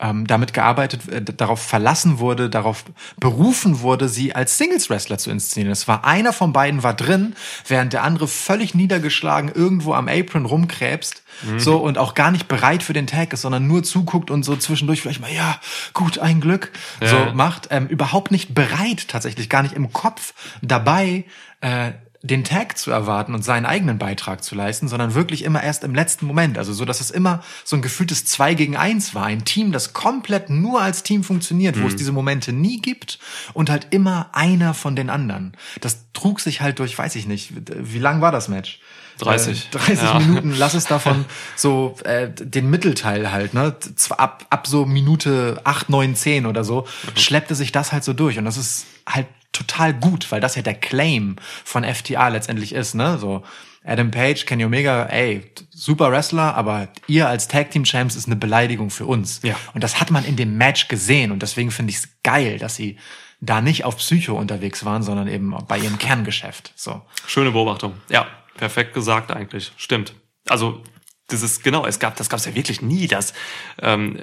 ähm, 0.00 0.26
damit 0.26 0.52
gearbeitet, 0.52 1.08
äh, 1.08 1.22
darauf 1.22 1.62
verlassen 1.62 2.18
wurde, 2.18 2.50
darauf 2.50 2.84
berufen 3.20 3.80
wurde, 3.80 4.08
sie 4.08 4.34
als 4.34 4.58
Singles-Wrestler 4.58 5.18
zu 5.18 5.30
inszenieren. 5.30 5.70
Es 5.72 5.86
war 5.86 6.04
einer 6.04 6.32
von 6.32 6.52
beiden 6.52 6.82
war 6.82 6.94
drin, 6.94 7.36
während 7.68 7.92
der 7.92 8.02
andere 8.02 8.26
völlig 8.26 8.74
niedergeschlagen 8.74 9.52
irgendwo 9.54 9.94
am 9.94 10.08
Apron 10.08 10.46
rumkrebst, 10.46 11.22
so 11.58 11.76
und 11.78 11.96
auch 11.98 12.14
gar 12.14 12.32
nicht 12.32 12.48
bereit 12.48 12.82
für 12.82 12.92
den 12.92 13.06
Tag 13.06 13.32
ist, 13.32 13.42
sondern 13.42 13.66
nur 13.68 13.84
zuguckt 13.84 14.30
und 14.32 14.42
so 14.42 14.56
zwischendurch 14.56 15.00
vielleicht 15.02 15.20
mal 15.20 15.32
ja 15.32 15.60
gut 15.92 16.18
ein 16.18 16.40
Glück 16.40 16.72
so 17.00 17.16
Ja. 17.16 17.32
macht, 17.32 17.68
ähm, 17.70 17.86
überhaupt 17.86 18.30
nicht 18.32 18.52
bereit 18.54 19.06
tatsächlich, 19.08 19.48
gar 19.48 19.62
nicht 19.62 19.74
im 19.74 19.92
Kopf 19.92 20.34
dabei. 20.60 21.24
Äh, 21.60 21.92
den 22.24 22.42
Tag 22.42 22.78
zu 22.78 22.90
erwarten 22.90 23.34
und 23.34 23.44
seinen 23.44 23.66
eigenen 23.66 23.98
Beitrag 23.98 24.42
zu 24.42 24.54
leisten, 24.54 24.88
sondern 24.88 25.12
wirklich 25.14 25.44
immer 25.44 25.62
erst 25.62 25.84
im 25.84 25.94
letzten 25.94 26.24
Moment. 26.24 26.56
Also 26.56 26.72
so, 26.72 26.86
dass 26.86 27.02
es 27.02 27.10
immer 27.10 27.42
so 27.64 27.76
ein 27.76 27.82
gefühltes 27.82 28.24
Zwei 28.24 28.54
gegen 28.54 28.76
Eins 28.76 29.14
war. 29.14 29.26
Ein 29.26 29.44
Team, 29.44 29.72
das 29.72 29.92
komplett 29.92 30.48
nur 30.48 30.80
als 30.80 31.02
Team 31.02 31.22
funktioniert, 31.22 31.80
wo 31.80 31.86
es 31.86 31.96
diese 31.96 32.12
Momente 32.12 32.54
nie 32.54 32.80
gibt 32.80 33.18
und 33.52 33.68
halt 33.68 33.88
immer 33.90 34.30
einer 34.32 34.72
von 34.72 34.96
den 34.96 35.10
anderen. 35.10 35.52
Das 35.82 36.06
trug 36.14 36.40
sich 36.40 36.62
halt 36.62 36.78
durch, 36.78 36.96
weiß 36.96 37.14
ich 37.16 37.26
nicht, 37.26 37.52
wie 37.68 37.98
lang 37.98 38.22
war 38.22 38.32
das 38.32 38.48
Match? 38.48 38.80
30. 39.18 39.66
Äh, 39.66 39.70
30 39.78 40.02
Ja. 40.02 40.18
Minuten, 40.18 40.54
lass 40.56 40.72
es 40.72 40.86
davon 40.86 41.26
so 41.56 41.94
äh, 42.04 42.30
den 42.30 42.70
Mittelteil 42.70 43.30
halt, 43.30 43.52
ne? 43.52 43.76
Ab, 44.16 44.46
ab 44.48 44.66
so 44.66 44.86
Minute 44.86 45.60
8, 45.64 45.90
9, 45.90 46.16
10 46.16 46.46
oder 46.46 46.64
so, 46.64 46.86
schleppte 47.16 47.54
sich 47.54 47.70
das 47.70 47.92
halt 47.92 48.02
so 48.02 48.14
durch. 48.14 48.38
Und 48.38 48.46
das 48.46 48.56
ist 48.56 48.86
halt 49.06 49.26
total 49.54 49.94
gut, 49.94 50.30
weil 50.30 50.40
das 50.40 50.56
ja 50.56 50.62
der 50.62 50.74
Claim 50.74 51.36
von 51.64 51.84
FTA 51.84 52.28
letztendlich 52.28 52.72
ist, 52.74 52.94
ne? 52.94 53.18
So 53.18 53.42
Adam 53.84 54.10
Page, 54.10 54.46
Kenny 54.46 54.64
Omega, 54.64 55.04
ey, 55.04 55.50
super 55.70 56.10
Wrestler, 56.10 56.54
aber 56.54 56.88
ihr 57.06 57.28
als 57.28 57.48
Tag 57.48 57.70
Team 57.70 57.84
Champs 57.84 58.16
ist 58.16 58.26
eine 58.26 58.36
Beleidigung 58.36 58.90
für 58.90 59.04
uns. 59.04 59.40
Ja. 59.42 59.56
Und 59.74 59.84
das 59.84 60.00
hat 60.00 60.10
man 60.10 60.24
in 60.24 60.36
dem 60.36 60.56
Match 60.56 60.88
gesehen 60.88 61.30
und 61.30 61.42
deswegen 61.42 61.70
finde 61.70 61.90
ich 61.90 61.96
es 61.96 62.08
geil, 62.22 62.58
dass 62.58 62.76
sie 62.76 62.98
da 63.40 63.60
nicht 63.60 63.84
auf 63.84 63.98
Psycho 63.98 64.38
unterwegs 64.38 64.86
waren, 64.86 65.02
sondern 65.02 65.28
eben 65.28 65.54
bei 65.68 65.78
ihrem 65.78 65.98
Kerngeschäft. 65.98 66.72
So. 66.76 67.02
Schöne 67.26 67.50
Beobachtung. 67.50 67.94
Ja, 68.08 68.26
perfekt 68.56 68.94
gesagt 68.94 69.30
eigentlich. 69.30 69.72
Stimmt. 69.76 70.14
Also, 70.48 70.82
das 71.28 71.42
ist 71.42 71.62
genau, 71.62 71.84
es 71.84 71.98
gab, 71.98 72.16
das 72.16 72.30
gab 72.30 72.38
es 72.38 72.46
ja 72.46 72.54
wirklich 72.54 72.80
nie, 72.80 73.06
dass 73.06 73.34
ähm, 73.82 74.22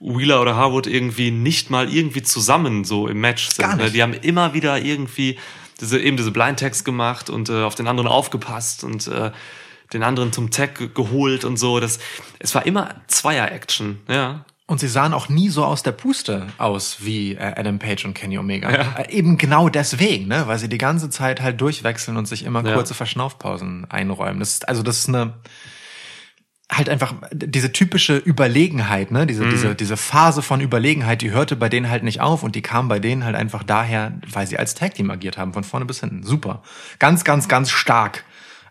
Wheeler 0.00 0.42
oder 0.42 0.56
Harwood 0.56 0.86
irgendwie 0.86 1.30
nicht 1.30 1.70
mal 1.70 1.92
irgendwie 1.92 2.22
zusammen 2.22 2.84
so 2.84 3.08
im 3.08 3.20
Match 3.20 3.48
sind. 3.48 3.64
Gar 3.64 3.76
nicht. 3.76 3.86
ne? 3.86 3.90
Die 3.92 4.02
haben 4.02 4.12
immer 4.12 4.52
wieder 4.54 4.78
irgendwie 4.78 5.38
diese, 5.80 5.98
eben 6.00 6.16
diese 6.16 6.30
Blind 6.30 6.58
Tags 6.60 6.84
gemacht 6.84 7.30
und 7.30 7.48
äh, 7.48 7.62
auf 7.62 7.74
den 7.74 7.86
anderen 7.86 8.08
aufgepasst 8.08 8.84
und 8.84 9.06
äh, 9.08 9.30
den 9.92 10.02
anderen 10.02 10.32
zum 10.32 10.50
Tag 10.50 10.76
ge- 10.78 10.90
geholt 10.92 11.44
und 11.44 11.56
so. 11.58 11.80
Das, 11.80 11.98
es 12.38 12.54
war 12.54 12.66
immer 12.66 12.94
Zweier-Action, 13.06 14.00
ja. 14.08 14.44
Und 14.68 14.80
sie 14.80 14.88
sahen 14.88 15.14
auch 15.14 15.28
nie 15.28 15.48
so 15.48 15.64
aus 15.64 15.84
der 15.84 15.92
Puste 15.92 16.48
aus 16.58 16.96
wie 17.00 17.34
äh, 17.34 17.38
Adam 17.38 17.78
Page 17.78 18.04
und 18.04 18.14
Kenny 18.14 18.36
Omega. 18.36 18.68
Äh, 18.98 19.12
eben 19.12 19.38
genau 19.38 19.68
deswegen, 19.68 20.26
ne? 20.26 20.48
weil 20.48 20.58
sie 20.58 20.68
die 20.68 20.76
ganze 20.78 21.08
Zeit 21.08 21.40
halt 21.40 21.60
durchwechseln 21.60 22.16
und 22.16 22.26
sich 22.26 22.44
immer 22.44 22.66
Ja. 22.66 22.74
kurze 22.74 22.94
Verschnaufpausen 22.94 23.88
einräumen. 23.90 24.40
Das 24.40 24.54
ist, 24.54 24.68
also 24.68 24.82
das 24.82 24.98
ist 24.98 25.08
eine 25.08 25.34
halt 26.70 26.88
einfach 26.88 27.14
diese 27.32 27.70
typische 27.72 28.16
Überlegenheit, 28.16 29.10
ne? 29.12 29.26
Diese, 29.26 29.48
diese, 29.48 29.74
diese 29.76 29.96
Phase 29.96 30.42
von 30.42 30.60
Überlegenheit, 30.60 31.22
die 31.22 31.30
hörte 31.30 31.54
bei 31.54 31.68
denen 31.68 31.88
halt 31.88 32.02
nicht 32.02 32.20
auf 32.20 32.42
und 32.42 32.56
die 32.56 32.62
kam 32.62 32.88
bei 32.88 32.98
denen 32.98 33.24
halt 33.24 33.36
einfach 33.36 33.62
daher, 33.62 34.14
weil 34.32 34.46
sie 34.46 34.58
als 34.58 34.74
Tag 34.74 34.94
Team 34.94 35.10
agiert 35.10 35.38
haben, 35.38 35.52
von 35.52 35.62
vorne 35.64 35.86
bis 35.86 36.00
hinten. 36.00 36.24
Super. 36.24 36.62
Ganz, 36.98 37.22
ganz, 37.24 37.46
ganz 37.48 37.70
stark. 37.70 38.24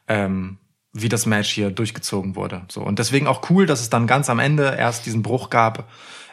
Ähm, 0.08 0.58
wie 0.98 1.10
das 1.10 1.26
Match 1.26 1.50
hier 1.52 1.72
durchgezogen 1.72 2.38
wurde. 2.38 2.62
So 2.70 2.82
und 2.82 3.00
deswegen 3.00 3.28
auch 3.28 3.50
cool, 3.50 3.66
dass 3.66 3.82
es 3.82 3.90
dann 3.90 4.08
ganz 4.08 4.30
am 4.30 4.40
Ende 4.40 4.76
erst 4.78 5.06
diesen 5.06 5.24
Bruch 5.24 5.50
gab 5.50 5.90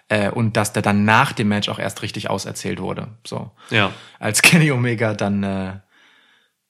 äh, 0.09 0.31
und 0.31 0.57
dass 0.57 0.73
der 0.73 0.83
dann 0.83 1.05
nach 1.05 1.33
dem 1.33 1.49
Match 1.49 1.69
auch 1.69 1.81
erst 1.81 2.03
richtig 2.03 2.31
auserzählt 2.31 2.81
wurde. 2.81 3.09
So 3.27 3.51
Ja. 3.71 3.91
als 4.21 4.41
Kenny 4.43 4.71
Omega 4.71 5.15
dann 5.15 5.43
äh, 5.43 5.73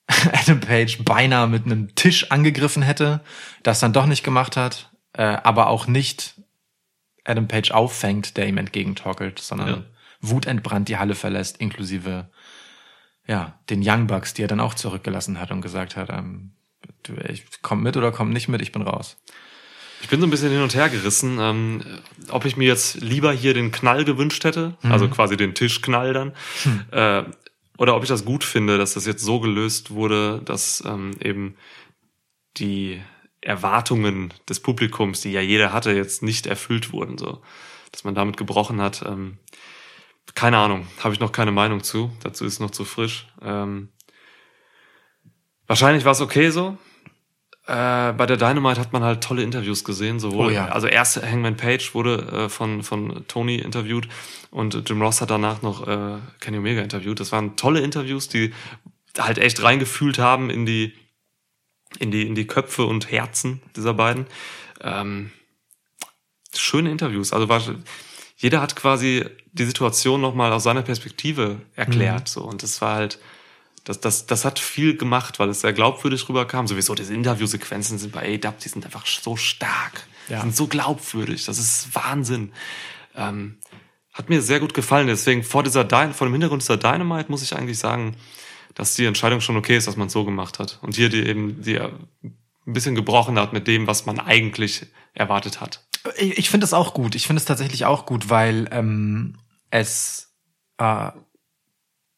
Adam 0.33 0.59
Page 0.59 1.03
beinahe 1.03 1.47
mit 1.47 1.65
einem 1.65 1.95
Tisch 1.95 2.31
angegriffen 2.31 2.83
hätte, 2.83 3.21
das 3.63 3.79
dann 3.79 3.93
doch 3.93 4.05
nicht 4.05 4.23
gemacht 4.23 4.57
hat, 4.57 4.91
äh, 5.13 5.23
aber 5.23 5.67
auch 5.67 5.87
nicht 5.87 6.35
Adam 7.25 7.47
Page 7.47 7.71
auffängt, 7.71 8.35
der 8.37 8.47
ihm 8.47 8.57
entgegentorkelt, 8.57 9.39
sondern 9.39 9.67
Ja. 9.69 9.83
wutentbrannt 10.21 10.89
die 10.89 10.97
Halle 10.97 11.15
verlässt, 11.15 11.57
inklusive 11.57 12.29
ja 13.27 13.57
den 13.69 13.81
Young 13.85 14.07
Bucks, 14.07 14.33
die 14.33 14.43
er 14.43 14.47
dann 14.49 14.59
auch 14.59 14.73
zurückgelassen 14.73 15.39
hat 15.39 15.51
und 15.51 15.61
gesagt 15.61 15.95
hat, 15.95 16.09
ähm, 16.09 16.51
du, 17.03 17.13
ich 17.29 17.45
komm 17.61 17.81
mit 17.81 17.95
oder 17.95 18.11
komm 18.11 18.31
nicht 18.31 18.49
mit, 18.49 18.61
ich 18.61 18.71
bin 18.73 18.81
raus. 18.81 19.17
Ich 20.01 20.09
bin 20.09 20.19
so 20.19 20.27
ein 20.27 20.29
bisschen 20.31 20.51
hin 20.51 20.61
und 20.61 20.75
her 20.75 20.89
gerissen, 20.89 21.37
ähm, 21.39 21.81
ob 22.29 22.43
ich 22.43 22.57
mir 22.57 22.67
jetzt 22.67 22.95
lieber 22.99 23.31
hier 23.31 23.53
den 23.53 23.71
Knall 23.71 24.03
gewünscht 24.03 24.43
hätte, 24.43 24.75
also 24.83 25.07
quasi 25.07 25.37
den 25.37 25.55
Tischknall 25.55 26.11
dann, 26.11 26.33
äh, 26.91 27.23
oder 27.77 27.95
ob 27.95 28.03
ich 28.03 28.09
das 28.09 28.25
gut 28.25 28.43
finde, 28.43 28.77
dass 28.77 28.93
das 28.93 29.05
jetzt 29.05 29.23
so 29.23 29.39
gelöst 29.39 29.91
wurde, 29.91 30.41
dass 30.45 30.83
ähm, 30.85 31.11
eben 31.21 31.55
die 32.57 33.01
Erwartungen 33.41 34.33
des 34.47 34.59
Publikums, 34.59 35.21
die 35.21 35.31
ja 35.31 35.41
jeder 35.41 35.73
hatte, 35.73 35.91
jetzt 35.91 36.23
nicht 36.23 36.45
erfüllt 36.45 36.93
wurden, 36.93 37.17
so, 37.17 37.41
dass 37.91 38.03
man 38.03 38.15
damit 38.15 38.37
gebrochen 38.37 38.79
hat. 38.79 39.03
Ähm, 39.05 39.37
keine 40.35 40.57
Ahnung, 40.57 40.87
habe 41.03 41.13
ich 41.13 41.19
noch 41.19 41.31
keine 41.31 41.51
Meinung 41.51 41.83
zu. 41.83 42.11
Dazu 42.21 42.45
ist 42.45 42.59
noch 42.59 42.71
zu 42.71 42.85
frisch. 42.85 43.27
Ähm, 43.41 43.89
wahrscheinlich 45.67 46.05
war 46.05 46.13
es 46.13 46.21
okay 46.21 46.49
so. 46.49 46.77
Äh, 47.65 48.11
bei 48.13 48.25
der 48.25 48.35
Dynamite 48.35 48.79
hat 48.79 48.91
man 48.91 49.03
halt 49.03 49.23
tolle 49.23 49.41
Interviews 49.41 49.85
gesehen, 49.85 50.19
sowohl, 50.19 50.47
Oh 50.47 50.49
ja. 50.49 50.67
also 50.67 50.87
erst 50.87 51.21
Hangman 51.23 51.55
Page 51.55 51.93
wurde 51.95 52.17
äh, 52.45 52.49
von, 52.49 52.83
von 52.83 53.25
Tony 53.29 53.55
interviewt 53.55 54.09
und 54.51 54.89
Jim 54.89 55.01
Ross 55.01 55.21
hat 55.21 55.29
danach 55.29 55.61
noch 55.61 55.87
äh, 55.87 56.17
Kenny 56.41 56.57
Omega 56.57 56.81
interviewt. 56.81 57.21
Das 57.21 57.31
waren 57.31 57.55
tolle 57.55 57.79
Interviews, 57.79 58.27
die 58.27 58.53
halt 59.17 59.37
echt 59.37 59.63
reingefühlt 59.63 60.19
haben 60.19 60.49
in 60.49 60.65
die, 60.65 60.93
in 61.99 62.11
die, 62.11 62.27
in 62.27 62.35
die 62.35 62.47
Köpfe 62.47 62.83
und 62.85 63.11
Herzen 63.11 63.61
dieser 63.77 63.93
beiden. 63.93 64.25
Ähm, 64.81 65.31
schöne 66.53 66.91
Interviews. 66.91 67.31
Also 67.31 67.47
war, 67.47 67.61
jeder 68.35 68.61
hat 68.61 68.75
quasi 68.75 69.25
die 69.53 69.65
Situation 69.65 70.19
nochmal 70.19 70.51
aus 70.51 70.63
seiner 70.63 70.81
Perspektive 70.81 71.61
erklärt. 71.75 72.27
So. 72.27 72.41
Und 72.41 72.61
das 72.61 72.81
war 72.81 72.95
halt, 72.95 73.19
das, 73.83 73.99
das, 73.99 74.25
das 74.25 74.45
hat 74.45 74.59
viel 74.59 74.95
gemacht, 74.95 75.39
weil 75.39 75.49
es 75.49 75.61
sehr 75.61 75.73
glaubwürdig 75.73 76.27
rüberkam. 76.29 76.67
Sowieso 76.67 76.95
diese 76.95 77.13
Interviewsequenzen 77.13 77.97
sind 77.97 78.13
bei 78.13 78.35
A-Dub, 78.35 78.59
die 78.59 78.69
sind 78.69 78.85
einfach 78.85 79.05
so 79.05 79.35
stark. 79.35 80.07
Ja. 80.29 80.37
Die 80.37 80.41
sind 80.43 80.55
so 80.55 80.67
glaubwürdig. 80.67 81.45
Das 81.45 81.57
ist 81.59 81.93
Wahnsinn. 81.93 82.53
Ähm, 83.15 83.57
hat 84.13 84.29
mir 84.29 84.41
sehr 84.41 84.59
gut 84.59 84.73
gefallen. 84.73 85.07
Deswegen 85.07 85.43
vor 85.43 85.63
dieser 85.63 85.83
Dy 85.83 86.13
vor 86.13 86.27
dem 86.27 86.33
Hintergrund 86.33 86.61
dieser 86.61 86.77
Dynamite 86.77 87.29
muss 87.29 87.43
ich 87.43 87.55
eigentlich 87.55 87.77
sagen, 87.77 88.15
dass 88.75 88.95
die 88.95 89.05
Entscheidung 89.05 89.41
schon 89.41 89.57
okay 89.57 89.75
ist, 89.75 89.87
dass 89.87 89.97
man 89.97 90.07
es 90.07 90.13
so 90.13 90.23
gemacht 90.23 90.59
hat. 90.59 90.79
Und 90.81 90.95
hier 90.95 91.09
die 91.09 91.25
eben 91.27 91.61
die 91.61 91.79
ein 91.79 92.73
bisschen 92.73 92.95
gebrochen 92.95 93.37
hat 93.37 93.51
mit 93.51 93.67
dem, 93.67 93.87
was 93.87 94.05
man 94.05 94.19
eigentlich 94.19 94.85
erwartet 95.13 95.59
hat. 95.59 95.85
Ich, 96.17 96.37
ich 96.37 96.49
finde 96.49 96.65
es 96.65 96.73
auch 96.73 96.93
gut. 96.93 97.15
Ich 97.15 97.27
finde 97.27 97.39
es 97.39 97.45
tatsächlich 97.45 97.85
auch 97.85 98.05
gut, 98.05 98.29
weil 98.29 98.69
ähm, 98.71 99.37
es 99.69 100.33
äh, 100.77 101.11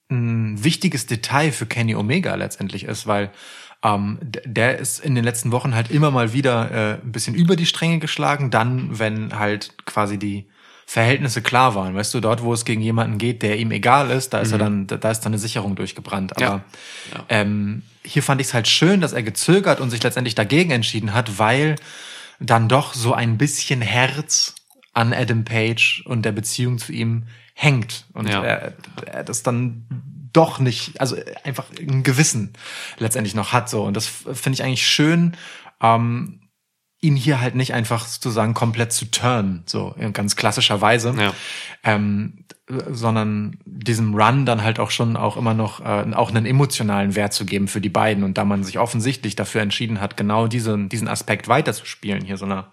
ein 0.09 0.63
wichtiges 0.63 1.07
Detail 1.07 1.51
für 1.51 1.65
Kenny 1.65 1.95
Omega 1.95 2.35
letztendlich 2.35 2.83
ist, 2.83 3.07
weil 3.07 3.31
ähm, 3.83 4.19
der 4.21 4.79
ist 4.79 4.99
in 4.99 5.15
den 5.15 5.23
letzten 5.23 5.51
Wochen 5.51 5.75
halt 5.75 5.91
immer 5.91 6.11
mal 6.11 6.33
wieder 6.33 6.71
äh, 6.71 6.93
ein 7.03 7.11
bisschen 7.11 7.35
über 7.35 7.55
die 7.55 7.65
Stränge 7.65 7.99
geschlagen, 7.99 8.51
dann, 8.51 8.99
wenn 8.99 9.37
halt 9.37 9.85
quasi 9.85 10.17
die 10.17 10.47
Verhältnisse 10.87 11.41
klar 11.41 11.73
waren. 11.73 11.95
Weißt 11.95 12.13
du, 12.13 12.19
dort, 12.19 12.43
wo 12.43 12.53
es 12.53 12.63
gegen 12.63 12.81
jemanden 12.81 13.17
geht, 13.17 13.41
der 13.41 13.57
ihm 13.57 13.71
egal 13.71 14.11
ist, 14.11 14.33
da 14.33 14.39
ist 14.39 14.51
er 14.51 14.59
dann, 14.59 14.85
da 14.85 14.97
da 14.97 15.09
ist 15.09 15.21
dann 15.21 15.33
eine 15.33 15.39
Sicherung 15.39 15.75
durchgebrannt. 15.75 16.33
Aber 16.33 16.41
Ja. 16.41 16.63
Ja. 17.13 17.25
Ähm, 17.29 17.81
hier 18.03 18.21
fand 18.21 18.39
ich 18.39 18.47
es 18.47 18.53
halt 18.53 18.67
schön, 18.67 19.01
dass 19.01 19.11
er 19.11 19.23
gezögert 19.23 19.79
und 19.79 19.89
sich 19.89 20.03
letztendlich 20.03 20.35
dagegen 20.35 20.69
entschieden 20.69 21.13
hat, 21.13 21.39
weil 21.39 21.75
dann 22.39 22.69
doch 22.69 22.93
so 22.93 23.13
ein 23.13 23.37
bisschen 23.39 23.81
Herz 23.81 24.53
an 24.93 25.11
Adam 25.11 25.43
Page 25.43 26.03
und 26.05 26.23
der 26.23 26.31
Beziehung 26.31 26.77
zu 26.77 26.91
ihm 26.91 27.25
hängt 27.57 28.05
und 28.13 28.27
Ja. 28.29 28.43
er, 28.43 28.73
er 29.05 29.23
das 29.23 29.41
dann 29.41 29.85
doch 30.33 30.59
nicht, 30.59 30.99
also 30.99 31.15
einfach 31.45 31.65
ein 31.79 32.03
Gewissen 32.03 32.51
letztendlich 32.99 33.33
noch 33.33 33.53
hat 33.53 33.69
so 33.69 33.83
und 33.83 33.95
das 33.95 34.05
finde 34.07 34.55
ich 34.55 34.63
eigentlich 34.63 34.85
schön, 34.85 35.35
ähm, 35.81 36.41
ihn 37.01 37.15
hier 37.15 37.39
halt 37.39 37.55
nicht 37.55 37.73
einfach 37.73 38.05
sozusagen 38.05 38.53
komplett 38.53 38.91
zu 38.91 39.05
turn, 39.11 39.63
so 39.67 39.95
in 39.97 40.11
ganz 40.11 40.35
klassischer 40.35 40.81
Weise, 40.81 41.13
Ja. 41.17 41.33
ähm, 41.83 42.45
sondern 42.67 43.59
diesem 43.65 44.15
Run 44.15 44.45
dann 44.45 44.63
halt 44.63 44.79
auch 44.79 44.89
schon 44.91 45.15
auch 45.15 45.37
immer 45.37 45.53
noch 45.53 45.79
äh, 45.81 46.13
auch 46.15 46.29
einen 46.31 46.45
emotionalen 46.47 47.15
Wert 47.15 47.31
zu 47.31 47.45
geben 47.45 47.67
für 47.67 47.79
die 47.79 47.89
beiden 47.89 48.23
und 48.23 48.37
da 48.37 48.43
man 48.43 48.63
sich 48.63 48.79
offensichtlich 48.79 49.35
dafür 49.35 49.61
entschieden 49.61 50.01
hat, 50.01 50.17
genau 50.17 50.47
diesen 50.47 50.89
diesen 50.89 51.07
Aspekt 51.07 51.47
weiterzuspielen 51.47 52.25
hier 52.25 52.37
so 52.37 52.45
einer 52.45 52.71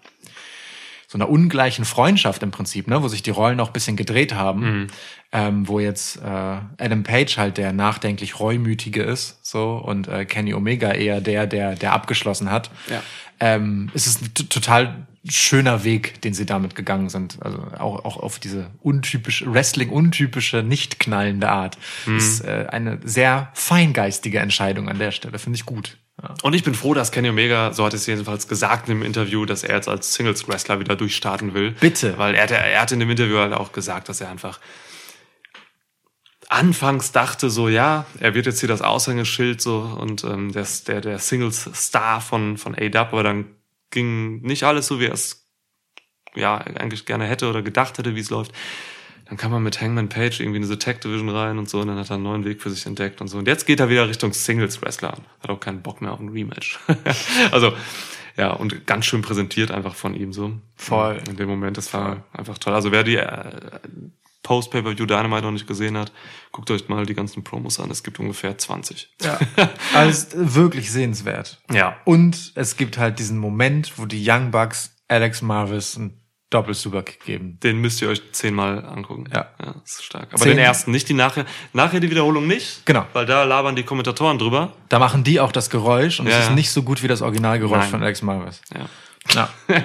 so 1.13 1.19
einer 1.19 1.29
ungleichen 1.29 1.85
Freundschaft 1.85 2.41
im 2.41 2.49
Prinzip, 2.49 2.87
ne, 2.87 3.03
wo 3.03 3.07
sich 3.07 3.21
die 3.21 3.29
Rollen 3.29 3.59
auch 3.59 3.67
ein 3.67 3.73
bisschen 3.73 3.95
gedreht 3.95 4.33
haben, 4.33 4.87
ähm, 5.31 5.67
wo 5.67 5.79
jetzt 5.79 6.17
äh, 6.17 6.25
Adam 6.25 7.03
Page 7.03 7.37
halt 7.37 7.57
der 7.57 7.71
nachdenklich 7.71 8.39
reumütige 8.39 9.03
ist, 9.03 9.37
so 9.45 9.75
und 9.75 10.07
äh, 10.07 10.25
Kenny 10.25 10.55
Omega 10.55 10.91
eher 10.91 11.21
der, 11.21 11.45
der 11.45 11.75
der 11.75 11.93
abgeschlossen 11.93 12.49
hat. 12.49 12.71
Ja. 12.89 13.03
Ähm, 13.39 13.91
es 13.93 14.07
ist 14.07 14.23
ein 14.23 14.33
total 14.49 15.05
schöner 15.29 15.83
Weg, 15.83 16.19
den 16.23 16.33
sie 16.33 16.47
damit 16.47 16.73
gegangen 16.73 17.09
sind, 17.09 17.37
also 17.41 17.59
auch 17.77 18.05
auch 18.05 18.17
auf 18.17 18.39
diese 18.39 18.71
untypische 18.81 19.53
Wrestling 19.53 19.89
untypische 19.89 20.63
nicht 20.63 20.99
knallende 20.99 21.49
Art. 21.49 21.77
Ist 22.17 22.43
äh, 22.43 22.65
eine 22.71 22.97
sehr 23.03 23.51
feingeistige 23.53 24.39
Entscheidung 24.39 24.89
an 24.89 24.97
der 24.97 25.11
Stelle, 25.11 25.37
finde 25.37 25.57
ich 25.57 25.65
gut. 25.67 25.97
Ja. 26.21 26.33
Und 26.43 26.53
ich 26.53 26.63
bin 26.63 26.75
froh, 26.75 26.93
dass 26.93 27.11
Kenny 27.11 27.29
Omega, 27.29 27.73
so 27.73 27.85
hat 27.85 27.93
es 27.93 28.05
jedenfalls 28.05 28.47
gesagt 28.47 28.87
im 28.89 29.01
Interview, 29.01 29.45
dass 29.45 29.63
er 29.63 29.75
jetzt 29.75 29.87
als 29.89 30.13
Singles-Wrestler 30.13 30.79
wieder 30.79 30.95
durchstarten 30.95 31.53
will. 31.53 31.71
Bitte. 31.79 32.17
Weil 32.17 32.35
er, 32.35 32.43
hat- 32.43 32.51
er 32.51 32.81
hat 32.81 32.91
in 32.91 32.99
dem 32.99 33.09
Interview 33.09 33.37
halt 33.37 33.53
auch 33.53 33.71
gesagt, 33.71 34.09
dass 34.09 34.21
er 34.21 34.29
einfach 34.29 34.59
anfangs 36.49 37.11
dachte 37.11 37.49
so, 37.49 37.67
ja, 37.67 38.05
er 38.19 38.35
wird 38.35 38.45
jetzt 38.45 38.59
hier 38.59 38.69
das 38.69 38.81
Aushängeschild 38.81 39.61
so 39.61 39.79
und 39.99 40.23
ähm, 40.23 40.51
der, 40.51 40.67
der, 40.87 41.01
der 41.01 41.17
Singles-Star 41.19 42.21
von, 42.21 42.57
von 42.57 42.75
A-Dub, 42.75 43.07
aber 43.11 43.23
dann 43.23 43.45
ging 43.89 44.41
nicht 44.41 44.63
alles 44.63 44.87
so, 44.87 44.99
wie 44.99 45.05
er 45.05 45.13
es 45.13 45.47
ja 46.35 46.57
eigentlich 46.57 47.05
gerne 47.05 47.25
hätte 47.25 47.47
oder 47.49 47.61
gedacht 47.61 47.97
hätte, 47.97 48.15
wie 48.15 48.19
es 48.19 48.29
läuft. 48.29 48.51
Dann 49.33 49.39
kam 49.39 49.49
man 49.49 49.63
mit 49.63 49.81
Hangman 49.81 50.09
Page 50.09 50.41
irgendwie 50.41 50.57
in 50.57 50.61
diese 50.61 50.77
Tag 50.77 51.01
Division 51.01 51.27
rein 51.27 51.57
und 51.57 51.67
so 51.67 51.79
und 51.79 51.87
dann 51.87 51.97
hat 51.97 52.11
er 52.11 52.17
einen 52.17 52.23
neuen 52.23 52.45
Weg 52.45 52.61
für 52.61 52.69
sich 52.69 52.85
entdeckt 52.85 53.19
und 53.19 53.29
so. 53.29 53.39
Und 53.39 53.47
jetzt 53.47 53.65
geht 53.65 53.79
er 53.79 53.89
wieder 53.89 54.07
Richtung 54.07 54.31
Singles-Wrestler. 54.31 55.17
Hat 55.41 55.49
auch 55.49 55.59
keinen 55.59 55.81
Bock 55.81 56.01
mehr 56.01 56.11
auf 56.11 56.19
ein 56.19 56.29
Rematch. 56.29 56.77
also, 57.51 57.73
ja, 58.37 58.51
und 58.51 58.85
ganz 58.85 59.07
schön 59.07 59.23
präsentiert 59.23 59.71
einfach 59.71 59.95
von 59.95 60.13
ihm 60.13 60.33
so. 60.33 60.53
Voll. 60.75 61.19
In 61.27 61.35
dem 61.35 61.49
Moment, 61.49 61.77
das 61.77 61.91
war 61.95 62.25
einfach 62.31 62.59
toll. 62.59 62.75
Also 62.75 62.91
wer 62.91 63.03
die 63.03 63.15
äh, 63.15 63.79
Post-Pay-Per-View 64.43 65.07
Dynamite 65.07 65.41
noch 65.41 65.51
nicht 65.51 65.65
gesehen 65.65 65.97
hat, 65.97 66.11
guckt 66.51 66.69
euch 66.69 66.87
mal 66.87 67.07
die 67.07 67.15
ganzen 67.15 67.43
Promos 67.43 67.79
an. 67.79 67.89
Es 67.89 68.03
gibt 68.03 68.19
ungefähr 68.19 68.55
20. 68.55 69.15
Ja. 69.23 69.39
Also 69.95 70.27
wirklich 70.35 70.91
sehenswert. 70.91 71.59
Ja. 71.71 71.97
Und 72.05 72.51
es 72.53 72.77
gibt 72.77 72.99
halt 72.99 73.17
diesen 73.17 73.39
Moment, 73.39 73.97
wo 73.97 74.05
die 74.05 74.23
Young 74.29 74.51
Bucks 74.51 74.95
Alex 75.07 75.41
Marvis 75.41 75.97
einen 75.97 76.22
Doppel-Superkick 76.53 77.23
geben. 77.25 77.57
Den 77.63 77.77
müsst 77.79 78.01
ihr 78.01 78.09
euch 78.09 78.21
zehnmal 78.31 78.85
angucken. 78.85 79.25
Ja. 79.33 79.47
ja 79.59 79.73
das 79.81 79.95
ist 79.95 80.03
stark. 80.05 80.27
Aber 80.31 80.37
Zehn- 80.43 80.49
den 80.51 80.59
ersten, 80.59 80.91
nicht 80.91 81.09
die 81.09 81.13
nachher. 81.13 81.45
Nachher 81.73 81.99
die 81.99 82.09
Wiederholung 82.11 82.47
nicht. 82.47 82.85
Genau. 82.85 83.05
Weil 83.13 83.25
da 83.25 83.43
labern 83.43 83.75
die 83.75 83.83
Kommentatoren 83.83 84.37
drüber. 84.37 84.73
Da 84.89 84.99
machen 84.99 85.23
die 85.23 85.39
auch 85.39 85.51
das 85.51 85.69
Geräusch 85.69 86.19
und 86.19 86.27
Ja, 86.27 86.39
es 86.39 86.45
ist 86.49 86.55
nicht 86.55 86.71
so 86.71 86.83
gut 86.83 87.01
wie 87.03 87.07
das 87.07 87.21
Originalgeräusch 87.21 87.79
Nein. 87.79 87.89
von 87.89 88.03
Alex 88.03 88.21
Marvis. 88.21 88.61
Ja. 88.73 89.49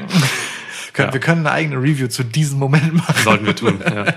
Ja. 0.97 1.13
Wir 1.13 1.21
können 1.21 1.47
eine 1.47 1.53
eigene 1.53 1.77
Review 1.77 2.09
zu 2.09 2.25
diesem 2.25 2.59
Moment 2.59 2.93
machen. 2.93 3.23
Sollten 3.23 3.47
wir 3.47 3.55
tun. 3.55 3.81
ja. 3.85 4.05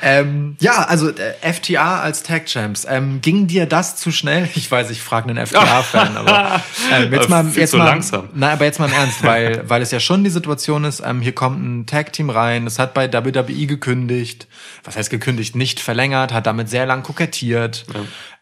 Ähm, 0.00 0.56
ja, 0.60 0.84
also 0.84 1.10
äh, 1.10 1.52
FTA 1.52 2.00
als 2.00 2.22
Tag 2.22 2.46
Champs. 2.46 2.86
Ähm, 2.88 3.20
ging 3.20 3.46
dir 3.46 3.66
das 3.66 3.96
zu 3.96 4.12
schnell? 4.12 4.48
Ich 4.58 4.70
weiß, 4.70 4.90
ich 4.90 5.00
frage 5.00 5.30
einen 5.30 5.46
FTA-Fan, 5.46 6.16
aber 6.16 6.60
ähm, 6.92 7.12
jetzt 7.12 7.28
mal, 7.28 7.46
jetzt 7.54 7.74
mal, 7.74 7.84
langsam. 7.84 8.28
Nein, 8.34 8.50
aber 8.52 8.64
jetzt 8.64 8.80
mal 8.80 8.88
im 8.88 8.92
Ernst, 8.92 9.22
weil 9.22 9.62
weil 9.68 9.82
es 9.82 9.90
ja 9.92 10.00
schon 10.00 10.24
die 10.24 10.30
Situation 10.30 10.84
ist. 10.84 11.00
Ähm, 11.04 11.20
hier 11.20 11.32
kommt 11.32 11.62
ein 11.62 11.86
Tag 11.86 12.12
Team 12.12 12.28
rein. 12.28 12.66
Es 12.66 12.78
hat 12.78 12.92
bei 12.92 13.12
WWE 13.12 13.66
gekündigt. 13.66 14.48
Was 14.88 14.96
heißt 14.96 15.10
gekündigt? 15.10 15.54
Nicht 15.54 15.80
verlängert. 15.80 16.32
Hat 16.32 16.46
damit 16.46 16.70
sehr 16.70 16.86
lang 16.86 17.02
kokettiert. 17.02 17.84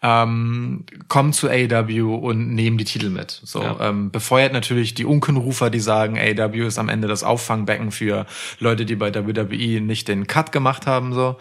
Ähm, 0.01 0.87
kommen 1.09 1.33
zu 1.33 1.51
AW 1.51 2.01
und 2.03 2.55
nehmen 2.55 2.79
die 2.79 2.85
Titel 2.85 3.11
mit. 3.11 3.41
So 3.43 3.63
Ja. 3.63 3.89
ähm, 3.89 4.13
befeuert 4.13 4.53
natürlich 4.53 4.95
die 4.95 5.05
Unkenrufer, 5.05 5.71
die 5.71 5.81
sagen, 5.81 6.17
AW 6.19 6.67
ist 6.67 6.79
am 6.79 6.89
Ende 6.89 7.09
das 7.09 7.25
Auffangbecken 7.25 7.91
für 7.91 8.27
Leute, 8.61 8.85
die 8.87 8.95
bei 8.95 9.13
WWE 9.13 9.81
nicht 9.81 10.07
den 10.07 10.29
Cut 10.29 10.53
gemacht 10.53 10.87
haben. 10.87 11.13
So, 11.13 11.37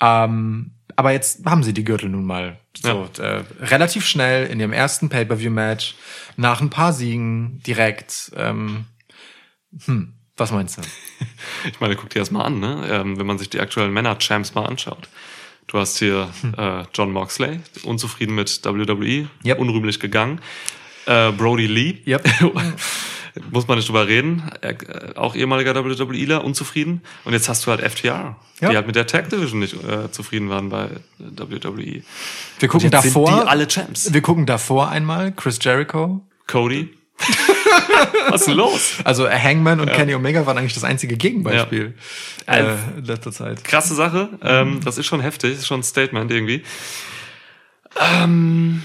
ähm, 0.00 0.70
aber 0.94 1.10
jetzt 1.10 1.44
haben 1.46 1.64
sie 1.64 1.74
die 1.74 1.82
Gürtel 1.82 2.08
nun 2.08 2.24
mal 2.24 2.60
so 2.80 3.08
äh, 3.18 3.42
relativ 3.60 4.06
schnell 4.06 4.46
in 4.46 4.60
ihrem 4.60 4.72
ersten 4.72 5.08
Pay-per-View-Match 5.08 5.96
nach 6.36 6.60
ein 6.60 6.70
paar 6.70 6.92
Siegen 6.92 7.60
direkt. 7.66 8.30
Ähm, 8.36 8.84
hm, 9.84 10.12
was 10.36 10.50
meinst 10.52 10.78
du? 10.78 10.82
Ich 11.66 11.80
meine, 11.80 11.96
guck 11.96 12.10
dir 12.10 12.18
das 12.18 12.30
mal 12.30 12.42
an, 12.42 12.58
ne? 12.60 12.86
ähm, 12.90 13.18
wenn 13.18 13.26
man 13.26 13.38
sich 13.38 13.48
die 13.48 13.60
aktuellen 13.60 13.92
Männer-Champs 13.92 14.54
mal 14.54 14.66
anschaut. 14.66 15.08
Du 15.66 15.78
hast 15.78 15.98
hier 15.98 16.28
äh, 16.58 16.82
John 16.92 17.10
Moxley, 17.12 17.60
unzufrieden 17.84 18.34
mit 18.34 18.60
WWE, 18.64 19.28
Yep. 19.44 19.58
unrühmlich 19.58 19.98
gegangen. 19.98 20.40
Äh, 21.06 21.32
Brody 21.32 21.66
Lee, 21.66 22.02
Yep. 22.06 22.28
muss 23.50 23.66
man 23.66 23.78
nicht 23.78 23.88
drüber 23.88 24.06
reden, 24.06 24.42
er, 24.60 24.70
äh, 25.12 25.16
auch 25.16 25.34
ehemaliger 25.34 25.74
WWEler, 25.74 26.44
unzufrieden. 26.44 27.02
Und 27.24 27.32
jetzt 27.32 27.48
hast 27.48 27.66
du 27.66 27.70
halt 27.70 27.80
FTR, 27.80 28.36
Ja. 28.60 28.68
die 28.70 28.76
halt 28.76 28.86
mit 28.86 28.96
der 28.96 29.06
Tag 29.06 29.30
Division 29.30 29.60
nicht 29.60 29.74
äh, 29.82 30.10
zufrieden 30.12 30.50
waren 30.50 30.68
bei 30.68 30.88
WWE. 31.18 32.02
Wir 32.58 32.68
gucken 32.68 32.90
jetzt 32.90 33.02
sind 33.02 33.14
davor. 33.14 33.42
die 33.42 33.48
alle 33.48 33.66
Champs. 33.68 34.12
wir 34.12 34.20
gucken 34.22 34.44
davor 34.46 34.88
einmal 34.90 35.32
Chris 35.32 35.58
Jericho. 35.62 36.20
Cody. 36.46 36.90
Was 38.28 38.42
ist 38.42 38.48
denn 38.48 38.56
los? 38.56 38.94
Also 39.04 39.26
äh, 39.26 39.38
Hangman 39.38 39.80
und 39.80 39.90
Kenny 39.92 40.14
Omega 40.14 40.44
waren 40.46 40.58
eigentlich 40.58 40.74
das 40.74 40.84
einzige 40.84 41.16
Gegenbeispiel 41.16 41.94
Ja. 42.46 42.54
äh, 42.54 42.76
in 42.98 43.04
letzter 43.04 43.32
Zeit. 43.32 43.62
krasse 43.64 43.94
Sache. 43.94 44.30
Ähm, 44.42 44.80
das 44.84 44.98
ist 44.98 45.06
schon 45.06 45.20
heftig, 45.20 45.52
ist 45.54 45.66
schon 45.66 45.80
ein 45.80 45.84
Statement 45.84 46.30
irgendwie. 46.30 46.62
Ähm, 48.00 48.82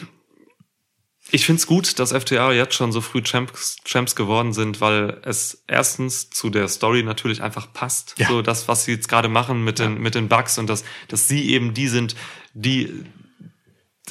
ich 1.32 1.46
find's 1.46 1.68
gut, 1.68 2.00
dass 2.00 2.12
FTA 2.12 2.52
jetzt 2.54 2.74
schon 2.76 2.92
so 2.92 3.02
früh 3.02 3.22
Champs, 3.22 3.78
Champs 3.86 4.16
geworden 4.16 4.54
sind, 4.54 4.82
weil 4.82 5.18
es 5.24 5.64
erstens 5.68 6.30
zu 6.30 6.50
der 6.50 6.68
Story 6.68 7.04
natürlich 7.04 7.42
einfach 7.44 7.72
passt. 7.72 8.16
Ja. 8.18 8.28
So 8.28 8.42
das, 8.42 8.68
was 8.68 8.86
sie 8.86 8.94
jetzt 8.94 9.08
gerade 9.10 9.28
machen 9.30 9.64
mit 9.64 9.80
den, 9.80 10.00
mit 10.00 10.16
den 10.16 10.28
Bugs 10.28 10.58
und 10.58 10.68
dass, 10.70 10.84
dass 11.08 11.28
sie 11.28 11.50
eben 11.52 11.74
die 11.74 11.88
sind, 11.88 12.16
die 12.54 13.04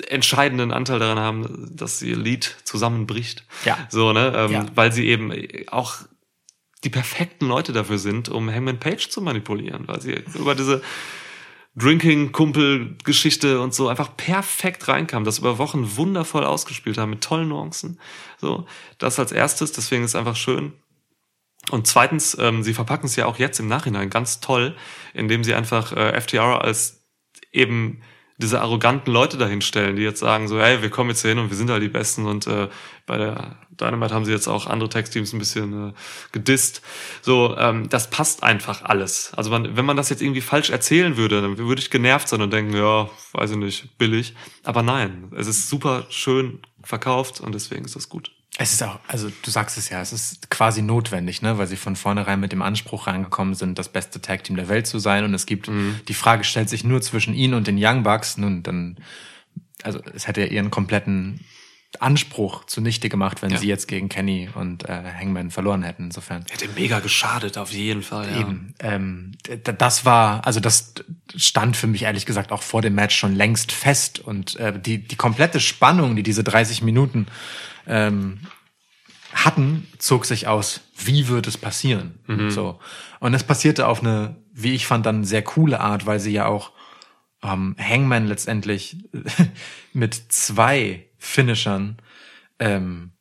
entscheidenden 0.01 0.73
Anteil 0.73 0.99
daran 0.99 1.19
haben, 1.19 1.71
dass 1.75 2.03
ihr 2.03 2.17
Lied 2.17 2.57
zusammenbricht. 2.65 3.45
Ja. 3.65 3.79
So, 3.89 4.13
ne? 4.13 4.33
Ähm, 4.35 4.53
Ja. 4.53 4.67
Weil 4.75 4.93
sie 4.93 5.07
eben 5.07 5.33
auch 5.69 5.97
die 6.85 6.91
perfekten 6.91 7.47
Leute 7.47 7.73
dafür 7.73 7.99
sind, 7.99 8.29
um 8.29 8.51
Hangman 8.51 8.79
Page 8.79 9.09
zu 9.09 9.21
manipulieren, 9.21 9.89
weil 9.89 10.01
sie 10.01 10.23
über 10.35 10.55
diese 10.55 10.83
Drinking-Kumpel-Geschichte 11.77 13.61
und 13.61 13.75
so 13.75 13.89
einfach 13.89 14.17
perfekt 14.17 14.89
reinkam, 14.89 15.25
das 15.25 15.39
über 15.39 15.59
Wochen 15.59 15.97
wundervoll 15.97 16.45
ausgespielt 16.45 16.99
haben, 16.99 17.11
mit 17.11 17.23
tollen 17.23 17.49
Nuancen. 17.49 18.01
So, 18.39 18.67
das 18.99 19.19
als 19.19 19.33
erstes, 19.33 19.73
deswegen 19.73 20.05
ist 20.05 20.11
es 20.11 20.17
einfach 20.17 20.37
schön. 20.37 20.73
Und 21.71 21.87
zweitens, 21.87 22.37
ähm, 22.41 22.63
sie 22.63 22.75
verpacken 22.75 23.07
es 23.07 23.17
ja 23.17 23.27
auch 23.27 23.39
jetzt 23.39 23.61
im 23.61 23.69
Nachhinein 23.69 24.11
ganz 24.11 24.41
toll, 24.41 24.77
indem 25.15 25.45
sie 25.45 25.55
einfach 25.55 25.93
äh, 25.93 26.19
FTR 26.21 26.65
als 26.65 27.05
eben 27.53 28.03
diese 28.39 28.61
arroganten 28.61 29.13
Leute 29.13 29.37
dahinstellen, 29.37 29.97
die 29.97 30.03
jetzt 30.03 30.21
sagen 30.21 30.47
so, 30.47 30.61
hey, 30.61 30.81
wir 30.81 30.91
kommen 30.91 31.11
jetzt 31.11 31.23
hier 31.23 31.31
hin 31.31 31.41
und 31.41 31.51
wir 31.51 31.57
sind 31.57 31.71
halt 31.71 31.83
die 31.83 31.89
Besten 31.89 32.25
und 32.25 32.47
äh, 32.47 32.69
bei 33.05 33.19
der 33.19 33.57
Dynamite 33.81 34.15
haben 34.15 34.25
sie 34.25 34.31
jetzt 34.31 34.47
auch 34.47 34.67
andere 34.67 34.89
Tag-Teams 34.89 35.33
ein 35.33 35.41
bisschen 35.41 35.89
äh, 35.89 35.93
gedisst. 36.31 36.83
So, 37.21 37.57
ähm, 37.59 37.89
das 37.89 38.11
passt 38.11 38.45
einfach 38.45 38.83
alles. 38.83 39.33
Also 39.37 39.51
man, 39.51 39.77
wenn 39.77 39.85
man 39.85 39.97
das 39.97 40.09
jetzt 40.09 40.23
irgendwie 40.23 40.41
falsch 40.41 40.71
erzählen 40.71 41.17
würde, 41.17 41.43
dann 41.43 41.59
würde 41.59 41.81
ich 41.81 41.91
genervt 41.91 42.29
sein 42.29 42.41
und 42.41 42.53
denken, 42.53 42.77
ja, 42.77 43.11
weiß 43.33 43.51
ich 43.51 43.57
nicht, 43.57 43.99
billig. 43.99 44.35
Aber 44.63 44.83
nein, 44.83 45.33
es 45.37 45.49
ist 45.49 45.69
super 45.69 46.07
schön 46.09 46.61
verkauft 46.85 47.41
und 47.41 47.55
deswegen 47.55 47.85
ist 47.85 47.97
das 47.97 48.09
gut. 48.09 48.31
Es 48.61 48.73
ist 48.73 48.83
auch, 48.83 48.99
also 49.07 49.31
du 49.43 49.51
sagst 49.53 49.79
es 49.79 49.89
ja, 49.89 50.01
es 50.01 50.13
ist 50.13 50.51
quasi 50.51 50.83
notwendig, 50.83 51.43
ne, 51.43 51.59
weil 51.59 51.69
sie 51.69 51.77
von 51.77 51.95
vornherein 51.95 52.41
mit 52.41 52.51
dem 52.51 52.61
Anspruch 52.61 53.07
reingekommen 53.07 53.55
sind, 53.55 53.79
das 53.79 53.89
beste 53.89 54.21
Tag 54.21 54.43
Team 54.43 54.57
der 54.57 54.69
Welt 54.69 54.89
zu 54.89 54.99
sein. 54.99 55.23
Und 55.25 55.33
es 55.33 55.47
gibt, 55.47 55.71
die 56.09 56.15
Frage 56.15 56.43
stellt 56.43 56.69
sich 56.69 56.83
nur 56.83 57.01
zwischen 57.01 57.35
ihnen 57.35 57.55
und 57.55 57.69
den 57.69 57.77
Young 57.79 58.03
Bucks. 58.03 58.37
Nun, 58.37 58.65
dann, 58.65 58.99
also 59.85 60.01
es 60.13 60.27
hätte 60.27 60.41
ja 60.41 60.49
ihren 60.49 60.73
kompletten 60.73 61.45
Anspruch 62.01 62.65
zunichte 62.65 63.09
gemacht, 63.09 63.43
wenn 63.43 63.51
Ja. 63.51 63.59
sie 63.59 63.69
jetzt 63.69 63.87
gegen 63.89 64.09
Kenny 64.09 64.51
und 64.55 64.85
äh, 64.89 65.03
Hangman 65.19 65.51
verloren 65.51 65.83
hätten. 65.85 66.05
Insofern. 66.07 66.45
Hätte 66.51 66.69
mega 66.75 66.99
geschadet, 66.99 67.57
auf 67.57 67.73
jeden 67.73 68.03
Fall. 68.03 68.29
Ja. 68.31 68.41
Eben. 68.41 68.75
Ähm, 68.81 69.33
das 69.63 70.05
war, 70.05 70.45
also 70.47 70.61
das 70.61 70.95
stand 71.37 71.77
für 71.77 71.87
mich 71.87 72.03
ehrlich 72.03 72.27
gesagt 72.27 72.53
auch 72.53 72.63
vor 72.63 72.83
dem 72.83 72.95
Match 72.95 73.17
schon 73.17 73.35
längst 73.35 73.73
fest 73.73 74.19
und 74.19 74.57
äh, 74.57 74.79
die 74.79 74.99
die 74.99 75.17
komplette 75.17 75.61
Spannung, 75.61 76.15
die 76.17 76.23
diese 76.23 76.45
30 76.45 76.83
Minuten 76.83 77.27
ähm, 77.89 78.41
hatten, 79.33 79.87
zog 79.99 80.25
sich 80.25 80.47
aus, 80.47 80.81
wie 80.97 81.29
wird 81.29 81.47
es 81.47 81.59
passieren? 81.59 82.19
So 82.51 82.79
und 83.21 83.35
es 83.35 83.45
passierte 83.45 83.87
auf 83.87 84.01
eine, 84.01 84.37
wie 84.53 84.75
ich 84.75 84.87
fand, 84.87 85.07
dann 85.07 85.25
sehr 85.25 85.43
coole 85.43 85.81
Art, 85.81 86.07
weil 86.07 86.21
sie 86.21 86.33
ja 86.33 86.47
auch 86.47 86.73
ähm, 87.43 87.77
Hangman 87.79 88.27
letztendlich 88.27 88.97
mit 89.93 90.15
zwei 90.15 91.07
Finishern 91.19 91.99
ähm, 92.59 93.13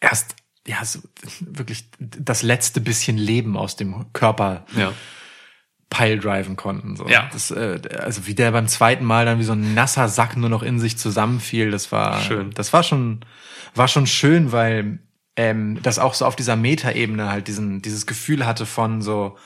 erst 0.00 0.36
ja 0.66 0.84
so, 0.84 1.00
wirklich 1.40 1.90
das 1.98 2.42
letzte 2.42 2.80
bisschen 2.80 3.18
Leben 3.18 3.56
aus 3.56 3.76
dem 3.76 4.12
Körper 4.12 4.64
Ja. 4.76 4.92
Piledriven 5.90 6.56
konnten. 6.56 6.96
So. 6.96 7.08
Ja. 7.08 7.28
Das, 7.32 7.50
äh, 7.50 7.80
also 7.98 8.26
wie 8.26 8.34
der 8.34 8.50
beim 8.52 8.68
zweiten 8.68 9.04
Mal 9.04 9.24
dann 9.26 9.38
wie 9.38 9.44
so 9.44 9.52
ein 9.52 9.74
nasser 9.74 10.08
Sack 10.08 10.36
nur 10.36 10.48
noch 10.48 10.62
in 10.62 10.78
sich 10.80 10.96
zusammenfiel, 10.98 11.70
das 11.70 11.92
war 11.92 12.20
Schön. 12.20 12.50
Das 12.52 12.72
war 12.72 12.82
schon 12.82 13.20
war 13.74 13.88
schon 13.88 14.06
schön, 14.06 14.52
weil 14.52 14.98
ähm, 15.36 15.80
das 15.82 15.98
auch 15.98 16.14
so 16.14 16.26
auf 16.26 16.36
dieser 16.36 16.56
Metaebene 16.56 17.28
halt 17.30 17.48
diesen 17.48 17.82
dieses 17.82 18.06
Gefühl 18.06 18.46
hatte 18.46 18.66
von 18.66 19.02
so 19.02 19.36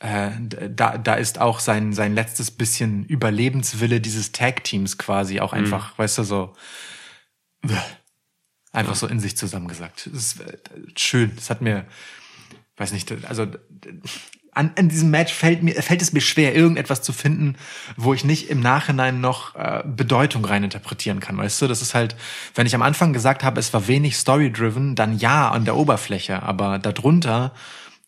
äh, 0.00 0.30
da, 0.70 0.96
da 0.96 1.14
ist 1.14 1.38
auch 1.38 1.60
sein, 1.60 1.92
sein 1.92 2.14
letztes 2.14 2.50
bisschen 2.50 3.04
Überlebenswille 3.04 4.00
dieses 4.00 4.32
Tag-Teams 4.32 4.96
quasi 4.96 5.34
Mhm. 5.34 5.40
auch 5.40 5.52
einfach, 5.52 5.98
weißt 5.98 6.18
du, 6.18 6.22
so 6.24 6.54
einfach 8.72 8.94
so 8.94 9.06
in 9.06 9.20
sich 9.20 9.36
zusammengesagt. 9.36 10.08
Das 10.12 10.22
ist 10.36 10.40
äh, 10.40 10.56
schön. 10.96 11.32
Das 11.36 11.50
hat 11.50 11.60
mir, 11.60 11.84
weiß 12.76 12.92
nicht, 12.92 13.12
also 13.26 13.46
an, 14.60 14.70
an 14.78 14.88
diesem 14.88 15.10
Match 15.10 15.32
fällt 15.32 15.62
mir 15.62 15.74
fällt 15.82 16.02
es 16.02 16.12
mir 16.12 16.20
schwer, 16.20 16.54
irgendetwas 16.54 17.02
zu 17.02 17.12
finden, 17.12 17.56
wo 17.96 18.14
ich 18.14 18.24
nicht 18.24 18.48
im 18.50 18.60
Nachhinein 18.60 19.20
noch 19.20 19.54
äh, 19.56 19.82
Bedeutung 19.84 20.44
reininterpretieren 20.44 21.18
kann. 21.20 21.36
Weißt 21.36 21.60
du, 21.62 21.66
das 21.66 21.82
ist 21.82 21.94
halt, 21.94 22.14
wenn 22.54 22.66
ich 22.66 22.74
am 22.74 22.82
Anfang 22.82 23.12
gesagt 23.12 23.42
habe, 23.42 23.58
es 23.58 23.72
war 23.72 23.88
wenig 23.88 24.16
story-driven, 24.16 24.94
dann 24.94 25.18
ja 25.18 25.50
an 25.50 25.64
der 25.64 25.76
Oberfläche, 25.76 26.42
aber 26.42 26.78
darunter 26.78 27.52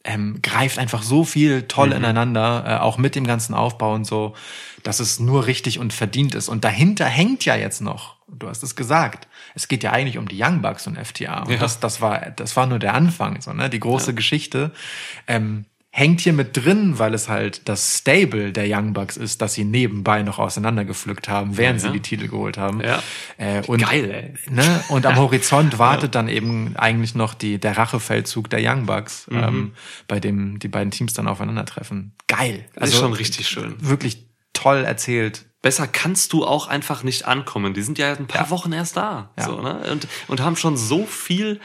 ähm, 0.04 0.40
greift 0.42 0.78
einfach 0.78 1.02
so 1.02 1.24
viel 1.24 1.62
toll 1.68 1.90
Mhm. 1.90 1.96
ineinander, 1.96 2.64
äh, 2.66 2.76
auch 2.82 2.98
mit 2.98 3.14
dem 3.14 3.24
ganzen 3.24 3.54
Aufbau 3.54 3.94
und 3.94 4.04
so, 4.04 4.34
dass 4.82 4.98
es 4.98 5.20
nur 5.20 5.46
richtig 5.46 5.78
und 5.78 5.92
verdient 5.92 6.34
ist. 6.34 6.48
Und 6.48 6.64
dahinter 6.64 7.06
hängt 7.06 7.44
ja 7.44 7.54
jetzt 7.54 7.80
noch, 7.80 8.16
du 8.26 8.48
hast 8.48 8.64
es 8.64 8.74
gesagt, 8.74 9.28
es 9.54 9.68
geht 9.68 9.84
ja 9.84 9.92
eigentlich 9.92 10.18
um 10.18 10.26
die 10.26 10.42
Young 10.42 10.60
Bucks 10.60 10.88
und 10.88 10.96
FTA. 10.98 11.44
Und 11.44 11.52
Ja. 11.52 11.58
das, 11.58 11.78
das 11.78 12.00
war, 12.00 12.18
das 12.34 12.56
war 12.56 12.66
nur 12.66 12.80
der 12.80 12.94
Anfang, 12.94 13.40
so, 13.40 13.52
ne? 13.52 13.70
Die 13.70 13.78
große 13.78 14.12
Geschichte. 14.12 14.72
Ähm, 15.28 15.66
hängt 15.94 16.22
hier 16.22 16.32
mit 16.32 16.56
drin, 16.56 16.98
weil 16.98 17.12
es 17.12 17.28
halt 17.28 17.68
das 17.68 17.98
Stable 17.98 18.50
der 18.52 18.64
Young 18.66 18.94
Bucks 18.94 19.18
ist, 19.18 19.42
dass 19.42 19.52
sie 19.52 19.64
nebenbei 19.64 20.22
noch 20.22 20.38
auseinandergepflückt 20.38 21.28
haben, 21.28 21.58
während 21.58 21.82
Ja. 21.82 21.88
sie 21.88 21.92
die 21.92 22.00
Titel 22.00 22.28
geholt 22.28 22.56
haben. 22.56 22.80
Ja. 22.80 23.02
Äh, 23.36 23.62
und, 23.66 23.82
Geil, 23.82 24.10
ey. 24.10 24.54
Ne? 24.54 24.82
Und 24.88 25.04
am 25.04 25.16
Horizont 25.16 25.78
wartet 25.78 26.14
dann 26.14 26.28
eben 26.30 26.74
eigentlich 26.78 27.14
noch 27.14 27.34
die, 27.34 27.58
der 27.58 27.76
Rachefeldzug 27.76 28.48
der 28.48 28.60
Young 28.62 28.86
Bucks, 28.86 29.26
Mhm. 29.28 29.38
ähm, 29.42 29.72
bei 30.08 30.18
dem 30.18 30.58
die 30.58 30.68
beiden 30.68 30.90
Teams 30.90 31.12
dann 31.12 31.28
aufeinandertreffen. 31.28 32.14
Geil. 32.26 32.64
Das 32.74 32.88
ist 32.88 32.96
schon 32.98 33.12
richtig 33.12 33.46
schön. 33.46 33.74
Wirklich 33.78 34.26
toll 34.54 34.84
erzählt. 34.84 35.44
Besser 35.60 35.86
kannst 35.86 36.32
du 36.32 36.44
auch 36.46 36.68
einfach 36.68 37.02
nicht 37.04 37.26
ankommen. 37.26 37.74
Die 37.74 37.82
sind 37.82 37.98
ja 37.98 38.14
ein 38.14 38.26
paar 38.26 38.44
Ja. 38.46 38.50
Wochen 38.50 38.72
erst 38.72 38.96
da. 38.96 39.30
Ja. 39.38 39.44
So, 39.44 39.60
ne? 39.60 39.80
und, 39.92 40.08
und 40.28 40.40
haben 40.40 40.56
schon 40.56 40.76
so 40.78 41.04
viel 41.06 41.60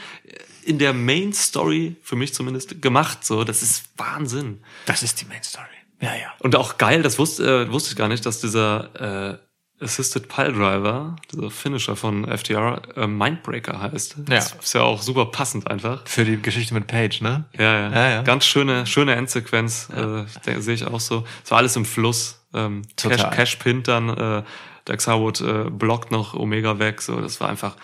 in 0.68 0.78
der 0.78 0.92
Main 0.92 1.32
Story, 1.32 1.96
für 2.02 2.16
mich 2.16 2.34
zumindest, 2.34 2.80
gemacht. 2.82 3.24
So, 3.24 3.44
das 3.44 3.62
ist 3.62 3.84
Wahnsinn. 3.96 4.62
Das 4.86 5.02
ist 5.02 5.20
die 5.20 5.24
Main 5.24 5.42
Story. 5.42 5.64
Ja, 6.00 6.14
ja. 6.14 6.32
Und 6.40 6.54
auch 6.54 6.78
geil, 6.78 7.02
das 7.02 7.18
wusste, 7.18 7.66
äh, 7.68 7.72
wusste 7.72 7.90
ich 7.90 7.96
gar 7.96 8.08
nicht, 8.08 8.24
dass 8.24 8.40
dieser 8.40 9.38
äh, 9.80 9.84
Assisted 9.84 10.28
Pile 10.28 10.52
Driver, 10.52 11.16
dieser 11.32 11.50
Finisher 11.50 11.94
von 11.96 12.24
FTR, 12.26 12.82
äh, 12.96 13.06
Mindbreaker 13.06 13.80
heißt. 13.80 14.16
Das 14.26 14.52
ist 14.60 14.74
ja 14.74 14.82
auch 14.82 15.00
super 15.02 15.26
passend 15.26 15.68
einfach. 15.70 16.06
Für 16.06 16.24
die 16.24 16.40
Geschichte 16.42 16.74
mit 16.74 16.86
Paige, 16.88 17.18
ne? 17.22 17.44
Ja, 17.56 17.62
ja. 17.80 17.90
Ja, 17.92 18.10
ja. 18.10 18.22
Ganz 18.22 18.44
schöne, 18.44 18.86
schöne 18.86 19.14
Endsequenz. 19.14 19.88
Äh, 19.90 20.24
der- 20.46 20.60
sehe 20.62 20.74
ich 20.74 20.84
auch 20.84 21.00
so. 21.00 21.24
Es 21.44 21.50
war 21.50 21.58
alles 21.58 21.76
im 21.76 21.84
Fluss. 21.84 22.44
Ähm, 22.54 22.82
Total. 22.96 23.16
Cash, 23.18 23.36
Cash 23.36 23.56
pinnt 23.56 23.88
dann, 23.88 24.08
äh, 24.08 24.42
Dax 24.84 25.06
Harwood 25.06 25.40
äh, 25.42 25.64
blockt 25.70 26.10
noch 26.10 26.34
Omega 26.34 26.78
weg. 26.78 27.00
So, 27.02 27.20
das 27.20 27.40
war 27.40 27.48
einfach, 27.48 27.76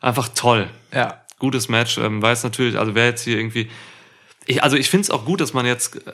einfach 0.00 0.28
toll. 0.34 0.68
Ja. 0.92 1.23
Gutes 1.38 1.68
Match. 1.68 1.98
Ähm, 1.98 2.22
weiß 2.22 2.44
natürlich, 2.44 2.78
also 2.78 2.94
wer 2.94 3.06
jetzt 3.06 3.22
hier 3.24 3.36
irgendwie. 3.38 3.68
Ich, 4.46 4.62
also 4.62 4.76
ich 4.76 4.90
finde 4.90 5.02
es 5.02 5.10
auch 5.10 5.24
gut, 5.24 5.40
dass 5.40 5.52
man 5.54 5.66
jetzt 5.66 5.96
äh, 6.06 6.12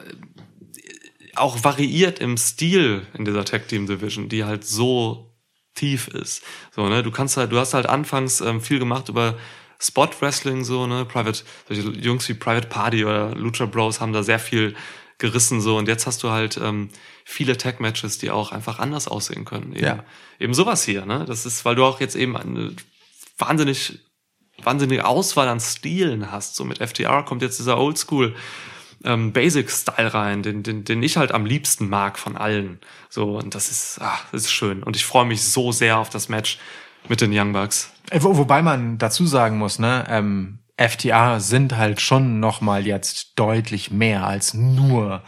auch 1.36 1.62
variiert 1.64 2.18
im 2.18 2.36
Stil 2.36 3.06
in 3.14 3.24
dieser 3.24 3.44
Tag 3.44 3.68
Team 3.68 3.86
Division, 3.86 4.28
die 4.28 4.44
halt 4.44 4.64
so 4.64 5.32
tief 5.74 6.08
ist. 6.08 6.42
So, 6.74 6.88
ne, 6.88 7.02
du 7.02 7.10
kannst 7.10 7.36
halt, 7.36 7.52
du 7.52 7.58
hast 7.58 7.74
halt 7.74 7.86
anfangs 7.86 8.40
ähm, 8.40 8.60
viel 8.60 8.78
gemacht 8.78 9.08
über 9.08 9.36
Spot 9.78 10.08
Wrestling, 10.20 10.64
so, 10.64 10.86
ne, 10.86 11.04
Private, 11.04 11.42
solche 11.68 11.82
Jungs 11.90 12.28
wie 12.28 12.34
Private 12.34 12.68
Party 12.68 13.04
oder 13.04 13.34
Lucha 13.34 13.66
Bros 13.66 14.00
haben 14.00 14.12
da 14.12 14.22
sehr 14.22 14.38
viel 14.38 14.74
gerissen, 15.18 15.60
so, 15.60 15.76
und 15.78 15.88
jetzt 15.88 16.06
hast 16.06 16.22
du 16.22 16.30
halt 16.30 16.58
ähm, 16.62 16.90
viele 17.24 17.56
Tag 17.56 17.80
Matches, 17.80 18.18
die 18.18 18.30
auch 18.30 18.52
einfach 18.52 18.78
anders 18.78 19.06
aussehen 19.08 19.44
können. 19.44 19.72
Eben, 19.74 19.84
Ja. 19.84 20.04
eben 20.38 20.54
sowas 20.54 20.84
hier, 20.84 21.06
ne, 21.06 21.24
das 21.26 21.46
ist, 21.46 21.64
weil 21.64 21.76
du 21.76 21.84
auch 21.84 22.00
jetzt 22.00 22.16
eben 22.16 22.36
eine 22.36 22.74
wahnsinnig, 23.38 24.00
wahnsinnige 24.64 25.06
Auswahl 25.06 25.48
an 25.48 25.60
Stilen 25.60 26.30
hast, 26.30 26.56
so 26.56 26.64
mit 26.64 26.78
FTR 26.78 27.22
kommt 27.22 27.42
jetzt 27.42 27.58
dieser 27.58 27.78
Oldschool, 27.78 28.34
ähm, 29.04 29.32
Basic-Style 29.32 30.12
rein, 30.12 30.42
den, 30.42 30.62
den, 30.62 30.84
den 30.84 31.02
ich 31.02 31.16
halt 31.16 31.32
am 31.32 31.46
liebsten 31.46 31.88
mag 31.88 32.18
von 32.18 32.36
allen. 32.36 32.78
So, 33.08 33.38
und 33.38 33.54
das 33.54 33.70
ist, 33.70 34.00
ah, 34.00 34.18
das 34.32 34.42
ist 34.42 34.52
schön. 34.52 34.82
Und 34.82 34.96
ich 34.96 35.04
freue 35.04 35.24
mich 35.24 35.42
so 35.42 35.72
sehr 35.72 35.98
auf 35.98 36.10
das 36.10 36.28
Match 36.28 36.58
mit 37.08 37.20
den 37.20 37.32
Young 37.32 37.52
Bucks. 37.52 37.90
Äh, 38.10 38.22
Wo, 38.22 38.36
wobei 38.36 38.62
man 38.62 38.98
dazu 38.98 39.26
sagen 39.26 39.58
muss, 39.58 39.78
ne, 39.78 40.04
ähm, 40.08 40.58
FTA 40.76 41.40
sind 41.40 41.76
halt 41.76 42.00
schon 42.00 42.40
noch 42.40 42.60
mal 42.60 42.86
jetzt 42.86 43.32
deutlich 43.36 43.90
mehr 43.90 44.26
als 44.26 44.54
nur 44.54 45.22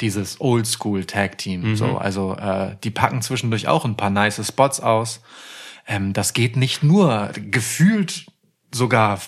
dieses 0.00 0.40
Oldschool 0.40 1.04
Tag 1.04 1.38
Team. 1.38 1.76
So, 1.76 1.98
also 1.98 2.34
äh, 2.36 2.76
die 2.82 2.90
packen 2.90 3.22
zwischendurch 3.22 3.68
auch 3.68 3.84
ein 3.84 3.96
paar 3.96 4.10
nice 4.10 4.46
Spots 4.46 4.80
aus. 4.80 5.20
Ähm, 5.86 6.12
das 6.12 6.32
geht 6.32 6.56
nicht 6.56 6.82
nur 6.82 7.30
gefühlt 7.34 8.26
sogar 8.74 9.20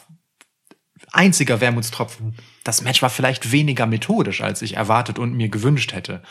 einziger 1.13 1.61
Wermutstropfen. 1.61 2.35
Das 2.65 2.83
Match 2.83 3.01
war 3.01 3.11
vielleicht 3.11 3.53
weniger 3.53 3.87
methodisch, 3.87 4.43
als 4.43 4.61
ich 4.63 4.77
erwartet 4.77 5.19
und 5.19 5.35
mir 5.35 5.49
gewünscht 5.49 5.93
hätte. 5.93 6.23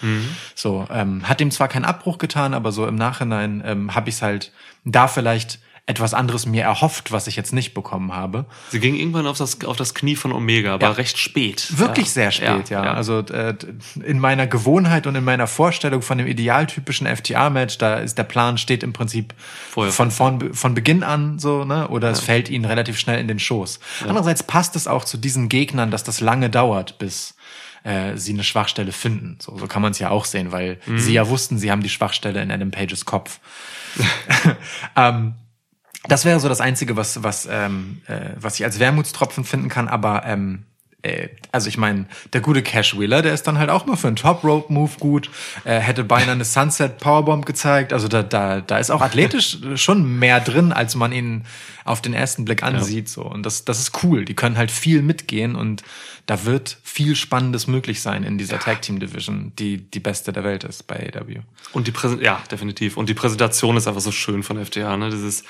So 0.54 0.88
ähm, 0.92 1.28
hat 1.28 1.40
dem 1.40 1.50
zwar 1.50 1.68
keinen 1.68 1.86
Abbruch 1.86 2.18
getan, 2.18 2.54
aber 2.54 2.72
so 2.72 2.86
im 2.86 2.96
Nachhinein 2.96 3.64
ähm, 3.66 3.96
habe 3.96 4.10
ich 4.10 4.16
es 4.16 4.22
halt 4.22 4.52
da 4.84 5.08
vielleicht 5.08 5.60
etwas 5.88 6.16
anderes 6.16 6.48
mir 6.48 6.64
erhofft, 6.64 7.12
was 7.12 7.28
ich 7.28 7.36
jetzt 7.36 7.54
nicht 7.54 7.76
bekommen 7.76 8.12
habe. 8.16 8.46
Sie 8.72 8.80
ging 8.80 8.96
irgendwann 8.96 9.28
auf 9.28 9.38
das, 9.38 9.64
auf 9.66 9.78
das 9.78 9.94
Knie 9.94 10.16
von 10.16 10.32
Omega, 10.32 10.74
aber 10.74 10.88
Ja. 10.88 10.92
recht 10.94 11.20
spät. 11.20 11.68
Wirklich 11.78 12.08
Ja. 12.08 12.12
sehr 12.12 12.32
spät, 12.32 12.70
ja. 12.72 12.82
Also 12.94 13.20
äh, 13.20 13.54
in 14.04 14.18
meiner 14.20 14.48
Gewohnheit 14.48 15.06
und 15.06 15.14
in 15.14 15.24
meiner 15.24 15.46
Vorstellung 15.46 16.02
von 16.02 16.18
dem 16.18 16.26
idealtypischen 16.26 17.06
FTA-Match, 17.06 17.78
da 17.78 17.98
ist 17.98 18.18
der 18.18 18.24
Plan 18.24 18.58
steht 18.58 18.82
im 18.82 18.94
Prinzip 18.94 19.36
Vorher 19.70 19.94
von, 19.94 20.10
von, 20.10 20.54
von 20.56 20.74
Beginn 20.74 21.04
an 21.04 21.38
so, 21.38 21.66
ne? 21.66 21.88
Oder 21.90 22.10
es 22.10 22.20
fällt 22.20 22.50
ihnen 22.50 22.66
relativ 22.66 22.98
schnell 22.98 23.20
in 23.20 23.28
den 23.28 23.38
Schoß. 23.38 23.80
Andererseits 24.08 24.42
passt 24.42 24.76
es 24.76 24.88
auch 24.88 25.06
zu 25.06 25.18
diesen 25.18 25.50
Gegnern, 25.50 25.92
dass 25.92 26.04
das 26.04 26.20
lange 26.20 26.50
dauert, 26.50 26.98
bis 26.98 27.36
äh, 27.84 28.18
sie 28.18 28.34
eine 28.34 28.44
Schwachstelle 28.44 28.92
finden. 28.92 29.38
So, 29.40 29.56
so 29.56 29.68
kann 29.68 29.84
man 29.84 29.92
es 29.92 30.00
ja 30.00 30.10
auch 30.10 30.26
sehen, 30.26 30.52
weil 30.52 30.80
Mhm. 30.88 30.98
sie 30.98 31.14
ja 31.14 31.30
wussten, 31.30 31.60
sie 31.60 31.70
haben 31.70 31.84
die 31.84 31.90
Schwachstelle 31.90 32.42
in 32.42 32.50
Adam 32.50 32.72
Pages 32.72 33.06
Kopf. 33.06 33.40
ähm, 34.96 35.36
das 36.08 36.26
wäre 36.26 36.40
so 36.40 36.50
das 36.50 36.62
Einzige, 36.62 36.96
was, 36.96 37.24
was, 37.24 37.48
ähm, 37.50 38.02
äh, 38.08 38.32
was 38.40 38.56
ich 38.56 38.66
als 38.66 38.80
Wermutstropfen 38.80 39.44
finden 39.44 39.70
kann, 39.70 39.88
aber 39.88 40.26
ähm, 40.26 40.66
äh, 41.06 41.30
also 41.52 41.70
ich 41.70 41.78
meine, 41.78 42.08
der 42.34 42.42
gute 42.42 42.64
Cash 42.64 42.98
Wheeler, 42.98 43.22
der 43.22 43.34
ist 43.34 43.44
dann 43.44 43.58
halt 43.58 43.70
auch 43.70 43.86
mal 43.86 43.96
für 43.96 44.08
einen 44.08 44.16
Top 44.16 44.44
Rope 44.44 44.74
Move 44.74 44.92
gut, 45.00 45.30
äh, 45.64 45.80
hätte 45.80 46.04
beinahe 46.04 46.32
eine 46.32 46.46
Sunset 46.46 46.98
Powerbomb 46.98 47.46
gezeigt, 47.46 47.94
also 47.94 48.08
da, 48.08 48.24
da, 48.24 48.62
da 48.62 48.78
ist 48.80 48.90
auch 48.90 49.02
athletisch 49.02 49.60
schon 49.76 50.20
mehr 50.20 50.40
drin, 50.40 50.74
als 50.74 50.96
man 50.96 51.12
ihn 51.12 51.44
auf 51.86 52.02
den 52.02 52.14
ersten 52.14 52.46
Blick 52.46 52.64
ansieht, 52.64 53.08
so. 53.08 53.22
Und 53.22 53.46
das, 53.46 53.64
das 53.64 53.80
ist 53.80 54.04
cool. 54.04 54.26
Die 54.26 54.34
können 54.34 54.58
halt 54.58 54.72
viel 54.72 55.04
mitgehen 55.04 55.56
und 55.56 55.84
da 56.26 56.44
wird 56.46 56.80
viel 56.84 57.16
Spannendes 57.16 57.68
möglich 57.68 58.02
sein 58.02 58.24
in 58.24 58.40
dieser 58.40 58.60
Tag 58.60 58.82
Team 58.82 59.00
Division, 59.00 59.54
die 59.60 59.78
die 59.78 60.00
beste 60.00 60.34
der 60.34 60.44
Welt 60.44 60.64
ist 60.64 60.88
bei 60.88 61.12
AW. 61.14 61.42
Und 61.74 61.86
die 61.86 61.92
Präsent 61.92 62.24
ja, 62.24 62.42
definitiv. 62.50 62.98
Und 62.98 63.08
die 63.08 63.14
Präsentation 63.14 63.78
ist 63.78 63.88
einfach 63.88 64.02
so 64.02 64.12
schön 64.12 64.42
von 64.42 64.64
FTA, 64.66 64.98
ne? 64.98 65.12
Dieses, 65.12 65.44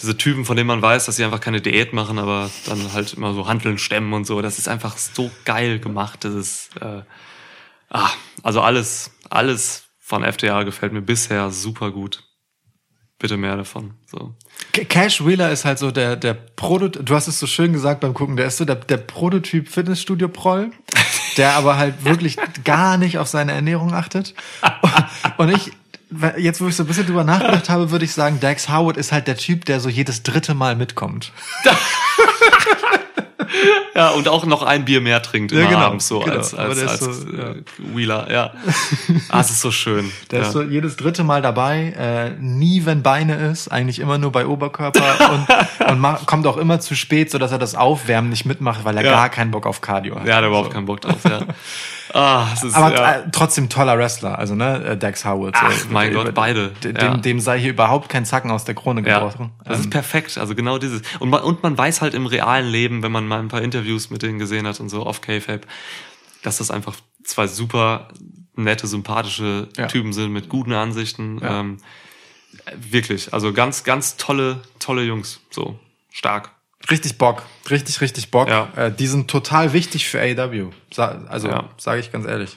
diese 0.00 0.16
Typen, 0.16 0.44
von 0.44 0.56
denen 0.56 0.66
man 0.68 0.82
weiß, 0.82 1.06
dass 1.06 1.16
sie 1.16 1.24
einfach 1.24 1.40
keine 1.40 1.60
Diät 1.60 1.92
machen, 1.92 2.18
aber 2.18 2.50
dann 2.66 2.92
halt 2.92 3.14
immer 3.14 3.34
so 3.34 3.46
Handeln 3.48 3.78
stemmen 3.78 4.12
und 4.12 4.26
so. 4.26 4.40
Das 4.42 4.58
ist 4.58 4.68
einfach 4.68 4.96
so 4.96 5.30
geil 5.44 5.78
gemacht. 5.80 6.24
Das 6.24 6.34
ist, 6.34 6.70
äh, 6.80 7.02
ah, 7.90 8.10
also 8.42 8.60
alles, 8.60 9.10
alles 9.30 9.84
von 9.98 10.24
FTA 10.24 10.62
gefällt 10.64 10.92
mir 10.92 11.02
bisher 11.02 11.50
super 11.50 11.90
gut. 11.90 12.24
Bitte 13.18 13.36
mehr 13.36 13.56
davon. 13.56 13.94
So. 14.06 14.34
Ca- 14.72 14.84
Cash 14.84 15.24
Wheeler 15.26 15.50
ist 15.52 15.66
halt 15.66 15.78
so 15.78 15.90
der, 15.90 16.16
der 16.16 16.32
Prototyp, 16.32 17.04
du 17.04 17.14
hast 17.14 17.26
es 17.28 17.38
so 17.38 17.46
schön 17.46 17.72
gesagt 17.74 18.00
beim 18.00 18.14
Gucken, 18.14 18.36
der 18.36 18.46
ist 18.46 18.56
so 18.56 18.64
der, 18.64 18.76
der 18.76 18.96
Prototyp 18.96 19.68
Fitnessstudio-Proll, 19.68 20.70
der 21.36 21.52
aber 21.54 21.76
halt 21.76 22.04
wirklich 22.06 22.38
gar 22.64 22.96
nicht 22.96 23.18
auf 23.18 23.28
seine 23.28 23.52
Ernährung 23.52 23.92
achtet. 23.92 24.34
Und 25.36 25.50
ich, 25.54 25.70
jetzt 26.36 26.60
wo 26.60 26.68
ich 26.68 26.76
so 26.76 26.82
ein 26.82 26.86
bisschen 26.86 27.06
drüber 27.06 27.24
nachgedacht 27.24 27.68
habe, 27.68 27.90
würde 27.90 28.04
ich 28.04 28.12
sagen, 28.12 28.40
Dax 28.40 28.68
Howard 28.68 28.96
ist 28.96 29.12
halt 29.12 29.26
der 29.26 29.36
Typ, 29.36 29.64
der 29.64 29.80
so 29.80 29.88
jedes 29.88 30.22
dritte 30.22 30.54
Mal 30.54 30.76
mitkommt. 30.76 31.32
Ja, 33.94 34.10
und 34.10 34.28
auch 34.28 34.46
noch 34.46 34.62
ein 34.62 34.84
Bier 34.84 35.00
mehr 35.00 35.22
trinkt 35.22 35.52
immer 35.52 35.62
Ja, 35.62 35.68
genau, 35.68 35.80
abends 35.80 36.08
so 36.08 36.20
genau. 36.20 36.36
als, 36.36 36.54
als, 36.54 36.82
als 36.86 37.00
so, 37.00 37.36
äh, 37.36 37.62
Wheeler, 37.78 38.30
ja. 38.30 38.52
ah, 39.28 39.40
es 39.40 39.50
ist 39.50 39.60
so 39.60 39.70
schön. 39.70 40.10
Der 40.30 40.40
ja. 40.40 40.46
ist 40.46 40.52
so 40.52 40.62
jedes 40.62 40.96
dritte 40.96 41.24
Mal 41.24 41.42
dabei, 41.42 41.92
äh, 41.98 42.30
nie 42.40 42.86
wenn 42.86 43.02
Beine 43.02 43.34
ist, 43.50 43.68
eigentlich 43.68 43.98
immer 43.98 44.18
nur 44.18 44.32
bei 44.32 44.46
Oberkörper 44.46 45.48
und, 45.88 46.04
und 46.04 46.26
kommt 46.26 46.46
auch 46.46 46.56
immer 46.56 46.80
zu 46.80 46.94
spät, 46.94 47.30
so 47.30 47.38
dass 47.38 47.52
er 47.52 47.58
das 47.58 47.74
Aufwärmen 47.74 48.30
nicht 48.30 48.46
mitmacht, 48.46 48.84
weil 48.84 48.96
er 48.96 49.04
Ja. 49.04 49.10
gar 49.12 49.28
keinen 49.28 49.50
Bock 49.50 49.66
auf 49.66 49.80
Cardio 49.80 50.16
hat. 50.16 50.26
Der 50.26 50.36
hat 50.36 50.44
überhaupt 50.44 50.72
keinen 50.72 50.86
Bock 50.86 51.00
drauf, 51.00 51.24
ja. 51.28 51.40
Ah, 52.12 52.48
es 52.52 52.64
ist, 52.64 52.74
Aber 52.74 52.94
ja. 52.94 53.12
äh, 53.20 53.30
trotzdem 53.30 53.68
toller 53.68 53.96
Wrestler, 53.98 54.38
also 54.38 54.54
ne, 54.54 54.84
äh, 54.84 54.96
Dax 54.96 55.24
Howard. 55.24 55.54
Ach, 55.56 55.70
so, 55.72 55.88
mein 55.90 56.12
Gott, 56.12 56.34
beide, 56.34 56.68
Dem, 56.82 56.96
ja. 56.96 57.16
dem 57.16 57.40
sei 57.40 57.60
hier 57.60 57.70
überhaupt 57.70 58.08
kein 58.08 58.24
Zacken 58.24 58.50
aus 58.50 58.64
der 58.64 58.74
Krone 58.74 59.06
Ja, 59.06 59.18
gebrochen. 59.20 59.52
das 59.64 59.78
Ähm, 59.78 59.84
ist 59.84 59.90
perfekt. 59.90 60.36
Also 60.38 60.54
genau 60.54 60.78
dieses. 60.78 61.02
Und 61.20 61.30
man, 61.30 61.42
und 61.42 61.62
man 61.62 61.76
weiß 61.78 62.00
halt 62.00 62.14
im 62.14 62.26
realen 62.26 62.66
Leben, 62.68 63.02
wenn 63.02 63.12
man 63.12 63.26
mal 63.28 63.38
ein 63.38 63.48
paar 63.48 63.62
Interviews 63.62 64.10
mit 64.10 64.22
denen 64.22 64.38
gesehen 64.38 64.66
hat 64.66 64.80
und 64.80 64.88
so 64.88 65.04
auf 65.06 65.20
K-Fab, 65.20 65.66
dass 66.42 66.58
das 66.58 66.70
einfach 66.70 66.96
zwei 67.24 67.46
super 67.46 68.08
nette, 68.56 68.86
sympathische 68.86 69.68
Ja. 69.76 69.86
Typen 69.86 70.12
sind 70.12 70.32
mit 70.32 70.48
guten 70.48 70.72
Ansichten. 70.72 71.38
Ja. 71.40 71.60
Ähm, 71.60 71.78
wirklich. 72.76 73.32
Also 73.32 73.52
ganz, 73.52 73.84
ganz 73.84 74.16
tolle, 74.16 74.60
tolle 74.80 75.02
Jungs. 75.04 75.40
So 75.50 75.78
stark. 76.10 76.50
Richtig 76.90 77.18
Bock, 77.18 77.42
richtig, 77.68 78.00
richtig 78.00 78.30
Bock. 78.30 78.48
Ja. 78.48 78.68
Äh, 78.76 78.92
die 78.92 79.06
sind 79.06 79.28
total 79.30 79.72
wichtig 79.72 80.08
für 80.08 80.20
AEW. 80.20 80.70
Sa 80.92 81.22
also 81.28 81.48
Ja. 81.48 81.68
sage 81.78 82.00
ich 82.00 82.12
ganz 82.12 82.26
ehrlich. 82.26 82.56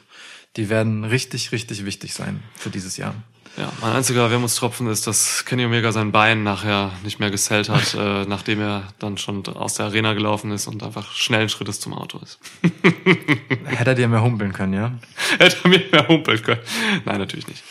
Die 0.55 0.69
werden 0.69 1.03
richtig, 1.03 1.51
richtig 1.51 1.83
wichtig 1.83 2.13
sein 2.13 2.43
für 2.55 2.69
dieses 2.69 2.97
Jahr. 2.97 3.15
Ja, 3.55 3.71
mein 3.81 3.91
einziger 3.93 4.31
Wermutstropfen 4.31 4.87
ist, 4.87 5.05
dass 5.05 5.45
Kenny 5.45 5.63
Omega 5.65 5.91
sein 5.91 6.11
Bein 6.11 6.41
nachher 6.41 6.91
nicht 7.03 7.19
mehr 7.19 7.29
gesellt 7.29 7.69
hat, 7.69 7.93
äh, 7.99 8.25
nachdem 8.25 8.59
er 8.61 8.87
dann 8.97 9.17
schon 9.19 9.45
aus 9.47 9.75
der 9.75 9.85
Arena 9.87 10.13
gelaufen 10.13 10.51
ist 10.51 10.65
und 10.67 10.81
einfach 10.81 11.11
schnellen 11.13 11.49
Schrittes 11.49 11.79
zum 11.79 11.93
Auto 11.93 12.19
ist. 12.19 12.39
Hätte 13.65 13.91
er 13.91 13.95
dir 13.95 14.07
mehr 14.07 14.23
humpeln 14.23 14.53
können, 14.53 14.73
ja? 14.73 14.91
Hätte 15.39 15.57
er 15.63 15.69
mir 15.69 15.81
mehr 15.91 16.07
humpeln 16.07 16.41
können. 16.41 16.61
Nein, 17.05 17.19
natürlich 17.19 17.47
nicht. 17.47 17.63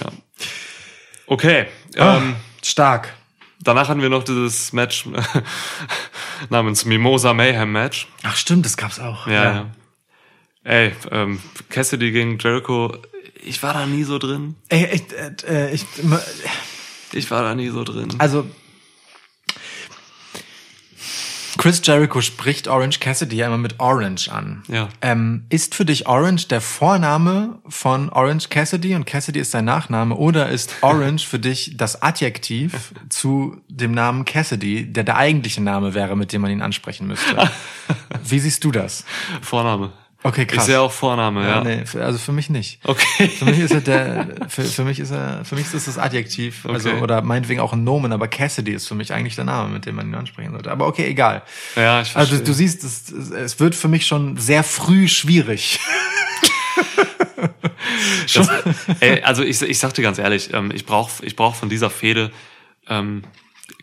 Ja. 0.00 0.10
Okay. 1.26 1.66
Ähm, 1.94 2.34
Stark. 2.64 3.14
Danach 3.62 3.88
hatten 3.88 4.02
wir 4.02 4.08
noch 4.08 4.24
dieses 4.24 4.72
Match 4.72 5.06
namens 6.50 6.84
Mimosa 6.84 7.32
Mayhem 7.34 7.72
Match. 7.72 8.08
Ach 8.22 8.36
stimmt, 8.36 8.64
das 8.64 8.76
gab's 8.76 8.98
auch. 9.00 9.26
Ja, 9.26 9.44
ja. 9.52 9.66
Ey, 10.64 10.92
ähm, 11.10 11.40
Cassidy 11.70 12.12
gegen 12.12 12.38
Jericho, 12.38 12.96
ich 13.44 13.62
war 13.62 13.74
da 13.74 13.86
nie 13.86 14.04
so 14.04 14.18
drin. 14.18 14.54
Ey, 14.68 14.88
ich, 14.94 15.12
äh, 15.12 15.68
äh, 15.68 15.74
ich, 15.74 15.84
Ich 17.12 17.30
war 17.30 17.42
da 17.42 17.54
nie 17.54 17.68
so 17.70 17.82
drin. 17.84 18.08
also 18.18 18.46
Chris 21.62 21.80
Jericho 21.84 22.20
spricht 22.20 22.66
Orange 22.66 22.98
Cassidy 22.98 23.36
ja 23.36 23.46
immer 23.46 23.56
mit 23.56 23.78
Orange 23.78 24.28
an. 24.32 24.64
Ja. 24.66 24.88
Ähm, 25.00 25.44
ist 25.48 25.76
für 25.76 25.84
dich 25.84 26.08
Orange 26.08 26.48
der 26.48 26.60
Vorname 26.60 27.60
von 27.68 28.08
Orange 28.08 28.48
Cassidy 28.48 28.96
und 28.96 29.06
Cassidy 29.06 29.38
ist 29.38 29.52
sein 29.52 29.66
Nachname 29.66 30.16
oder 30.16 30.48
ist 30.48 30.74
Orange 30.80 31.24
für 31.24 31.38
dich 31.38 31.76
das 31.76 32.02
Adjektiv 32.02 32.92
zu 33.10 33.60
dem 33.68 33.92
Namen 33.92 34.24
Cassidy, 34.24 34.92
der 34.92 35.04
der 35.04 35.16
eigentliche 35.16 35.62
Name 35.62 35.94
wäre, 35.94 36.16
mit 36.16 36.32
dem 36.32 36.42
man 36.42 36.50
ihn 36.50 36.62
ansprechen 36.62 37.06
müsste? 37.06 37.36
Wie 38.24 38.40
siehst 38.40 38.64
du 38.64 38.72
das? 38.72 39.04
Vorname. 39.40 39.92
Okay, 40.24 40.46
krass. 40.46 40.66
sehe 40.66 40.80
auch 40.80 40.92
Vorname, 40.92 41.44
ja. 41.46 41.64
Nee, 41.64 41.84
für, 41.84 42.04
also 42.04 42.16
für 42.18 42.30
mich 42.32 42.48
nicht. 42.48 42.78
Okay. 42.84 43.28
Für 43.28 43.44
mich 43.44 43.58
ist 43.58 43.72
er 43.72 43.80
der, 43.80 44.28
für, 44.48 44.62
für 44.62 44.84
mich 44.84 45.00
ist 45.00 45.10
er, 45.10 45.44
für 45.44 45.56
mich 45.56 45.64
ist 45.66 45.74
es 45.74 45.84
das 45.86 45.98
Adjektiv, 45.98 46.64
also 46.66 46.90
Okay. 46.90 47.00
oder 47.00 47.22
meinetwegen 47.22 47.60
auch 47.60 47.72
ein 47.72 47.82
Nomen, 47.82 48.12
aber 48.12 48.28
Cassidy 48.28 48.72
ist 48.72 48.86
für 48.86 48.94
mich 48.94 49.12
eigentlich 49.12 49.34
der 49.34 49.44
Name, 49.44 49.68
mit 49.72 49.84
dem 49.86 49.96
man 49.96 50.06
ihn 50.08 50.14
ansprechen 50.14 50.52
sollte. 50.52 50.70
Aber 50.70 50.86
okay, 50.86 51.06
egal. 51.08 51.42
Ja, 51.74 52.02
ich 52.02 52.14
Also 52.16 52.28
verstehe. 52.36 52.46
du 52.46 52.52
siehst, 52.52 52.84
es, 52.84 53.10
es 53.10 53.58
wird 53.58 53.74
für 53.74 53.88
mich 53.88 54.06
schon 54.06 54.36
sehr 54.36 54.62
früh 54.62 55.08
schwierig. 55.08 55.80
Das, 58.34 58.48
ey, 59.00 59.22
also 59.22 59.42
ich, 59.42 59.60
ich 59.62 59.78
sag 59.78 59.94
dir 59.94 60.02
ganz 60.02 60.18
ehrlich, 60.18 60.52
ähm, 60.54 60.70
ich 60.74 60.86
brauche 60.86 61.24
ich 61.24 61.36
brauch 61.36 61.54
von 61.54 61.68
dieser 61.68 61.90
Fehde 61.90 62.30
ähm, 62.88 63.22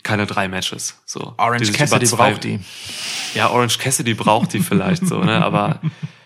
keine 0.04 0.26
drei 0.26 0.48
Matches. 0.48 1.00
So, 1.06 1.34
Orange 1.38 1.72
Cassidy 1.74 2.06
zwei- 2.06 2.32
braucht 2.32 2.44
die. 2.46 2.60
Ja, 3.36 3.50
Orange 3.50 3.78
Cassidy 3.78 4.14
braucht 4.14 4.54
die 4.54 4.60
vielleicht 4.60 5.06
so, 5.06 5.20
ne? 5.24 5.44
Aber 5.44 5.82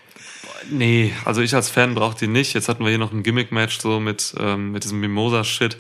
nee, 0.70 1.14
also 1.26 1.41
ich 1.41 1.55
als 1.55 1.70
Fan 1.70 1.95
brauche 1.95 2.18
die 2.18 2.28
nicht. 2.28 2.53
Jetzt 2.53 2.70
hatten 2.70 2.84
wir 2.84 2.89
hier 2.89 2.99
noch 2.99 3.11
ein 3.11 3.24
Gimmick-Match 3.24 3.80
so 3.80 3.99
mit, 3.99 4.34
ähm, 4.39 4.72
mit 4.72 4.84
diesem 4.84 4.99
Mimosa-Shit. 4.99 5.76
Äh, 5.76 5.80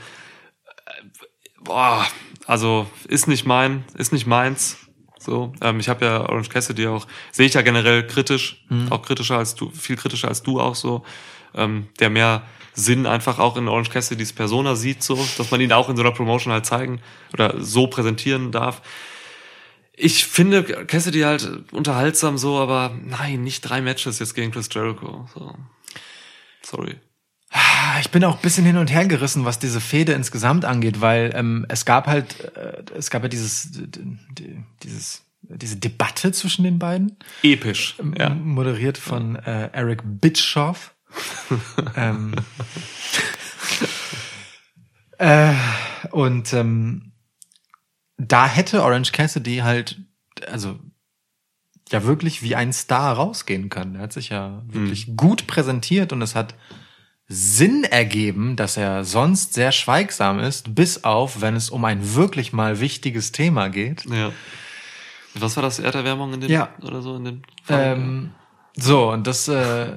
Boah, 1.61 2.05
also 2.45 2.87
ist 3.07 3.27
nicht 3.27 3.45
mein, 3.45 3.85
ist 3.97 4.11
nicht 4.11 4.27
meins. 4.27 4.77
So, 5.17 5.53
ähm, 5.61 5.79
ich 5.79 5.87
habe 5.87 6.05
ja 6.05 6.29
Orange 6.29 6.49
Cassidy 6.49 6.87
auch, 6.87 7.07
sehe 7.31 7.45
ich 7.45 7.53
ja 7.53 7.61
generell 7.61 8.05
kritisch, 8.05 8.65
auch 8.89 9.01
kritischer 9.03 9.37
als 9.37 9.55
du, 9.55 9.69
viel 9.69 9.95
kritischer 9.95 10.27
als 10.27 10.43
du 10.43 10.59
auch 10.59 10.75
so, 10.75 11.03
ähm, 11.55 11.87
der 11.99 12.09
mehr 12.09 12.43
Sinn 12.73 13.05
einfach 13.05 13.39
auch 13.39 13.55
in 13.55 13.67
Orange 13.67 13.91
Cassidys 13.91 14.33
Persona 14.33 14.75
sieht, 14.75 15.03
so, 15.03 15.15
dass 15.37 15.51
man 15.51 15.61
ihn 15.61 15.71
auch 15.71 15.89
in 15.89 15.95
so 15.95 16.01
einer 16.01 16.11
Promotion 16.11 16.51
halt 16.51 16.65
zeigen 16.65 17.01
oder 17.31 17.55
so 17.59 17.87
präsentieren 17.87 18.51
darf. 18.51 18.81
Ich 19.95 20.25
finde 20.25 20.63
Cassidy 20.63 21.21
halt 21.21 21.71
unterhaltsam 21.71 22.37
so, 22.37 22.57
aber 22.57 22.95
nein, 23.05 23.43
nicht 23.43 23.61
drei 23.61 23.81
Matches 23.81 24.19
jetzt 24.19 24.33
gegen 24.33 24.51
Chris 24.51 24.69
Jericho. 24.71 25.27
So. 25.33 25.55
Sorry. 26.63 26.95
Ich 28.01 28.09
bin 28.09 28.23
auch 28.23 28.37
ein 28.37 28.41
bisschen 28.41 28.65
hin 28.65 28.77
und 28.77 28.91
her 28.91 29.05
gerissen, 29.05 29.45
was 29.45 29.59
diese 29.59 29.79
Fehde 29.79 30.13
insgesamt 30.13 30.65
angeht, 30.65 31.01
weil 31.01 31.31
ähm, 31.35 31.65
es 31.69 31.85
gab 31.85 32.07
halt, 32.07 32.55
äh, 32.55 32.83
es 32.97 33.11
gab 33.11 33.21
ja 33.21 33.29
dieses, 33.29 33.69
dieses, 34.81 35.23
diese 35.41 35.75
Debatte 35.75 36.31
zwischen 36.31 36.63
den 36.63 36.79
beiden, 36.79 37.17
Episch. 37.43 37.95
Ja. 38.17 38.29
moderiert 38.29 38.97
von 38.97 39.35
äh, 39.35 39.69
Eric 39.73 40.01
Bitchoff. 40.03 40.95
ähm, 41.95 42.33
äh, 45.19 45.53
und 46.09 46.51
ähm, 46.53 47.12
da 48.17 48.47
hätte 48.47 48.83
Orange 48.83 49.11
Cassidy 49.11 49.57
halt, 49.57 49.99
also 50.47 50.79
ja 51.91 52.03
wirklich 52.03 52.41
wie 52.41 52.55
ein 52.55 52.73
Star 52.73 53.15
rausgehen 53.15 53.69
können. 53.69 53.95
Er 53.95 54.03
hat 54.03 54.13
sich 54.13 54.29
ja 54.29 54.63
wirklich 54.67 55.15
gut 55.15 55.47
präsentiert 55.47 56.13
und 56.13 56.21
es 56.21 56.33
hat 56.35 56.55
Sinn 57.27 57.83
ergeben, 57.83 58.55
dass 58.55 58.77
er 58.77 59.05
sonst 59.05 59.53
sehr 59.53 59.71
schweigsam 59.71 60.39
ist, 60.39 60.75
bis 60.75 61.03
auf, 61.03 61.41
wenn 61.41 61.55
es 61.55 61.69
um 61.69 61.85
ein 61.85 62.15
wirklich 62.15 62.53
mal 62.53 62.79
wichtiges 62.79 63.31
Thema 63.31 63.69
geht. 63.69 64.05
ja. 64.05 64.31
Was 65.35 65.55
war 65.55 65.63
das? 65.63 65.79
Erderwärmung 65.79 66.31
in 66.33 66.41
dem 66.41 66.51
Ja. 66.51 66.69
oder 66.83 67.01
so 67.01 67.15
in 67.15 67.25
dem 67.25 67.41
Ähm, 67.67 68.35
so, 68.75 69.11
und 69.11 69.25
das, 69.25 69.47
äh, 69.47 69.95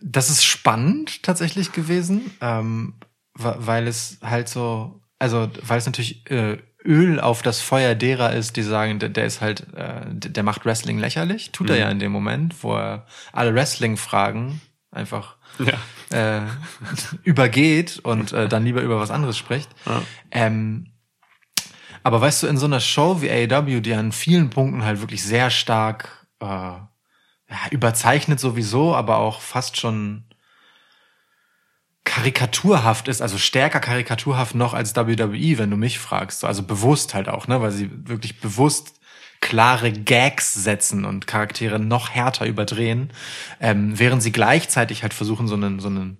das 0.00 0.28
ist 0.28 0.44
spannend 0.44 1.22
tatsächlich 1.22 1.70
gewesen, 1.70 2.32
ähm, 2.40 2.94
weil 3.34 3.86
es 3.86 4.18
halt 4.22 4.48
so, 4.48 5.00
also 5.18 5.48
weil 5.62 5.78
es 5.78 5.86
natürlich 5.86 6.30
äh, 6.30 6.58
Öl 6.84 7.18
auf 7.20 7.42
das 7.42 7.60
Feuer 7.60 7.94
derer 7.94 8.32
ist, 8.32 8.56
die 8.56 8.62
sagen, 8.62 8.98
der, 8.98 9.08
der 9.08 9.26
ist 9.26 9.40
halt, 9.40 9.66
äh, 9.74 10.02
der 10.14 10.42
macht 10.42 10.64
Wrestling 10.64 10.98
lächerlich. 10.98 11.50
Tut 11.50 11.68
er 11.70 11.76
ja 11.78 11.90
in 11.90 11.98
dem 11.98 12.12
Moment, 12.12 12.62
wo 12.62 12.76
er 12.76 13.06
alle 13.32 13.54
Wrestling-Fragen 13.54 14.60
einfach 14.92 15.36
Ja. 15.58 15.74
äh, 16.16 16.42
übergeht 17.24 17.98
und 17.98 18.32
äh, 18.32 18.48
dann 18.48 18.64
lieber 18.64 18.82
über 18.82 19.00
was 19.00 19.10
anderes 19.10 19.36
spricht. 19.36 19.68
Ja. 19.84 20.02
Ähm, 20.30 20.92
aber 22.04 22.20
weißt 22.20 22.44
du, 22.44 22.46
in 22.46 22.56
so 22.56 22.66
einer 22.66 22.78
Show 22.78 23.20
wie 23.20 23.30
AEW, 23.30 23.80
die 23.80 23.94
an 23.94 24.12
vielen 24.12 24.50
Punkten 24.50 24.84
halt 24.84 25.00
wirklich 25.00 25.24
sehr 25.24 25.50
stark 25.50 26.26
äh, 26.40 26.46
ja, 26.46 26.86
überzeichnet 27.70 28.38
sowieso, 28.38 28.94
aber 28.94 29.16
auch 29.18 29.40
fast 29.40 29.76
schon 29.76 30.24
karikaturhaft 32.06 33.08
ist, 33.08 33.20
also 33.20 33.36
stärker 33.36 33.80
karikaturhaft 33.80 34.54
noch 34.54 34.72
als 34.72 34.96
WWE, 34.96 35.58
wenn 35.58 35.70
du 35.70 35.76
mich 35.76 35.98
fragst. 35.98 36.44
Also 36.44 36.62
bewusst 36.62 37.12
halt 37.12 37.28
auch, 37.28 37.48
ne, 37.48 37.60
weil 37.60 37.72
sie 37.72 37.90
wirklich 38.08 38.40
bewusst 38.40 38.94
klare 39.40 39.92
Gags 39.92 40.54
setzen 40.54 41.04
und 41.04 41.26
Charaktere 41.26 41.78
noch 41.78 42.08
härter 42.10 42.46
überdrehen, 42.46 43.10
ähm, 43.60 43.98
während 43.98 44.22
sie 44.22 44.32
gleichzeitig 44.32 45.02
halt 45.02 45.12
versuchen, 45.12 45.48
so 45.48 45.56
einen, 45.56 45.80
so 45.80 45.88
einen 45.88 46.16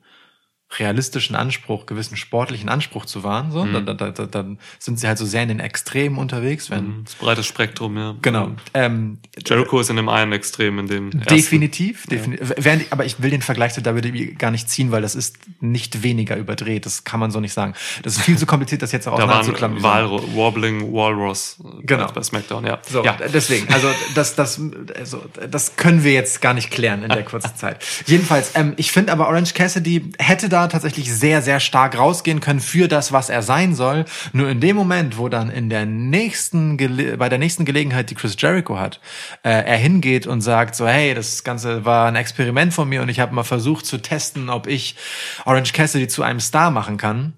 realistischen 0.78 1.36
Anspruch, 1.36 1.86
gewissen 1.86 2.16
sportlichen 2.16 2.68
Anspruch 2.68 3.06
zu 3.06 3.22
wahren. 3.22 3.52
So, 3.52 3.64
da, 3.64 3.80
da, 3.80 4.10
da, 4.10 4.26
dann 4.26 4.58
sind 4.78 4.98
sie 4.98 5.06
halt 5.06 5.16
so 5.16 5.24
sehr 5.24 5.42
in 5.42 5.48
den 5.48 5.60
Extremen 5.60 6.18
unterwegs, 6.18 6.70
wenn 6.70 7.04
Das 7.04 7.14
breite 7.14 7.44
Spektrum, 7.44 7.96
ja. 7.96 8.16
genau. 8.20 8.50
Ähm, 8.74 9.18
Jericho 9.46 9.78
ist 9.80 9.90
in 9.90 9.96
dem 9.96 10.08
einen 10.08 10.32
Extrem, 10.32 10.80
in 10.80 10.88
dem 10.88 11.12
ersten. 11.12 11.34
Definitiv, 11.34 12.06
definitiv. 12.06 12.52
Während, 12.56 12.92
aber 12.92 13.04
ich 13.04 13.22
will 13.22 13.30
den 13.30 13.42
Vergleich 13.42 13.74
zu 13.74 13.84
WWE 13.84 14.34
gar 14.34 14.50
nicht 14.50 14.68
ziehen, 14.68 14.90
weil 14.90 15.02
das 15.02 15.14
ist 15.14 15.38
nicht 15.60 16.02
weniger 16.02 16.36
überdreht. 16.36 16.84
Das 16.84 17.04
kann 17.04 17.20
man 17.20 17.30
so 17.30 17.38
nicht 17.40 17.52
sagen. 17.52 17.74
Das 18.02 18.16
ist 18.16 18.24
viel 18.24 18.36
zu 18.36 18.44
kompliziert, 18.46 18.82
das 18.82 18.90
jetzt 18.92 19.06
auch 19.06 19.16
Da 19.18 19.28
war 19.28 19.36
ein 19.36 19.40
auseinanderzuklamüsern. 19.40 20.10
Wal 20.10 20.34
Wobbling 20.34 20.92
Walrus 20.92 21.58
äh, 21.64 21.82
Genau. 21.86 22.10
bei 22.12 22.22
SmackDown, 22.22 22.66
ja. 22.66 22.80
So, 22.86 23.04
ja. 23.04 23.16
deswegen, 23.32 23.72
also 23.72 23.88
das, 24.14 24.34
das, 24.34 24.60
also 24.98 25.24
das 25.48 25.76
können 25.76 26.02
wir 26.02 26.12
jetzt 26.12 26.42
gar 26.42 26.54
nicht 26.54 26.70
klären 26.72 27.02
in 27.04 27.08
der 27.08 27.22
kurzen 27.24 27.54
Zeit. 27.54 27.82
Jedenfalls, 28.06 28.50
ähm, 28.56 28.74
ich 28.76 28.90
finde 28.90 29.12
aber 29.12 29.28
Orange 29.28 29.54
Cassidy 29.54 30.10
hätte 30.18 30.48
da 30.48 30.55
tatsächlich 30.68 31.12
sehr, 31.12 31.42
sehr 31.42 31.60
stark 31.60 31.96
rausgehen 31.98 32.40
können 32.40 32.60
für 32.60 32.88
das, 32.88 33.12
was 33.12 33.28
er 33.28 33.42
sein 33.42 33.74
soll. 33.74 34.04
Nur 34.32 34.48
in 34.48 34.60
dem 34.60 34.76
Moment, 34.76 35.18
wo 35.18 35.28
dann 35.28 35.50
in 35.50 35.68
der 35.70 35.86
nächsten, 35.86 36.76
Gele 36.76 37.16
bei 37.16 37.28
der 37.28 37.38
nächsten 37.38 37.64
Gelegenheit, 37.64 38.10
die 38.10 38.14
Chris 38.14 38.36
Jericho 38.38 38.78
hat, 38.78 39.00
äh, 39.42 39.50
er 39.50 39.76
hingeht 39.76 40.26
und 40.26 40.40
sagt 40.40 40.74
so, 40.74 40.86
hey, 40.88 41.14
das 41.14 41.44
Ganze 41.44 41.84
war 41.84 42.08
ein 42.08 42.16
Experiment 42.16 42.72
von 42.74 42.88
mir 42.88 43.02
und 43.02 43.08
ich 43.08 43.20
habe 43.20 43.34
mal 43.34 43.44
versucht 43.44 43.86
zu 43.86 43.98
testen, 43.98 44.48
ob 44.50 44.66
ich 44.66 44.96
Orange 45.44 45.72
Cassidy 45.72 46.08
zu 46.08 46.22
einem 46.22 46.40
Star 46.40 46.70
machen 46.70 46.96
kann, 46.96 47.34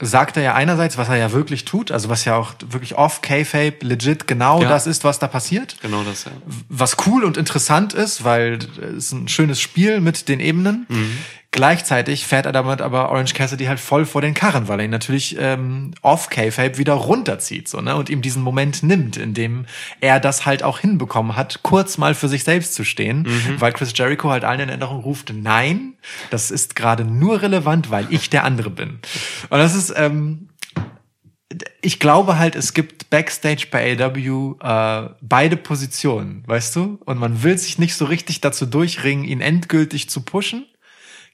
sagt 0.00 0.36
er 0.36 0.42
ja 0.42 0.54
einerseits, 0.54 0.98
was 0.98 1.08
er 1.08 1.16
ja 1.16 1.32
wirklich 1.32 1.64
tut, 1.64 1.92
also 1.92 2.08
was 2.08 2.24
ja 2.24 2.36
auch 2.36 2.54
wirklich 2.70 2.96
off 2.96 3.20
K-Fape 3.22 3.78
legit 3.82 4.26
genau 4.26 4.62
Ja. 4.62 4.68
das 4.68 4.86
ist, 4.86 5.04
was 5.04 5.18
da 5.18 5.28
passiert 5.28 5.76
Genau 5.82 6.02
das, 6.02 6.24
ja. 6.24 6.32
was 6.68 6.96
cool 7.06 7.24
und 7.24 7.36
interessant 7.36 7.94
ist, 7.94 8.24
weil 8.24 8.58
es 8.96 9.12
ein 9.12 9.28
schönes 9.28 9.60
Spiel 9.60 10.00
mit 10.00 10.28
den 10.28 10.40
Ebenen. 10.40 10.86
Gleichzeitig 11.50 12.26
fährt 12.26 12.44
er 12.44 12.52
damit 12.52 12.82
aber 12.82 13.10
Orange 13.10 13.32
Cassidy 13.32 13.64
halt 13.64 13.80
voll 13.80 14.04
vor 14.04 14.20
den 14.20 14.34
Karren, 14.34 14.68
weil 14.68 14.80
er 14.80 14.84
ihn 14.84 14.90
natürlich 14.90 15.34
ähm, 15.38 15.92
off 16.02 16.28
K-Fape 16.28 16.76
wieder 16.76 16.92
runterzieht 16.92 17.68
so, 17.68 17.80
ne? 17.80 17.96
und 17.96 18.10
ihm 18.10 18.20
diesen 18.20 18.42
Moment 18.42 18.82
nimmt, 18.82 19.16
in 19.16 19.32
dem 19.32 19.64
er 20.00 20.20
das 20.20 20.44
halt 20.44 20.62
auch 20.62 20.78
hinbekommen 20.78 21.36
hat, 21.36 21.62
kurz 21.62 21.96
mal 21.96 22.14
für 22.14 22.28
sich 22.28 22.44
selbst 22.44 22.74
zu 22.74 22.84
stehen, 22.84 23.26
weil 23.58 23.72
Chris 23.72 23.92
Jericho 23.96 24.28
halt 24.28 24.44
allen 24.44 24.60
in 24.60 24.68
Erinnerung 24.68 25.00
ruft, 25.00 25.32
nein, 25.34 25.94
das 26.28 26.50
ist 26.50 26.76
gerade 26.76 27.04
nur 27.04 27.40
relevant, 27.40 27.90
weil 27.90 28.06
ich 28.10 28.28
der 28.28 28.44
andere 28.44 28.68
bin. 28.68 28.98
Und 29.48 29.58
das 29.58 29.74
ist, 29.74 29.94
ähm, 29.96 30.50
ich 31.80 31.98
glaube 31.98 32.38
halt, 32.38 32.56
es 32.56 32.74
gibt 32.74 33.08
Backstage 33.08 33.68
bei 33.70 33.96
AW 33.98 34.54
äh, 34.60 35.10
beide 35.22 35.56
Positionen, 35.56 36.42
weißt 36.46 36.76
du? 36.76 36.98
Und 37.06 37.18
man 37.18 37.42
will 37.42 37.56
sich 37.56 37.78
nicht 37.78 37.94
so 37.94 38.04
richtig 38.04 38.42
dazu 38.42 38.66
durchringen, 38.66 39.24
ihn 39.24 39.40
endgültig 39.40 40.10
zu 40.10 40.20
pushen. 40.20 40.66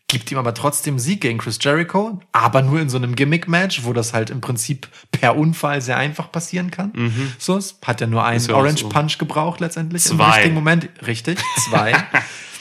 Gibt 0.09 0.31
ihm 0.31 0.39
aber 0.39 0.55
trotzdem 0.55 0.99
Sieg 0.99 1.21
gegen 1.23 1.39
Chris 1.39 1.59
Jericho, 1.61 2.21
aber 2.33 2.63
nur 2.63 2.81
in 2.81 2.89
so 2.89 2.97
einem 2.97 3.17
Gimmick-Match, 3.17 3.85
wo 3.85 3.93
das 3.93 4.13
halt 4.13 4.31
im 4.31 4.41
Prinzip 4.41 4.89
per 5.11 5.37
Unfall 5.37 5.81
sehr 5.81 5.97
einfach 5.97 6.31
passieren 6.31 6.71
kann. 6.71 6.93
So, 7.39 7.57
es 7.57 7.79
hat 7.85 8.01
ja 8.01 8.07
nur 8.07 8.25
einen 8.25 8.45
ja 8.45 8.55
Orange 8.55 8.83
so. 8.83 8.89
Punch 8.91 9.19
gebraucht 9.19 9.61
letztendlich 9.61 10.07
im 10.07 10.17
Zwei. 10.17 10.31
richtigen 10.31 10.55
Moment. 10.55 10.89
Richtig, 11.07 11.39
zwei. 11.69 11.95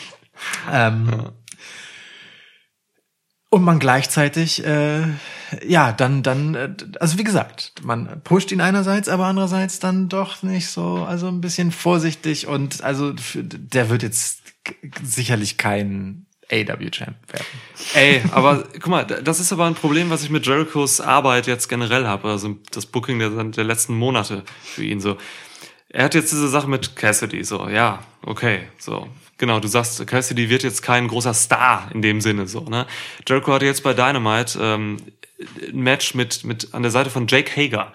ähm, 0.71 1.31
und 3.53 3.63
man 3.63 3.77
gleichzeitig, 3.77 4.65
äh, 4.65 5.03
ja, 5.63 5.91
dann, 5.91 6.23
dann, 6.23 6.55
äh, 6.55 6.75
also 6.99 7.19
wie 7.19 7.23
gesagt, 7.23 7.73
man 7.83 8.21
pusht 8.23 8.51
ihn 8.51 8.61
einerseits, 8.61 9.07
aber 9.07 9.25
andererseits 9.25 9.77
dann 9.77 10.09
doch 10.09 10.41
nicht 10.41 10.69
so, 10.69 11.05
also 11.07 11.27
ein 11.27 11.39
bisschen 11.39 11.71
vorsichtig 11.71 12.47
und 12.47 12.83
also 12.83 13.13
der 13.35 13.89
wird 13.89 14.01
jetzt 14.01 14.41
sicherlich 15.03 15.59
kein 15.59 16.25
AW-Champ 16.51 17.15
werden. 17.31 17.45
Ey, 17.93 18.21
aber 18.31 18.63
guck 18.73 18.87
mal, 18.87 19.05
das 19.05 19.39
ist 19.39 19.51
aber 19.53 19.65
ein 19.65 19.75
Problem, 19.75 20.09
was 20.09 20.23
ich 20.23 20.29
mit 20.29 20.45
Jerichos 20.45 21.01
Arbeit 21.01 21.47
jetzt 21.47 21.67
generell 21.69 22.07
habe, 22.07 22.29
also 22.29 22.57
das 22.71 22.85
Booking 22.85 23.19
der, 23.19 23.29
der 23.29 23.63
letzten 23.63 23.95
Monate 23.95 24.43
für 24.63 24.83
ihn 24.83 24.99
so. 24.99 25.17
Er 25.89 26.05
hat 26.05 26.15
jetzt 26.15 26.31
diese 26.31 26.47
Sache 26.47 26.67
mit 26.67 26.95
Cassidy, 26.95 27.43
so, 27.43 27.67
ja, 27.69 28.03
okay, 28.25 28.63
so. 28.77 29.07
Genau, 29.37 29.59
du 29.59 29.67
sagst, 29.67 30.05
Cassidy 30.07 30.49
wird 30.49 30.63
jetzt 30.63 30.81
kein 30.81 31.07
großer 31.07 31.33
Star 31.33 31.89
in 31.93 32.01
dem 32.01 32.21
Sinne, 32.21 32.47
so, 32.47 32.61
ne? 32.61 32.87
Jericho 33.27 33.53
hatte 33.53 33.65
jetzt 33.65 33.83
bei 33.83 33.93
Dynamite 33.93 34.59
ähm, 34.61 34.97
ein 35.67 35.79
Match 35.79 36.13
mit, 36.13 36.43
mit 36.43 36.73
an 36.73 36.81
der 36.81 36.91
Seite 36.91 37.09
von 37.09 37.27
Jake 37.27 37.51
Hager. 37.55 37.93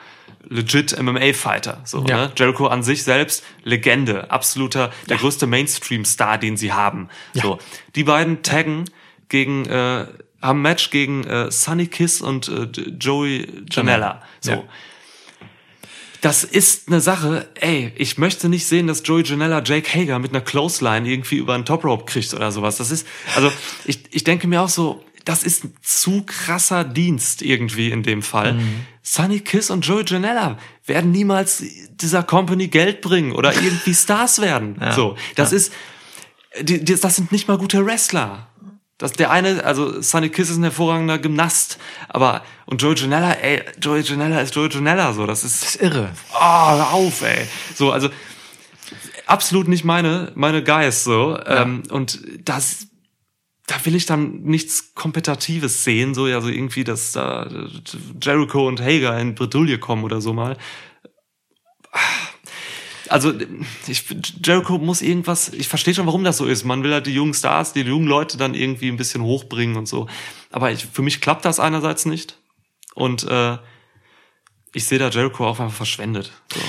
Legit 0.48 0.96
MMA-Fighter. 1.00 1.80
So, 1.84 2.04
Ja. 2.06 2.26
ne? 2.26 2.32
Jericho 2.36 2.66
an 2.66 2.82
sich 2.82 3.02
selbst, 3.02 3.44
Legende, 3.64 4.30
absoluter, 4.30 4.90
der 5.08 5.16
größte 5.18 5.46
Mainstream-Star, 5.46 6.38
den 6.38 6.56
sie 6.56 6.72
haben. 6.72 7.08
So. 7.34 7.58
Die 7.94 8.04
beiden 8.04 8.42
taggen 8.42 8.84
gegen, 9.28 9.66
äh, 9.66 10.06
haben 10.40 10.58
ein 10.60 10.62
Match 10.62 10.90
gegen 10.90 11.24
äh, 11.24 11.50
Sunny 11.50 11.86
Kiss 11.86 12.20
und 12.20 12.48
äh, 12.48 12.64
Joey 12.98 13.46
Janela. 13.70 14.22
So. 14.40 14.52
Ja. 14.52 14.64
Das 16.20 16.42
ist 16.42 16.88
eine 16.88 17.00
Sache, 17.00 17.48
ey, 17.60 17.92
ich 17.96 18.18
möchte 18.18 18.48
nicht 18.48 18.66
sehen, 18.66 18.88
dass 18.88 19.02
Joey 19.04 19.22
Janela 19.22 19.62
Jake 19.64 19.88
Hager 19.92 20.18
mit 20.18 20.32
einer 20.32 20.40
Clothesline 20.40 21.08
irgendwie 21.08 21.36
über 21.36 21.54
einen 21.54 21.64
Top 21.64 21.84
Rope 21.84 22.06
kriegt 22.06 22.34
oder 22.34 22.50
sowas. 22.50 22.76
Das 22.78 22.90
ist, 22.90 23.06
also, 23.36 23.52
ich, 23.84 24.00
ich 24.10 24.24
denke 24.24 24.48
mir 24.48 24.62
auch 24.62 24.68
so, 24.68 25.04
das 25.24 25.44
ist 25.44 25.64
ein 25.64 25.74
zu 25.82 26.24
krasser 26.26 26.82
Dienst 26.84 27.42
irgendwie 27.42 27.90
in 27.90 28.02
dem 28.02 28.22
Fall. 28.22 28.54
Mhm. 28.54 28.80
Sunny 29.10 29.40
Kiss 29.40 29.70
und 29.70 29.86
Joey 29.86 30.04
Janela 30.04 30.58
werden 30.84 31.12
niemals 31.12 31.62
dieser 31.92 32.22
Company 32.22 32.68
Geld 32.68 33.00
bringen 33.00 33.32
oder 33.32 33.54
irgendwie 33.62 33.94
Stars 33.94 34.40
werden. 34.40 34.76
So, 34.94 35.16
das 35.34 35.52
ist, 35.52 35.72
die, 36.60 36.84
die, 36.84 36.94
das 37.00 37.16
sind 37.16 37.32
nicht 37.32 37.48
mal 37.48 37.56
gute 37.56 37.86
Wrestler. 37.86 38.48
Das, 38.98 39.12
der 39.12 39.30
eine, 39.30 39.64
also 39.64 40.02
Sunny 40.02 40.28
Kiss 40.28 40.50
ist 40.50 40.58
ein 40.58 40.64
hervorragender 40.64 41.18
Gymnast, 41.18 41.78
aber, 42.08 42.42
und 42.66 42.82
Joey 42.82 42.96
Janela, 42.96 43.32
ey, 43.32 43.62
Joey 43.80 44.00
Janela 44.02 44.40
ist 44.40 44.54
Joey 44.54 44.68
Janela, 44.68 45.12
so, 45.14 45.24
das 45.24 45.42
ist, 45.44 45.62
Das 45.62 45.74
ist 45.76 45.82
irre. 45.82 46.10
oh, 46.34 46.38
hör 46.38 46.92
auf, 46.92 47.22
ey. 47.22 47.46
So, 47.76 47.92
also 47.92 48.10
absolut 49.24 49.68
nicht 49.68 49.84
meine, 49.84 50.32
meine 50.34 50.62
Guys 50.62 51.04
so. 51.04 51.38
Ähm, 51.46 51.84
und 51.90 52.20
das, 52.44 52.87
da 53.68 53.84
will 53.84 53.94
ich 53.94 54.06
dann 54.06 54.42
nichts 54.42 54.94
Kompetitives 54.94 55.84
sehen, 55.84 56.14
so 56.14 56.24
also 56.24 56.48
irgendwie, 56.48 56.84
dass 56.84 57.12
da 57.12 57.48
Jericho 58.20 58.66
und 58.66 58.80
Hager 58.80 59.18
in 59.20 59.34
Bredouille 59.34 59.78
kommen 59.78 60.04
oder 60.04 60.22
so 60.22 60.32
mal. 60.32 60.56
Also 63.10 63.34
ich, 63.86 64.04
Jericho 64.42 64.78
muss 64.78 65.02
irgendwas, 65.02 65.50
ich 65.50 65.68
verstehe 65.68 65.94
schon, 65.94 66.06
warum 66.06 66.24
das 66.24 66.38
so 66.38 66.46
ist. 66.46 66.64
Man 66.64 66.82
will 66.82 66.92
halt 66.92 67.06
die 67.06 67.14
jungen 67.14 67.34
Stars, 67.34 67.74
die 67.74 67.82
jungen 67.82 68.06
Leute 68.06 68.38
dann 68.38 68.54
irgendwie 68.54 68.88
ein 68.88 68.96
bisschen 68.96 69.22
hochbringen 69.22 69.76
und 69.76 69.86
so. 69.86 70.08
Aber 70.50 70.72
ich, 70.72 70.86
für 70.86 71.02
mich 71.02 71.20
klappt 71.20 71.44
das 71.44 71.60
einerseits 71.60 72.06
nicht. 72.06 72.38
Und 72.94 73.24
äh, 73.24 73.58
ich 74.72 74.86
sehe 74.86 74.98
da 74.98 75.10
Jericho 75.10 75.46
auch 75.46 75.60
einfach 75.60 75.76
verschwendet. 75.76 76.32
So. 76.52 76.60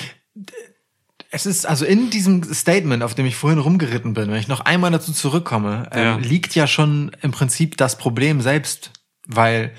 Es 1.32 1.46
ist 1.46 1.66
also 1.66 1.86
in 1.86 2.10
diesem 2.10 2.44
Statement, 2.54 3.04
auf 3.04 3.14
dem 3.14 3.26
ich 3.26 3.36
vorhin 3.36 3.60
rumgeritten 3.60 4.14
bin, 4.14 4.30
wenn 4.32 4.40
ich 4.40 4.48
noch 4.48 4.62
einmal 4.62 4.90
dazu 4.92 5.14
zurückkomme, 5.14 5.88
Ja. 5.94 6.16
ähm, 6.16 6.22
liegt 6.24 6.56
ja 6.56 6.66
schon 6.66 7.12
im 7.22 7.32
Prinzip 7.32 7.78
das 7.78 7.98
Problem 7.98 8.42
selbst, 8.42 8.92
weil 9.28 9.72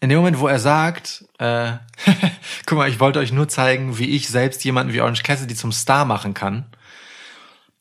in 0.00 0.08
dem 0.10 0.18
Moment, 0.18 0.38
wo 0.38 0.48
er 0.48 0.58
sagt, 0.58 1.24
äh, 1.38 1.72
guck 2.66 2.76
mal, 2.78 2.88
ich 2.90 3.00
wollte 3.00 3.20
euch 3.20 3.32
nur 3.32 3.48
zeigen, 3.48 3.98
wie 3.98 4.10
ich 4.10 4.28
selbst 4.28 4.64
jemanden 4.64 4.92
wie 4.92 5.00
Orange 5.00 5.22
Cassidy 5.22 5.54
zum 5.54 5.72
Star 5.72 6.04
machen 6.04 6.34
kann, 6.34 6.66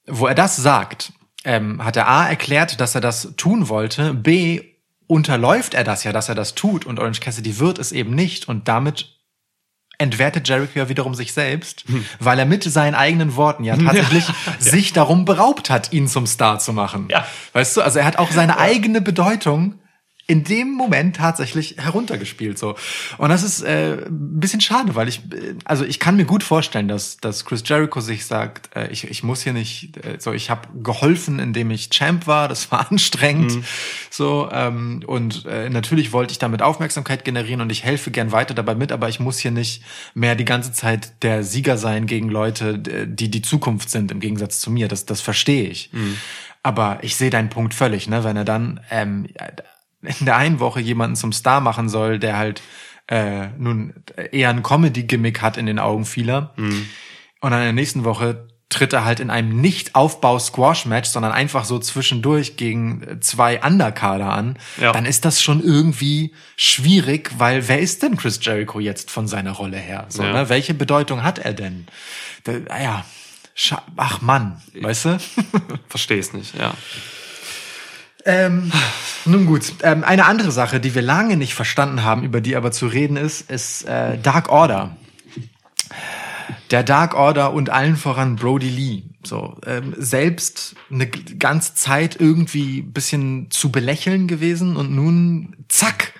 wo 0.07 0.27
er 0.27 0.35
das 0.35 0.55
sagt, 0.55 1.11
ähm, 1.43 1.83
hat 1.83 1.97
er 1.97 2.07
A 2.07 2.27
erklärt, 2.29 2.79
dass 2.79 2.95
er 2.95 3.01
das 3.01 3.33
tun 3.35 3.67
wollte, 3.67 4.13
B 4.13 4.61
unterläuft 5.07 5.73
er 5.73 5.83
das 5.83 6.05
ja, 6.05 6.13
dass 6.13 6.29
er 6.29 6.35
das 6.35 6.55
tut. 6.55 6.85
Und 6.85 6.97
Orange 6.99 7.19
Cassidy 7.19 7.59
wird 7.59 7.79
es 7.79 7.91
eben 7.91 8.15
nicht. 8.15 8.47
Und 8.47 8.69
damit 8.69 9.17
entwertet 10.01 10.47
Jericho 10.47 10.79
ja 10.79 10.89
wiederum 10.89 11.15
sich 11.15 11.33
selbst, 11.33 11.85
weil 12.19 12.39
er 12.39 12.45
mit 12.45 12.63
seinen 12.63 12.95
eigenen 12.95 13.35
Worten 13.35 13.63
ja 13.63 13.77
tatsächlich 13.77 14.25
sich 14.59 14.93
darum 14.93 15.25
beraubt 15.25 15.69
hat, 15.69 15.93
ihn 15.93 16.07
zum 16.07 16.25
Star 16.25 16.59
zu 16.59 16.73
machen. 16.73 17.07
Ja. 17.09 17.25
Weißt 17.53 17.77
du, 17.77 17.81
also 17.81 17.99
er 17.99 18.05
hat 18.05 18.17
auch 18.17 18.31
seine 18.31 18.57
eigene 18.57 19.01
Bedeutung 19.01 19.75
in 20.27 20.43
dem 20.43 20.71
Moment 20.71 21.15
tatsächlich 21.17 21.75
heruntergespielt 21.77 22.57
so. 22.57 22.75
Und 23.17 23.29
das 23.29 23.43
ist 23.43 23.61
äh, 23.63 24.05
ein 24.05 24.39
bisschen 24.39 24.61
schade 24.61 24.95
weil 24.95 25.07
ich 25.07 25.19
äh, 25.33 25.55
also 25.65 25.83
ich 25.83 25.99
kann 25.99 26.15
mir 26.15 26.25
gut 26.25 26.43
vorstellen 26.43 26.87
dass 26.87 27.17
dass 27.17 27.45
Chris 27.45 27.63
Jericho 27.65 27.99
sich 28.01 28.25
sagt 28.25 28.75
äh, 28.75 28.87
ich 28.91 29.09
ich 29.09 29.23
muss 29.23 29.41
hier 29.41 29.53
nicht 29.53 29.97
äh, 29.97 30.17
so 30.19 30.31
ich 30.31 30.49
habe 30.49 30.69
geholfen 30.81 31.39
indem 31.39 31.71
ich 31.71 31.89
Champ 31.89 32.27
war 32.27 32.47
das 32.47 32.71
war 32.71 32.91
anstrengend 32.91 33.63
so 34.09 34.49
ähm, 34.51 35.03
und 35.05 35.45
äh, 35.45 35.69
natürlich 35.69 36.13
wollte 36.13 36.31
ich 36.31 36.39
damit 36.39 36.61
Aufmerksamkeit 36.61 37.25
generieren 37.25 37.61
und 37.61 37.71
ich 37.71 37.83
helfe 37.83 38.11
gern 38.11 38.31
weiter 38.31 38.53
dabei 38.53 38.75
mit 38.75 38.91
aber 38.91 39.09
ich 39.09 39.19
muss 39.19 39.39
hier 39.39 39.51
nicht 39.51 39.83
mehr 40.13 40.35
die 40.35 40.45
ganze 40.45 40.71
Zeit 40.71 41.23
der 41.23 41.43
Sieger 41.43 41.77
sein 41.77 42.05
gegen 42.05 42.29
Leute 42.29 42.79
die 42.79 43.31
die 43.31 43.41
Zukunft 43.41 43.89
sind 43.89 44.11
im 44.11 44.19
Gegensatz 44.19 44.59
zu 44.59 44.71
mir. 44.71 44.87
Das 44.87 45.05
das 45.05 45.21
verstehe 45.21 45.67
ich. 45.67 45.89
Aber 46.63 46.99
ich 47.01 47.15
sehe 47.15 47.29
deinen 47.29 47.49
Punkt 47.49 47.73
völlig 47.73 48.07
ne? 48.07 48.23
Wenn 48.23 48.37
er 48.37 48.45
dann 48.45 48.79
ähm, 48.91 49.27
in 50.01 50.25
der 50.25 50.35
einen 50.37 50.59
Woche 50.59 50.79
jemanden 50.79 51.15
zum 51.15 51.31
Star 51.33 51.61
machen 51.61 51.89
soll, 51.89 52.19
der 52.19 52.37
halt 52.37 52.61
äh, 53.07 53.47
nun 53.57 53.93
eher 54.31 54.49
ein 54.49 54.63
Comedy-Gimmick 54.63 55.41
hat 55.41 55.57
in 55.57 55.65
den 55.65 55.79
Augen 55.79 56.05
vieler. 56.05 56.53
Und 56.57 56.71
dann 57.51 57.53
in 57.59 57.65
der 57.65 57.73
nächsten 57.73 58.03
Woche 58.03 58.47
tritt 58.69 58.93
er 58.93 59.03
halt 59.03 59.19
in 59.19 59.29
einem 59.29 59.59
Nicht-Aufbau-Squash-Match, 59.59 61.09
sondern 61.09 61.33
einfach 61.33 61.65
so 61.65 61.77
zwischendurch 61.79 62.55
gegen 62.55 63.19
zwei 63.21 63.61
Underkader 63.61 64.31
an, 64.31 64.57
Ja. 64.79 64.93
dann 64.93 65.05
ist 65.05 65.25
das 65.25 65.41
schon 65.41 65.61
irgendwie 65.61 66.33
schwierig, 66.55 67.31
weil 67.37 67.67
wer 67.67 67.79
ist 67.79 68.01
denn 68.01 68.15
Chris 68.15 68.39
Jericho 68.41 68.79
jetzt 68.79 69.11
von 69.11 69.27
seiner 69.27 69.51
Rolle 69.51 69.77
her? 69.77 70.05
So, 70.09 70.23
Ja. 70.23 70.31
ne? 70.33 70.49
Welche 70.49 70.73
Bedeutung 70.73 71.21
hat 71.23 71.37
er 71.39 71.53
denn? 71.53 71.87
Da, 72.45 72.53
ja, 72.81 73.05
ach 73.97 74.21
Mann, 74.21 74.61
weißt 74.79 75.05
du? 75.05 75.17
Verstehe 75.89 76.19
es 76.19 76.31
nicht, 76.31 76.55
ja. 76.57 76.73
Ähm, 78.25 78.71
nun 79.25 79.45
gut, 79.45 79.73
ähm, 79.83 80.03
eine 80.03 80.25
andere 80.25 80.51
Sache, 80.51 80.79
die 80.79 80.95
wir 80.95 81.01
lange 81.01 81.37
nicht 81.37 81.53
verstanden 81.53 82.03
haben, 82.03 82.23
über 82.23 82.41
die 82.41 82.55
aber 82.55 82.71
zu 82.71 82.87
reden 82.87 83.17
ist, 83.17 83.49
ist 83.49 83.83
äh, 83.83 84.17
Dark 84.17 84.49
Order. 84.49 84.95
Der 86.69 86.83
Dark 86.83 87.15
Order 87.15 87.53
und 87.53 87.69
allen 87.69 87.97
voran 87.97 88.35
Brody 88.35 88.69
Lee. 88.69 89.03
So 89.23 89.57
ähm, 89.65 89.93
selbst 89.97 90.75
eine 90.89 91.07
ganze 91.07 91.75
Zeit 91.75 92.19
irgendwie 92.19 92.81
bisschen 92.81 93.51
zu 93.51 93.71
belächeln 93.71 94.27
gewesen 94.27 94.75
und 94.75 94.91
nun 94.91 95.55
zack 95.67 96.13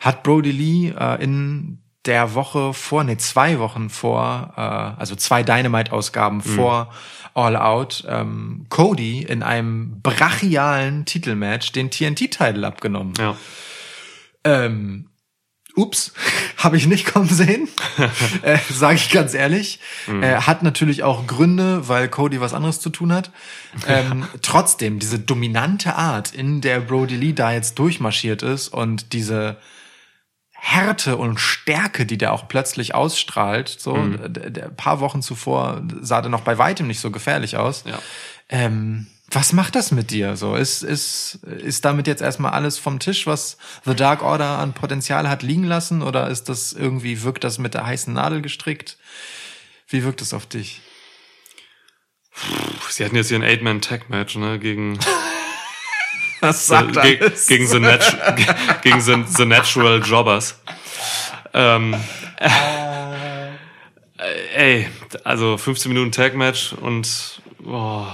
hat 0.00 0.22
Brody 0.24 0.50
Lee 0.50 0.92
äh, 0.98 1.22
in 1.22 1.78
der 2.04 2.34
Woche 2.34 2.74
vor, 2.74 3.04
nee, 3.04 3.16
zwei 3.16 3.60
Wochen 3.60 3.88
vor, 3.88 4.54
äh, 4.56 4.60
also 4.60 5.14
zwei 5.14 5.44
Dynamite-Ausgaben 5.44 6.40
vor 6.40 6.92
All 7.34 7.56
Out, 7.56 8.04
ähm, 8.08 8.66
Cody 8.68 9.22
in 9.22 9.42
einem 9.42 10.00
brachialen 10.02 11.04
Titelmatch 11.04 11.72
den 11.72 11.90
TNT-Titel 11.90 12.64
abgenommen. 12.64 13.14
Ja. 13.18 13.36
Ähm, 14.44 15.08
ups, 15.74 16.12
habe 16.56 16.76
ich 16.76 16.86
nicht 16.86 17.06
kommen 17.06 17.28
sehen, 17.28 17.68
äh, 18.42 18.58
sage 18.70 18.96
ich 18.96 19.10
ganz 19.10 19.34
ehrlich. 19.34 19.80
Äh, 20.08 20.36
hat 20.36 20.62
natürlich 20.62 21.02
auch 21.02 21.26
Gründe, 21.26 21.88
weil 21.88 22.08
Cody 22.08 22.40
was 22.40 22.54
anderes 22.54 22.80
zu 22.80 22.90
tun 22.90 23.12
hat. 23.12 23.30
Ähm, 23.86 24.26
trotzdem, 24.42 24.98
diese 24.98 25.18
dominante 25.18 25.94
Art, 25.94 26.34
in 26.34 26.60
der 26.60 26.80
Brody 26.80 27.16
Lee 27.16 27.32
da 27.32 27.52
jetzt 27.52 27.78
durchmarschiert 27.78 28.42
ist 28.42 28.68
und 28.68 29.12
diese 29.12 29.56
Härte 30.64 31.16
und 31.16 31.40
Stärke, 31.40 32.06
die 32.06 32.16
der 32.16 32.32
auch 32.32 32.46
plötzlich 32.46 32.94
ausstrahlt, 32.94 33.68
so 33.68 33.96
der, 34.06 34.48
der 34.48 34.68
paar 34.68 35.00
Wochen 35.00 35.20
zuvor 35.20 35.82
sah 36.00 36.22
der 36.22 36.30
noch 36.30 36.42
bei 36.42 36.56
weitem 36.56 36.86
nicht 36.86 37.00
so 37.00 37.10
gefährlich 37.10 37.56
aus. 37.56 37.82
Ja. 37.84 37.98
Ähm, 38.48 39.08
was 39.28 39.52
macht 39.52 39.74
das 39.74 39.90
mit 39.90 40.12
dir? 40.12 40.36
So 40.36 40.54
ist 40.54 40.84
ist 40.84 41.40
ist 41.42 41.84
damit 41.84 42.06
jetzt 42.06 42.22
erstmal 42.22 42.52
alles 42.52 42.78
vom 42.78 43.00
Tisch, 43.00 43.26
was 43.26 43.58
The 43.84 43.96
Dark 43.96 44.22
Order 44.22 44.60
an 44.60 44.72
Potenzial 44.72 45.28
hat 45.28 45.42
liegen 45.42 45.64
lassen, 45.64 46.00
oder 46.00 46.28
ist 46.28 46.48
das 46.48 46.72
irgendwie 46.72 47.24
wirkt 47.24 47.42
das 47.42 47.58
mit 47.58 47.74
der 47.74 47.84
heißen 47.84 48.14
Nadel 48.14 48.40
gestrickt? 48.40 48.98
Wie 49.88 50.04
wirkt 50.04 50.22
es 50.22 50.32
auf 50.32 50.46
dich? 50.46 50.80
Sie 52.88 53.04
hatten 53.04 53.16
jetzt 53.16 53.28
hier 53.28 53.38
ein 53.38 53.42
Eight-Man-Tag-Match, 53.42 54.36
ne, 54.36 54.60
gegen 54.60 54.96
Das 56.42 56.66
sagt 56.66 57.00
Ge 57.00 57.20
alles. 57.20 57.46
gegen, 57.46 57.66
the 57.68 57.78
natu 57.78 58.16
gegen 58.82 59.00
the, 59.00 59.22
the 59.28 59.46
Natural 59.46 60.02
Jobbers. 60.02 60.60
Ähm, 61.54 61.94
äh, 62.36 62.48
ey, 64.54 64.88
also 65.22 65.56
15 65.56 65.92
Minuten 65.92 66.10
Tag-Match 66.10 66.72
und 66.72 67.40
oh. 67.64 68.06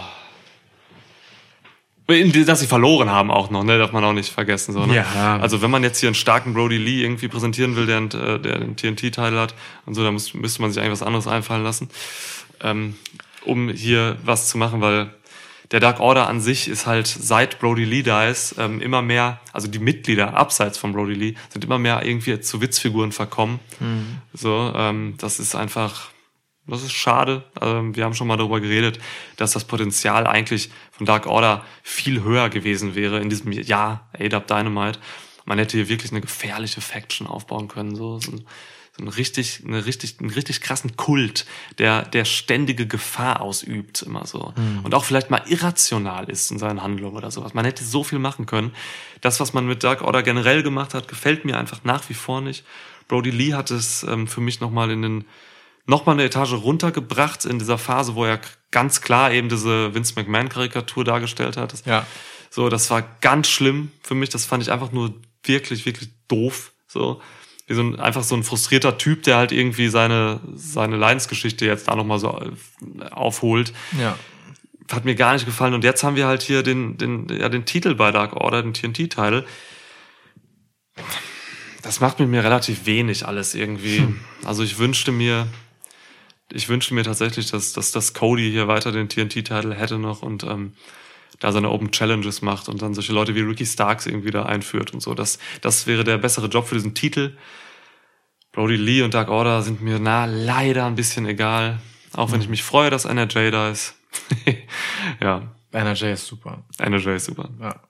Dass 2.06 2.60
sie 2.60 2.66
verloren 2.66 3.10
haben 3.10 3.30
auch 3.30 3.50
noch, 3.50 3.64
ne, 3.64 3.78
darf 3.78 3.92
man 3.92 4.04
auch 4.04 4.12
nicht 4.12 4.30
vergessen. 4.30 4.72
So, 4.72 4.84
ne? 4.84 4.96
Ja. 4.96 5.38
Also 5.38 5.60
wenn 5.62 5.70
man 5.70 5.82
jetzt 5.82 5.98
hier 6.00 6.08
einen 6.08 6.14
starken 6.14 6.52
Brody 6.52 6.78
Lee 6.78 7.02
irgendwie 7.02 7.28
präsentieren 7.28 7.76
will, 7.76 7.86
der, 7.86 7.98
äh, 7.98 8.38
der 8.38 8.58
den 8.58 8.76
TNT-Teil 8.76 9.38
hat 9.38 9.54
und 9.86 9.94
so, 9.94 10.04
dann 10.04 10.12
muss, 10.14 10.34
müsste 10.34 10.60
man 10.60 10.70
sich 10.70 10.80
eigentlich 10.80 10.92
was 10.92 11.02
anderes 11.02 11.26
einfallen 11.26 11.64
lassen, 11.64 11.88
ähm, 12.62 12.96
um 13.44 13.70
hier 13.70 14.16
was 14.22 14.48
zu 14.48 14.58
machen, 14.58 14.82
weil 14.82 15.10
der 15.70 15.80
Dark 15.80 16.00
Order 16.00 16.28
an 16.28 16.40
sich 16.40 16.68
ist 16.68 16.86
halt 16.86 17.06
seit 17.06 17.58
Brody 17.58 17.84
Lee 17.84 18.02
da 18.02 18.26
ist 18.26 18.54
ähm, 18.58 18.80
immer 18.80 19.02
mehr, 19.02 19.40
also 19.52 19.68
die 19.68 19.78
Mitglieder 19.78 20.34
abseits 20.34 20.78
von 20.78 20.92
Brody 20.92 21.14
Lee 21.14 21.34
sind 21.50 21.64
immer 21.64 21.78
mehr 21.78 22.04
irgendwie 22.04 22.40
zu 22.40 22.60
Witzfiguren 22.60 23.12
verkommen. 23.12 23.60
So, 24.32 24.72
ähm, 24.74 25.14
das 25.18 25.38
ist 25.40 25.54
einfach, 25.54 26.10
das 26.66 26.82
ist 26.82 26.92
schade. 26.92 27.44
Ähm, 27.60 27.94
wir 27.94 28.04
haben 28.04 28.14
schon 28.14 28.28
mal 28.28 28.38
darüber 28.38 28.60
geredet, 28.60 28.98
dass 29.36 29.52
das 29.52 29.64
Potenzial 29.64 30.26
eigentlich 30.26 30.70
von 30.90 31.04
Dark 31.06 31.26
Order 31.26 31.64
viel 31.82 32.22
höher 32.22 32.48
gewesen 32.48 32.94
wäre 32.94 33.20
in 33.20 33.28
diesem 33.28 33.52
Jahr 33.52 34.08
ADAP 34.18 34.46
Dynamite. 34.46 34.98
Man 35.44 35.58
hätte 35.58 35.76
hier 35.76 35.88
wirklich 35.88 36.12
eine 36.12 36.20
gefährliche 36.22 36.80
Faction 36.80 37.26
aufbauen 37.26 37.68
können, 37.68 37.94
so, 37.94 38.20
so 38.20 38.32
ein, 38.32 38.46
so 38.98 39.04
ein 39.04 39.08
richtig, 39.08 39.62
eine 39.66 39.86
richtig, 39.86 40.16
einen 40.20 40.30
richtig 40.30 40.60
krassen 40.60 40.96
Kult, 40.96 41.46
der, 41.78 42.02
der 42.02 42.24
ständige 42.24 42.86
Gefahr 42.86 43.40
ausübt, 43.40 44.02
immer 44.02 44.26
so. 44.26 44.52
Und 44.82 44.94
auch 44.94 45.04
vielleicht 45.04 45.30
mal 45.30 45.42
irrational 45.46 46.28
ist 46.28 46.50
in 46.50 46.58
seinen 46.58 46.82
Handlungen 46.82 47.16
oder 47.16 47.30
sowas. 47.30 47.54
Man 47.54 47.64
hätte 47.64 47.84
so 47.84 48.04
viel 48.04 48.18
machen 48.18 48.46
können. 48.46 48.72
Das, 49.20 49.40
was 49.40 49.52
man 49.52 49.66
mit 49.66 49.84
Dark 49.84 50.02
Order 50.02 50.22
generell 50.22 50.62
gemacht 50.62 50.94
hat, 50.94 51.08
gefällt 51.08 51.44
mir 51.44 51.56
einfach 51.56 51.84
nach 51.84 52.08
wie 52.08 52.14
vor 52.14 52.40
nicht. 52.40 52.64
Brody 53.06 53.30
Lee 53.30 53.54
hat 53.54 53.70
es 53.70 54.02
ähm, 54.02 54.26
für 54.26 54.40
mich 54.40 54.60
nochmal 54.60 54.90
in 54.90 55.02
den, 55.02 55.24
nochmal 55.86 56.14
eine 56.16 56.24
Etage 56.24 56.52
runtergebracht 56.52 57.44
in 57.44 57.58
dieser 57.58 57.78
Phase, 57.78 58.14
wo 58.14 58.24
er 58.24 58.40
ganz 58.70 59.00
klar 59.00 59.32
eben 59.32 59.48
diese 59.48 59.94
Vince 59.94 60.14
McMahon-Karikatur 60.16 61.04
dargestellt 61.04 61.56
hat. 61.56 61.72
Das, 61.72 61.84
Ja. 61.84 62.06
So, 62.50 62.68
das 62.68 62.90
war 62.90 63.02
ganz 63.20 63.48
schlimm 63.48 63.92
für 64.02 64.14
mich. 64.14 64.30
Das 64.30 64.44
fand 64.44 64.62
ich 64.62 64.70
einfach 64.72 64.92
nur 64.92 65.14
wirklich, 65.42 65.86
wirklich 65.86 66.10
doof. 66.28 66.72
So, 66.86 67.20
wie 67.68 67.74
so 67.74 67.82
ein, 67.82 68.00
einfach 68.00 68.24
so 68.24 68.34
ein 68.34 68.42
frustrierter 68.42 68.96
Typ, 68.96 69.22
der 69.24 69.36
halt 69.36 69.52
irgendwie 69.52 69.88
seine, 69.88 70.40
seine 70.54 70.96
Leidensgeschichte 70.96 71.66
jetzt 71.66 71.86
da 71.86 71.94
nochmal 71.94 72.18
so 72.18 72.40
äh, 72.40 73.04
aufholt. 73.10 73.74
Ja. 74.00 74.18
Hat 74.90 75.04
mir 75.04 75.14
gar 75.14 75.34
nicht 75.34 75.44
gefallen. 75.44 75.74
Und 75.74 75.84
jetzt 75.84 76.02
haben 76.02 76.16
wir 76.16 76.26
halt 76.26 76.42
hier 76.42 76.62
den, 76.62 76.96
den, 76.96 77.28
ja, 77.28 77.50
den 77.50 77.66
Titel 77.66 77.94
bei 77.94 78.10
Dark 78.10 78.34
Order, 78.34 78.62
den 78.62 78.72
TNT-Titel. 78.72 79.44
Das 81.82 82.00
macht 82.00 82.18
mit 82.20 82.28
mir 82.30 82.42
relativ 82.42 82.86
wenig 82.86 83.26
alles 83.26 83.54
irgendwie. 83.54 84.02
Also 84.44 84.62
ich 84.62 84.78
wünschte 84.78 85.12
mir, 85.12 85.46
ich 86.50 86.70
wünschte 86.70 86.94
mir 86.94 87.04
tatsächlich, 87.04 87.50
dass, 87.50 87.74
dass, 87.74 87.92
dass 87.92 88.14
Cody 88.14 88.50
hier 88.50 88.66
weiter 88.66 88.92
den 88.92 89.10
TNT-Titel 89.10 89.74
hätte 89.74 89.98
noch 89.98 90.22
und 90.22 90.42
ähm, 90.44 90.72
da 91.40 91.52
seine 91.52 91.70
Open 91.70 91.90
Challenges 91.90 92.42
macht 92.42 92.68
und 92.68 92.82
dann 92.82 92.94
solche 92.94 93.12
Leute 93.12 93.34
wie 93.34 93.40
Ricky 93.40 93.66
Starks 93.66 94.06
irgendwie 94.06 94.30
da 94.30 94.44
einführt 94.44 94.92
und 94.92 95.00
so. 95.00 95.14
Das, 95.14 95.38
das 95.60 95.86
wäre 95.86 96.04
der 96.04 96.18
bessere 96.18 96.46
Job 96.46 96.66
für 96.66 96.74
diesen 96.74 96.94
Titel. 96.94 97.36
Brody 98.52 98.76
Lee 98.76 99.02
und 99.02 99.14
Dark 99.14 99.28
Order 99.28 99.62
sind 99.62 99.82
mir 99.82 99.98
na 99.98 100.24
leider 100.24 100.86
ein 100.86 100.94
bisschen 100.94 101.26
egal. 101.26 101.80
Auch 102.14 102.32
wenn 102.32 102.40
ich 102.40 102.48
mich 102.48 102.62
freue, 102.62 102.90
dass 102.90 103.04
NRJ 103.04 103.50
da 103.50 103.70
ist. 103.70 103.94
ja, 105.20 105.54
NRJ 105.70 106.12
ist 106.12 106.26
super. 106.26 106.64
NRJ 106.78 107.10
ist 107.10 107.26
super. 107.26 107.50
Ja. 107.60 107.82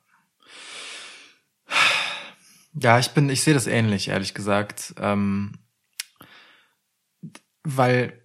Ja, 2.81 2.99
ich 2.99 3.11
bin, 3.11 3.29
ich 3.31 3.43
sehe 3.43 3.55
das 3.55 3.67
ähnlich, 3.67 4.09
ehrlich 4.09 4.35
gesagt. 4.35 4.95
Ähm, 5.01 5.59
weil 7.65 8.23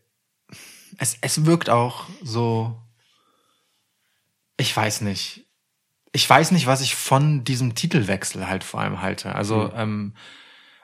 es, 0.97 1.17
es 1.21 1.45
wirkt 1.45 1.69
auch 1.69 2.07
so, 2.21 2.82
ich 4.63 4.75
weiß 4.75 5.01
nicht. 5.01 5.45
Ich 6.11 6.29
weiß 6.29 6.51
nicht, 6.51 6.67
was 6.67 6.81
ich 6.81 6.95
von 6.95 7.43
diesem 7.43 7.75
Titelwechsel 7.75 8.47
halt 8.47 8.63
vor 8.63 8.79
allem 8.81 9.01
halte. 9.01 9.33
Also 9.35 9.71
ähm, 9.75 10.13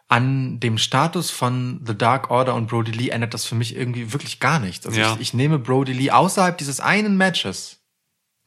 an 0.08 0.60
dem 0.60 0.78
Status 0.78 1.30
von 1.30 1.82
The 1.86 1.96
Dark 1.98 2.32
Order 2.32 2.56
und 2.56 2.68
Brody 2.68 2.92
Lee 2.92 3.10
ändert 3.10 3.34
das 3.36 3.46
für 3.46 3.56
mich 3.56 3.76
irgendwie 3.76 4.12
wirklich 4.12 4.40
gar 4.40 4.60
nichts. 4.60 4.86
Also 4.88 5.00
Ja. 5.00 5.14
ich, 5.14 5.20
ich 5.22 5.34
nehme 5.34 5.60
Brody 5.60 5.94
Lee 5.94 6.10
außerhalb 6.12 6.58
dieses 6.58 6.80
einen 6.80 7.16
Matches 7.16 7.78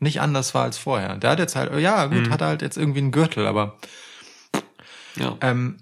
nicht 0.00 0.20
anders 0.20 0.54
war 0.54 0.64
als 0.64 0.76
vorher. 0.78 1.16
Der 1.16 1.30
hat 1.30 1.38
jetzt 1.38 1.54
halt, 1.54 1.72
ja 1.80 2.06
gut, 2.06 2.28
hat 2.30 2.40
er 2.40 2.48
halt 2.48 2.62
jetzt 2.62 2.76
irgendwie 2.76 2.98
einen 2.98 3.12
Gürtel, 3.12 3.46
aber 3.46 3.78
Ja. 5.14 5.36
ähm, 5.40 5.78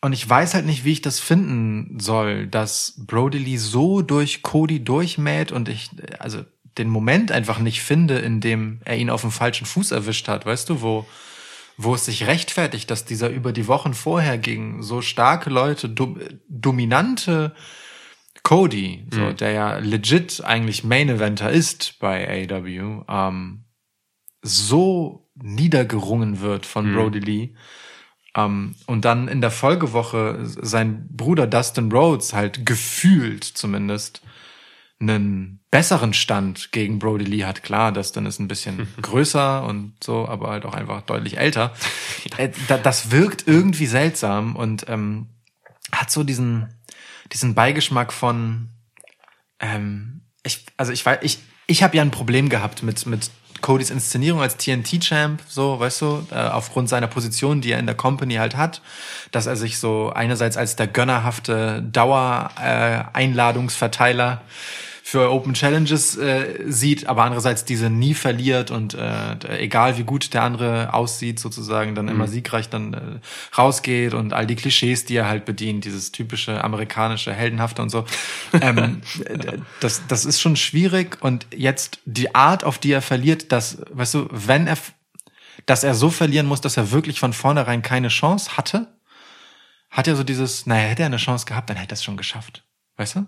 und 0.00 0.12
ich 0.12 0.28
weiß 0.28 0.54
halt 0.54 0.66
nicht, 0.66 0.84
wie 0.84 0.90
ich 0.90 1.02
das 1.02 1.20
finden 1.20 2.00
soll, 2.00 2.48
dass 2.48 2.94
Brody 3.06 3.38
Lee 3.38 3.58
so 3.58 4.02
durch 4.02 4.42
Cody 4.42 4.82
durchmäht 4.82 5.52
und 5.52 5.68
ich, 5.68 5.90
also 6.18 6.44
den 6.78 6.88
Moment 6.88 7.32
einfach 7.32 7.58
nicht 7.58 7.82
finde, 7.82 8.18
in 8.18 8.40
dem 8.40 8.80
er 8.84 8.96
ihn 8.96 9.10
auf 9.10 9.22
dem 9.22 9.30
falschen 9.30 9.66
Fuß 9.66 9.90
erwischt 9.92 10.28
hat, 10.28 10.46
weißt 10.46 10.68
du, 10.70 10.82
wo, 10.82 11.06
wo 11.76 11.94
es 11.94 12.04
sich 12.04 12.26
rechtfertigt, 12.26 12.90
dass 12.90 13.04
dieser 13.04 13.28
über 13.28 13.52
die 13.52 13.68
Wochen 13.68 13.94
vorher 13.94 14.38
gegen 14.38 14.82
so 14.82 15.02
starke 15.02 15.50
Leute, 15.50 15.88
dom 15.88 16.18
dominante 16.48 17.54
Cody, 18.42 19.06
so, 19.12 19.32
der 19.32 19.52
ja 19.52 19.78
legit 19.78 20.42
eigentlich 20.44 20.82
Main 20.82 21.08
Eventer 21.08 21.50
ist 21.50 21.98
bei 22.00 22.48
AEW, 22.50 23.04
ähm, 23.08 23.64
so 24.42 25.30
niedergerungen 25.34 26.40
wird 26.40 26.66
von 26.66 26.92
Brody 26.92 27.20
Lee. 27.20 27.54
Ähm, 28.36 28.74
und 28.86 29.04
dann 29.04 29.28
in 29.28 29.40
der 29.40 29.50
Folgewoche 29.50 30.40
sein 30.42 31.06
Bruder 31.10 31.46
Dustin 31.46 31.92
Rhodes 31.92 32.32
halt 32.32 32.66
gefühlt 32.66 33.44
zumindest 33.44 34.22
einen 35.02 35.60
besseren 35.70 36.12
Stand 36.14 36.72
gegen 36.72 36.98
Brody 36.98 37.24
Lee 37.24 37.44
hat. 37.44 37.62
Klar, 37.62 37.92
Dustin 37.92 38.24
ist 38.26 38.38
ein 38.38 38.48
bisschen 38.48 38.86
größer 39.02 39.64
und 39.64 39.94
so, 40.02 40.26
aber 40.28 40.48
halt 40.50 40.64
auch 40.64 40.74
einfach 40.74 41.02
deutlich 41.02 41.36
älter. 41.38 41.72
Äh, 42.38 42.50
da- 42.68 42.78
Das 42.78 43.10
wirkt 43.10 43.44
irgendwie 43.46 43.86
seltsam 43.86 44.56
und 44.56 44.86
ähm, 44.88 45.26
hat 45.90 46.10
so 46.10 46.22
diesen, 46.24 46.72
diesen 47.32 47.54
Beigeschmack 47.54 48.12
von, 48.12 48.68
ähm, 49.60 50.22
ich, 50.44 50.64
also 50.76 50.92
ich 50.92 51.04
weiß, 51.04 51.18
ich, 51.22 51.40
ich 51.66 51.82
habe 51.82 51.96
ja 51.96 52.02
ein 52.02 52.10
Problem 52.12 52.48
gehabt 52.48 52.82
mit, 52.84 53.04
mit 53.06 53.30
Codys 53.60 53.90
Inszenierung 53.90 54.40
als 54.40 54.56
TNT-Champ, 54.56 55.42
so, 55.46 55.78
weißt 55.80 56.00
du, 56.02 56.26
äh, 56.30 56.34
aufgrund 56.36 56.88
seiner 56.88 57.06
Position, 57.06 57.60
die 57.60 57.72
er 57.72 57.78
in 57.80 57.86
der 57.86 57.94
Company 57.96 58.34
halt 58.34 58.56
hat, 58.56 58.80
dass 59.30 59.46
er 59.46 59.56
sich 59.56 59.78
so 59.78 60.10
einerseits 60.12 60.56
als 60.56 60.76
der 60.76 60.86
gönnerhafte 60.86 61.82
Dauer-Einladungsverteiler 61.82 64.40
für 65.04 65.30
Open 65.32 65.54
Challenges 65.54 66.16
äh, 66.16 66.64
sieht, 66.66 67.08
aber 67.08 67.24
andererseits 67.24 67.64
diese 67.64 67.90
nie 67.90 68.14
verliert 68.14 68.70
und 68.70 68.94
äh, 68.94 69.58
egal 69.58 69.98
wie 69.98 70.04
gut 70.04 70.32
der 70.32 70.44
andere 70.44 70.94
aussieht, 70.94 71.40
sozusagen 71.40 71.96
dann 71.96 72.06
immer 72.06 72.28
siegreich 72.28 72.68
dann 72.68 72.94
äh, 72.94 73.00
rausgeht 73.58 74.14
und 74.14 74.32
all 74.32 74.46
die 74.46 74.54
Klischees, 74.54 75.04
die 75.04 75.16
er 75.16 75.26
halt 75.28 75.44
bedient, 75.44 75.84
dieses 75.84 76.12
typische 76.12 76.62
amerikanische 76.62 77.32
Heldenhafte 77.32 77.82
und 77.82 77.90
so. 77.90 78.04
Ähm, 78.60 79.02
das, 79.80 80.02
das 80.06 80.24
ist 80.24 80.40
schon 80.40 80.54
schwierig 80.54 81.18
und 81.20 81.48
jetzt 81.54 81.98
die 82.04 82.34
Art, 82.36 82.62
auf 82.62 82.78
die 82.78 82.92
er 82.92 83.02
verliert, 83.02 83.50
dass, 83.50 83.78
weißt 83.90 84.14
du, 84.14 84.28
wenn 84.30 84.68
er, 84.68 84.78
dass 85.66 85.82
er 85.82 85.94
so 85.94 86.10
verlieren 86.10 86.46
muss, 86.46 86.60
dass 86.60 86.76
er 86.76 86.92
wirklich 86.92 87.18
von 87.18 87.32
vornherein 87.32 87.82
keine 87.82 88.08
Chance 88.08 88.56
hatte, 88.56 88.86
hat 89.90 90.06
er 90.06 90.14
so 90.14 90.22
dieses, 90.22 90.64
naja, 90.64 90.86
hätte 90.86 91.02
er 91.02 91.06
eine 91.06 91.16
Chance 91.16 91.44
gehabt, 91.44 91.68
dann 91.68 91.76
hätte 91.76 91.92
er 91.92 91.94
es 91.94 92.04
schon 92.04 92.16
geschafft. 92.16 92.64
Weißt 92.96 93.16
du? 93.16 93.26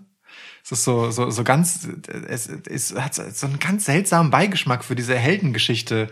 Es 0.63 0.71
ist 0.71 0.83
so, 0.83 1.11
so, 1.11 1.29
so 1.29 1.43
ganz, 1.43 1.87
es, 2.27 2.47
es 2.47 2.95
hat 2.95 3.13
so 3.13 3.45
einen 3.45 3.59
ganz 3.59 3.85
seltsamen 3.85 4.31
Beigeschmack 4.31 4.83
für 4.83 4.95
diese 4.95 5.15
Heldengeschichte 5.15 6.09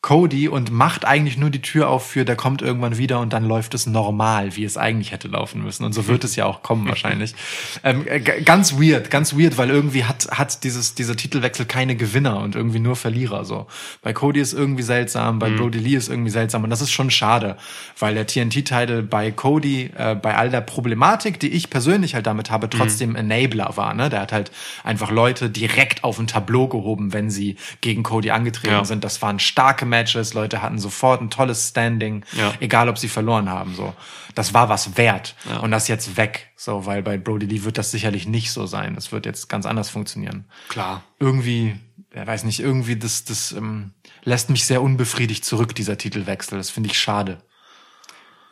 Cody 0.00 0.46
und 0.48 0.70
macht 0.70 1.04
eigentlich 1.04 1.36
nur 1.38 1.50
die 1.50 1.60
Tür 1.60 1.88
auf 1.88 2.06
für, 2.06 2.24
der 2.24 2.36
kommt 2.36 2.62
irgendwann 2.62 2.98
wieder 2.98 3.18
und 3.18 3.32
dann 3.32 3.44
läuft 3.44 3.74
es 3.74 3.86
normal, 3.86 4.54
wie 4.54 4.62
es 4.64 4.76
eigentlich 4.76 5.10
hätte 5.10 5.26
laufen 5.26 5.62
müssen. 5.64 5.84
Und 5.84 5.92
so 5.92 6.06
wird 6.06 6.22
es 6.22 6.36
ja 6.36 6.46
auch 6.46 6.62
kommen 6.62 6.86
wahrscheinlich. 6.88 7.34
ähm, 7.82 8.06
äh, 8.06 8.20
ganz 8.20 8.74
weird, 8.80 9.10
ganz 9.10 9.36
weird, 9.36 9.58
weil 9.58 9.70
irgendwie 9.70 10.04
hat, 10.04 10.28
hat 10.30 10.62
dieses, 10.62 10.94
dieser 10.94 11.16
Titelwechsel 11.16 11.66
keine 11.66 11.96
Gewinner 11.96 12.38
und 12.38 12.54
irgendwie 12.54 12.78
nur 12.78 12.94
Verlierer, 12.94 13.44
so. 13.44 13.66
Bei 14.00 14.12
Cody 14.12 14.38
ist 14.40 14.52
irgendwie 14.52 14.84
seltsam, 14.84 15.40
bei 15.40 15.50
Brody 15.50 15.78
Lee 15.78 15.96
ist 15.96 16.08
irgendwie 16.08 16.30
seltsam 16.30 16.62
und 16.62 16.70
das 16.70 16.80
ist 16.80 16.92
schon 16.92 17.10
schade, 17.10 17.56
weil 17.98 18.14
der 18.14 18.26
TNT-Titel 18.26 19.02
bei 19.02 19.32
Cody, 19.32 19.90
äh, 19.96 20.14
bei 20.14 20.36
all 20.36 20.50
der 20.50 20.60
Problematik, 20.60 21.40
die 21.40 21.48
ich 21.48 21.70
persönlich 21.70 22.14
halt 22.14 22.26
damit 22.28 22.52
habe, 22.52 22.70
trotzdem 22.70 23.16
Enabler 23.16 23.76
war, 23.76 23.94
ne? 23.94 24.10
Der 24.10 24.20
hat 24.20 24.32
halt 24.32 24.52
einfach 24.84 25.10
Leute 25.10 25.50
direkt 25.50 26.04
auf 26.04 26.20
ein 26.20 26.28
Tableau 26.28 26.68
gehoben, 26.68 27.12
wenn 27.12 27.30
sie 27.30 27.56
gegen 27.80 28.04
Cody 28.04 28.30
angetreten 28.30 28.74
Ja. 28.74 28.84
sind. 28.84 29.02
Das 29.02 29.20
waren 29.22 29.40
starke 29.40 29.87
Matches, 29.88 30.34
Leute 30.34 30.62
hatten 30.62 30.78
sofort 30.78 31.20
ein 31.20 31.30
tolles 31.30 31.68
Standing, 31.68 32.24
Ja. 32.32 32.52
egal 32.60 32.88
ob 32.88 32.98
sie 32.98 33.08
verloren 33.08 33.48
haben, 33.50 33.74
so. 33.74 33.94
Das 34.34 34.54
war 34.54 34.68
was 34.68 34.96
wert. 34.96 35.34
Ja. 35.48 35.58
Und 35.58 35.70
das 35.72 35.88
jetzt 35.88 36.16
weg, 36.16 36.50
so, 36.56 36.86
weil 36.86 37.02
bei 37.02 37.18
Brody 37.18 37.46
Lee 37.46 37.64
wird 37.64 37.78
das 37.78 37.90
sicherlich 37.90 38.26
nicht 38.26 38.52
so 38.52 38.66
sein. 38.66 38.94
Das 38.94 39.10
wird 39.10 39.26
jetzt 39.26 39.48
ganz 39.48 39.66
anders 39.66 39.90
funktionieren 39.90 40.44
Klar. 40.68 41.02
irgendwie, 41.18 41.74
ja, 42.14 42.26
weiß 42.26 42.44
nicht, 42.44 42.60
irgendwie 42.60 42.96
das, 42.96 43.24
das 43.24 43.52
ähm, 43.52 43.92
lässt 44.22 44.50
mich 44.50 44.64
sehr 44.64 44.80
unbefriedigt 44.82 45.44
zurück, 45.44 45.74
dieser 45.74 45.98
Titelwechsel. 45.98 46.56
Das 46.58 46.70
finde 46.70 46.90
ich 46.90 46.98
schade. 46.98 47.42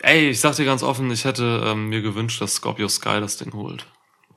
Ey, 0.00 0.30
ich 0.30 0.40
sag 0.40 0.54
dir 0.56 0.64
ganz 0.64 0.82
offen, 0.82 1.10
ich 1.10 1.24
hätte 1.24 1.62
ähm, 1.66 1.88
mir 1.88 2.02
gewünscht, 2.02 2.40
dass 2.40 2.54
Scorpio 2.56 2.88
Sky 2.88 3.20
das 3.20 3.38
Ding 3.38 3.52
holt. 3.54 3.86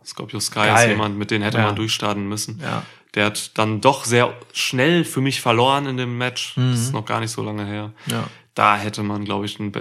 Scorpio 0.06 0.40
Sky 0.40 0.60
ist 0.62 0.66
Geil. 0.76 0.90
jemand, 0.92 1.18
mit 1.18 1.30
dem 1.32 1.42
hätte 1.42 1.58
Ja. 1.58 1.66
man 1.66 1.76
durchstarten 1.76 2.28
müssen. 2.28 2.60
Ja. 2.62 2.84
Der 3.16 3.26
hat 3.26 3.58
dann 3.58 3.82
doch 3.82 4.06
sehr 4.06 4.34
schnell 4.54 5.04
für 5.04 5.22
mich 5.22 5.42
verloren 5.42 5.88
in 5.88 5.98
dem 5.98 6.18
Match. 6.18 6.54
Das 6.56 6.80
ist 6.80 6.94
noch 6.94 7.06
gar 7.06 7.20
nicht 7.20 7.32
so 7.32 7.42
lange 7.44 7.66
her. 7.66 7.88
Mhm. 8.06 8.12
Ja. 8.12 8.28
Da 8.54 8.78
hätte 8.78 9.04
man, 9.04 9.26
glaube 9.26 9.46
ich, 9.46 9.60
ein, 9.60 9.72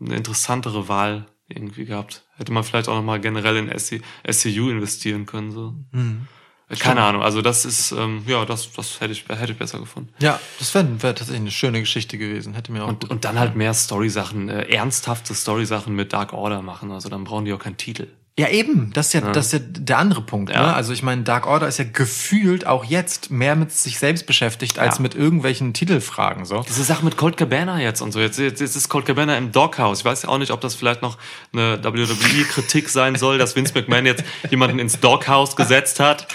eine 0.00 0.16
interessantere 0.16 0.88
Wahl 0.88 1.26
irgendwie 1.48 1.84
gehabt. 1.84 2.24
Hätte 2.36 2.52
man 2.52 2.64
vielleicht 2.64 2.88
auch 2.88 2.94
noch 2.94 3.02
mal 3.02 3.20
generell 3.20 3.56
in 3.56 3.78
SC, 3.78 4.02
SCU 4.30 4.70
investieren 4.70 5.24
können. 5.26 5.52
So. 5.52 5.74
Mhm. 5.92 6.26
Äh, 6.68 6.76
Keine 6.76 7.02
Ahnung. 7.02 7.22
Also 7.22 7.42
das 7.42 7.64
ist, 7.64 7.92
ähm, 7.92 8.22
ja, 8.26 8.44
das, 8.44 8.72
das 8.72 9.00
hätte 9.00 9.12
ich, 9.12 9.24
hätte 9.28 9.52
ich 9.52 9.58
besser 9.58 9.78
gefunden. 9.78 10.12
Ja, 10.20 10.40
das 10.58 10.74
wäre 10.74 10.86
wär 11.02 11.14
tatsächlich 11.14 11.40
eine 11.40 11.50
schöne 11.50 11.80
Geschichte 11.80 12.18
gewesen. 12.18 12.54
Hätte 12.54 12.72
mir 12.72 12.84
auch 12.84 12.88
Und, 12.88 13.10
und 13.10 13.24
dann 13.24 13.38
halt 13.38 13.56
mehr 13.56 13.74
Story-Sachen, 13.74 14.48
äh, 14.48 14.62
ernsthafte 14.68 15.34
Story-Sachen 15.34 15.94
mit 15.94 16.12
Dark 16.12 16.32
Order 16.32 16.62
machen. 16.62 16.90
Also 16.90 17.08
dann 17.08 17.24
brauchen 17.24 17.44
die 17.44 17.52
auch 17.52 17.58
keinen 17.58 17.76
Titel. 17.76 18.08
Ja, 18.38 18.48
eben. 18.48 18.90
Das 18.94 19.08
ist 19.08 19.12
ja, 19.12 19.20
das 19.20 19.46
ist 19.46 19.52
ja 19.52 19.58
der 19.60 19.98
andere 19.98 20.22
Punkt. 20.22 20.50
Ja. 20.50 20.62
Ne? 20.68 20.74
Also 20.74 20.94
ich 20.94 21.02
meine, 21.02 21.22
Dark 21.22 21.46
Order 21.46 21.68
ist 21.68 21.78
ja 21.78 21.84
gefühlt 21.84 22.66
auch 22.66 22.82
jetzt 22.82 23.30
mehr 23.30 23.56
mit 23.56 23.72
sich 23.72 23.98
selbst 23.98 24.26
beschäftigt 24.26 24.78
als 24.78 24.96
Ja. 24.96 25.02
mit 25.02 25.14
irgendwelchen 25.14 25.74
Titelfragen. 25.74 26.46
So. 26.46 26.64
Diese 26.66 26.82
Sache 26.82 27.04
mit 27.04 27.18
Colt 27.18 27.36
Cabana 27.36 27.78
jetzt 27.78 28.00
und 28.00 28.10
so. 28.12 28.20
Jetzt, 28.20 28.38
jetzt, 28.38 28.62
ist 28.62 28.88
Colt 28.88 29.04
Cabana 29.04 29.36
im 29.36 29.52
Doghouse. 29.52 29.98
Ich 29.98 30.04
weiß 30.06 30.22
ja 30.22 30.30
auch 30.30 30.38
nicht, 30.38 30.50
ob 30.50 30.62
das 30.62 30.74
vielleicht 30.74 31.02
noch 31.02 31.18
eine 31.52 31.84
WWE-Kritik 31.84 32.88
sein 32.88 33.16
soll, 33.16 33.36
dass 33.36 33.54
Vince 33.54 33.74
McMahon 33.74 34.06
jetzt 34.06 34.24
jemanden 34.50 34.78
ins 34.78 34.98
Doghouse 34.98 35.54
gesetzt 35.54 36.00
hat 36.00 36.26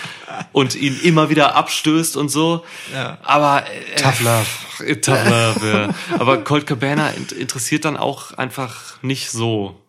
und 0.51 0.75
ihn 0.75 0.99
immer 1.01 1.31
wieder 1.31 1.55
abstößt 1.55 2.15
und 2.15 2.29
so. 2.29 2.63
Ja. 2.93 3.17
Aber 3.23 3.63
äh, 3.65 3.95
Tough 3.95 4.19
love. 4.21 5.01
Tough 5.01 5.25
love, 5.27 5.67
ja. 5.67 5.89
Aber 6.19 6.43
Colt 6.43 6.67
Cabana 6.67 7.09
int- 7.09 7.31
interessiert 7.31 7.85
dann 7.85 7.97
auch 7.97 8.33
einfach 8.33 9.01
nicht 9.01 9.31
so. 9.31 9.81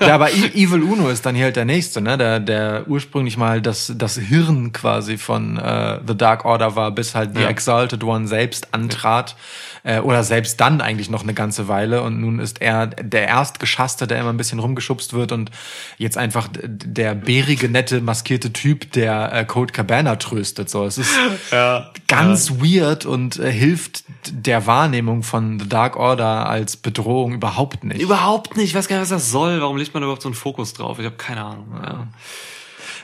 Ja, 0.00 0.14
aber 0.14 0.30
Evil 0.32 0.82
Uno 0.82 1.08
ist 1.08 1.26
dann 1.26 1.34
hier 1.34 1.46
halt 1.46 1.56
der 1.56 1.64
nächste, 1.64 2.00
ne? 2.00 2.16
Der, 2.16 2.38
der 2.40 2.84
ursprünglich 2.86 3.36
mal 3.36 3.60
das, 3.60 3.92
das 3.96 4.16
Hirn 4.16 4.72
quasi 4.72 5.18
von 5.18 5.58
äh, 5.58 5.98
The 6.06 6.16
Dark 6.16 6.44
Order 6.44 6.76
war, 6.76 6.90
bis 6.92 7.14
halt 7.14 7.36
Ja. 7.36 7.48
Exalted 7.48 8.04
One 8.04 8.28
selbst 8.28 8.72
antrat. 8.72 9.36
Äh, 9.84 10.00
oder 10.00 10.24
selbst 10.24 10.60
dann 10.60 10.80
eigentlich 10.80 11.10
noch 11.10 11.22
eine 11.22 11.34
ganze 11.34 11.68
Weile. 11.68 12.02
Und 12.02 12.20
nun 12.20 12.38
ist 12.40 12.60
er 12.60 12.86
der 12.88 13.28
Erstgeschasste, 13.28 14.06
der 14.06 14.18
immer 14.18 14.30
ein 14.30 14.36
bisschen 14.38 14.58
rumgeschubst 14.58 15.12
wird 15.12 15.30
und 15.30 15.50
jetzt 15.98 16.16
einfach 16.18 16.48
der 16.56 17.14
bärige, 17.14 17.68
nette, 17.68 18.00
maskierte 18.00 18.52
Typ, 18.52 18.90
der 18.92 19.32
äh, 19.32 19.44
Code 19.44 19.72
Cabana 19.72 20.16
tröstet. 20.16 20.70
So, 20.70 20.84
es 20.84 20.98
ist 20.98 21.14
Ja. 21.52 21.90
ganz 22.08 22.50
weird 22.50 23.04
und 23.06 23.38
äh, 23.38 23.52
hilft 23.52 24.04
der 24.30 24.66
Wahrnehmung 24.66 25.22
von 25.22 25.60
The 25.60 25.68
Dark 25.68 25.96
Order 25.96 26.48
als 26.48 26.76
Bedrohung 26.78 27.34
überhaupt 27.34 27.84
nicht. 27.84 28.00
Überhaupt 28.00 28.56
nicht. 28.56 28.68
Ich 28.70 28.74
weiß 28.74 28.88
gar 28.88 28.96
nicht, 28.96 29.02
was 29.02 29.10
das 29.10 29.30
soll. 29.30 29.60
Warum 29.60 29.76
legt 29.76 29.92
man 29.92 30.02
überhaupt 30.02 30.22
so 30.22 30.28
einen 30.28 30.34
Fokus 30.34 30.72
drauf? 30.72 30.98
Ich 30.98 31.04
habe 31.04 31.16
keine 31.16 31.44
Ahnung. 31.44 31.66
Ja. 31.82 32.06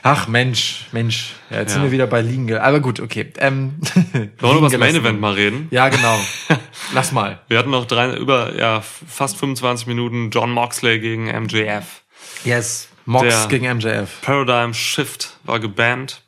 Ach 0.03 0.27
Mensch, 0.27 0.87
Mensch, 0.91 1.35
ja, 1.51 1.59
jetzt 1.59 1.73
sind 1.73 1.81
Ja. 1.81 1.87
wir 1.87 1.91
wieder 1.91 2.07
bei 2.07 2.21
Liegen. 2.21 2.51
Aber 2.57 2.79
gut, 2.79 2.99
okay. 2.99 3.31
Ähm, 3.37 3.75
Wollen 4.13 4.31
wir 4.39 4.57
über 4.57 4.69
das 4.69 4.77
Main. 4.79 4.95
Event 4.95 5.19
mal 5.21 5.33
reden? 5.33 5.67
Ja, 5.69 5.89
genau. 5.89 6.19
Lass 6.93 7.11
mal. 7.11 7.39
Wir 7.47 7.59
hatten 7.59 7.69
noch 7.69 7.85
drei, 7.85 8.15
über 8.15 8.55
ja, 8.55 8.81
fast 8.81 9.37
25 9.37 9.85
Minuten 9.87 10.31
John 10.31 10.51
Moxley 10.51 10.99
gegen 10.99 11.25
MJF. 11.25 12.01
Yes. 12.43 12.87
Mox 13.05 13.27
Der- 13.27 13.47
gegen 13.47 13.65
MJF. 13.77 14.21
Paradigm 14.21 14.73
Shift 14.73 15.37
war 15.43 15.59
gebannt. 15.59 16.23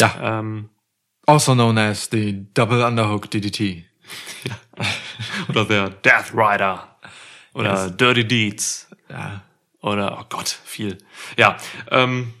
Ja. 0.00 0.38
Ähm, 0.40 0.68
Also 1.26 1.54
known 1.54 1.78
as 1.78 2.08
the 2.10 2.46
Double 2.54 2.82
Underhook 2.84 3.30
DDT. 3.30 3.84
oder 5.48 5.64
der 5.64 5.90
Death 5.90 6.32
Rider. 6.34 6.86
Oder 7.54 7.90
Dirty 7.90 8.26
Deeds. 8.26 8.88
Ja. 9.08 9.42
Oder, 9.82 10.18
oh 10.20 10.24
Gott, 10.28 10.58
viel. 10.64 10.98
Ja, 11.36 11.56
ähm, 11.90 12.32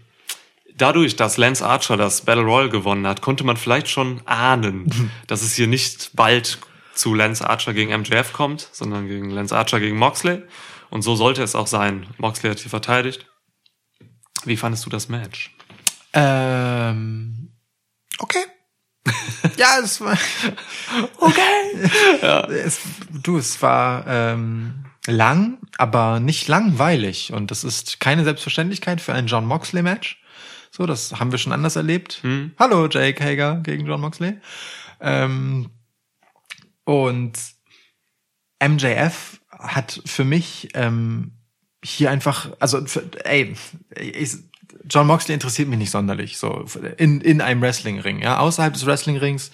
dadurch, 0.80 1.16
dass 1.16 1.36
Lance 1.36 1.64
Archer 1.64 1.96
das 1.96 2.22
Battle 2.22 2.44
Royal 2.44 2.68
gewonnen 2.68 3.06
hat, 3.06 3.22
konnte 3.22 3.44
man 3.44 3.56
vielleicht 3.56 3.88
schon 3.88 4.22
ahnen, 4.26 5.10
dass 5.26 5.42
es 5.42 5.54
hier 5.54 5.66
nicht 5.66 6.10
bald 6.14 6.58
zu 6.94 7.14
Lance 7.14 7.48
Archer 7.48 7.72
gegen 7.72 7.98
MJF 7.98 8.32
kommt, 8.32 8.68
sondern 8.72 9.06
gegen 9.06 9.30
Lance 9.30 9.56
Archer 9.56 9.80
gegen 9.80 9.96
Moxley. 9.96 10.42
Und 10.90 11.02
so 11.02 11.14
sollte 11.14 11.42
es 11.42 11.54
auch 11.54 11.66
sein. 11.66 12.06
Moxley 12.18 12.50
hat 12.50 12.58
hier 12.58 12.70
verteidigt. 12.70 13.26
Wie 14.44 14.56
fandest 14.56 14.86
du 14.86 14.90
das 14.90 15.08
Match? 15.08 15.54
Ähm, 16.12 17.52
okay. 18.18 18.44
ja, 19.56 19.78
es 19.82 20.00
war 20.00 20.18
okay. 21.18 22.50
Es, 22.64 22.80
du, 23.10 23.38
es 23.38 23.62
war 23.62 24.06
ähm, 24.06 24.84
lang, 25.06 25.58
aber 25.78 26.20
nicht 26.20 26.48
langweilig 26.48 27.32
und 27.32 27.50
das 27.50 27.64
ist 27.64 28.00
keine 28.00 28.24
Selbstverständlichkeit 28.24 29.00
für 29.00 29.14
ein 29.14 29.26
John 29.26 29.46
Moxley 29.46 29.82
Match. 29.82 30.19
So, 30.70 30.86
das 30.86 31.18
haben 31.18 31.32
wir 31.32 31.38
schon 31.38 31.52
anders 31.52 31.76
erlebt. 31.76 32.22
Hallo 32.58 32.88
Jake 32.88 33.22
Hager 33.22 33.56
gegen 33.56 33.86
John 33.86 34.00
Moxley. 34.00 34.38
Ähm, 35.00 35.70
und 36.84 37.32
MJF 38.62 39.40
hat 39.50 40.00
für 40.06 40.24
mich 40.24 40.68
ähm, 40.74 41.32
hier 41.84 42.10
einfach, 42.10 42.50
also 42.60 42.86
für, 42.86 43.02
ey, 43.24 43.54
ich, 43.96 44.34
John 44.88 45.06
Moxley 45.06 45.34
interessiert 45.34 45.68
mich 45.68 45.78
nicht 45.78 45.90
sonderlich 45.90 46.38
so 46.38 46.64
in 46.96 47.20
in 47.20 47.40
einem 47.40 47.60
Wrestlingring, 47.60 48.22
ja, 48.22 48.38
außerhalb 48.38 48.72
des 48.72 48.86
Wrestlingrings 48.86 49.50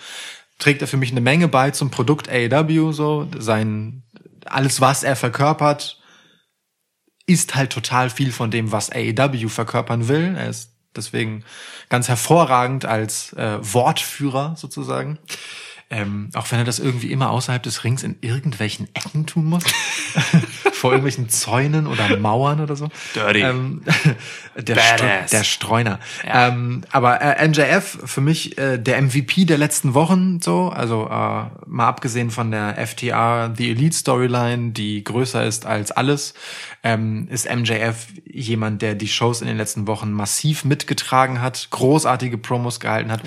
trägt 0.59 0.83
er 0.83 0.89
für 0.89 0.97
mich 0.97 1.11
eine 1.11 1.21
Menge 1.21 1.49
bei 1.49 1.71
zum 1.71 1.91
Produkt 1.91 2.29
AEW 2.29 2.93
so 2.93 3.29
sein 3.39 4.03
alles 4.45 4.81
was 4.81 5.03
er 5.03 5.17
verkörpert 5.17 6.01
ist 7.27 7.55
halt 7.55 7.71
total 7.71 8.09
viel 8.09 8.33
von 8.33 8.51
dem 8.51 8.73
was 8.73 8.91
AEW 8.91 9.49
verkörpern 9.49 10.09
will. 10.09 10.37
Er 10.37 10.49
ist 10.49 10.76
deswegen 10.97 11.45
ganz 11.89 12.09
hervorragend 12.09 12.85
als 12.85 13.33
äh, 13.35 13.59
Wortführer 13.61 14.55
sozusagen. 14.57 15.19
Ähm, 15.89 16.31
auch 16.35 16.51
wenn 16.51 16.59
er 16.59 16.65
das 16.65 16.81
irgendwie 16.81 17.13
immer 17.13 17.31
außerhalb 17.31 17.63
des 17.63 17.85
Rings 17.85 18.03
in 18.03 18.17
irgendwelchen 18.21 18.89
Ecken 18.95 19.25
tun 19.25 19.45
muss. 19.45 19.63
Vor 20.73 20.91
irgendwelchen 20.91 21.29
Zäunen 21.29 21.87
oder 21.87 22.17
Mauern 22.17 22.61
oder 22.61 22.75
so. 22.75 22.89
Dirty. 23.15 23.43
Ähm, 23.43 23.83
der, 24.57 24.75
Badass. 24.75 24.99
Stro 24.99 25.37
der 25.37 25.45
Streuner. 25.45 26.01
Ähm, 26.25 26.83
aber 26.91 27.21
äh, 27.21 27.47
MJF 27.47 27.99
für 28.05 28.21
mich 28.21 28.59
äh, 28.59 28.79
der 28.79 29.01
MVP 29.01 29.45
der 29.45 29.59
letzten 29.59 29.95
Wochen 29.95 30.41
so. 30.41 30.71
Also 30.71 31.05
äh, 31.05 31.45
mal 31.67 31.87
abgesehen 31.87 32.33
von 32.33 32.51
der 32.51 32.85
FTR 32.85 33.55
The 33.57 33.71
Elite 33.71 33.97
Storyline, 33.97 34.73
die 34.73 35.05
größer 35.05 35.45
ist 35.45 35.67
als 35.67 35.93
alles, 35.93 36.35
ähm, 36.87 37.27
ist 37.29 37.53
MJF 37.53 38.07
jemand, 38.31 38.81
der 38.81 38.95
die 38.95 39.09
Shows 39.09 39.41
in 39.41 39.49
den 39.49 39.57
letzten 39.57 39.89
Wochen 39.89 40.13
massiv 40.13 40.65
mitgetragen 40.65 41.43
hat, 41.43 41.67
großartige 41.71 42.39
Promos 42.39 42.79
gehalten 42.79 43.11
hat, 43.11 43.23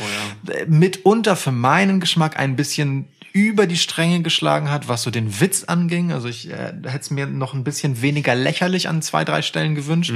äh, 0.48 0.65
mitunter 0.65 1.36
für 1.36 1.52
meinen 1.52 1.99
Geschmack 1.99 2.40
ein 2.40 2.56
bisschen 2.56 3.10
über 3.34 3.68
die 3.68 3.77
Stränge 3.77 4.22
geschlagen 4.22 4.72
hat, 4.72 4.88
was 4.88 5.03
so 5.03 5.11
den 5.11 5.41
Witz 5.41 5.65
anging. 5.65 6.14
Also 6.14 6.30
ich 6.30 6.49
äh, 6.49 6.73
hätte 6.84 7.02
es 7.02 7.11
mir 7.11 7.27
noch 7.27 7.53
ein 7.53 7.65
bisschen 7.65 8.02
weniger 8.02 8.34
lächerlich 8.34 8.88
an 8.88 9.02
zwei, 9.02 9.26
drei 9.26 9.41
Stellen 9.41 9.76
gewünscht. 9.76 10.14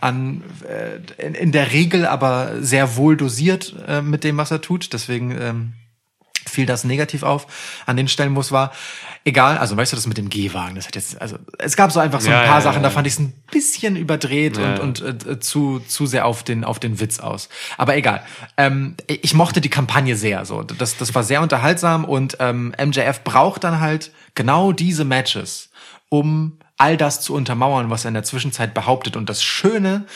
An 0.00 0.42
äh, 0.68 1.26
in, 1.26 1.34
in 1.34 1.52
der 1.52 1.72
Regel 1.72 2.06
aber 2.06 2.62
sehr 2.62 2.96
wohl 2.96 3.16
dosiert 3.16 3.74
äh, 3.88 4.02
mit 4.02 4.22
dem, 4.22 4.36
was 4.36 4.50
er 4.50 4.60
tut. 4.60 4.92
Deswegen 4.92 5.36
ähm, 5.40 5.72
fiel 6.48 6.66
das 6.66 6.84
negativ 6.84 7.22
auf 7.22 7.46
an 7.86 7.96
den 7.96 8.08
Stellen, 8.08 8.34
wo 8.36 8.40
es 8.40 8.52
war. 8.52 8.72
Egal, 9.24 9.58
also 9.58 9.76
weißt 9.76 9.92
du, 9.92 9.96
das 9.96 10.06
mit 10.06 10.18
dem 10.18 10.30
Gehwagen, 10.30 10.74
das 10.74 10.86
hat 10.86 10.96
jetzt, 10.96 11.20
also 11.20 11.36
es 11.58 11.76
gab 11.76 11.92
so 11.92 12.00
einfach 12.00 12.20
so 12.20 12.28
ein 12.28 12.32
Ja, 12.32 12.42
paar 12.44 12.56
ja, 12.56 12.60
Sachen, 12.60 12.82
ja, 12.82 12.88
da 12.88 12.90
fand 12.90 13.06
ich 13.06 13.12
es 13.12 13.18
ein 13.20 13.32
bisschen 13.52 13.94
überdreht 13.94 14.58
und, 14.58 14.80
und 14.80 15.26
äh, 15.26 15.38
zu, 15.38 15.78
zu 15.80 16.06
sehr 16.06 16.26
auf 16.26 16.42
den, 16.42 16.64
auf 16.64 16.80
den 16.80 16.98
Witz 16.98 17.20
aus. 17.20 17.48
Aber 17.78 17.96
egal. 17.96 18.22
Ähm, 18.56 18.96
ich 19.06 19.34
mochte 19.34 19.60
die 19.60 19.70
Kampagne 19.70 20.16
sehr. 20.16 20.44
So. 20.44 20.62
Das, 20.62 20.96
das 20.96 21.14
war 21.14 21.22
sehr 21.22 21.40
unterhaltsam 21.40 22.04
und 22.04 22.36
ähm, 22.40 22.74
MJF 22.82 23.22
braucht 23.22 23.62
dann 23.64 23.80
halt 23.80 24.10
genau 24.34 24.72
diese 24.72 25.04
Matches, 25.04 25.70
um 26.08 26.58
all 26.76 26.96
das 26.96 27.20
zu 27.20 27.34
untermauern, 27.34 27.90
was 27.90 28.04
er 28.04 28.08
in 28.08 28.14
der 28.14 28.24
Zwischenzeit 28.24 28.74
behauptet. 28.74 29.16
Und 29.16 29.28
das 29.28 29.42
Schöne, 29.42 30.06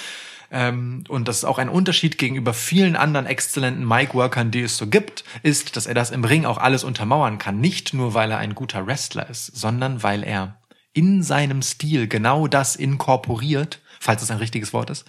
ähm, 0.51 1.05
und 1.09 1.29
das 1.29 1.39
ist 1.39 1.45
auch 1.45 1.59
ein 1.59 1.69
Unterschied 1.69 2.19
gegenüber 2.19 2.55
vielen 2.55 2.97
anderen 2.97 3.27
exzellenten 3.27 3.87
Mic-Workern, 3.87 4.51
die 4.51 4.63
es 4.63 4.77
so 4.77 4.87
gibt, 4.87 5.25
ist, 5.43 5.77
dass 5.77 5.87
er 5.87 5.95
das 5.95 6.11
im 6.11 6.25
Ring 6.25 6.45
auch 6.45 6.59
alles 6.59 6.85
untermauern 6.85 7.39
kann. 7.39 7.61
Nicht 7.61 7.95
nur, 7.95 8.15
weil 8.15 8.31
er 8.31 8.39
ein 8.39 8.55
guter 8.55 8.87
Wrestler 8.87 9.29
ist, 9.29 9.47
sondern 9.47 10.03
weil 10.03 10.23
er 10.23 10.61
in 10.93 11.23
seinem 11.23 11.63
Stil 11.63 12.09
genau 12.09 12.47
das 12.47 12.77
inkorporiert, 12.77 13.81
falls 14.01 14.23
es 14.23 14.31
ein 14.31 14.39
richtiges 14.39 14.73
Wort 14.73 14.91
ist, 14.91 15.05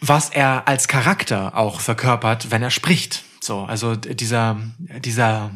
was 0.00 0.30
er 0.30 0.68
als 0.68 0.86
Charakter 0.86 1.56
auch 1.56 1.80
verkörpert, 1.80 2.50
wenn 2.50 2.62
er 2.62 2.70
spricht. 2.70 3.24
So, 3.40 3.60
also 3.60 3.96
dieser, 3.96 4.60
dieser 4.78 5.50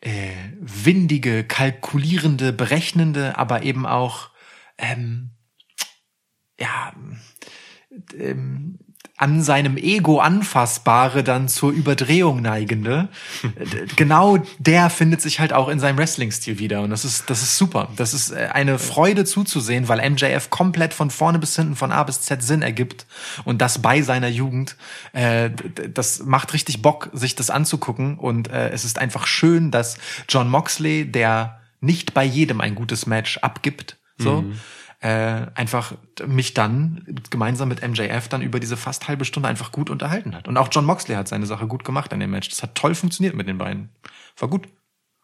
äh, 0.00 0.32
windige, 0.60 1.44
kalkulierende, 1.44 2.52
berechnende, 2.52 3.36
aber 3.36 3.62
eben 3.62 3.86
auch 3.86 4.30
ähm, 4.78 5.30
ja 6.58 6.92
ähm, 8.18 8.78
an 9.22 9.40
seinem 9.40 9.76
Ego 9.76 10.18
anfassbare 10.18 11.22
dann 11.22 11.46
zur 11.46 11.70
Überdrehung 11.70 12.42
neigende, 12.42 13.08
genau 13.96 14.38
der 14.58 14.90
findet 14.90 15.20
sich 15.20 15.38
halt 15.38 15.52
auch 15.52 15.68
in 15.68 15.78
seinem 15.78 15.98
Wrestling-Stil 15.98 16.58
wieder. 16.58 16.80
Und 16.80 16.90
das 16.90 17.04
ist, 17.04 17.30
das 17.30 17.42
ist 17.42 17.56
super. 17.56 17.88
Das 17.94 18.14
ist 18.14 18.32
äh, 18.32 18.48
eine 18.52 18.80
Freude 18.80 19.24
zuzusehen, 19.24 19.86
weil 19.86 20.10
MJF 20.10 20.50
komplett 20.50 20.92
von 20.92 21.10
vorne 21.10 21.38
bis 21.38 21.54
hinten, 21.54 21.76
von 21.76 21.92
A 21.92 22.02
bis 22.02 22.22
Z 22.22 22.42
Sinn 22.42 22.62
ergibt. 22.62 23.06
Und 23.44 23.62
das 23.62 23.80
bei 23.80 24.02
seiner 24.02 24.28
Jugend. 24.28 24.76
Äh, 25.12 25.50
das 25.94 26.24
macht 26.24 26.52
richtig 26.52 26.82
Bock, 26.82 27.10
sich 27.12 27.36
das 27.36 27.48
anzugucken. 27.48 28.18
Und 28.18 28.48
äh, 28.48 28.70
es 28.70 28.84
ist 28.84 28.98
einfach 28.98 29.26
schön, 29.26 29.70
dass 29.70 29.98
John 30.28 30.48
Moxley, 30.48 31.04
der 31.10 31.60
nicht 31.80 32.12
bei 32.14 32.24
jedem 32.24 32.60
ein 32.60 32.74
gutes 32.74 33.06
Match 33.06 33.38
abgibt, 33.38 33.98
so, 34.18 34.44
äh, 35.02 35.46
einfach 35.56 35.94
mich 36.26 36.54
dann 36.54 37.04
gemeinsam 37.28 37.68
mit 37.68 37.86
MJF 37.86 38.28
dann 38.28 38.40
über 38.40 38.60
diese 38.60 38.76
fast 38.76 39.08
halbe 39.08 39.24
Stunde 39.24 39.48
einfach 39.48 39.72
gut 39.72 39.90
unterhalten 39.90 40.34
hat. 40.34 40.46
Und 40.46 40.56
auch 40.56 40.68
John 40.70 40.84
Moxley 40.84 41.16
hat 41.16 41.26
seine 41.26 41.46
Sache 41.46 41.66
gut 41.66 41.84
gemacht 41.84 42.12
in 42.12 42.20
dem 42.20 42.30
Match. 42.30 42.48
Das 42.48 42.62
hat 42.62 42.76
toll 42.76 42.94
funktioniert 42.94 43.34
mit 43.34 43.48
den 43.48 43.58
beiden. 43.58 43.90
War 44.38 44.48
gut. 44.48 44.68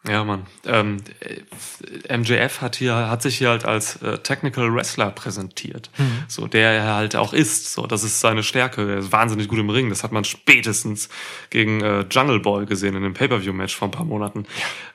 Ja, 0.06 0.24
Mann. 0.24 0.46
Ähm, 0.64 0.98
äh, 1.20 2.16
MJF 2.16 2.60
hat 2.60 2.76
hier, 2.76 2.94
hat 2.94 3.22
sich 3.22 3.38
hier 3.38 3.50
halt 3.50 3.64
als 3.64 4.02
äh, 4.02 4.18
Technical 4.18 4.72
Wrestler 4.74 5.10
präsentiert. 5.10 5.90
So, 6.28 6.46
der 6.46 6.70
er 6.72 6.94
halt 6.94 7.16
auch 7.16 7.32
ist. 7.32 7.72
So, 7.72 7.86
das 7.86 8.04
ist 8.04 8.20
seine 8.20 8.42
Stärke. 8.42 8.88
Er 8.88 8.98
ist 8.98 9.12
wahnsinnig 9.12 9.48
gut 9.48 9.58
im 9.58 9.70
Ring. 9.70 9.90
Das 9.90 10.02
hat 10.02 10.12
man 10.12 10.24
spätestens 10.24 11.08
gegen 11.50 11.80
äh, 11.82 12.04
Jungle 12.10 12.40
Boy 12.40 12.66
gesehen 12.66 12.94
in 12.96 13.02
dem 13.02 13.14
Pay-Per-View-Match 13.14 13.74
vor 13.76 13.88
ein 13.88 13.92
paar 13.92 14.06
Monaten. 14.06 14.46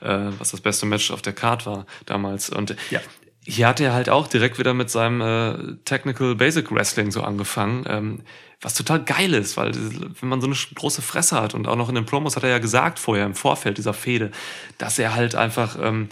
Äh, 0.01 0.30
was 0.39 0.51
das 0.51 0.61
beste 0.61 0.85
Match 0.85 1.11
auf 1.11 1.22
der 1.22 1.34
Card 1.34 1.65
war 1.65 1.85
damals. 2.05 2.49
Und 2.49 2.76
Ja. 2.89 2.99
Hier 3.45 3.67
hat 3.67 3.79
er 3.79 3.93
halt 3.93 4.09
auch 4.09 4.27
direkt 4.27 4.59
wieder 4.59 4.73
mit 4.73 4.89
seinem 4.89 5.21
äh, 5.21 5.75
Technical 5.85 6.35
Basic 6.35 6.71
Wrestling 6.71 7.11
so 7.11 7.21
angefangen. 7.21 7.85
Ähm, 7.87 8.21
was 8.61 8.75
total 8.75 9.03
geil 9.03 9.33
ist, 9.33 9.57
weil 9.57 9.73
wenn 9.75 10.29
man 10.29 10.39
so 10.39 10.47
eine 10.47 10.55
große 10.75 11.01
Fresse 11.01 11.39
hat 11.39 11.53
und 11.53 11.67
auch 11.67 11.75
noch 11.75 11.89
in 11.89 11.95
den 11.95 12.05
Promos 12.05 12.37
hat 12.37 12.43
er 12.43 12.49
ja 12.49 12.59
gesagt 12.59 12.97
vorher 12.97 13.25
im 13.25 13.35
Vorfeld 13.35 13.77
dieser 13.77 13.93
Fehde, 13.93 14.31
dass 14.77 14.97
er 14.97 15.15
halt 15.15 15.35
einfach 15.35 15.77
ähm, 15.81 16.07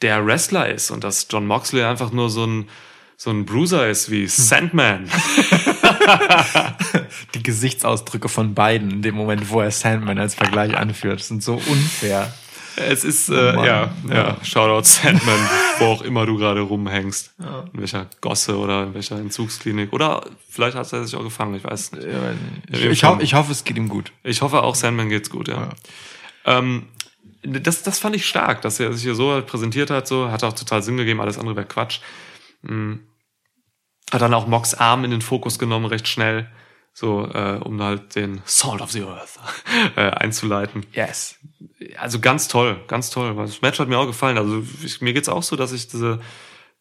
der 0.00 0.24
Wrestler 0.24 0.68
ist 0.68 0.92
und 0.92 1.02
dass 1.02 1.26
John 1.28 1.46
Moxley 1.46 1.82
einfach 1.82 2.12
nur 2.12 2.30
so 2.30 2.46
ein 2.46 2.68
so 3.20 3.30
ein 3.30 3.46
Bruiser 3.46 3.88
ist 3.88 4.12
wie 4.12 4.28
Sandman. 4.28 5.10
Die 7.34 7.42
Gesichtsausdrücke 7.42 8.28
von 8.28 8.54
beiden 8.54 8.92
in 8.92 9.02
dem 9.02 9.16
Moment, 9.16 9.50
wo 9.50 9.60
er 9.60 9.72
Sandman 9.72 10.20
als 10.20 10.36
Vergleich 10.36 10.76
anführt, 10.76 11.20
sind 11.20 11.42
so 11.42 11.54
unfair. 11.54 12.32
Es 12.78 13.02
ist, 13.04 13.28
äh, 13.28 13.52
Mann. 13.52 13.64
ja, 13.64 13.90
ja, 14.08 14.36
Shoutout 14.44 14.84
Sandman, 14.84 15.48
wo 15.78 15.86
auch 15.86 16.02
immer 16.02 16.26
du 16.26 16.36
gerade 16.36 16.60
rumhängst. 16.60 17.34
In 17.72 17.80
welcher 17.80 18.06
Gosse 18.20 18.56
oder 18.56 18.84
in 18.84 18.94
welcher 18.94 19.18
Entzugsklinik. 19.18 19.92
Oder 19.92 20.24
vielleicht 20.48 20.76
hat 20.76 20.92
er 20.92 21.04
sich 21.04 21.16
auch 21.16 21.24
gefangen, 21.24 21.54
ich 21.56 21.64
weiß 21.64 21.92
nicht. 21.92 22.06
Ich, 22.70 22.84
ich, 22.84 23.04
hoffe, 23.04 23.22
ich 23.22 23.34
hoffe, 23.34 23.52
es 23.52 23.64
geht 23.64 23.76
ihm 23.76 23.88
gut. 23.88 24.12
Ich 24.22 24.42
hoffe 24.42 24.62
auch 24.62 24.74
Sandman 24.74 25.08
geht's 25.08 25.30
gut, 25.30 25.48
ja. 25.48 25.70
Ähm, 26.44 26.86
das, 27.42 27.82
das 27.82 27.98
fand 27.98 28.16
ich 28.16 28.26
stark, 28.26 28.62
dass 28.62 28.80
er 28.80 28.92
sich 28.92 29.02
hier 29.02 29.14
so 29.14 29.32
halt 29.32 29.46
präsentiert 29.46 29.90
hat, 29.90 30.06
so, 30.06 30.30
hat 30.30 30.44
auch 30.44 30.52
total 30.52 30.82
Sinn 30.82 30.96
gegeben, 30.96 31.20
alles 31.20 31.38
andere 31.38 31.56
wäre 31.56 31.66
Quatsch. 31.66 32.00
Hm. 32.66 33.00
Hat 34.10 34.22
dann 34.22 34.34
auch 34.34 34.46
Mox 34.46 34.74
Arm 34.74 35.04
in 35.04 35.10
den 35.10 35.20
Fokus 35.20 35.58
genommen, 35.58 35.86
recht 35.86 36.08
schnell, 36.08 36.48
so, 36.98 37.26
äh, 37.32 37.60
um 37.62 37.80
halt 37.80 38.16
den 38.16 38.40
Salt 38.44 38.80
of 38.80 38.90
the 38.90 39.02
Earth 39.04 39.38
äh, 39.96 40.00
einzuleiten. 40.10 40.84
Yes. 40.92 41.36
Also 41.96 42.18
ganz 42.18 42.48
toll, 42.48 42.80
ganz 42.88 43.10
toll. 43.10 43.36
Das 43.36 43.62
Match 43.62 43.78
hat 43.78 43.88
mir 43.88 43.98
auch 43.98 44.06
gefallen. 44.06 44.36
Also 44.36 44.64
ich, 44.84 45.00
mir 45.00 45.12
geht's 45.12 45.28
auch 45.28 45.44
so, 45.44 45.54
dass 45.54 45.70
ich 45.72 45.86
diese 45.86 46.18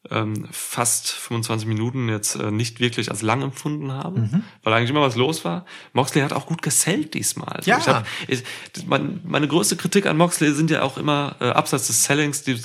ähm, 0.10 0.48
fast 0.52 1.10
25 1.12 1.68
Minuten 1.68 2.10
jetzt 2.10 2.36
äh, 2.36 2.50
nicht 2.50 2.80
wirklich 2.80 3.12
als 3.12 3.22
lang 3.22 3.42
empfunden 3.44 3.92
habe, 3.92 4.22
Mhm. 4.22 4.44
weil 4.64 4.74
eigentlich 4.74 4.90
immer 4.90 5.02
was 5.02 5.16
los 5.16 5.46
war. 5.46 5.66
Moxley 5.94 6.22
hat 6.22 6.34
auch 6.34 6.48
gut 6.48 6.62
gesellt 6.64 7.14
diesmal. 7.14 7.50
Also 7.58 7.70
Ja. 7.70 7.78
Ich 7.78 7.88
hab, 7.88 8.08
ich, 8.28 8.44
mein, 8.88 9.20
meine 9.24 9.48
größte 9.48 9.76
Kritik 9.76 10.08
an 10.08 10.18
Moxley 10.18 10.52
sind 10.54 10.72
ja 10.72 10.82
auch 10.82 10.98
immer 10.98 11.36
äh, 11.42 11.50
abseits 11.50 11.88
des 11.88 12.04
Sellings 12.06 12.42
die, 12.44 12.60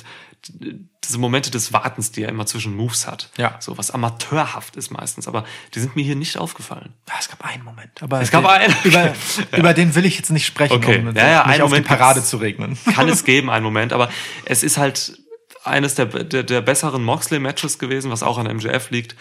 diese 1.03 1.17
Momente 1.17 1.51
des 1.51 1.73
Wartens, 1.73 2.11
die 2.11 2.23
er 2.23 2.29
immer 2.29 2.45
zwischen 2.45 2.75
Moves 2.75 3.07
hat. 3.07 3.29
Ja. 3.37 3.55
So 3.59 3.77
was 3.77 3.91
amateurhaft 3.91 4.75
ist 4.75 4.91
meistens, 4.91 5.27
aber 5.27 5.45
die 5.73 5.79
sind 5.79 5.95
mir 5.95 6.03
hier 6.03 6.15
nicht 6.15 6.37
aufgefallen. 6.37 6.93
Ja, 7.07 7.15
es 7.19 7.29
gab 7.29 7.45
einen 7.45 7.63
Moment. 7.63 8.01
Aber 8.01 8.21
Es 8.21 8.31
gab 8.31 8.43
den, 8.43 8.49
einen. 8.49 8.75
Über, 8.83 9.13
über 9.57 9.73
den 9.73 9.95
will 9.95 10.05
ich 10.05 10.17
jetzt 10.17 10.31
nicht 10.31 10.45
sprechen, 10.45 10.73
Okay. 10.73 10.99
um 10.99 11.15
Ja, 11.15 11.27
ja, 11.27 11.37
nicht 11.39 11.53
einen 11.53 11.61
auf 11.63 11.69
Moment 11.69 11.85
die 11.85 11.89
Parade 11.95 12.23
zu 12.23 12.37
regnen. 12.37 12.77
kann 12.93 13.07
es 13.09 13.23
geben, 13.25 13.49
einen 13.49 13.63
Moment, 13.63 13.93
aber 13.93 14.09
es 14.45 14.63
ist 14.63 14.77
halt 14.77 15.17
eines 15.63 15.95
der, 15.95 16.07
der, 16.07 16.43
der 16.43 16.61
besseren 16.61 17.03
Moxley-Matches 17.03 17.79
gewesen, 17.79 18.11
was 18.11 18.21
auch 18.23 18.37
an 18.37 18.53
MJF 18.53 18.89
liegt. 18.89 19.15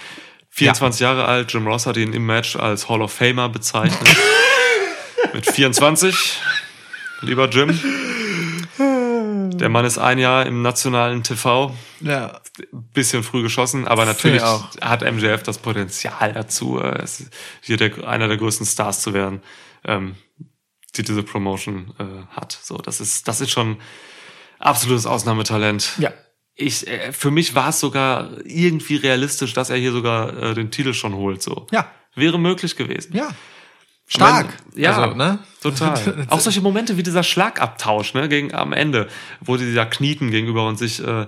24 0.50 1.00
Jahre 1.00 1.24
alt, 1.26 1.52
Jim 1.52 1.66
Ross 1.66 1.86
hat 1.86 1.96
ihn 1.96 2.12
im 2.12 2.26
Match 2.26 2.56
als 2.56 2.88
Hall 2.88 3.00
of 3.00 3.12
Famer 3.12 3.48
bezeichnet. 3.48 4.16
Mit 5.32 5.50
24, 5.50 6.40
lieber 7.22 7.48
Jim. 7.48 7.78
Der 9.62 9.68
Mann 9.70 9.84
ist 9.84 9.96
ein 9.96 10.18
Jahr 10.18 10.44
im 10.44 10.60
nationalen 10.60 11.22
TV, 11.22 11.74
Ja. 12.00 12.40
bisschen 12.72 13.22
früh 13.22 13.42
geschossen, 13.42 13.86
aber 13.88 14.04
natürlich 14.04 14.42
hat 14.42 15.02
MJF 15.02 15.42
das 15.44 15.58
Potenzial 15.58 16.32
dazu, 16.34 16.80
es- 16.80 17.30
hier 17.62 17.76
der, 17.76 18.06
einer 18.06 18.28
der 18.28 18.36
größten 18.36 18.66
Stars 18.66 19.00
zu 19.02 19.14
werden, 19.14 19.40
ähm, 19.84 20.16
die 20.96 21.02
diese 21.04 21.22
Promotion 21.22 21.94
äh, 21.98 22.26
hat. 22.36 22.58
So, 22.60 22.76
das 22.76 23.00
ist, 23.00 23.28
das 23.28 23.40
ist 23.40 23.50
schon 23.50 23.78
absolutes 24.58 25.06
Ausnahmetalent. 25.06 25.92
Ja. 25.98 26.12
Ich, 26.54 26.86
äh, 26.86 27.12
für 27.12 27.30
mich 27.30 27.54
war 27.54 27.70
es 27.70 27.80
sogar 27.80 28.30
irgendwie 28.44 28.96
realistisch, 28.96 29.54
dass 29.54 29.70
er 29.70 29.76
hier 29.76 29.92
sogar 29.92 30.36
äh, 30.36 30.54
den 30.54 30.70
Titel 30.70 30.92
schon 30.92 31.14
holt. 31.14 31.40
So, 31.42 31.66
Ja. 31.70 31.90
wäre 32.14 32.38
möglich 32.38 32.76
gewesen. 32.76 33.16
Ja. 33.16 33.28
Stark. 34.06 34.56
Ja, 34.74 34.96
Also, 34.96 35.16
ne? 35.16 35.38
total. 35.62 36.26
Auch 36.28 36.40
solche 36.40 36.60
Momente 36.60 36.96
wie 36.96 37.02
dieser 37.02 37.22
Schlagabtausch, 37.22 38.14
ne, 38.14 38.28
gegen 38.28 38.52
am 38.54 38.72
Ende, 38.72 39.08
wo 39.40 39.56
die 39.56 39.72
da 39.74 39.84
knieten 39.84 40.30
gegenüber 40.30 40.66
und 40.66 40.78
sich 40.78 41.02
äh, 41.06 41.26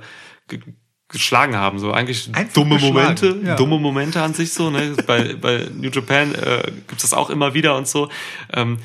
ge 0.48 0.60
geschlagen 1.08 1.54
haben, 1.54 1.78
so 1.78 1.92
eigentlich 1.92 2.34
Einfach 2.34 2.54
dumme 2.54 2.78
Momente, 2.78 3.38
ja. 3.44 3.54
dumme 3.56 3.78
Momente 3.78 4.20
an 4.22 4.34
sich 4.34 4.52
so, 4.52 4.70
ne, 4.70 4.96
bei, 5.06 5.34
bei 5.34 5.68
New 5.72 5.90
Japan 5.90 6.34
äh, 6.34 6.72
gibt's 6.88 7.02
das 7.02 7.12
auch 7.12 7.30
immer 7.30 7.54
wieder 7.54 7.76
und 7.76 7.86
so. 7.86 8.08
Ähm, 8.52 8.78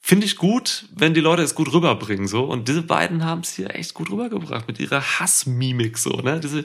Finde 0.00 0.24
ich 0.26 0.36
gut, 0.36 0.86
wenn 0.96 1.14
die 1.14 1.20
Leute 1.20 1.42
es 1.42 1.54
gut 1.54 1.72
rüberbringen, 1.72 2.26
so. 2.28 2.44
Und 2.44 2.66
diese 2.68 2.82
beiden 2.82 3.24
haben 3.24 3.40
es 3.42 3.54
hier 3.54 3.74
echt 3.74 3.92
gut 3.94 4.10
rübergebracht 4.10 4.66
mit 4.66 4.80
ihrer 4.80 5.00
Hassmimik, 5.02 5.98
so, 5.98 6.10
ne. 6.10 6.40
Diese, 6.40 6.64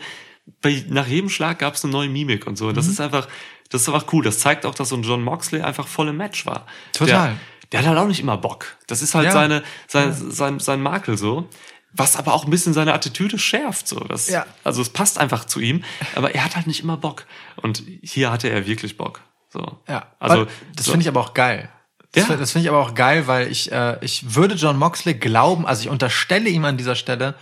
bei, 0.61 0.83
nach 0.89 1.07
jedem 1.07 1.29
Schlag 1.29 1.59
gab 1.59 1.75
es 1.75 1.83
eine 1.83 1.91
neue 1.91 2.09
Mimik 2.09 2.47
und 2.47 2.57
so. 2.57 2.67
Und 2.69 2.77
das 2.77 2.85
Mhm. 2.85 2.91
ist 2.93 3.01
einfach, 3.01 3.27
das 3.71 3.81
ist 3.81 3.89
einfach 3.89 4.13
cool. 4.13 4.23
Das 4.23 4.37
zeigt 4.39 4.65
auch, 4.65 4.75
dass 4.75 4.89
so 4.89 4.95
ein 4.95 5.01
John 5.03 5.23
Moxley 5.23 5.61
einfach 5.61 5.87
voll 5.87 6.09
im 6.09 6.17
Match 6.17 6.45
war. 6.45 6.67
Total. 6.93 7.29
Der, 7.29 7.37
der 7.71 7.79
hat 7.81 7.87
halt 7.87 7.97
auch 7.97 8.07
nicht 8.07 8.19
immer 8.19 8.37
Bock. 8.37 8.77
Das 8.87 9.01
ist 9.01 9.15
halt 9.15 9.25
Ja. 9.25 9.31
seine, 9.31 9.63
sein, 9.87 10.13
sein, 10.13 10.59
sein 10.59 10.81
Makel 10.81 11.17
so. 11.17 11.49
Was 11.93 12.15
aber 12.15 12.33
auch 12.33 12.45
ein 12.45 12.51
bisschen 12.51 12.73
seine 12.73 12.93
Attitüde 12.93 13.37
schärft, 13.39 13.87
so. 13.87 13.99
Das, 13.99 14.29
Ja. 14.29 14.45
Also 14.63 14.81
es 14.81 14.89
passt 14.89 15.17
einfach 15.17 15.43
zu 15.45 15.59
ihm. 15.59 15.83
Aber 16.15 16.33
er 16.35 16.45
hat 16.45 16.55
halt 16.55 16.67
nicht 16.67 16.81
immer 16.83 16.95
Bock. 16.97 17.25
Und 17.57 17.83
hier 18.01 18.31
hatte 18.31 18.49
er 18.49 18.65
wirklich 18.67 18.95
Bock. 18.97 19.21
So. 19.49 19.79
Ja, 19.89 20.13
Also, 20.19 20.47
das 20.75 20.85
so- 20.85 20.91
finde 20.91 21.03
ich 21.03 21.07
aber 21.09 21.19
auch 21.19 21.33
geil. 21.33 21.69
Das, 22.13 22.27
Ja. 22.27 22.35
das 22.37 22.51
finde 22.51 22.65
ich 22.65 22.69
aber 22.69 22.79
auch 22.85 22.93
geil, 22.93 23.27
weil 23.27 23.49
ich 23.51 23.71
äh, 23.71 23.97
ich 24.01 24.35
würde 24.35 24.55
John 24.55 24.77
Moxley 24.77 25.13
glauben, 25.15 25.65
also 25.65 25.81
ich 25.83 25.89
unterstelle 25.89 26.49
ihm 26.49 26.63
an 26.65 26.75
dieser 26.77 26.95
Stelle, 26.95 27.35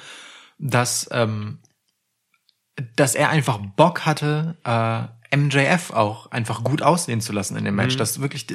dass 0.60 1.08
ähm, 1.12 1.60
dass 2.96 3.16
er 3.16 3.30
einfach 3.30 3.58
Bock 3.76 4.06
hatte, 4.06 4.58
äh, 4.64 5.19
MJF 5.36 5.92
auch 5.92 6.32
einfach 6.32 6.64
gut 6.64 6.82
aussehen 6.82 7.22
zu 7.22 7.34
lassen 7.34 7.56
in 7.56 7.66
dem 7.66 7.76
Mhm. 7.76 7.82
Match, 7.82 7.98
dass 7.98 8.20
wirklich 8.20 8.46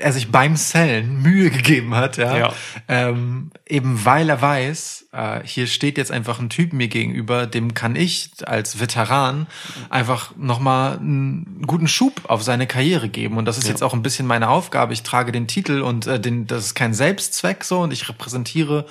er 0.00 0.12
sich 0.12 0.30
beim 0.30 0.56
Sellen 0.56 1.22
Mühe 1.22 1.48
gegeben 1.50 1.94
hat, 1.94 2.18
ja, 2.18 2.36
Ja. 2.36 2.52
Ähm, 2.88 3.50
eben 3.66 4.04
weil 4.04 4.28
er 4.28 4.42
weiß, 4.42 5.06
äh, 5.12 5.40
hier 5.44 5.66
steht 5.66 5.96
jetzt 5.96 6.10
einfach 6.10 6.40
ein 6.40 6.50
Typ 6.50 6.72
mir 6.74 6.88
gegenüber, 6.88 7.46
dem 7.46 7.72
kann 7.72 7.96
ich 7.96 8.30
als 8.44 8.80
Veteran 8.80 9.46
einfach 9.88 10.36
nochmal 10.36 10.98
einen 10.98 11.62
guten 11.66 11.88
Schub 11.88 12.20
auf 12.28 12.42
seine 12.42 12.66
Karriere 12.66 13.08
geben. 13.08 13.38
Und 13.38 13.46
das 13.46 13.56
ist 13.56 13.66
jetzt 13.66 13.82
auch 13.82 13.94
ein 13.94 14.02
bisschen 14.02 14.26
meine 14.26 14.50
Aufgabe. 14.50 14.92
Ich 14.92 15.04
trage 15.04 15.32
den 15.32 15.46
Titel 15.46 15.80
und 15.80 16.06
äh, 16.06 16.20
den, 16.20 16.46
das 16.46 16.66
ist 16.66 16.74
kein 16.74 16.92
Selbstzweck 16.92 17.64
so 17.64 17.80
und 17.80 17.92
ich 17.92 18.08
repräsentiere 18.08 18.84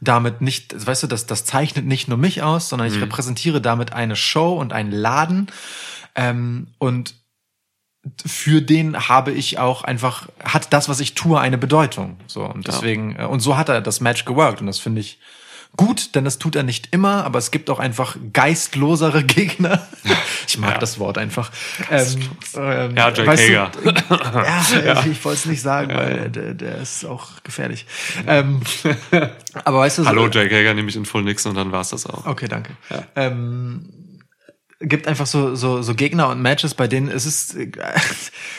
damit 0.00 0.40
nicht, 0.42 0.86
weißt 0.86 1.02
du, 1.02 1.06
das, 1.08 1.26
das 1.26 1.44
zeichnet 1.44 1.86
nicht 1.86 2.08
nur 2.08 2.18
mich 2.18 2.42
aus, 2.42 2.68
sondern 2.68 2.88
ich 2.88 3.00
repräsentiere 3.00 3.60
damit 3.60 3.92
eine 3.92 4.16
Show 4.16 4.52
und 4.54 4.72
einen 4.72 4.92
Laden. 4.92 5.48
Ähm, 6.14 6.68
und 6.78 7.14
für 8.26 8.62
den 8.62 9.08
habe 9.08 9.30
ich 9.32 9.58
auch 9.58 9.84
einfach, 9.84 10.28
hat 10.42 10.72
das, 10.72 10.88
was 10.88 11.00
ich 11.00 11.14
tue, 11.14 11.38
eine 11.38 11.58
Bedeutung. 11.58 12.16
So, 12.26 12.44
und 12.44 12.66
deswegen, 12.66 13.16
äh, 13.18 13.24
und 13.24 13.40
so 13.40 13.56
hat 13.58 13.68
er 13.68 13.80
das 13.82 14.00
Match 14.00 14.24
geworkt. 14.24 14.60
Und 14.62 14.66
das 14.66 14.78
finde 14.78 15.00
ich 15.02 15.18
gut, 15.76 16.14
denn 16.14 16.24
das 16.24 16.38
tut 16.38 16.56
er 16.56 16.62
nicht 16.62 16.88
immer, 16.92 17.24
aber 17.24 17.38
es 17.38 17.50
gibt 17.50 17.68
auch 17.70 17.78
einfach 17.78 18.16
geistlosere 18.32 19.22
Gegner. 19.36 19.86
Ich 20.48 20.58
mag 20.58 20.72
Ja. 20.72 20.78
das 20.78 20.98
Wort 20.98 21.18
einfach. 21.18 21.52
Ähm, 21.90 22.06
ähm, 22.56 22.96
Ja, 22.96 23.08
Jake 23.10 23.26
weißt 23.26 23.48
du, 23.48 23.58
Hager. 23.60 23.70
ja, 24.86 25.04
ich 25.04 25.22
wollte 25.24 25.38
es 25.40 25.46
nicht 25.46 25.60
sagen, 25.62 25.94
weil 25.94 26.30
der, 26.30 26.54
der 26.54 26.78
ist 26.78 27.04
auch 27.04 27.42
gefährlich. 27.44 27.84
Ähm, 28.26 28.62
aber 29.64 29.80
weißt 29.80 29.98
du, 29.98 30.02
so- 30.04 30.08
Hallo, 30.08 30.26
Jake 30.28 30.54
Hager 30.56 30.72
nehme 30.74 30.88
ich 30.88 30.96
in 30.96 31.04
Full 31.04 31.22
Nixon 31.22 31.50
und 31.50 31.56
dann 31.56 31.70
war's 31.70 31.90
das 31.90 32.06
auch. 32.06 32.24
Okay, 32.26 32.48
danke. 32.48 32.72
Ähm, 33.14 33.88
gibt 34.80 35.06
einfach 35.06 35.26
so, 35.26 35.54
so, 35.54 35.82
so 35.82 35.94
Gegner 35.94 36.28
und 36.28 36.40
Matches, 36.42 36.74
bei 36.74 36.88
denen 36.88 37.08
es 37.08 37.26
ist 37.26 37.54
äh, 37.56 37.70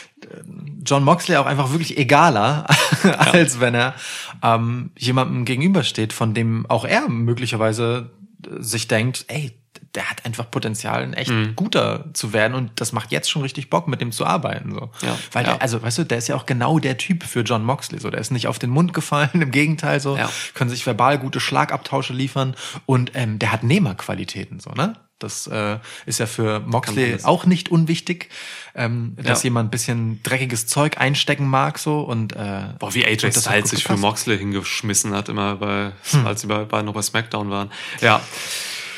John 0.85 1.03
Moxley 1.03 1.37
auch 1.37 1.45
einfach 1.45 1.71
wirklich 1.71 1.97
egaler, 1.97 2.65
als 3.33 3.59
wenn 3.59 3.73
er 3.75 3.95
ähm, 4.43 4.91
jemandem 4.97 5.45
gegenübersteht, 5.45 6.13
von 6.13 6.33
dem 6.33 6.65
auch 6.67 6.85
er 6.85 7.07
möglicherweise 7.09 8.11
äh, 8.45 8.61
sich 8.61 8.87
denkt, 8.87 9.25
ey, 9.27 9.51
der 9.95 10.09
hat 10.09 10.25
einfach 10.25 10.49
Potenzial, 10.49 11.01
ein 11.03 11.13
echt 11.13 11.31
Mhm. 11.31 11.55
guter 11.55 12.05
zu 12.13 12.31
werden 12.33 12.53
und 12.53 12.71
das 12.79 12.93
macht 12.93 13.11
jetzt 13.11 13.29
schon 13.29 13.41
richtig 13.41 13.69
Bock, 13.69 13.87
mit 13.87 13.99
dem 13.99 14.11
zu 14.11 14.25
arbeiten. 14.25 14.71
So. 14.73 14.89
Ja, 15.01 15.17
Weil 15.33 15.45
ja. 15.45 15.53
der, 15.53 15.61
also 15.61 15.81
weißt 15.81 15.97
du, 15.99 16.03
der 16.05 16.17
ist 16.17 16.27
ja 16.29 16.35
auch 16.35 16.45
genau 16.45 16.79
der 16.79 16.97
Typ 16.97 17.23
für 17.23 17.41
John 17.41 17.65
Moxley. 17.65 17.99
So, 17.99 18.09
der 18.09 18.21
ist 18.21 18.31
nicht 18.31 18.47
auf 18.47 18.57
den 18.59 18.69
Mund 18.69 18.93
gefallen, 18.93 19.29
im 19.41 19.51
Gegenteil 19.51 19.99
so, 19.99 20.17
Ja. 20.17 20.29
können 20.53 20.69
sich 20.69 20.85
verbal 20.85 21.17
gute 21.19 21.39
Schlagabtausche 21.39 22.13
liefern 22.13 22.55
und 22.85 23.11
ähm, 23.15 23.37
der 23.39 23.51
hat 23.51 23.63
Nehmerqualitäten, 23.63 24.59
so, 24.59 24.71
ne? 24.71 24.93
Das 25.23 25.47
äh, 25.47 25.77
ist 26.05 26.19
ja 26.19 26.25
für 26.25 26.59
Moxley 26.61 27.17
auch 27.23 27.45
nicht 27.45 27.69
unwichtig, 27.69 28.29
ähm, 28.75 29.15
dass 29.17 29.43
Ja. 29.43 29.47
jemand 29.47 29.67
ein 29.67 29.71
bisschen 29.71 30.21
dreckiges 30.23 30.67
Zeug 30.67 30.97
einstecken 30.97 31.47
mag 31.47 31.77
so 31.79 32.01
und 32.01 32.33
äh, 32.33 32.69
Boah, 32.79 32.93
wie 32.93 33.05
AJ 33.05 33.31
Styles 33.31 33.69
sich 33.69 33.83
für. 33.83 33.97
Moxley 33.97 34.37
hingeschmissen 34.37 35.13
hat, 35.13 35.29
immer 35.29 35.55
bei, 35.55 35.91
Hm. 36.11 36.27
als 36.27 36.41
sie 36.41 36.47
bei, 36.47 36.65
bei, 36.65 36.81
noch 36.81 36.93
bei 36.93 37.01
SmackDown 37.01 37.49
waren. 37.49 37.71
Ja, 38.01 38.21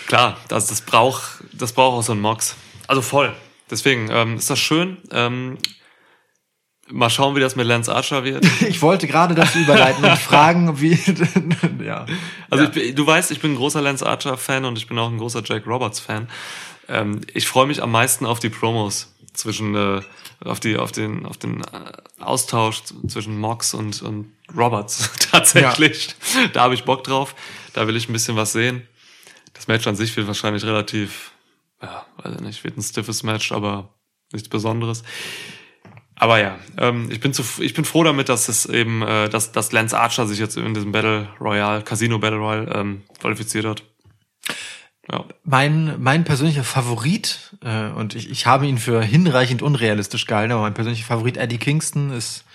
klar, 0.07 0.37
das, 0.47 0.67
das 0.67 0.81
braucht 0.81 1.43
das 1.53 1.73
braucht 1.73 1.99
auch 1.99 2.03
so 2.03 2.13
ein 2.13 2.21
Mox. 2.21 2.55
Also 2.87 3.01
voll. 3.01 3.33
Deswegen 3.69 4.09
ähm, 4.11 4.35
ist 4.37 4.49
das 4.49 4.59
schön. 4.59 4.97
Ähm, 5.11 5.57
mal 6.89 7.09
schauen, 7.09 7.35
wie 7.35 7.39
das 7.39 7.55
mit 7.55 7.65
Lance 7.65 7.93
Archer 7.93 8.23
wird. 8.23 8.45
Ich 8.67 8.81
wollte 8.81 9.07
gerade 9.07 9.35
dazu 9.35 9.59
überleiten 9.59 10.03
und 10.03 10.17
fragen, 10.17 10.79
wie 10.81 10.97
ja. 11.83 12.05
Also 12.49 12.65
ja. 12.65 12.71
ich, 12.75 12.95
du 12.95 13.05
weißt, 13.05 13.31
ich 13.31 13.39
bin 13.39 13.53
ein 13.53 13.55
großer 13.55 13.81
Lance 13.81 14.05
Archer 14.05 14.37
Fan 14.37 14.65
und 14.65 14.77
ich 14.77 14.87
bin 14.87 14.97
auch 14.99 15.09
ein 15.09 15.17
großer 15.17 15.41
Jack 15.45 15.65
Roberts 15.67 15.99
Fan. 15.99 16.29
Ähm, 16.87 17.21
ich 17.33 17.47
freue 17.47 17.67
mich 17.67 17.81
am 17.81 17.91
meisten 17.91 18.25
auf 18.25 18.39
die 18.39 18.49
Promos 18.49 19.13
zwischen 19.33 19.75
äh, 19.75 20.01
auf 20.43 20.59
die 20.59 20.77
auf 20.77 20.91
den 20.91 21.25
auf 21.25 21.37
den 21.37 21.61
äh, 21.61 21.91
Austausch 22.19 22.83
zwischen 23.07 23.39
Mox 23.39 23.73
und 23.73 24.01
und 24.01 24.31
Roberts 24.55 25.11
tatsächlich. 25.31 26.15
Da 26.53 26.61
habe 26.61 26.73
ich 26.73 26.83
Bock 26.83 27.03
drauf. 27.03 27.35
Da 27.73 27.87
will 27.87 27.95
ich 27.95 28.09
ein 28.09 28.13
bisschen 28.13 28.35
was 28.35 28.51
sehen. 28.51 28.87
Das 29.53 29.67
Match 29.67 29.87
an 29.87 29.95
sich 29.95 30.15
wird 30.17 30.27
wahrscheinlich 30.27 30.63
relativ 30.63 31.31
ja, 31.81 32.05
weiß 32.17 32.35
ich 32.35 32.41
nicht, 32.41 32.63
wird 32.63 32.77
ein 32.77 32.81
stiffes 32.81 33.23
Match, 33.23 33.51
aber 33.51 33.89
nichts 34.31 34.49
Besonderes. 34.49 35.03
Aber 36.15 36.39
ja, 36.39 36.57
ähm, 36.77 37.09
ich 37.11 37.19
bin 37.19 37.33
zu, 37.33 37.43
ich 37.59 37.73
bin 37.73 37.85
froh 37.85 38.03
damit, 38.03 38.29
dass 38.29 38.47
es 38.47 38.65
eben, 38.65 39.01
äh, 39.01 39.29
dass, 39.29 39.51
dass 39.51 39.71
Lance 39.71 39.97
Archer 39.97 40.27
sich 40.27 40.39
jetzt 40.39 40.57
in 40.57 40.73
diesem 40.73 40.91
Battle 40.91 41.27
Royale, 41.39 41.81
Casino 41.81 42.19
Battle 42.19 42.39
Royale 42.39 42.71
ähm, 42.73 43.03
qualifiziert 43.19 43.65
hat. 43.65 43.83
Ja. 45.11 45.25
Mein, 45.43 46.01
mein 46.01 46.23
persönlicher 46.23 46.63
Favorit, 46.63 47.57
äh, 47.61 47.89
und 47.89 48.15
ich, 48.15 48.29
ich 48.29 48.45
habe 48.45 48.67
ihn 48.67 48.77
für 48.77 49.01
hinreichend 49.01 49.61
unrealistisch 49.61 50.27
gehalten, 50.27 50.53
aber 50.53 50.61
mein 50.61 50.73
persönlicher 50.73 51.05
Favorit 51.05 51.37
Eddie 51.37 51.57
Kingston 51.57 52.11
ist 52.11 52.45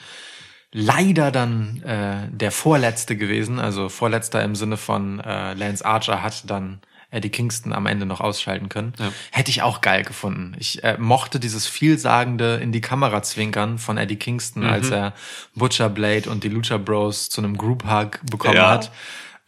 leider 0.73 1.31
dann 1.31 1.83
äh, 1.83 2.29
der 2.31 2.53
vorletzte 2.53 3.17
gewesen, 3.17 3.59
also 3.59 3.89
vorletzter 3.89 4.43
im 4.43 4.55
Sinne 4.55 4.77
von 4.77 5.21
äh, 5.21 5.55
Lance 5.55 5.85
Archer 5.85 6.23
hat 6.23 6.49
dann 6.49 6.81
Eddie 7.11 7.31
Kingston 7.31 7.73
am 7.73 7.87
Ende 7.87 8.05
noch 8.05 8.21
ausschalten 8.21 8.69
können. 8.69 8.93
Ja. 8.99 9.11
Hätte 9.33 9.51
ich 9.51 9.63
auch 9.63 9.81
geil 9.81 10.03
gefunden. 10.05 10.55
Ich 10.59 10.85
äh, 10.85 10.97
mochte 10.99 11.41
dieses 11.41 11.67
vielsagende 11.67 12.57
in 12.57 12.71
die 12.73 12.83
Kamera 12.83 13.23
zwinkern 13.23 13.79
von 13.79 13.97
Eddie 13.97 14.17
Kingston, 14.17 14.63
Mhm. 14.65 14.69
als 14.69 14.91
er 14.91 15.15
Butcher 15.55 15.89
Blade 15.89 16.29
und 16.31 16.45
die 16.45 16.49
Lucha 16.51 16.77
Bros 16.77 17.31
zu 17.31 17.41
einem 17.41 17.57
Group 17.57 17.85
Hug 17.91 18.21
bekommen 18.31 18.57
Ja. 18.57 18.71
hat. 18.71 18.91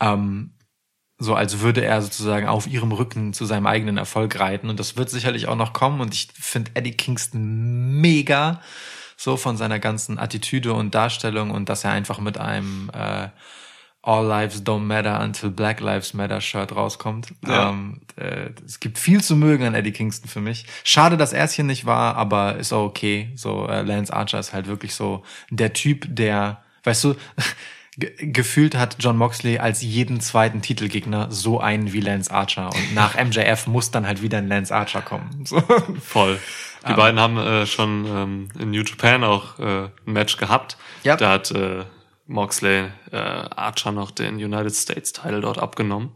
Ähm, 0.00 0.52
so 1.18 1.34
als 1.34 1.60
würde 1.60 1.84
er 1.84 2.00
sozusagen 2.00 2.48
auf 2.48 2.66
ihrem 2.66 2.92
Rücken 2.92 3.34
zu 3.34 3.44
seinem 3.44 3.66
eigenen 3.66 3.98
Erfolg 3.98 4.40
reiten. 4.40 4.70
Und 4.70 4.80
das 4.80 4.96
wird 4.96 5.10
sicherlich 5.10 5.48
auch 5.48 5.56
noch 5.56 5.74
kommen. 5.74 6.00
Und 6.00 6.14
ich 6.14 6.28
finde 6.32 6.70
Eddie 6.72 6.92
Kingston 6.96 8.00
mega, 8.00 8.62
so 9.18 9.36
von 9.36 9.58
seiner 9.58 9.78
ganzen 9.78 10.18
Attitüde 10.18 10.72
und 10.72 10.94
Darstellung 10.94 11.50
und 11.50 11.68
dass 11.68 11.84
er 11.84 11.90
einfach 11.92 12.20
mit 12.20 12.38
einem 12.38 12.90
äh, 12.94 13.28
All 14.02 14.26
Lives 14.26 14.62
Don't 14.62 14.80
Matter 14.80 15.20
Until 15.20 15.50
Black 15.50 15.80
Lives 15.80 16.14
Matter 16.14 16.40
Shirt 16.40 16.74
rauskommt. 16.74 17.34
Ja. 17.46 17.70
Ähm, 17.70 18.00
äh, 18.16 18.50
es 18.64 18.80
gibt 18.80 18.98
viel 18.98 19.22
zu 19.22 19.36
mögen 19.36 19.64
an 19.64 19.74
Eddie 19.74 19.92
Kingston 19.92 20.28
für 20.30 20.40
mich. 20.40 20.64
Schade, 20.84 21.16
dass 21.16 21.32
er 21.32 21.44
es 21.44 21.52
hier 21.52 21.64
nicht 21.64 21.84
war, 21.84 22.16
aber 22.16 22.56
ist 22.56 22.72
auch 22.72 22.84
okay. 22.84 23.30
So 23.34 23.66
äh, 23.66 23.82
Lance 23.82 24.12
Archer 24.12 24.38
ist 24.38 24.54
halt 24.54 24.66
wirklich 24.68 24.94
so 24.94 25.22
der 25.50 25.74
Typ, 25.74 26.06
der, 26.08 26.62
weißt 26.84 27.04
du, 27.04 27.14
ge 27.98 28.10
gefühlt 28.18 28.74
hat 28.74 28.96
John 29.00 29.18
Moxley 29.18 29.58
als 29.58 29.82
jeden 29.82 30.20
zweiten 30.20 30.62
Titelgegner 30.62 31.30
so 31.30 31.60
einen 31.60 31.92
wie 31.92 32.00
Lance 32.00 32.30
Archer 32.30 32.70
und 32.72 32.94
nach 32.94 33.22
MJF 33.22 33.66
muss 33.66 33.90
dann 33.90 34.06
halt 34.06 34.22
wieder 34.22 34.38
ein 34.38 34.48
Lance 34.48 34.74
Archer 34.74 35.02
kommen. 35.02 35.28
So. 35.44 35.62
Voll. 36.02 36.38
Die 36.88 36.94
beiden 36.94 37.20
haben 37.20 37.36
äh, 37.36 37.66
schon 37.66 38.06
ähm, 38.06 38.48
in 38.58 38.70
New 38.70 38.82
Japan 38.82 39.22
auch 39.24 39.58
äh, 39.58 39.84
ein 39.84 39.90
Match 40.06 40.38
gehabt. 40.38 40.78
Ja. 41.02 41.16
Da 41.16 41.32
hat 41.32 41.50
äh, 41.50 41.84
Moxley 42.30 42.90
äh, 43.10 43.16
Archer 43.16 43.92
noch 43.92 44.12
den 44.12 44.36
United 44.36 44.74
States 44.74 45.12
Title 45.12 45.40
dort 45.40 45.58
abgenommen. 45.58 46.14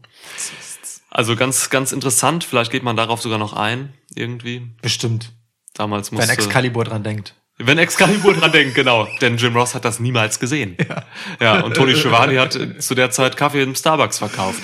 Also 1.11 1.37
ganz, 1.37 1.71
ganz 1.71 1.93
interessant. 1.93 2.45
Vielleicht 2.45 2.71
geht 2.71 2.83
man 2.83 2.97
darauf 2.97 3.21
sogar 3.21 3.39
noch 3.39 3.53
ein, 3.53 3.93
irgendwie. 4.15 4.71
Bestimmt. 4.81 5.33
Damals 5.75 6.13
Wenn 6.13 6.19
musste... 6.19 6.33
Excalibur 6.33 6.85
dran 6.85 7.03
denkt. 7.03 7.35
Wenn 7.59 7.79
Excalibur 7.79 8.35
dran 8.35 8.51
denkt, 8.51 8.75
genau. 8.75 9.07
Denn 9.21 9.37
Jim 9.37 9.55
Ross 9.57 9.77
hat 9.77 9.85
das 9.85 10.01
niemals 10.01 10.41
gesehen. 10.41 10.77
Ja. 10.89 11.05
ja 11.41 11.61
und 11.61 11.75
Tony 11.77 11.95
Schiavone 11.95 12.41
hat 12.41 12.59
zu 12.79 12.95
der 12.97 13.11
Zeit 13.13 13.37
Kaffee 13.37 13.63
im 13.63 13.77
Starbucks 13.77 14.19
verkauft. 14.19 14.61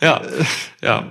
Ja. 0.00 0.20
Ja. 0.82 1.06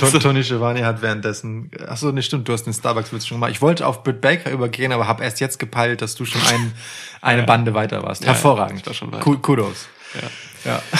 Ton- 0.00 0.18
Tony 0.20 0.42
Schiavone 0.42 0.82
hat 0.84 1.02
währenddessen, 1.02 1.70
ach 1.86 1.98
so, 1.98 2.10
nee, 2.10 2.22
stimmt, 2.22 2.48
du 2.48 2.54
hast 2.54 2.64
den 2.64 2.72
Starbucks-Witz 2.72 3.26
schon 3.26 3.36
gemacht. 3.36 3.50
Ich 3.52 3.60
wollte 3.60 3.86
auf 3.86 4.02
Britt 4.02 4.22
Baker 4.22 4.50
übergehen, 4.50 4.92
aber 4.92 5.06
habe 5.06 5.22
erst 5.24 5.40
jetzt 5.40 5.58
gepeilt, 5.58 6.00
dass 6.00 6.14
du 6.14 6.24
schon 6.24 6.40
ein, 6.50 6.72
eine 7.20 7.42
Bande 7.46 7.74
weiter 7.74 8.02
warst. 8.02 8.22
Ja, 8.22 8.28
Hervorragend. 8.28 8.80
ich 8.80 8.86
war 8.86 8.94
schon 8.94 9.12
weiter. 9.12 9.22
Ku- 9.24 9.36
Kudos. 9.38 9.88
ja. 10.14 10.72
Ja. 10.72 10.82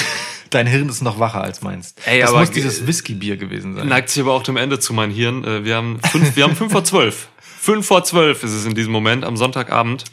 Dein 0.51 0.69
Hirn 0.69 0.89
ist 0.89 1.03
noch 1.03 1.19
wacher 1.19 1.41
als 1.43 1.61
meins. 1.63 1.95
Ey, 2.05 2.21
das 2.21 2.33
muss 2.33 2.53
dieses 2.53 2.87
Whisky-Bier 2.87 3.37
gewesen 3.37 3.75
sein. 3.75 3.89
Neigt 3.89 4.11
sich 4.11 4.23
aber 4.23 4.33
auch 4.33 4.45
dem 4.45 4.57
Ende 4.57 4.79
zu 4.79 4.95
mein 4.95 5.11
Hirn. 5.11 5.43
Äh, 5.45 5.65
Wir 5.65 5.75
haben 5.75 5.99
fünf, 6.13 6.37
wir 6.37 6.45
haben 6.45 6.55
fünf 6.55 6.71
vor 6.71 6.85
zwölf. 6.85 7.29
Fünf 7.67 7.85
vor 7.89 8.05
zwölf 8.05 8.45
ist 8.45 8.53
es 8.53 8.65
in 8.65 8.77
diesem 8.77 8.93
Moment 8.93 9.25
am 9.25 9.37
Sonntagabend. 9.37 10.05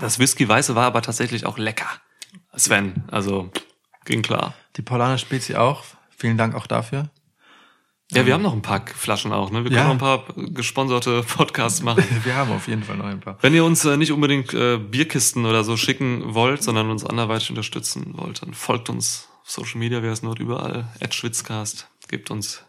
Das 0.00 0.18
Whisky 0.18 0.48
Weiße 0.48 0.74
war 0.74 0.86
aber 0.86 1.02
tatsächlich 1.02 1.44
auch 1.44 1.58
lecker. 1.58 1.84
Sven, 2.56 3.04
also 3.10 3.50
ging 4.06 4.22
klar. 4.22 4.54
Die 4.76 4.80
Paulaner 4.80 5.18
Spezi 5.18 5.56
auch. 5.56 5.84
Vielen 6.16 6.38
Dank 6.38 6.54
auch 6.54 6.66
dafür. 6.66 7.10
Ja, 8.12 8.24
wir 8.24 8.32
haben 8.32 8.40
noch 8.40 8.54
ein 8.54 8.62
paar 8.62 8.82
Flaschen 8.86 9.30
auch, 9.34 9.50
ne? 9.50 9.58
Wir 9.58 9.64
können 9.64 9.76
Ja. 9.76 9.84
noch 9.84 9.90
ein 9.90 9.98
paar 9.98 10.24
gesponserte 10.54 11.22
Podcasts 11.24 11.82
machen. 11.82 12.02
Wir 12.24 12.34
haben 12.34 12.50
auf 12.50 12.66
jeden 12.66 12.82
Fall 12.82 12.96
noch 12.96 13.04
ein 13.04 13.20
paar. 13.20 13.36
Wenn 13.42 13.52
ihr 13.52 13.62
uns 13.66 13.84
äh, 13.84 13.98
nicht 13.98 14.12
unbedingt 14.12 14.54
äh, 14.54 14.78
Bierkisten 14.78 15.44
oder 15.44 15.64
so 15.64 15.76
schicken 15.76 16.32
wollt, 16.32 16.62
sondern 16.62 16.88
uns 16.90 17.04
anderweitig 17.04 17.50
unterstützen 17.50 18.14
wollt, 18.16 18.40
dann 18.40 18.54
folgt 18.54 18.88
uns 18.88 19.28
auf 19.42 19.50
Social 19.50 19.78
Media, 19.80 20.02
wer 20.02 20.12
ist 20.14 20.24
dort 20.24 20.38
überall, 20.38 20.88
at 21.02 21.14
Schwitzcast, 21.14 21.88
gebt 22.08 22.30
uns 22.30 22.64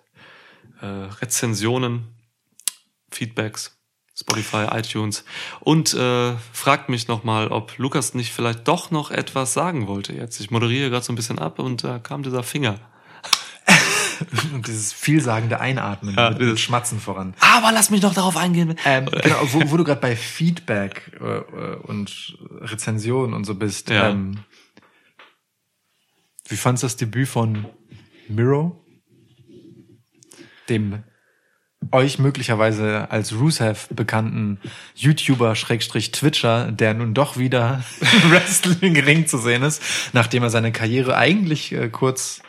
äh, 0.81 0.85
Rezensionen, 0.85 2.09
Feedbacks, 3.09 3.74
Spotify, 4.17 4.67
iTunes 4.71 5.25
und 5.59 5.93
äh, 5.93 6.33
fragt 6.53 6.87
mich 6.87 7.09
nochmal, 7.09 7.49
ob 7.49 7.77
Lukas 7.77 8.13
nicht 8.13 8.31
vielleicht 8.31 8.67
doch 8.67 8.89
noch 8.89 9.11
etwas 9.11 9.53
sagen 9.53 9.87
wollte 9.87 10.13
jetzt. 10.13 10.39
Ich 10.39 10.51
moderiere 10.51 10.89
gerade 10.89 11.03
so 11.03 11.11
ein 11.11 11.17
bisschen 11.17 11.37
ab 11.37 11.59
und 11.59 11.83
da 11.83 11.99
kam 11.99 12.23
dieser 12.23 12.43
Finger. 12.43 12.79
Und 14.53 14.65
dieses 14.67 14.93
vielsagende 14.93 15.59
Einatmen 15.59 16.15
Ja, 16.15 16.29
mit 16.29 16.57
Schmatzen 16.59 17.01
voran. 17.01 17.33
Aber 17.41 17.73
lass 17.73 17.89
mich 17.89 18.01
noch 18.01 18.13
darauf 18.13 18.37
eingehen. 18.37 18.75
Ähm, 18.85 19.05
genau, 19.05 19.35
wo, 19.51 19.71
wo 19.71 19.77
du 19.77 19.83
gerade 19.83 19.99
bei 19.99 20.15
Feedback 20.15 21.11
äh, 21.19 21.25
äh, 21.25 21.75
und 21.83 22.37
Rezension 22.61 23.33
und 23.33 23.43
so 23.43 23.55
bist. 23.55 23.89
Ja. 23.89 24.09
Ähm, 24.09 24.37
wie 26.47 26.55
fandst 26.55 26.83
du 26.83 26.85
das 26.85 26.95
Debüt 26.95 27.27
von 27.27 27.65
Miro? 28.29 28.81
Dem 30.69 31.03
euch 31.91 32.19
möglicherweise 32.19 33.11
als 33.11 33.33
Rusev 33.33 33.87
bekannten 33.89 34.59
YouTuber 34.95 35.55
Schrägstrich 35.55 36.11
Twitcher, 36.11 36.71
der 36.71 36.93
nun 36.93 37.13
doch 37.13 37.37
wieder 37.37 37.83
im 38.23 38.31
Wrestling-Ring 38.31 39.27
zu 39.27 39.37
sehen 39.37 39.63
ist, 39.63 39.81
nachdem 40.13 40.43
er 40.43 40.49
seine 40.49 40.71
Karriere 40.71 41.17
eigentlich 41.17 41.71
äh, 41.71 41.89
kurz 41.89 42.41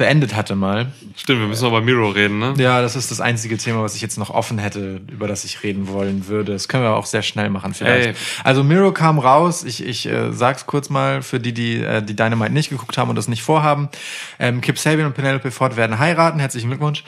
beendet 0.00 0.34
hatte 0.34 0.56
mal. 0.56 0.86
Stimmt, 1.14 1.40
wir 1.40 1.46
müssen 1.46 1.62
noch 1.62 1.72
bei 1.72 1.82
Miro 1.82 2.08
reden, 2.08 2.38
ne? 2.38 2.54
Ja, 2.56 2.80
das 2.80 2.96
ist 2.96 3.10
das 3.10 3.20
einzige 3.20 3.58
Thema, 3.58 3.82
was 3.82 3.94
ich 3.94 4.00
jetzt 4.00 4.16
noch 4.16 4.30
offen 4.30 4.56
hätte, 4.56 5.02
über 5.12 5.28
das 5.28 5.44
ich 5.44 5.62
reden 5.62 5.88
wollen 5.88 6.26
würde. 6.26 6.52
Das 6.52 6.68
können 6.68 6.84
wir 6.84 6.96
auch 6.96 7.04
sehr 7.04 7.20
schnell 7.20 7.50
machen 7.50 7.74
vielleicht. 7.74 8.08
Ey. 8.08 8.14
Also 8.42 8.64
Miro 8.64 8.92
kam 8.92 9.18
raus. 9.18 9.62
Ich, 9.62 9.84
ich 9.84 10.06
äh, 10.06 10.32
sag's 10.32 10.64
kurz 10.64 10.88
mal 10.88 11.20
für 11.20 11.38
die, 11.38 11.52
die 11.52 11.82
äh, 11.82 12.02
die 12.02 12.16
Dynamite 12.16 12.50
nicht 12.50 12.70
geguckt 12.70 12.96
haben 12.96 13.10
und 13.10 13.16
das 13.16 13.28
nicht 13.28 13.42
vorhaben. 13.42 13.90
Ähm, 14.38 14.62
Kip 14.62 14.78
Sabian 14.78 15.06
und 15.06 15.12
Penelope 15.12 15.50
Ford 15.50 15.76
werden 15.76 15.98
heiraten. 15.98 16.40
Herzlichen 16.40 16.70
Glückwunsch. 16.70 17.04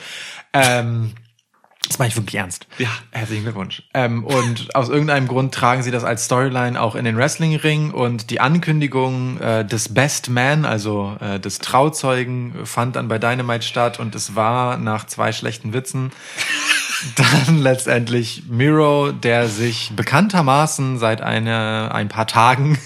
Ähm, 0.53 1.13
das 1.87 1.99
meine 1.99 2.09
ich 2.09 2.15
wirklich 2.15 2.35
ernst. 2.35 2.65
Ja. 2.77 2.89
Herzlichen 3.11 3.43
Glückwunsch. 3.43 3.83
Ähm, 3.93 4.23
und 4.23 4.73
aus 4.73 4.89
irgendeinem 4.89 5.27
Grund 5.27 5.53
tragen 5.53 5.83
sie 5.83 5.91
das 5.91 6.03
als 6.03 6.25
Storyline 6.25 6.79
auch 6.81 6.95
in 6.95 7.05
den 7.05 7.17
Wrestling-Ring 7.17 7.91
und 7.91 8.29
die 8.29 8.39
Ankündigung 8.39 9.39
äh, 9.39 9.65
des 9.65 9.93
Best 9.93 10.29
Man, 10.29 10.65
also 10.65 11.17
äh, 11.19 11.39
des 11.39 11.59
Trauzeugen, 11.59 12.65
fand 12.65 12.95
dann 12.95 13.09
bei 13.09 13.19
Dynamite 13.19 13.65
statt 13.65 13.99
und 13.99 14.15
es 14.15 14.35
war 14.35 14.77
nach 14.77 15.05
zwei 15.05 15.31
schlechten 15.31 15.73
Witzen 15.73 16.11
dann 17.15 17.57
letztendlich 17.57 18.43
Miro, 18.47 19.11
der 19.11 19.47
sich 19.47 19.91
bekanntermaßen 19.95 20.97
seit 20.97 21.21
eine, 21.21 21.93
ein 21.93 22.09
paar 22.09 22.27
Tagen 22.27 22.77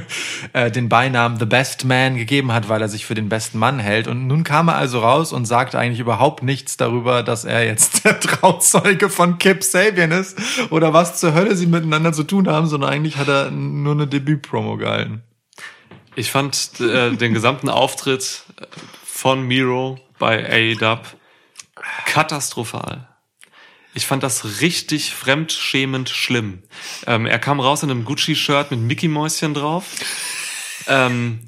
äh, 0.52 0.70
den 0.70 0.88
Beinamen 0.88 1.38
The 1.38 1.46
Best 1.46 1.84
Man 1.84 2.16
gegeben 2.16 2.52
hat, 2.52 2.68
weil 2.68 2.82
er 2.82 2.88
sich 2.88 3.06
für 3.06 3.14
den 3.14 3.28
besten 3.28 3.58
Mann 3.58 3.78
hält. 3.78 4.08
Und 4.08 4.26
nun 4.26 4.44
kam 4.44 4.68
er 4.68 4.76
also 4.76 5.00
raus 5.00 5.32
und 5.32 5.46
sagte 5.46 5.78
eigentlich 5.78 6.00
überhaupt 6.00 6.42
nichts 6.42 6.76
darüber, 6.76 7.22
dass 7.22 7.44
er 7.44 7.64
jetzt 7.64 8.04
der 8.04 8.20
Trauzeuge 8.20 9.08
von 9.08 9.38
Kip 9.38 9.62
Sabian 9.62 10.10
ist 10.10 10.38
oder 10.70 10.92
was 10.92 11.18
zur 11.18 11.34
Hölle 11.34 11.56
sie 11.56 11.66
miteinander 11.66 12.12
zu 12.12 12.24
tun 12.24 12.48
haben, 12.48 12.66
sondern 12.66 12.90
eigentlich 12.90 13.16
hat 13.16 13.28
er 13.28 13.50
nur 13.50 13.94
eine 13.94 14.06
Debütpromo 14.06 14.76
gehalten. 14.76 15.22
Ich 16.14 16.30
fand 16.30 16.80
äh, 16.80 17.12
den 17.12 17.32
gesamten 17.32 17.68
Auftritt 17.68 18.44
von 19.04 19.46
Miro 19.46 19.98
bei 20.18 20.44
AEW 20.78 20.98
katastrophal. 22.04 23.08
Ich 23.94 24.06
fand 24.06 24.22
das 24.22 24.60
richtig 24.60 25.14
fremdschämend 25.14 26.08
schlimm. 26.08 26.62
Ähm, 27.06 27.26
er 27.26 27.38
kam 27.38 27.60
raus 27.60 27.82
in 27.82 27.90
einem 27.90 28.04
Gucci-Shirt 28.04 28.70
mit 28.70 28.80
Mickey-Mäuschen 28.80 29.54
drauf. 29.54 29.84
Ähm, 30.86 31.40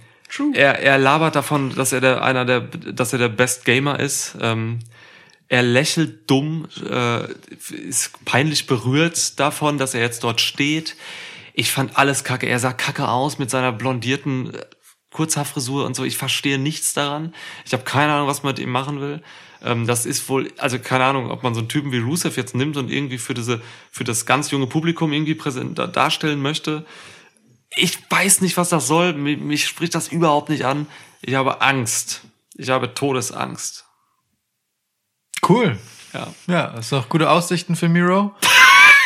er, 0.52 0.80
er 0.80 0.98
labert 0.98 1.36
davon, 1.36 1.74
dass 1.74 1.92
er 1.92 2.00
der, 2.00 2.22
einer 2.22 2.44
der, 2.44 2.60
dass 2.60 3.12
er 3.12 3.18
der 3.18 3.28
Best 3.28 3.64
Gamer 3.64 3.98
ist. 3.98 4.36
Ähm, 4.40 4.80
er 5.48 5.62
lächelt 5.62 6.30
dumm, 6.30 6.66
äh, 6.90 7.28
ist 7.70 8.24
peinlich 8.24 8.66
berührt 8.66 9.38
davon, 9.38 9.78
dass 9.78 9.94
er 9.94 10.00
jetzt 10.00 10.24
dort 10.24 10.40
steht. 10.40 10.96
Ich 11.52 11.70
fand 11.70 11.96
alles 11.96 12.24
kacke. 12.24 12.46
Er 12.46 12.58
sah 12.58 12.72
kacke 12.72 13.08
aus 13.08 13.38
mit 13.38 13.50
seiner 13.50 13.72
blondierten 13.72 14.54
äh, 14.54 14.66
Kurzhaarfrisur 15.12 15.86
und 15.86 15.94
so. 15.94 16.04
Ich 16.04 16.18
verstehe 16.18 16.58
nichts 16.58 16.92
daran. 16.92 17.34
Ich 17.64 17.72
habe 17.72 17.84
keine 17.84 18.12
Ahnung, 18.12 18.26
was 18.26 18.42
man 18.42 18.54
mit 18.54 18.58
ihm 18.58 18.70
machen 18.70 19.00
will. 19.00 19.22
Ähm, 19.64 19.86
das 19.86 20.04
ist 20.06 20.28
wohl, 20.28 20.52
also 20.58 20.78
keine 20.78 21.04
Ahnung, 21.04 21.30
ob 21.30 21.42
man 21.42 21.54
so 21.54 21.60
einen 21.60 21.68
Typen 21.68 21.90
wie 21.90 21.98
Rusev 21.98 22.36
jetzt 22.36 22.54
nimmt 22.54 22.76
und 22.76 22.90
irgendwie 22.90 23.18
für 23.18 23.34
diese, 23.34 23.62
für 23.90 24.04
das 24.04 24.26
ganz 24.26 24.50
junge 24.50 24.66
Publikum 24.66 25.12
irgendwie 25.12 25.34
präsent 25.34 25.78
darstellen 25.78 26.42
möchte. 26.42 26.84
Ich 27.76 27.98
weiß 28.10 28.42
nicht, 28.42 28.56
was 28.56 28.68
das 28.68 28.86
soll. 28.86 29.14
Mich, 29.14 29.38
mich 29.38 29.66
spricht 29.66 29.94
das 29.94 30.08
überhaupt 30.08 30.50
nicht 30.50 30.64
an. 30.64 30.86
Ich 31.22 31.34
habe 31.34 31.62
Angst. 31.62 32.20
Ich 32.54 32.68
habe 32.68 32.94
Todesangst. 32.94 33.86
Cool. 35.48 35.78
Ja. 36.12 36.28
Ja, 36.46 36.66
das 36.68 36.86
ist 36.86 36.92
doch 36.92 37.08
gute 37.08 37.30
Aussichten 37.30 37.74
für 37.74 37.88
Miro. 37.88 38.34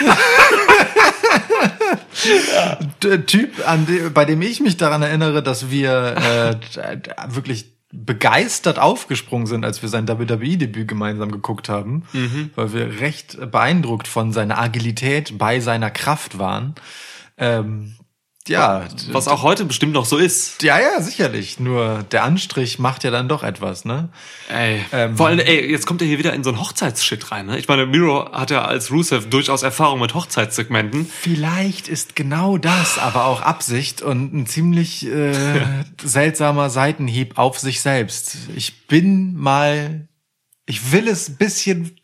Der 3.02 3.24
Typ, 3.26 3.66
an 3.66 3.86
de, 3.86 4.10
bei 4.10 4.24
dem 4.24 4.42
ich 4.42 4.60
mich 4.60 4.76
daran 4.76 5.02
erinnere, 5.02 5.42
dass 5.42 5.70
wir 5.70 6.60
äh, 6.76 7.34
wirklich 7.34 7.77
begeistert 7.92 8.78
aufgesprungen 8.78 9.46
sind, 9.46 9.64
als 9.64 9.80
wir 9.82 9.88
sein 9.88 10.06
WWE-Debüt 10.08 10.88
gemeinsam 10.88 11.30
geguckt 11.32 11.68
haben, 11.68 12.04
weil 12.54 12.72
wir 12.72 13.00
recht 13.00 13.50
beeindruckt 13.50 14.08
von 14.08 14.32
seiner 14.32 14.58
Agilität 14.58 15.38
bei 15.38 15.60
seiner 15.60 15.90
Kraft 15.90 16.38
waren. 16.38 16.74
Ähm, 17.38 17.94
ja, 18.48 18.84
Was 19.12 19.28
auch 19.28 19.42
heute 19.42 19.64
bestimmt 19.64 19.92
noch 19.92 20.04
so 20.04 20.16
ist. 20.18 20.62
ja, 20.62 20.78
ja, 20.80 21.00
sicherlich. 21.00 21.60
Nur 21.60 22.04
der 22.10 22.24
Anstrich 22.24 22.78
macht 22.78 23.04
ja 23.04 23.10
dann 23.10 23.28
doch 23.28 23.42
etwas, 23.42 23.84
ne? 23.84 24.08
Ey. 24.48 24.84
Ähm, 24.92 25.16
Vor 25.16 25.28
allem, 25.28 25.38
ey, 25.38 25.70
jetzt 25.70 25.86
kommt 25.86 26.00
er 26.02 26.08
hier 26.08 26.18
wieder 26.18 26.32
in 26.32 26.42
so 26.44 26.50
einen 26.50 26.60
Hochzeitsshit 26.60 27.30
rein, 27.30 27.46
ne? 27.46 27.58
Ich 27.58 27.68
meine, 27.68 27.86
Miro 27.86 28.30
hat 28.32 28.50
ja 28.50 28.64
als 28.64 28.90
Rusev 28.90 29.28
durchaus 29.28 29.62
Erfahrung 29.62 30.00
mit 30.00 30.14
Hochzeitssegmenten. 30.14 31.06
Vielleicht 31.20 31.88
ist 31.88 32.16
genau 32.16 32.58
das 32.58 32.98
aber 32.98 33.26
auch 33.26 33.42
Absicht 33.42 34.02
und 34.02 34.32
ein 34.34 34.46
ziemlich 34.46 35.06
äh, 35.06 35.32
seltsamer 36.02 36.70
Seitenhieb 36.70 37.38
auf 37.38 37.58
sich 37.58 37.80
selbst. 37.80 38.36
Ich 38.56 38.86
bin 38.86 39.34
mal, 39.34 40.08
ich 40.66 40.92
will 40.92 41.08
es 41.08 41.28
ein 41.28 41.36
bisschen 41.36 41.97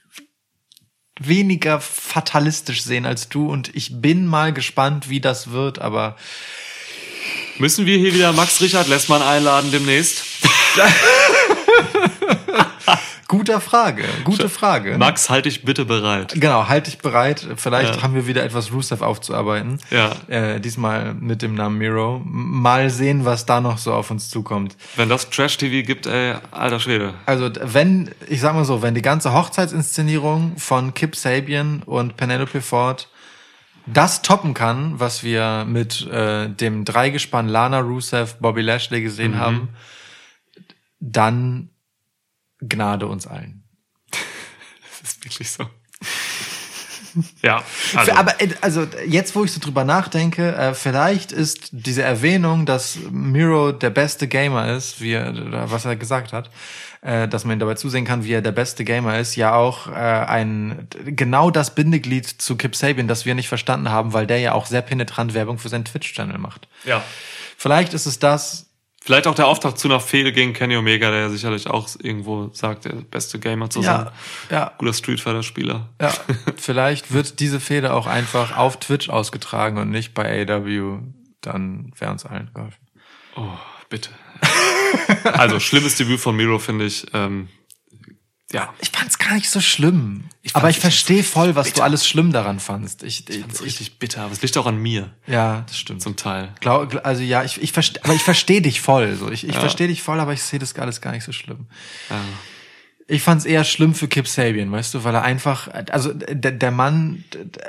weniger 1.19 1.81
fatalistisch 1.81 2.83
sehen 2.83 3.07
als 3.07 3.29
du 3.29 3.49
und 3.51 3.75
ich 3.75 4.01
bin 4.01 4.27
mal 4.27 4.53
gespannt, 4.53 5.09
wie 5.09 5.21
das 5.21 5.51
wird, 5.51 5.79
aber 5.79 6.17
Müssen 7.59 7.87
wir 7.87 7.99
hier 7.99 8.13
wieder 8.13 8.33
Max 8.33 8.61
Richard 8.61 8.89
Lessmann 8.89 9.23
einladen 9.23 9.71
demnächst? 9.71 10.25
guter 13.29 13.61
Frage, 13.61 14.05
gute 14.25 14.49
Frage. 14.49 14.99
Max, 14.99 15.31
halt 15.31 15.47
dich 15.47 15.65
bitte 15.65 15.85
bereit. 15.85 16.35
Genau, 16.35 16.69
halt 16.69 16.87
dich 16.87 16.99
bereit. 16.99 17.47
Vielleicht 17.57 17.97
Ja. 17.97 18.03
haben 18.03 18.15
wir 18.15 18.27
wieder 18.27 18.43
etwas 18.45 18.73
Rusev 18.73 19.03
aufzuarbeiten. 19.03 19.79
Ja. 19.91 20.13
Äh, 20.29 20.61
diesmal 20.61 21.15
mit 21.15 21.43
dem 21.43 21.55
Namen 21.55 21.79
Miro. 21.79 22.21
Mal 22.25 22.91
sehen, 22.91 23.25
was 23.25 23.47
da 23.47 23.61
noch 23.61 23.79
so 23.79 23.93
auf 23.95 24.11
uns 24.11 24.29
zukommt. 24.31 24.77
Wenn 24.97 25.09
das 25.09 25.31
Trash-TV 25.31 25.87
gibt, 25.87 26.07
ey, 26.07 26.35
alter 26.51 26.81
Schwede. 26.81 27.15
Also 27.27 27.51
wenn, 27.63 28.11
ich 28.29 28.41
sag 28.41 28.55
mal 28.55 28.65
so, 28.65 28.83
wenn 28.83 28.95
die 28.95 29.03
ganze 29.03 29.33
Hochzeitsinszenierung 29.33 30.57
von 30.59 30.95
Kip 30.95 31.17
Sabian 31.17 31.83
und 31.85 32.17
Penelope 32.17 32.61
Ford 32.61 33.09
das 33.87 34.23
toppen 34.23 34.55
kann, 34.55 34.99
was 34.99 35.23
wir 35.25 35.67
mit 35.69 36.07
äh, 36.07 36.49
dem 36.49 36.85
Dreigespann 36.87 37.49
Lana 37.49 37.81
Rusev, 37.81 38.37
Bobby 38.41 38.63
Lashley 38.63 39.03
gesehen 39.03 39.33
Mhm. 39.33 39.39
haben, 39.39 39.69
dann 41.01 41.69
Gnade 42.69 43.07
uns 43.07 43.27
allen. 43.27 43.65
Das 45.01 45.13
ist 45.13 45.25
wirklich 45.25 45.51
so. 45.51 45.65
Ja, 47.43 47.63
also, 47.95 48.13
Aber 48.13 48.41
äh, 48.41 48.49
also 48.61 48.89
jetzt, 49.07 49.37
wo 49.37 49.45
ich 49.45 49.53
so 49.53 49.61
drüber 49.61 49.85
nachdenke, 49.85 50.55
äh, 50.55 50.75
vielleicht 50.75 51.31
ist 51.31 51.69
diese 51.71 52.03
Erwähnung, 52.03 52.67
dass 52.67 52.99
Miro 53.11 53.71
der 53.71 53.91
beste 53.91 54.27
Gamer 54.27 54.73
ist, 54.73 55.01
wie 55.01 55.13
er, 55.13 55.71
was 55.71 55.85
er 55.85 55.95
gesagt 55.95 56.33
hat, 56.33 56.51
äh, 57.03 57.29
dass 57.29 57.45
man 57.45 57.57
ihm 57.57 57.61
dabei 57.61 57.75
zusehen 57.75 58.05
kann, 58.05 58.25
wie 58.25 58.33
er 58.33 58.43
der 58.43 58.51
beste 58.51 58.85
Gamer 58.85 59.19
ist, 59.19 59.37
ja 59.37 59.55
auch 59.55 59.87
ein 59.87 60.89
genau 61.05 61.51
das 61.51 61.75
Bindeglied 61.75 62.27
zu 62.27 62.57
Kip 62.57 62.75
Sabian, 62.75 63.07
das 63.07 63.27
wir 63.27 63.37
nicht 63.37 63.49
verstanden 63.49 63.91
haben, 63.91 64.13
weil 64.13 64.27
der 64.27 64.41
ja 64.41 64.53
auch 64.53 64.67
sehr 64.67 64.83
penetrant 64.83 65.35
Werbung 65.35 65.59
für 65.59 65.69
seinen 65.69 65.85
Twitch-Channel 65.85 66.39
macht. 66.39 66.67
ja. 66.85 67.03
Vielleicht 67.57 67.95
ist 67.95 68.07
es 68.07 68.19
das. 68.19 68.64
Vielleicht 69.05 69.27
auch 69.27 69.35
der 69.35 69.49
Auftrag 69.49 69.77
zu 69.77 69.87
einer 69.87 70.01
Fehde 70.01 70.33
gegen 70.33 70.55
Kenny 70.55 70.79
Omega, 70.79 71.11
der 71.11 71.21
ja 71.21 71.29
sicherlich 71.29 71.67
auch 71.67 71.91
irgendwo 72.03 72.49
sagt, 72.55 72.87
der 72.87 72.95
beste 72.95 73.39
Gamer 73.39 73.69
zu 73.69 73.83
sein. 73.83 74.07
Ja, 74.49 74.57
ja, 74.57 74.73
Guter 74.79 74.95
Street 74.95 75.21
Fighter 75.21 75.43
Spieler. 75.43 75.91
ja. 76.01 76.11
vielleicht 76.57 77.13
wird 77.13 77.39
diese 77.39 77.61
Fehde 77.61 77.93
auch 77.93 78.07
einfach 78.07 78.57
auf 78.57 78.81
Twitch 78.81 79.11
ausgetragen 79.11 79.77
und 79.77 79.91
nicht 79.91 80.15
bei 80.15 80.49
AW. 80.49 81.01
Dann 81.43 81.93
wäre 81.99 82.13
uns 82.13 82.25
allen 82.25 82.51
geholfen. 82.55 82.79
Oh, 83.37 83.43
bitte. 83.91 84.09
also, 85.25 85.61
schlimmes 85.61 85.97
Debüt 85.97 86.21
von 86.21 86.35
Miro, 86.35 86.59
finde 86.59 86.87
ich. 86.87 87.05
Ähm, 87.13 87.51
ja, 88.55 88.73
Ich 88.81 88.91
fand's 88.91 89.19
gar 89.19 89.35
nicht 89.35 89.51
so 89.51 89.61
schlimm. 89.61 90.25
Ich 90.43 90.55
aber 90.55 90.63
fand's 90.63 90.77
ich 90.77 90.81
verstehe 90.81 91.23
voll, 91.25 91.55
was 91.55 91.73
du 91.73 91.83
alles 91.83 92.07
schlimm 92.09 92.33
daran 92.33 92.61
fandst. 92.61 93.03
Ich, 93.03 93.29
ich, 93.29 93.43
das 93.45 93.55
ist 93.57 93.63
richtig 93.63 93.99
bitter. 93.99 94.23
Aber 94.23 94.33
es 94.33 94.41
liegt 94.41 94.57
auch 94.57 94.67
an 94.67 94.79
mir, 94.79 95.13
ja, 95.27 95.65
das 95.67 95.79
stimmt. 95.79 96.01
zum 96.01 96.17
Teil. 96.17 96.55
Glaub, 96.61 96.93
gl- 96.93 96.99
also 96.99 97.23
ja, 97.23 97.45
ich, 97.45 97.61
ich 97.61 97.73
verstehe, 97.73 98.03
aber 98.05 98.15
ich 98.15 98.23
verstehe 98.23 98.63
dich 98.63 98.81
voll. 98.81 99.15
So, 99.17 99.31
ich, 99.31 99.47
ich 99.47 99.55
Ja. 99.55 99.61
verstehe 99.61 99.89
dich 99.89 100.03
voll, 100.03 100.21
aber 100.21 100.33
ich 100.33 100.43
sehe 100.43 100.59
das 100.59 100.75
alles 100.77 101.01
gar 101.01 101.13
nicht 101.13 101.25
so 101.25 101.33
schlimm. 101.33 101.67
Ja. 102.09 102.21
Ich 103.07 103.23
fand's 103.23 103.45
eher 103.45 103.65
schlimm 103.65 103.95
für 103.95 104.09
Kip 104.09 104.27
Sabian, 104.27 104.73
weißt 104.73 104.95
du, 104.95 105.05
weil 105.05 105.15
er 105.15 105.23
einfach, 105.23 105.69
also 105.91 106.13
der, 106.15 106.53
der 106.53 106.71
Mann 106.71 107.23
d- 107.35 107.45
d- 107.45 107.61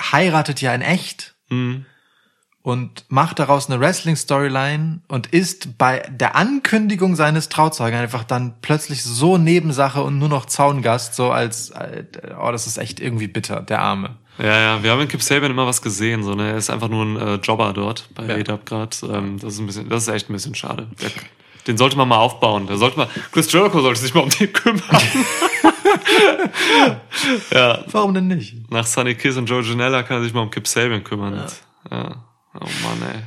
heiratet 0.00 0.60
ja 0.60 0.74
in 0.74 0.82
echt 0.82 1.34
Mhm. 1.48 1.86
Und 2.66 3.04
macht 3.10 3.38
daraus 3.38 3.70
eine 3.70 3.78
Wrestling-Storyline 3.78 4.98
und 5.06 5.28
ist 5.28 5.78
bei 5.78 6.02
der 6.10 6.34
Ankündigung 6.34 7.14
seines 7.14 7.48
Trauzeugen 7.48 7.96
einfach 7.96 8.24
dann 8.24 8.54
plötzlich 8.60 9.04
so 9.04 9.38
Nebensache 9.38 10.02
und 10.02 10.18
nur 10.18 10.28
noch 10.28 10.46
Zaungast, 10.46 11.14
so 11.14 11.30
als, 11.30 11.70
äh, 11.70 12.02
oh, 12.42 12.50
das 12.50 12.66
ist 12.66 12.78
echt 12.78 12.98
irgendwie 12.98 13.28
bitter, 13.28 13.60
der 13.60 13.82
Arme. 13.82 14.16
Ja, 14.38 14.58
ja, 14.60 14.82
wir 14.82 14.90
haben 14.90 15.00
in 15.00 15.06
Kip 15.06 15.22
Sabian 15.22 15.52
immer 15.52 15.64
was 15.68 15.80
gesehen, 15.80 16.24
so, 16.24 16.34
ne? 16.34 16.50
Er 16.50 16.56
ist 16.56 16.68
einfach 16.68 16.88
nur 16.88 17.04
ein 17.04 17.16
äh, 17.16 17.34
Jobber 17.36 17.72
dort 17.72 18.08
bei 18.16 18.24
Ja. 18.24 18.30
ja. 18.30 18.40
ADAP 18.40 18.66
gerade. 18.66 18.96
Ähm, 19.12 19.38
das 19.38 19.52
ist 19.52 19.60
ein 19.60 19.66
bisschen, 19.66 19.88
das 19.88 20.02
ist 20.02 20.08
echt 20.12 20.28
ein 20.28 20.32
bisschen 20.32 20.56
schade. 20.56 20.88
Der, 21.00 21.10
den 21.68 21.76
sollte 21.76 21.96
man 21.96 22.08
mal 22.08 22.18
aufbauen. 22.18 22.66
Der 22.66 22.78
sollte 22.78 22.96
mal, 22.96 23.08
Chris 23.30 23.52
Jericho 23.52 23.80
sollte 23.80 24.00
sich 24.00 24.12
mal 24.12 24.22
um 24.24 24.30
den 24.30 24.52
kümmern. 24.52 24.82
ja, 27.52 27.84
Warum 27.92 28.12
denn 28.12 28.26
nicht? 28.26 28.68
nach 28.72 28.86
Sunny 28.86 29.14
Kiss 29.14 29.36
und 29.36 29.46
Joe 29.48 29.62
Janella 29.62 30.02
kann 30.02 30.16
er 30.16 30.24
sich 30.24 30.34
mal 30.34 30.42
um 30.42 30.50
Kip 30.50 30.66
Sabian 30.66 31.04
kümmern. 31.04 31.46
Ja. 31.92 32.25
Oh 32.60 32.68
Mann, 32.82 33.02
ey. 33.14 33.22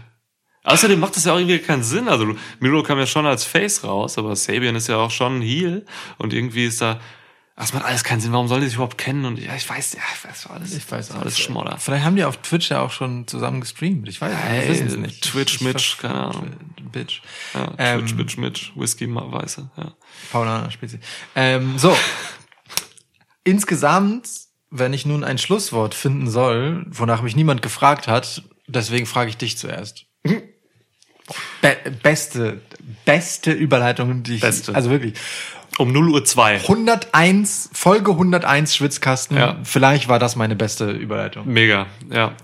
Außerdem 0.64 1.00
macht 1.00 1.16
das 1.16 1.26
ja 1.26 1.34
auch 1.34 1.38
irgendwie 1.38 1.60
keinen 1.60 1.84
Sinn. 1.84 2.08
Also 2.10 2.36
Miro 2.60 2.84
kam 2.84 3.00
ja 3.00 3.06
schon 3.08 3.26
als 3.26 3.44
Face 3.46 3.84
raus, 3.84 4.18
aber 4.18 4.36
Sabian 4.36 4.76
ist 4.76 4.88
ja 4.88 4.98
auch 4.98 5.10
schon 5.12 5.40
ein 5.40 5.42
Heel 5.42 5.86
und 6.18 6.34
irgendwie 6.34 6.66
ist 6.66 6.82
da, 6.82 7.00
das 7.56 7.74
macht 7.74 7.86
alles 7.86 8.04
keinen 8.04 8.20
Sinn. 8.22 8.32
Warum 8.34 8.48
sollen 8.48 8.62
die 8.62 8.68
sich 8.68 8.76
überhaupt 8.76 8.98
kennen? 8.98 9.26
Und 9.26 9.40
ja, 9.40 9.56
ich 9.56 9.68
weiß, 9.70 9.94
ja, 9.94 10.02
ich 10.14 10.24
weiß 10.30 10.48
alles. 10.48 10.74
Ich 10.76 10.90
weiß 10.92 11.10
ist 11.10 11.16
alles 11.16 11.40
Schmodder. 11.40 11.78
Vielleicht 11.78 12.04
haben 12.06 12.16
die 12.18 12.24
auf 12.24 12.38
Twitch 12.38 12.70
ja 12.70 12.82
auch 12.82 12.92
schon 12.92 13.26
zusammen 13.28 13.62
gestreamt. 13.62 14.08
Ich 14.10 14.22
weiß 14.22 14.32
nicht. 14.32 14.44
Ey, 14.50 14.62
wir 14.62 14.70
wissen 14.70 14.88
es 14.88 14.96
nicht. 14.98 15.24
Twitch, 15.24 15.56
Ich- 15.56 15.62
Mitch, 15.62 15.94
ich- 15.96 15.98
keine 15.98 16.16
Ahnung. 16.26 16.52
Bitch. 16.92 17.22
Ja, 17.54 17.74
Ähm, 17.78 18.00
Twitch, 18.06 18.16
Mitch, 18.16 18.38
Mitch, 18.42 18.72
Whisky, 18.76 19.08
Ma- 19.08 19.32
Weiße, 19.32 19.70
ja. 19.78 19.94
Paulana 20.32 20.70
Spezi. 20.72 21.00
Ähm, 21.36 21.78
so. 21.78 21.96
Insgesamt, 23.44 24.28
wenn 24.70 24.94
ich 24.94 25.06
nun 25.06 25.24
ein 25.24 25.38
Schlusswort 25.38 25.96
finden 25.96 26.30
soll, 26.30 26.86
wonach 26.90 27.22
mich 27.22 27.36
niemand 27.36 27.62
gefragt 27.62 28.08
hat, 28.08 28.44
deswegen 28.70 29.06
frage 29.06 29.30
ich 29.30 29.38
dich 29.38 29.58
zuerst. 29.58 30.06
Be 31.62 31.78
beste, 32.02 32.62
beste 33.06 33.52
Überleitung, 33.52 34.24
die 34.24 34.36
ich, 34.36 34.42
Beste. 34.42 34.74
also 34.74 34.90
wirklich. 34.90 35.14
Um 35.78 35.92
0 35.92 36.10
Uhr 36.10 36.26
2. 36.26 36.62
101, 36.62 37.70
Folge 37.74 38.12
101 38.12 38.76
Schwitzkasten. 38.76 39.38
Ja. 39.38 39.58
Vielleicht 39.64 40.08
war 40.10 40.20
das 40.20 40.36
meine 40.36 40.56
beste 40.56 40.92
Überleitung. 40.92 41.48
Mega, 41.48 41.88
ja. 42.12 42.36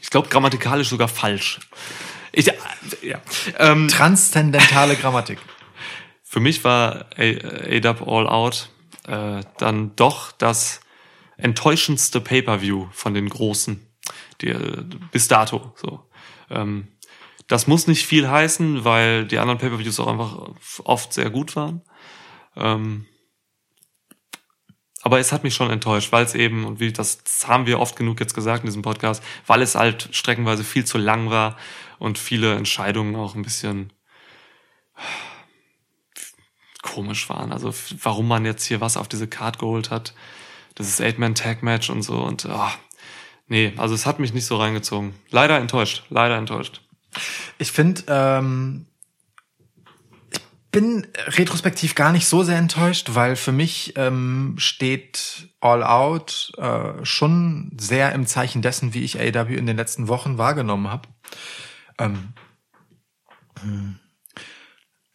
Ich 0.00 0.10
glaube, 0.10 0.28
grammatikalisch 0.28 0.88
sogar 0.88 1.08
falsch. 1.08 1.58
Ich, 2.32 2.50
ja. 3.02 3.20
ähm, 3.58 3.88
Transzendentale 3.88 4.96
Grammatik. 5.00 5.38
für 6.22 6.40
mich 6.40 6.62
war 6.64 7.06
A-Dub 7.16 8.06
All 8.06 8.28
Out 8.28 8.70
äh, 9.06 9.40
dann 9.58 9.96
doch 9.96 10.32
das 10.32 10.80
enttäuschendste 11.36 12.20
Pay-Per-View 12.20 12.86
von 12.92 13.14
den 13.14 13.28
großen, 13.28 13.87
die, 14.40 14.54
bis 15.12 15.28
dato. 15.28 15.72
So. 15.76 16.04
Ähm, 16.50 16.88
das 17.46 17.66
muss 17.66 17.86
nicht 17.86 18.06
viel 18.06 18.28
heißen, 18.28 18.84
weil 18.84 19.26
die 19.26 19.38
anderen 19.38 19.58
Pay-Per-Views 19.58 20.00
auch 20.00 20.06
einfach 20.06 20.50
oft 20.84 21.12
sehr 21.12 21.30
gut 21.30 21.56
waren. 21.56 21.82
Ähm, 22.56 23.06
aber 25.02 25.18
es 25.18 25.32
hat 25.32 25.44
mich 25.44 25.54
schon 25.54 25.70
enttäuscht, 25.70 26.12
weil 26.12 26.24
es 26.24 26.34
eben, 26.34 26.66
und 26.66 26.80
wie 26.80 26.92
das, 26.92 27.22
das 27.22 27.48
haben 27.48 27.66
wir 27.66 27.80
oft 27.80 27.96
genug 27.96 28.20
jetzt 28.20 28.34
gesagt 28.34 28.64
in 28.64 28.66
diesem 28.66 28.82
Podcast, 28.82 29.22
weil 29.46 29.62
es 29.62 29.74
halt 29.74 30.08
streckenweise 30.12 30.64
viel 30.64 30.84
zu 30.84 30.98
lang 30.98 31.30
war 31.30 31.56
und 31.98 32.18
viele 32.18 32.54
Entscheidungen 32.54 33.16
auch 33.16 33.34
ein 33.34 33.42
bisschen 33.42 33.92
komisch 36.82 37.28
waren. 37.28 37.52
Also 37.52 37.72
warum 38.02 38.28
man 38.28 38.44
jetzt 38.44 38.64
hier 38.64 38.80
was 38.80 38.96
auf 38.96 39.08
diese 39.08 39.28
Card 39.28 39.58
geholt 39.58 39.90
hat, 39.90 40.14
das 40.74 40.88
ist 40.88 41.00
Eight-Man-Tag-Match 41.00 41.90
und 41.90 42.02
so 42.02 42.18
und 42.18 42.46
oh, 42.46 42.70
nee, 43.48 43.72
also 43.76 43.94
es 43.94 44.06
hat 44.06 44.18
mich 44.18 44.32
nicht 44.32 44.46
so 44.46 44.56
reingezogen. 44.56 45.14
Leider 45.30 45.58
enttäuscht, 45.58 46.04
leider 46.10 46.36
enttäuscht. 46.36 46.82
Ich 47.58 47.72
finde, 47.72 48.02
ähm, 48.08 48.86
ich 50.30 50.40
bin 50.70 51.06
retrospektiv 51.16 51.94
gar 51.94 52.12
nicht 52.12 52.26
so 52.26 52.42
sehr 52.42 52.58
enttäuscht, 52.58 53.14
weil 53.14 53.36
für 53.36 53.52
mich 53.52 53.94
ähm, 53.96 54.54
steht 54.58 55.48
All 55.60 55.82
Out 55.82 56.52
äh, 56.58 57.04
schon 57.04 57.72
sehr 57.78 58.12
im 58.12 58.26
Zeichen 58.26 58.62
dessen, 58.62 58.94
wie 58.94 59.04
ich 59.04 59.18
AEW 59.18 59.56
in 59.56 59.66
den 59.66 59.76
letzten 59.76 60.08
Wochen 60.08 60.38
wahrgenommen 60.38 60.88
habe. 60.90 61.08
Ähm, 61.98 62.34
hm. 63.60 63.98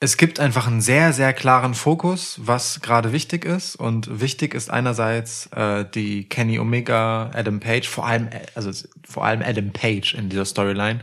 Es 0.03 0.17
gibt 0.17 0.41
einfach 0.41 0.67
einen 0.67 0.81
sehr, 0.81 1.13
sehr 1.13 1.31
klaren 1.31 1.73
Fokus, 1.73 2.35
was 2.43 2.81
gerade 2.81 3.13
wichtig 3.13 3.45
ist. 3.45 3.77
Und 3.77 4.19
wichtig 4.19 4.53
ist 4.53 4.69
einerseits 4.69 5.47
äh, 5.55 5.85
die 5.95 6.25
Kenny 6.25 6.59
Omega, 6.59 7.31
Adam 7.33 7.61
Page, 7.61 7.87
vor 7.87 8.05
allem, 8.05 8.27
äh, 8.27 8.41
also 8.53 8.69
vor 9.07 9.23
allem 9.23 9.41
Adam 9.41 9.71
Page 9.71 10.13
in 10.13 10.27
dieser 10.27 10.43
Storyline, 10.43 10.99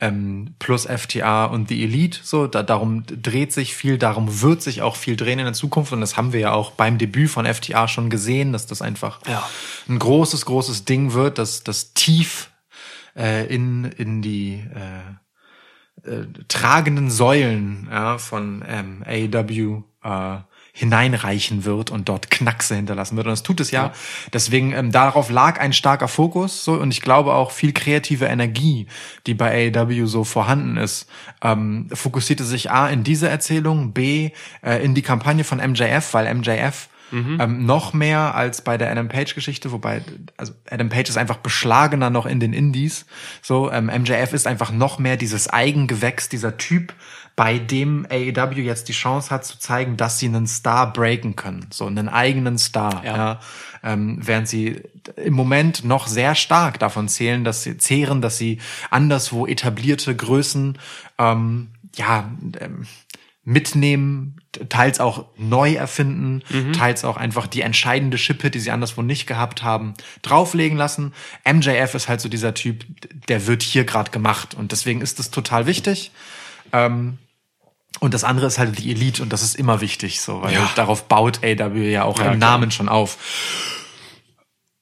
ähm, 0.00 0.54
plus 0.58 0.86
FTA 0.86 1.44
und 1.44 1.68
The 1.68 1.84
Elite. 1.84 2.18
So, 2.24 2.48
da, 2.48 2.64
darum 2.64 3.04
dreht 3.06 3.52
sich 3.52 3.76
viel, 3.76 3.98
darum 3.98 4.42
wird 4.42 4.62
sich 4.62 4.82
auch 4.82 4.96
viel 4.96 5.14
drehen 5.14 5.38
in 5.38 5.44
der 5.44 5.54
Zukunft. 5.54 5.92
Und 5.92 6.00
das 6.00 6.16
haben 6.16 6.32
wir 6.32 6.40
ja 6.40 6.52
auch 6.52 6.72
beim 6.72 6.98
Debüt 6.98 7.30
von 7.30 7.46
FTA 7.46 7.86
schon 7.86 8.10
gesehen, 8.10 8.52
dass 8.52 8.66
das 8.66 8.82
einfach 8.82 9.20
Ja. 9.28 9.48
ein 9.88 10.00
großes, 10.00 10.44
großes 10.44 10.84
Ding 10.86 11.12
wird, 11.12 11.38
dass 11.38 11.62
das 11.62 11.94
tief 11.94 12.50
äh, 13.16 13.46
in, 13.46 13.84
in 13.84 14.22
die 14.22 14.54
äh, 14.74 15.14
äh, 16.04 16.26
tragenden 16.48 17.10
Säulen 17.10 17.88
ja, 17.90 18.18
von 18.18 18.64
ähm, 18.66 19.04
AEW 19.06 19.82
äh, 20.02 20.38
hineinreichen 20.72 21.64
wird 21.64 21.90
und 21.90 22.08
dort 22.08 22.30
Knackse 22.30 22.76
hinterlassen 22.76 23.16
wird. 23.16 23.26
Und 23.26 23.32
das 23.32 23.42
tut 23.42 23.60
es 23.60 23.70
ja. 23.70 23.92
Deswegen 24.32 24.72
ähm, 24.72 24.92
darauf 24.92 25.30
lag 25.30 25.60
ein 25.60 25.72
starker 25.72 26.08
Fokus 26.08 26.64
so 26.64 26.74
und 26.74 26.90
ich 26.90 27.02
glaube 27.02 27.34
auch 27.34 27.50
viel 27.50 27.72
kreative 27.72 28.26
Energie, 28.26 28.86
die 29.26 29.34
bei 29.34 29.72
AEW 29.74 30.06
so 30.06 30.24
vorhanden 30.24 30.76
ist, 30.76 31.08
ähm, 31.42 31.88
fokussierte 31.92 32.44
sich 32.44 32.70
A 32.70 32.88
in 32.88 33.04
diese 33.04 33.28
Erzählung, 33.28 33.92
B 33.92 34.30
äh, 34.62 34.82
in 34.82 34.94
die 34.94 35.02
Kampagne 35.02 35.44
von 35.44 35.58
MJF, 35.58 36.14
weil 36.14 36.32
MJF 36.34 36.88
ähm, 37.12 37.66
noch 37.66 37.92
mehr 37.92 38.34
als 38.34 38.62
bei 38.62 38.78
der 38.78 38.90
Adam 38.90 39.08
Page 39.08 39.34
Geschichte, 39.34 39.72
wobei 39.72 40.02
also 40.36 40.52
Adam 40.70 40.88
Page 40.88 41.08
ist 41.08 41.16
einfach 41.16 41.38
beschlagener 41.38 42.10
noch 42.10 42.26
in 42.26 42.40
den 42.40 42.52
Indies. 42.52 43.06
So 43.42 43.70
ähm, 43.70 43.86
MJF 43.86 44.32
ist 44.32 44.46
einfach 44.46 44.72
noch 44.72 44.98
mehr 44.98 45.16
dieses 45.16 45.48
Eigengewächs, 45.48 46.28
dieser 46.28 46.56
Typ, 46.56 46.94
bei 47.36 47.58
dem 47.58 48.06
AEW 48.10 48.60
jetzt 48.60 48.88
die 48.88 48.92
Chance 48.92 49.30
hat 49.30 49.46
zu 49.46 49.58
zeigen, 49.58 49.96
dass 49.96 50.18
sie 50.18 50.26
einen 50.26 50.46
Star 50.46 50.92
breaken 50.92 51.36
können, 51.36 51.66
so 51.70 51.86
einen 51.86 52.08
eigenen 52.08 52.58
Star. 52.58 53.02
Ja. 53.02 53.16
Ja. 53.16 53.40
Ähm, 53.82 54.18
während 54.20 54.46
sie 54.46 54.82
im 55.16 55.32
Moment 55.32 55.82
noch 55.82 56.06
sehr 56.06 56.34
stark 56.34 56.78
davon 56.78 57.08
zählen, 57.08 57.42
dass 57.42 57.62
sie 57.62 57.78
zehren, 57.78 58.20
dass 58.20 58.36
sie 58.36 58.58
anderswo 58.90 59.46
etablierte 59.46 60.14
Größen 60.14 60.78
ähm, 61.16 61.68
ja 61.96 62.30
ähm, 62.60 62.86
mitnehmen, 63.50 64.36
teils 64.68 65.00
auch 65.00 65.26
neu 65.36 65.74
erfinden, 65.74 66.42
teils 66.72 67.04
auch 67.04 67.16
einfach 67.16 67.46
die 67.46 67.60
entscheidende 67.62 68.16
Schippe, 68.18 68.50
die 68.50 68.58
sie 68.60 68.70
anderswo 68.70 69.02
nicht 69.02 69.26
gehabt 69.26 69.62
haben, 69.62 69.94
drauflegen 70.22 70.76
lassen. 70.78 71.12
MJF 71.44 71.94
ist 71.94 72.08
halt 72.08 72.20
so 72.20 72.28
dieser 72.28 72.54
Typ, 72.54 72.84
der 73.28 73.46
wird 73.46 73.62
hier 73.62 73.84
gerade 73.84 74.10
gemacht 74.10 74.54
und 74.54 74.72
deswegen 74.72 75.00
ist 75.00 75.18
das 75.18 75.30
total 75.30 75.66
wichtig. 75.66 76.10
Ähm, 76.72 77.18
und 77.98 78.14
das 78.14 78.22
andere 78.24 78.46
ist 78.46 78.58
halt 78.58 78.78
die 78.78 78.90
Elite 78.92 79.22
und 79.22 79.32
das 79.32 79.42
ist 79.42 79.56
immer 79.56 79.80
wichtig, 79.80 80.20
so, 80.20 80.42
weil 80.42 80.54
Ja. 80.54 80.70
darauf 80.76 81.08
baut 81.08 81.40
AW 81.44 81.90
ja 81.90 82.04
auch 82.04 82.18
Ja, 82.18 82.32
im 82.32 82.38
klar. 82.38 82.50
Namen 82.52 82.70
schon 82.70 82.88
auf. 82.88 83.18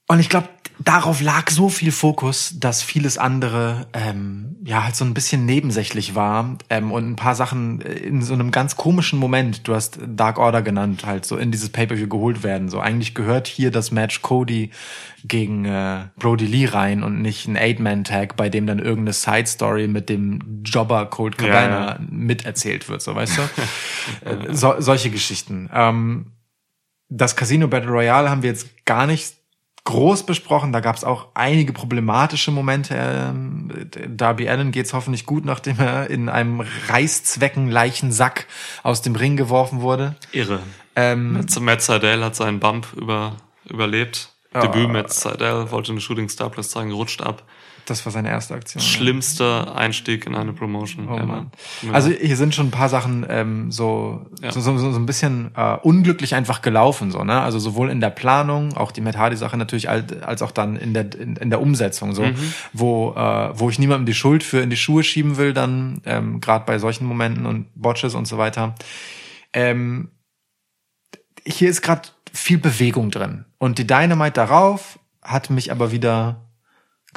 Und 0.07 0.19
ich 0.19 0.29
glaube, 0.29 0.47
darauf 0.83 1.21
lag 1.21 1.49
so 1.49 1.69
viel 1.69 1.91
Fokus, 1.91 2.55
dass 2.57 2.81
vieles 2.81 3.17
andere 3.17 3.87
ähm, 3.93 4.55
ja 4.63 4.83
halt 4.83 4.95
so 4.95 5.03
ein 5.03 5.13
bisschen 5.13 5.45
nebensächlich 5.45 6.15
war 6.15 6.57
ähm, 6.69 6.91
und 6.91 7.09
ein 7.09 7.15
paar 7.15 7.35
Sachen 7.35 7.81
in 7.81 8.21
so 8.21 8.33
einem 8.33 8.51
ganz 8.51 8.77
komischen 8.77 9.19
Moment, 9.19 9.67
du 9.67 9.75
hast 9.75 9.99
Dark 10.07 10.37
Order 10.37 10.61
genannt, 10.61 11.05
halt 11.05 11.25
so 11.25 11.37
in 11.37 11.51
dieses 11.51 11.69
Pay-per-View 11.69 12.07
geholt 12.07 12.43
werden. 12.43 12.69
So 12.69 12.79
eigentlich 12.79 13.13
gehört 13.13 13.47
hier 13.47 13.71
das 13.71 13.91
Match 13.91 14.21
Cody 14.21 14.71
gegen 15.25 15.65
äh, 15.65 16.07
Brody 16.17 16.45
Lee 16.45 16.65
rein 16.67 17.03
und 17.03 17.21
nicht 17.21 17.47
ein 17.47 17.57
Eight-Man-Tag, 17.57 18.37
bei 18.37 18.49
dem 18.49 18.65
dann 18.65 18.79
irgendeine 18.79 19.13
Side-Story 19.13 19.87
mit 19.87 20.07
dem 20.07 20.61
Jobber 20.63 21.07
Cold 21.07 21.37
Cabana 21.37 21.69
Ja, 21.69 21.87
ja. 21.91 21.99
miterzählt 22.09 22.87
wird, 22.87 23.01
so 23.01 23.15
weißt 23.15 23.37
du? 23.37 24.53
so, 24.53 24.75
solche 24.79 25.09
Geschichten. 25.09 25.69
Ähm, 25.73 26.33
das 27.09 27.35
Casino 27.35 27.67
Battle 27.67 27.89
Royale 27.89 28.29
haben 28.29 28.43
wir 28.43 28.51
jetzt 28.51 28.85
gar 28.85 29.07
nicht 29.07 29.38
groß 29.89 30.23
besprochen. 30.23 30.71
Da 30.71 30.81
gab 30.81 30.95
es 30.95 31.03
auch 31.03 31.29
einige 31.33 31.73
problematische 31.73 32.51
Momente. 32.51 32.95
Ähm, 32.95 33.89
Darby 34.07 34.47
Allen 34.47 34.71
geht's 34.71 34.93
hoffentlich 34.93 35.25
gut, 35.25 35.45
nachdem 35.45 35.79
er 35.79 36.09
in 36.11 36.29
einem 36.29 36.61
Reißzwecken-Leichensack 36.87 38.45
aus 38.83 39.01
dem 39.01 39.15
Ring 39.15 39.35
geworfen 39.35 39.81
wurde. 39.81 40.15
Irre. 40.31 40.59
Ähm, 40.95 41.33
Matt, 41.33 41.59
Matt 41.59 41.81
Seidel 41.81 42.23
hat 42.23 42.35
seinen 42.35 42.59
Bump 42.59 42.93
über, 42.95 43.37
überlebt. 43.67 44.29
Debüt 44.53 44.89
Matt 44.89 45.11
Seidel 45.11 45.71
wollte 45.71 45.91
eine 45.91 46.01
Shooting 46.01 46.29
Star 46.29 46.49
Plus 46.49 46.69
zeigen, 46.69 46.91
rutscht 46.91 47.21
ab. 47.21 47.43
Das 47.89 48.05
war 48.05 48.11
seine 48.11 48.29
erste 48.29 48.53
Aktion. 48.53 48.81
Schlimmster 48.81 49.75
Einstieg 49.75 50.25
in 50.25 50.35
eine 50.35 50.53
Promotion. 50.53 51.07
Oh 51.09 51.17
ever. 51.17 51.51
Ja. 51.81 51.91
Also 51.91 52.09
hier 52.09 52.35
sind 52.35 52.53
schon 52.55 52.67
ein 52.67 52.71
paar 52.71 52.89
Sachen 52.89 53.25
ähm, 53.29 53.71
so, 53.71 54.25
Ja. 54.41 54.51
so, 54.51 54.61
so, 54.61 54.77
so 54.77 54.99
ein 54.99 55.05
bisschen 55.05 55.51
äh, 55.55 55.75
unglücklich 55.81 56.35
einfach 56.35 56.61
gelaufen, 56.61 57.11
so, 57.11 57.23
ne? 57.23 57.41
Also 57.41 57.59
sowohl 57.59 57.89
in 57.89 57.99
der 58.01 58.09
Planung, 58.09 58.75
auch 58.77 58.91
die 58.91 59.01
Matt 59.01 59.17
Hardy-Sache 59.17 59.57
natürlich, 59.57 59.89
als, 59.89 60.41
auch 60.41 60.51
dann 60.51 60.75
in 60.75 60.93
der, 60.93 61.13
in, 61.13 61.35
in 61.35 61.49
der 61.49 61.61
Umsetzung, 61.61 62.13
so, 62.13 62.25
wo, 62.73 63.13
äh, 63.15 63.49
wo 63.59 63.69
ich 63.69 63.79
niemandem 63.79 64.05
die 64.05 64.13
Schuld 64.13 64.43
für 64.43 64.59
in 64.59 64.69
die 64.69 64.77
Schuhe 64.77 65.03
schieben 65.03 65.37
will, 65.37 65.53
dann, 65.53 66.01
ähm, 66.05 66.39
gerade 66.41 66.65
bei 66.65 66.79
solchen 66.79 67.05
Momenten 67.05 67.45
und 67.45 67.67
Botches 67.75 68.15
und 68.15 68.25
so 68.27 68.37
weiter. 68.37 68.75
Ähm, 69.53 70.09
hier 71.45 71.69
ist 71.69 71.81
gerade 71.81 72.09
viel 72.31 72.57
Bewegung 72.57 73.11
drin. 73.11 73.45
Und 73.57 73.79
die 73.79 73.87
Dynamite 73.87 74.33
darauf 74.33 74.99
hat 75.21 75.49
mich 75.49 75.71
aber 75.71 75.91
wieder 75.91 76.48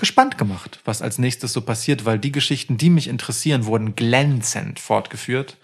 gespannt 0.02 0.36
gemacht, 0.36 0.80
was 0.84 1.00
als 1.00 1.18
nächstes 1.18 1.52
so 1.52 1.60
passiert, 1.60 2.04
weil 2.04 2.18
die 2.18 2.32
Geschichten, 2.32 2.76
die 2.76 2.90
mich 2.90 3.06
interessieren, 3.06 3.66
wurden 3.66 3.94
glänzend 3.94 4.80
fortgeführt. 4.80 5.56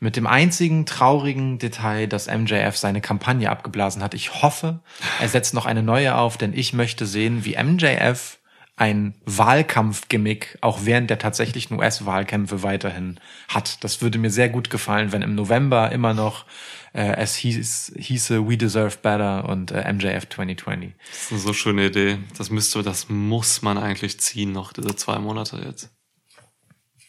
Mit 0.00 0.16
dem 0.16 0.26
einzigen 0.26 0.84
traurigen 0.84 1.58
Detail, 1.58 2.06
dass 2.06 2.26
MJF 2.26 2.76
seine 2.76 3.00
Kampagne 3.00 3.48
abgeblasen 3.48 4.02
hat. 4.02 4.12
Ich 4.12 4.42
hoffe, 4.42 4.80
er 5.18 5.28
setzt 5.30 5.54
noch 5.54 5.64
eine 5.64 5.82
neue 5.82 6.14
auf, 6.14 6.36
denn 6.36 6.52
ich 6.52 6.74
möchte 6.74 7.06
sehen, 7.06 7.46
wie 7.46 7.56
MJF 7.56 8.36
ein 8.76 9.14
Wahlkampfgimmick 9.24 10.58
auch 10.60 10.80
während 10.82 11.08
der 11.08 11.18
tatsächlichen 11.18 11.78
US-Wahlkämpfe 11.78 12.62
weiterhin 12.62 13.18
hat. 13.48 13.82
Das 13.82 14.02
würde 14.02 14.18
mir 14.18 14.30
sehr 14.30 14.50
gut 14.50 14.68
gefallen, 14.68 15.10
wenn 15.10 15.22
im 15.22 15.34
November 15.34 15.90
immer 15.90 16.12
noch 16.12 16.44
äh, 16.94 17.16
es 17.16 17.34
hieß, 17.34 17.92
hieße 17.98 18.48
We 18.48 18.56
Deserve 18.56 18.96
Better 19.02 19.48
und 19.48 19.72
äh, 19.72 19.92
MJF 19.92 20.28
2020. 20.28 20.94
Das 21.10 21.18
ist 21.18 21.32
eine 21.32 21.40
so 21.40 21.52
schöne 21.52 21.86
Idee. 21.86 22.18
Das 22.38 22.48
müsste, 22.50 22.82
das 22.82 23.08
muss 23.08 23.60
man 23.62 23.76
eigentlich 23.76 24.18
ziehen 24.20 24.52
noch, 24.52 24.72
diese 24.72 24.94
zwei 24.96 25.18
Monate 25.18 25.58
jetzt. 25.58 25.90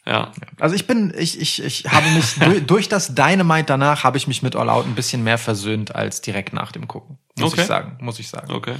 Ja. 0.07 0.31
Also 0.59 0.75
ich 0.75 0.85
bin, 0.85 1.13
ich, 1.17 1.39
ich, 1.39 1.63
ich 1.63 1.85
habe 1.85 2.07
mich 2.11 2.35
durch, 2.39 2.65
durch 2.65 2.89
das 2.89 3.15
Dynamite 3.15 3.65
danach 3.65 4.03
habe 4.03 4.17
ich 4.17 4.27
mich 4.27 4.43
mit 4.43 4.55
All 4.55 4.69
Out 4.69 4.85
ein 4.85 4.93
bisschen 4.95 5.23
mehr 5.23 5.37
versöhnt 5.37 5.95
als 5.95 6.21
direkt 6.21 6.53
nach 6.53 6.71
dem 6.71 6.87
Gucken. 6.87 7.17
Muss 7.37 7.53
Okay. 7.53 7.61
ich 7.61 7.67
sagen, 7.67 7.97
muss 8.01 8.19
ich 8.19 8.27
sagen. 8.27 8.51
Okay. 8.51 8.75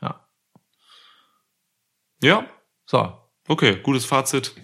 Ja. 0.00 0.26
Ja. 2.22 2.46
So. 2.86 3.18
Okay. 3.48 3.78
Gutes 3.82 4.04
Fazit. 4.06 4.54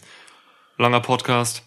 Langer 0.78 1.01
Podcast. 1.01 1.62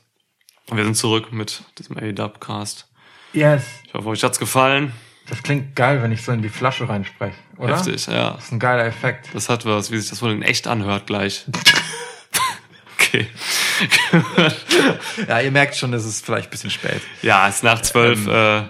Wir 0.71 0.83
sind 0.83 0.95
zurück 0.95 1.31
mit 1.31 1.63
diesem 1.77 1.97
A-Dub-Cast. 1.97 2.89
Yes. 3.33 3.63
Ich 3.85 3.93
hoffe, 3.93 4.07
euch 4.09 4.23
hat's 4.23 4.39
gefallen. 4.39 4.93
Das 5.27 5.41
klingt 5.41 5.75
geil, 5.75 6.01
wenn 6.03 6.11
ich 6.11 6.21
so 6.21 6.31
in 6.31 6.41
die 6.41 6.49
Flasche 6.49 6.87
reinspreche, 6.87 7.35
oder? 7.57 7.77
Heftig, 7.77 8.05
ja. 8.07 8.31
Das 8.31 8.45
ist 8.45 8.51
ein 8.51 8.59
geiler 8.59 8.85
Effekt. 8.85 9.29
Das 9.33 9.49
hat 9.49 9.65
was, 9.65 9.89
wie 9.91 9.97
sich 9.97 10.09
das 10.09 10.21
wohl 10.21 10.31
in 10.31 10.41
echt 10.41 10.67
anhört 10.67 11.07
gleich. 11.07 11.45
okay. 12.99 13.27
Ja, 15.27 15.39
ihr 15.39 15.51
merkt 15.51 15.75
schon, 15.75 15.93
es 15.93 16.05
ist 16.05 16.25
vielleicht 16.25 16.47
ein 16.47 16.51
bisschen 16.51 16.69
spät. 16.69 17.01
Ja, 17.21 17.47
es 17.47 17.57
ist 17.57 17.63
nach 17.63 17.81
zwölf. 17.81 18.27
Äh, 18.27 18.69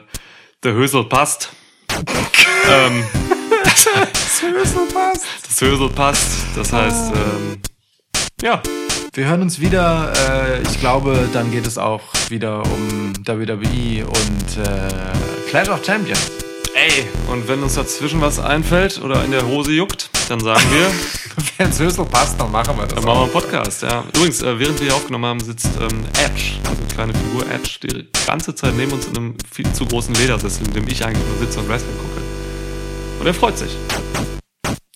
der 0.63 0.73
Hösel 0.73 1.03
passt. 1.05 1.49
ähm, 1.89 3.03
das, 3.63 3.87
heißt, 3.87 4.93
passt. 4.93 5.25
das 5.43 5.61
Hösel 5.61 5.89
passt. 5.89 6.45
Das 6.55 6.71
heißt, 6.71 7.13
ähm, 7.13 7.61
ja, 8.41 8.61
Wir 9.15 9.27
hören 9.27 9.43
uns 9.43 9.59
wieder. 9.59 10.11
Äh, 10.27 10.63
ich 10.63 10.79
glaube, 10.79 11.29
dann 11.33 11.51
geht 11.51 11.67
es 11.67 11.77
auch 11.77 12.01
wieder 12.29 12.63
um 12.63 13.13
WWE 13.23 14.07
und 14.07 14.57
äh, 14.57 15.49
Clash 15.49 15.69
of 15.69 15.85
Champions. 15.85 16.31
ey, 16.73 17.05
und 17.31 17.47
wenn 17.47 17.61
uns 17.61 17.75
dazwischen 17.75 18.21
was 18.21 18.39
einfällt 18.39 18.99
oder 19.03 19.23
in 19.23 19.29
der 19.29 19.45
Hose 19.45 19.71
juckt, 19.71 20.09
dann 20.29 20.39
sagen 20.39 20.63
wir, 20.71 20.89
Wenn 21.57 21.69
es 21.69 21.79
Hösel 21.79 22.05
passt, 22.05 22.39
dann 22.39 22.51
machen 22.51 22.75
wir 22.75 22.87
das. 22.87 22.95
dann 22.95 23.03
machen 23.03 23.19
wir 23.19 23.23
einen 23.23 23.31
Podcast, 23.31 23.83
ja. 23.83 24.03
Übrigens, 24.15 24.41
äh, 24.41 24.57
während 24.57 24.79
wir 24.79 24.87
hier 24.87 24.95
aufgenommen 24.95 25.25
haben, 25.25 25.39
sitzt 25.41 25.69
ähm, 25.79 26.05
Edge, 26.25 26.55
also 26.67 26.81
eine 26.81 26.93
kleine 26.95 27.13
Figur 27.13 27.45
Edge, 27.51 27.77
die 27.83 28.07
ganze 28.25 28.55
Zeit 28.55 28.73
neben 28.73 28.93
uns 28.93 29.05
in 29.05 29.15
einem 29.15 29.35
viel 29.51 29.71
zu 29.73 29.85
großen 29.85 30.15
Ledersessel, 30.15 30.65
in 30.65 30.73
dem 30.73 30.87
ich 30.87 31.05
eigentlich 31.05 31.23
nur 31.27 31.37
sitze 31.37 31.59
und 31.59 31.69
Wrestling 31.69 31.97
gucke. 31.97 33.19
Und 33.19 33.27
er 33.27 33.33
freut 33.35 33.59
sich. 33.59 33.75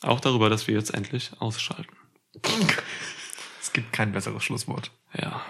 Auch 0.02 0.19
darüber, 0.19 0.49
dass 0.49 0.68
wir 0.68 0.73
jetzt 0.73 0.95
endlich 0.95 1.30
ausschalten. 1.38 1.95
Es 3.68 3.73
gibt 3.73 3.91
kein 3.91 4.14
besseres 4.14 4.45
Schlusswort. 4.45 4.91
Ja. 5.14 5.41